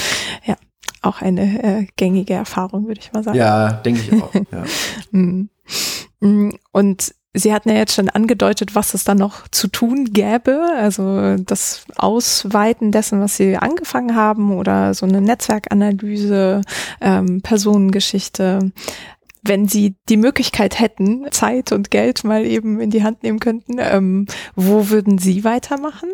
Ja 0.46 0.56
auch 1.02 1.22
eine 1.22 1.62
äh, 1.62 1.86
gängige 1.96 2.34
Erfahrung, 2.34 2.86
würde 2.86 3.00
ich 3.00 3.12
mal 3.12 3.22
sagen. 3.22 3.38
Ja, 3.38 3.72
denke 3.72 4.00
ich 4.00 4.22
auch. 4.22 4.32
Ja. 4.52 4.64
Mm. 5.12 5.48
Mm. 6.20 6.50
Und 6.72 7.14
Sie 7.34 7.52
hatten 7.52 7.68
ja 7.68 7.76
jetzt 7.76 7.94
schon 7.94 8.08
angedeutet, 8.08 8.74
was 8.74 8.94
es 8.94 9.04
dann 9.04 9.18
noch 9.18 9.46
zu 9.48 9.68
tun 9.68 10.12
gäbe, 10.12 10.60
also 10.76 11.36
das 11.36 11.84
Ausweiten 11.96 12.90
dessen, 12.90 13.20
was 13.20 13.36
Sie 13.36 13.56
angefangen 13.56 14.16
haben 14.16 14.56
oder 14.56 14.94
so 14.94 15.06
eine 15.06 15.20
Netzwerkanalyse, 15.20 16.62
ähm, 17.00 17.42
Personengeschichte. 17.42 18.72
Wenn 19.42 19.68
Sie 19.68 19.94
die 20.08 20.16
Möglichkeit 20.16 20.80
hätten, 20.80 21.30
Zeit 21.30 21.70
und 21.70 21.90
Geld 21.90 22.24
mal 22.24 22.44
eben 22.44 22.80
in 22.80 22.90
die 22.90 23.04
Hand 23.04 23.22
nehmen 23.22 23.40
könnten, 23.40 23.76
ähm, 23.78 24.26
wo 24.56 24.88
würden 24.88 25.18
Sie 25.18 25.44
weitermachen? 25.44 26.10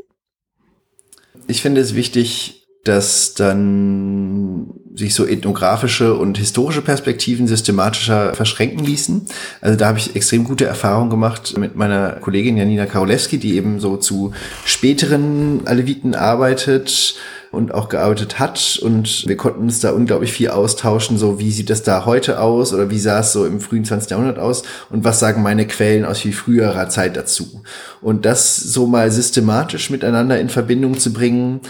Ich 1.47 1.62
finde 1.62 1.81
es 1.81 1.94
wichtig, 1.94 2.64
dass 2.85 3.35
dann 3.35 4.66
sich 4.94 5.15
so 5.15 5.27
ethnografische 5.27 6.15
und 6.15 6.39
historische 6.39 6.82
Perspektiven 6.82 7.48
systematischer 7.48 8.35
verschränken 8.35 8.85
ließen. 8.85 9.23
Also 9.61 9.77
da 9.77 9.89
habe 9.89 9.98
ich 9.98 10.15
extrem 10.15 10.44
gute 10.44 10.66
Erfahrungen 10.66 11.11
gemacht 11.11 11.59
mit 11.59 11.74
meiner 11.74 12.12
Kollegin 12.12 12.56
Janina 12.56 12.86
Karolewski, 12.86 13.39
die 13.39 13.56
eben 13.56 13.81
so 13.81 13.97
zu 13.97 14.32
späteren 14.65 15.62
Aleviten 15.65 16.15
arbeitet 16.15 17.16
und 17.51 17.73
auch 17.73 17.89
gearbeitet 17.89 18.39
hat. 18.39 18.78
Und 18.82 19.27
wir 19.27 19.36
konnten 19.36 19.62
uns 19.62 19.81
da 19.81 19.93
unglaublich 19.93 20.32
viel 20.32 20.51
austauschen, 20.51 21.19
so 21.19 21.40
wie 21.40 21.51
sieht 21.51 21.70
das 21.70 21.82
da 21.82 22.05
heute 22.05 22.40
aus 22.40 22.73
oder 22.73 22.90
wie 22.90 22.98
sah 22.98 23.20
es 23.20 23.32
so 23.32 23.47
im 23.47 23.61
frühen 23.61 23.85
20. 23.85 24.11
Jahrhundert 24.11 24.39
aus 24.39 24.62
und 24.90 25.05
was 25.05 25.20
sagen 25.20 25.43
meine 25.43 25.66
Quellen 25.66 26.05
aus 26.05 26.20
viel 26.20 26.32
früherer 26.32 26.89
Zeit 26.89 27.16
dazu. 27.16 27.62
Und 28.01 28.27
das 28.27 28.56
so 28.56 28.86
mal 28.86 29.11
systematisch 29.11 29.90
miteinander 29.90 30.39
in 30.39 30.51
Verbindung 30.51 30.98
zu 30.98 31.12
bringen, 31.12 31.61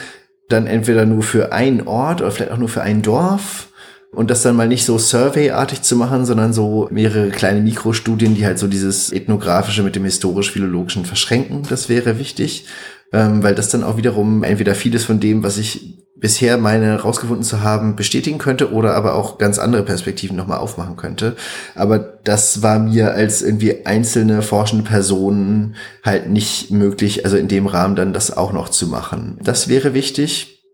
dann 0.48 0.66
entweder 0.66 1.06
nur 1.06 1.22
für 1.22 1.52
einen 1.52 1.86
Ort 1.86 2.20
oder 2.20 2.30
vielleicht 2.30 2.52
auch 2.52 2.58
nur 2.58 2.68
für 2.68 2.82
ein 2.82 3.02
Dorf 3.02 3.68
und 4.12 4.30
das 4.30 4.42
dann 4.42 4.56
mal 4.56 4.68
nicht 4.68 4.84
so 4.84 4.98
surveyartig 4.98 5.82
zu 5.82 5.96
machen, 5.96 6.24
sondern 6.24 6.52
so 6.52 6.88
mehrere 6.90 7.30
kleine 7.30 7.60
Mikrostudien, 7.60 8.34
die 8.34 8.46
halt 8.46 8.58
so 8.58 8.66
dieses 8.66 9.12
ethnografische 9.12 9.82
mit 9.82 9.96
dem 9.96 10.04
historisch-philologischen 10.04 11.04
verschränken. 11.04 11.62
Das 11.68 11.88
wäre 11.88 12.18
wichtig, 12.18 12.66
ähm, 13.12 13.42
weil 13.42 13.54
das 13.54 13.70
dann 13.70 13.84
auch 13.84 13.96
wiederum 13.96 14.42
entweder 14.44 14.74
vieles 14.74 15.04
von 15.04 15.20
dem, 15.20 15.42
was 15.42 15.58
ich 15.58 15.98
bisher 16.24 16.56
meine 16.56 17.02
rausgefunden 17.02 17.44
zu 17.44 17.60
haben, 17.60 17.96
bestätigen 17.96 18.38
könnte 18.38 18.72
oder 18.72 18.94
aber 18.94 19.14
auch 19.14 19.36
ganz 19.36 19.58
andere 19.58 19.82
Perspektiven 19.82 20.38
nochmal 20.38 20.56
aufmachen 20.56 20.96
könnte. 20.96 21.36
Aber 21.74 21.98
das 21.98 22.62
war 22.62 22.78
mir 22.78 23.12
als 23.12 23.42
irgendwie 23.42 23.84
einzelne 23.84 24.40
forschende 24.40 24.84
Personen 24.84 25.76
halt 26.02 26.30
nicht 26.30 26.70
möglich, 26.70 27.26
also 27.26 27.36
in 27.36 27.48
dem 27.48 27.66
Rahmen 27.66 27.94
dann 27.94 28.14
das 28.14 28.34
auch 28.34 28.54
noch 28.54 28.70
zu 28.70 28.86
machen. 28.86 29.36
Das 29.42 29.68
wäre 29.68 29.92
wichtig. 29.92 30.64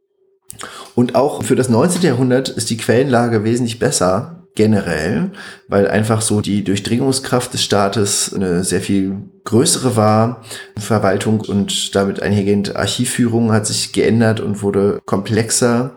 Und 0.94 1.16
auch 1.16 1.42
für 1.42 1.56
das 1.56 1.68
19. 1.68 2.02
Jahrhundert 2.02 2.48
ist 2.48 2.70
die 2.70 2.76
Quellenlage 2.76 3.42
wesentlich 3.42 3.80
besser 3.80 4.39
generell, 4.54 5.30
weil 5.68 5.88
einfach 5.88 6.22
so 6.22 6.40
die 6.40 6.64
Durchdringungskraft 6.64 7.52
des 7.54 7.62
Staates 7.62 8.32
eine 8.34 8.64
sehr 8.64 8.80
viel 8.80 9.16
größere 9.44 9.96
war. 9.96 10.42
Verwaltung 10.78 11.40
und 11.40 11.94
damit 11.94 12.20
einhergehend 12.20 12.76
Archivführung 12.76 13.52
hat 13.52 13.66
sich 13.66 13.92
geändert 13.92 14.40
und 14.40 14.62
wurde 14.62 15.00
komplexer. 15.04 15.96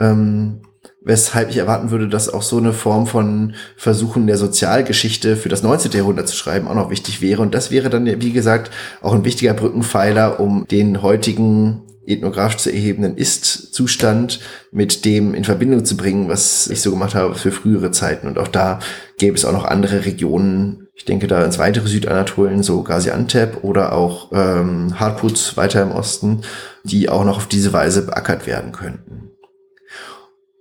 Ähm, 0.00 0.62
weshalb 1.04 1.50
ich 1.50 1.56
erwarten 1.56 1.90
würde, 1.90 2.08
dass 2.08 2.32
auch 2.32 2.42
so 2.42 2.58
eine 2.58 2.72
Form 2.72 3.06
von 3.06 3.54
Versuchen 3.76 4.26
der 4.26 4.38
Sozialgeschichte 4.38 5.36
für 5.36 5.48
das 5.48 5.62
19. 5.62 5.92
Jahrhundert 5.92 6.28
zu 6.28 6.36
schreiben 6.36 6.68
auch 6.68 6.74
noch 6.74 6.90
wichtig 6.90 7.20
wäre. 7.20 7.42
Und 7.42 7.54
das 7.54 7.70
wäre 7.70 7.90
dann, 7.90 8.06
wie 8.06 8.32
gesagt, 8.32 8.70
auch 9.00 9.12
ein 9.12 9.24
wichtiger 9.24 9.54
Brückenpfeiler, 9.54 10.40
um 10.40 10.66
den 10.70 11.02
heutigen 11.02 11.82
ethnografisch 12.06 12.58
zu 12.58 12.70
erhebenden 12.70 13.16
Ist-Zustand 13.16 14.40
mit 14.70 15.04
dem 15.04 15.34
in 15.34 15.44
Verbindung 15.44 15.84
zu 15.84 15.96
bringen, 15.96 16.28
was 16.28 16.68
ich 16.68 16.80
so 16.80 16.90
gemacht 16.90 17.14
habe 17.14 17.34
für 17.34 17.52
frühere 17.52 17.90
Zeiten. 17.90 18.26
Und 18.26 18.38
auch 18.38 18.48
da 18.48 18.80
gäbe 19.18 19.36
es 19.36 19.44
auch 19.44 19.52
noch 19.52 19.64
andere 19.64 20.04
Regionen. 20.04 20.88
Ich 20.94 21.04
denke 21.04 21.26
da 21.26 21.44
ins 21.44 21.58
weitere 21.58 21.88
Südanatolien, 21.88 22.62
so 22.62 22.82
Gaziantep 22.82 23.62
oder 23.62 23.92
auch 23.92 24.30
ähm, 24.32 24.98
Harput 24.98 25.56
weiter 25.56 25.82
im 25.82 25.92
Osten, 25.92 26.42
die 26.84 27.08
auch 27.08 27.24
noch 27.24 27.38
auf 27.38 27.46
diese 27.46 27.72
Weise 27.72 28.02
beackert 28.02 28.46
werden 28.46 28.72
könnten. 28.72 29.30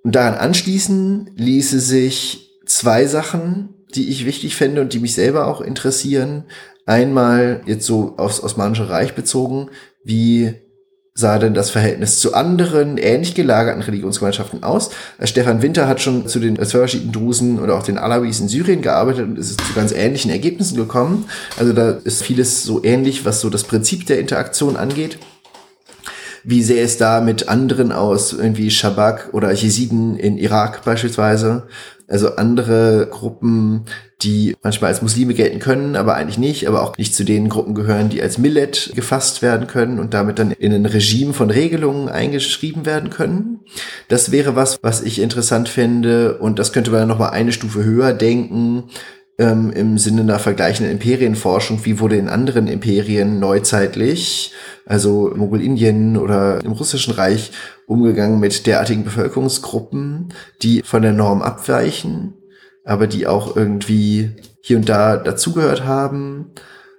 Und 0.03 0.15
daran 0.15 0.35
anschließen 0.35 1.31
ließe 1.35 1.79
sich 1.79 2.59
zwei 2.65 3.05
Sachen, 3.05 3.69
die 3.93 4.09
ich 4.09 4.25
wichtig 4.25 4.55
fände 4.55 4.81
und 4.81 4.93
die 4.93 4.99
mich 4.99 5.13
selber 5.13 5.47
auch 5.47 5.61
interessieren. 5.61 6.45
Einmal 6.85 7.61
jetzt 7.65 7.85
so 7.85 8.15
aufs 8.17 8.41
Osmanische 8.41 8.89
Reich 8.89 9.13
bezogen, 9.13 9.69
wie 10.03 10.55
sah 11.13 11.39
denn 11.39 11.53
das 11.53 11.69
Verhältnis 11.69 12.19
zu 12.19 12.33
anderen 12.33 12.97
ähnlich 12.97 13.35
gelagerten 13.35 13.81
Religionsgemeinschaften 13.81 14.63
aus? 14.63 14.91
Äh, 15.17 15.27
Stefan 15.27 15.61
Winter 15.61 15.87
hat 15.87 16.01
schon 16.01 16.27
zu 16.27 16.39
den 16.39 16.55
Zwölferschiiten 16.55 17.11
Drusen 17.11 17.59
oder 17.59 17.75
auch 17.77 17.83
den 17.83 17.97
Alawis 17.97 18.39
in 18.39 18.47
Syrien 18.47 18.81
gearbeitet 18.81 19.25
und 19.25 19.37
ist 19.37 19.59
zu 19.59 19.73
ganz 19.73 19.91
ähnlichen 19.91 20.31
Ergebnissen 20.31 20.77
gekommen. 20.77 21.25
Also 21.57 21.73
da 21.73 21.91
ist 21.91 22.23
vieles 22.23 22.63
so 22.63 22.83
ähnlich, 22.83 23.25
was 23.25 23.41
so 23.41 23.49
das 23.49 23.63
Prinzip 23.63 24.05
der 24.05 24.19
Interaktion 24.19 24.77
angeht. 24.77 25.17
Wie 26.43 26.63
sähe 26.63 26.83
es 26.83 26.97
da 26.97 27.21
mit 27.21 27.49
anderen 27.49 27.91
aus, 27.91 28.33
irgendwie 28.33 28.71
Shabak 28.71 29.29
oder 29.31 29.51
Jesiden 29.51 30.15
in 30.17 30.39
Irak 30.39 30.83
beispielsweise? 30.83 31.67
Also 32.11 32.35
andere 32.35 33.07
Gruppen, 33.09 33.85
die 34.21 34.57
manchmal 34.61 34.89
als 34.89 35.01
Muslime 35.01 35.33
gelten 35.33 35.59
können, 35.59 35.95
aber 35.95 36.15
eigentlich 36.15 36.37
nicht, 36.37 36.67
aber 36.67 36.83
auch 36.83 36.97
nicht 36.97 37.15
zu 37.15 37.23
den 37.23 37.47
Gruppen 37.47 37.73
gehören, 37.73 38.09
die 38.09 38.21
als 38.21 38.37
Millet 38.37 38.91
gefasst 38.95 39.41
werden 39.41 39.67
können 39.67 39.97
und 39.97 40.13
damit 40.13 40.37
dann 40.37 40.51
in 40.51 40.73
ein 40.73 40.85
Regime 40.85 41.33
von 41.33 41.49
Regelungen 41.49 42.09
eingeschrieben 42.09 42.85
werden 42.85 43.09
können. 43.11 43.61
Das 44.09 44.29
wäre 44.33 44.57
was, 44.57 44.79
was 44.81 45.01
ich 45.01 45.21
interessant 45.21 45.69
fände 45.69 46.37
und 46.37 46.59
das 46.59 46.73
könnte 46.73 46.91
man 46.91 47.07
noch 47.07 47.17
mal 47.17 47.29
eine 47.29 47.53
Stufe 47.53 47.85
höher 47.85 48.11
denken 48.11 48.89
ähm, 49.41 49.71
im 49.71 49.97
Sinne 49.97 50.21
einer 50.21 50.39
vergleichenden 50.39 50.91
Imperienforschung, 50.91 51.85
wie 51.85 51.99
wurde 51.99 52.17
in 52.17 52.29
anderen 52.29 52.67
Imperien 52.67 53.39
neuzeitlich, 53.39 54.53
also 54.85 55.31
Mongolindien 55.35 56.17
oder 56.17 56.63
im 56.63 56.73
Russischen 56.73 57.13
Reich, 57.13 57.51
umgegangen 57.91 58.39
mit 58.39 58.65
derartigen 58.65 59.03
Bevölkerungsgruppen, 59.03 60.33
die 60.61 60.81
von 60.83 61.01
der 61.01 61.13
Norm 61.13 61.41
abweichen, 61.41 62.33
aber 62.85 63.07
die 63.07 63.27
auch 63.27 63.55
irgendwie 63.55 64.31
hier 64.61 64.77
und 64.77 64.89
da 64.89 65.17
dazugehört 65.17 65.85
haben, 65.85 66.51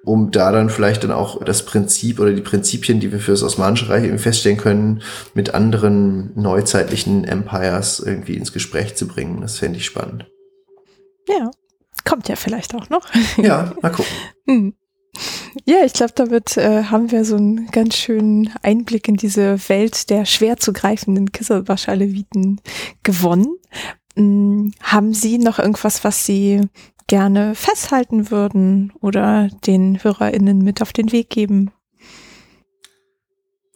um 0.05 0.31
da 0.31 0.51
dann 0.53 0.69
vielleicht 0.69 1.05
dann 1.05 1.13
auch 1.13 1.43
das 1.45 1.65
Prinzip 1.65 2.19
oder 2.19 2.33
die 2.33 2.43
Prinzipien, 2.43 3.01
die 3.01 3.13
wir 3.13 3.21
für 3.21 3.31
das 3.31 3.43
Osmanische 3.43 3.89
Reich 3.89 4.05
irgendwie 4.05 4.23
feststellen 4.23 4.59
können, 4.59 5.03
mit 5.35 5.55
anderen 5.55 6.33
neuzeitlichen 6.35 7.25
Empires 7.25 8.01
irgendwie 8.01 8.37
ins 8.37 8.53
Gespräch 8.53 8.97
zu 8.97 9.07
bringen. 9.07 9.41
Das 9.41 9.59
fände 9.59 9.79
ich 9.79 9.85
spannend. 9.85 10.27
Ja, 11.29 11.51
Kommt 12.05 12.29
ja 12.29 12.37
vielleicht 12.37 12.75
auch 12.75 12.89
noch. 12.89 13.07
Ja, 13.37 13.73
mal 13.81 13.91
gucken. 13.91 14.13
Hm. 14.47 14.75
Ja, 15.65 15.85
ich 15.85 15.93
glaube, 15.93 16.13
damit 16.17 16.57
äh, 16.57 16.85
haben 16.85 17.13
wir 17.13 17.25
so 17.25 17.37
einen 17.37 17.69
ganz 17.71 17.97
schönen 17.97 18.51
Einblick 18.63 19.07
in 19.07 19.17
diese 19.17 19.57
Welt 19.69 20.11
der 20.11 20.25
schwer 20.25 20.57
zu 20.57 20.73
greifenden 20.73 21.31
Kisselwasch-Aleviten 21.31 22.61
gewonnen. 23.05 23.57
Hm, 24.17 24.73
haben 24.83 25.15
Sie 25.15 25.39
noch 25.39 25.59
irgendwas, 25.59 26.03
was 26.03 26.27
Sie 26.27 26.63
gerne 27.07 27.55
festhalten 27.55 28.31
würden 28.31 28.93
oder 29.01 29.49
den 29.67 30.03
HörerInnen 30.03 30.59
mit 30.59 30.83
auf 30.83 30.93
den 30.93 31.13
Weg 31.13 31.31
geben? 31.31 31.71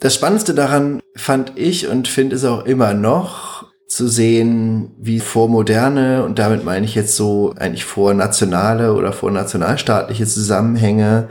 Das 0.00 0.14
Spannendste 0.14 0.54
daran 0.54 1.00
fand 1.14 1.52
ich 1.56 1.86
und 1.88 2.08
finde 2.08 2.36
es 2.36 2.44
auch 2.44 2.64
immer 2.64 2.94
noch, 2.94 3.56
zu 3.88 4.08
sehen, 4.08 4.90
wie 4.98 5.20
vormoderne, 5.20 6.24
und 6.24 6.40
damit 6.40 6.64
meine 6.64 6.84
ich 6.84 6.96
jetzt 6.96 7.14
so 7.14 7.54
eigentlich 7.56 7.84
vornationale 7.84 8.94
oder 8.94 9.12
vornationalstaatliche 9.12 10.26
Zusammenhänge 10.26 11.28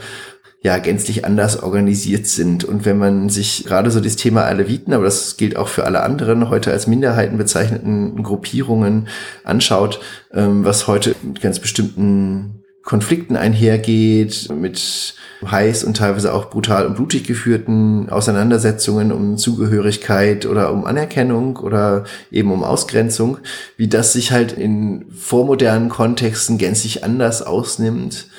ja 0.66 0.80
gänzlich 0.80 1.26
anders 1.26 1.62
organisiert 1.62 2.26
sind. 2.26 2.64
Und 2.64 2.86
wenn 2.86 2.98
man 2.98 3.30
sich 3.30 3.66
gerade 3.66 3.92
so 3.92 4.00
das 4.00 4.16
Thema 4.16 4.46
Aleviten, 4.46 4.94
aber 4.94 5.04
das 5.04 5.38
gilt 5.38 5.58
auch 5.58 5.68
für 5.68 5.84
alle 5.84 6.02
anderen 6.02 6.50
heute 6.50 6.72
als 6.72 6.88
Minderheiten 6.88 7.38
bezeichneten 7.38 8.24
Gruppierungen 8.24 9.08
anschaut, 9.44 10.00
ähm, 10.34 10.66
was 10.66 10.88
heute 10.88 11.16
mit 11.22 11.40
ganz 11.40 11.60
bestimmten 11.60 12.64
Konflikten 12.82 13.36
einhergeht, 13.36 14.50
mit 14.60 15.14
heiß 15.46 15.84
und 15.84 15.98
teilweise 15.98 16.34
auch 16.34 16.50
brutal 16.50 16.88
und 16.88 16.96
blutig 16.96 17.26
geführten 17.26 18.10
Auseinandersetzungen 18.10 19.12
um 19.12 19.38
Zugehörigkeit 19.38 20.48
oder 20.48 20.74
um 20.74 20.86
Anerkennung 20.86 21.58
oder 21.58 22.06
eben 22.32 22.52
um 22.52 22.64
Ausgrenzung, 22.64 23.38
wie 23.78 23.88
das 23.88 24.14
sich 24.14 24.32
halt 24.32 24.52
in 24.52 25.06
vormodernen 25.12 25.90
Kontexten 25.90 26.58
gänzlich 26.58 27.04
anders 27.04 27.44
ausnimmt 27.44 28.30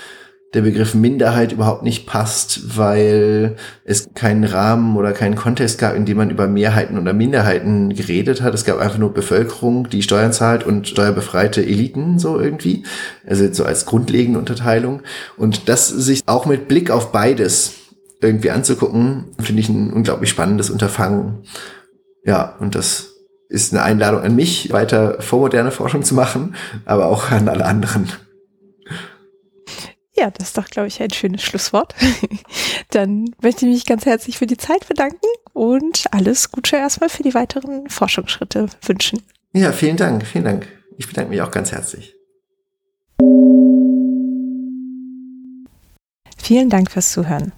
der 0.55 0.63
Begriff 0.63 0.95
Minderheit 0.95 1.53
überhaupt 1.53 1.83
nicht 1.83 2.07
passt, 2.07 2.79
weil 2.79 3.57
es 3.85 4.09
keinen 4.15 4.45
Rahmen 4.45 4.97
oder 4.97 5.13
keinen 5.13 5.35
Kontext 5.35 5.79
gab, 5.79 5.95
in 5.95 6.07
dem 6.07 6.17
man 6.17 6.31
über 6.31 6.47
Mehrheiten 6.47 6.99
oder 6.99 7.13
Minderheiten 7.13 7.95
geredet 7.95 8.43
hat. 8.43 8.55
Es 8.55 8.65
gab 8.65 8.79
einfach 8.79 8.99
nur 8.99 9.13
Bevölkerung, 9.13 9.91
die 9.91 10.03
Steuern 10.03 10.33
zahlt 10.33 10.65
und 10.65 10.89
steuerbefreite 10.89 11.63
Eliten 11.63 12.19
so 12.19 12.39
irgendwie. 12.39 12.85
Also 13.27 13.53
so 13.53 13.65
als 13.65 13.87
grundlegende 13.87 14.39
Unterteilung. 14.39 15.03
Und 15.37 15.69
das 15.69 15.89
sich 15.89 16.23
auch 16.27 16.47
mit 16.47 16.69
Blick 16.69 16.91
auf 16.91 17.13
beides 17.13 17.75
irgendwie 18.23 18.51
anzugucken, 18.51 19.27
finde 19.41 19.61
ich 19.61 19.69
ein 19.69 19.93
unglaublich 19.93 20.31
spannendes 20.31 20.71
Unterfangen. 20.71 21.43
Ja, 22.25 22.57
und 22.61 22.75
das 22.75 23.13
ist 23.49 23.73
eine 23.73 23.83
Einladung 23.83 24.23
an 24.23 24.35
mich, 24.35 24.73
weiter 24.73 25.21
vormoderne 25.21 25.71
Forschung 25.71 26.03
zu 26.03 26.15
machen, 26.15 26.55
aber 26.85 27.07
auch 27.07 27.31
an 27.31 27.49
alle 27.49 27.65
anderen. 27.65 28.09
Ja, 30.19 30.31
das 30.31 30.49
ist 30.49 30.59
doch, 30.59 30.67
glaube 30.67 30.89
ich, 30.89 31.03
ein 31.03 31.11
schönes 31.11 31.43
Schlusswort. 31.43 31.95
Dann 32.91 33.35
möchte 33.43 33.67
ich 33.67 33.73
mich 33.73 33.87
ganz 33.87 34.07
herzlich 34.07 34.39
für 34.39 34.47
die 34.47 34.57
Zeit 34.57 34.89
bedanken 34.89 35.27
und 35.53 36.05
alles 36.11 36.51
Gute 36.51 36.77
erstmal 36.77 37.11
für 37.11 37.23
die 37.23 37.35
weiteren 37.35 37.89
Forschungsschritte 37.91 38.69
wünschen. 38.83 39.23
Ja, 39.53 39.73
vielen 39.73 39.97
Dank, 39.97 40.27
vielen 40.27 40.45
Dank. 40.45 40.69
Ich 40.97 41.07
bedanke 41.07 41.31
mich 41.31 41.43
auch 41.43 41.51
ganz 41.51 41.73
herzlich. 41.73 42.15
Vielen 46.39 46.71
Dank 46.71 46.91
fürs 46.91 47.11
Zuhören. 47.11 47.53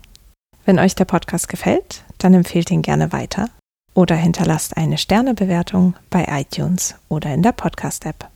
Wenn 0.64 0.78
euch 0.78 0.94
der 0.94 1.04
Podcast 1.04 1.48
gefällt, 1.48 2.04
dann 2.18 2.34
empfehlt 2.34 2.70
ihn 2.70 2.82
gerne 2.82 3.12
weiter 3.12 3.50
oder 3.94 4.16
hinterlasst 4.16 4.76
eine 4.76 4.98
Sternebewertung 4.98 5.94
bei 6.10 6.26
iTunes 6.28 6.94
oder 7.08 7.32
in 7.32 7.42
der 7.42 7.52
Podcast-App. 7.52 8.28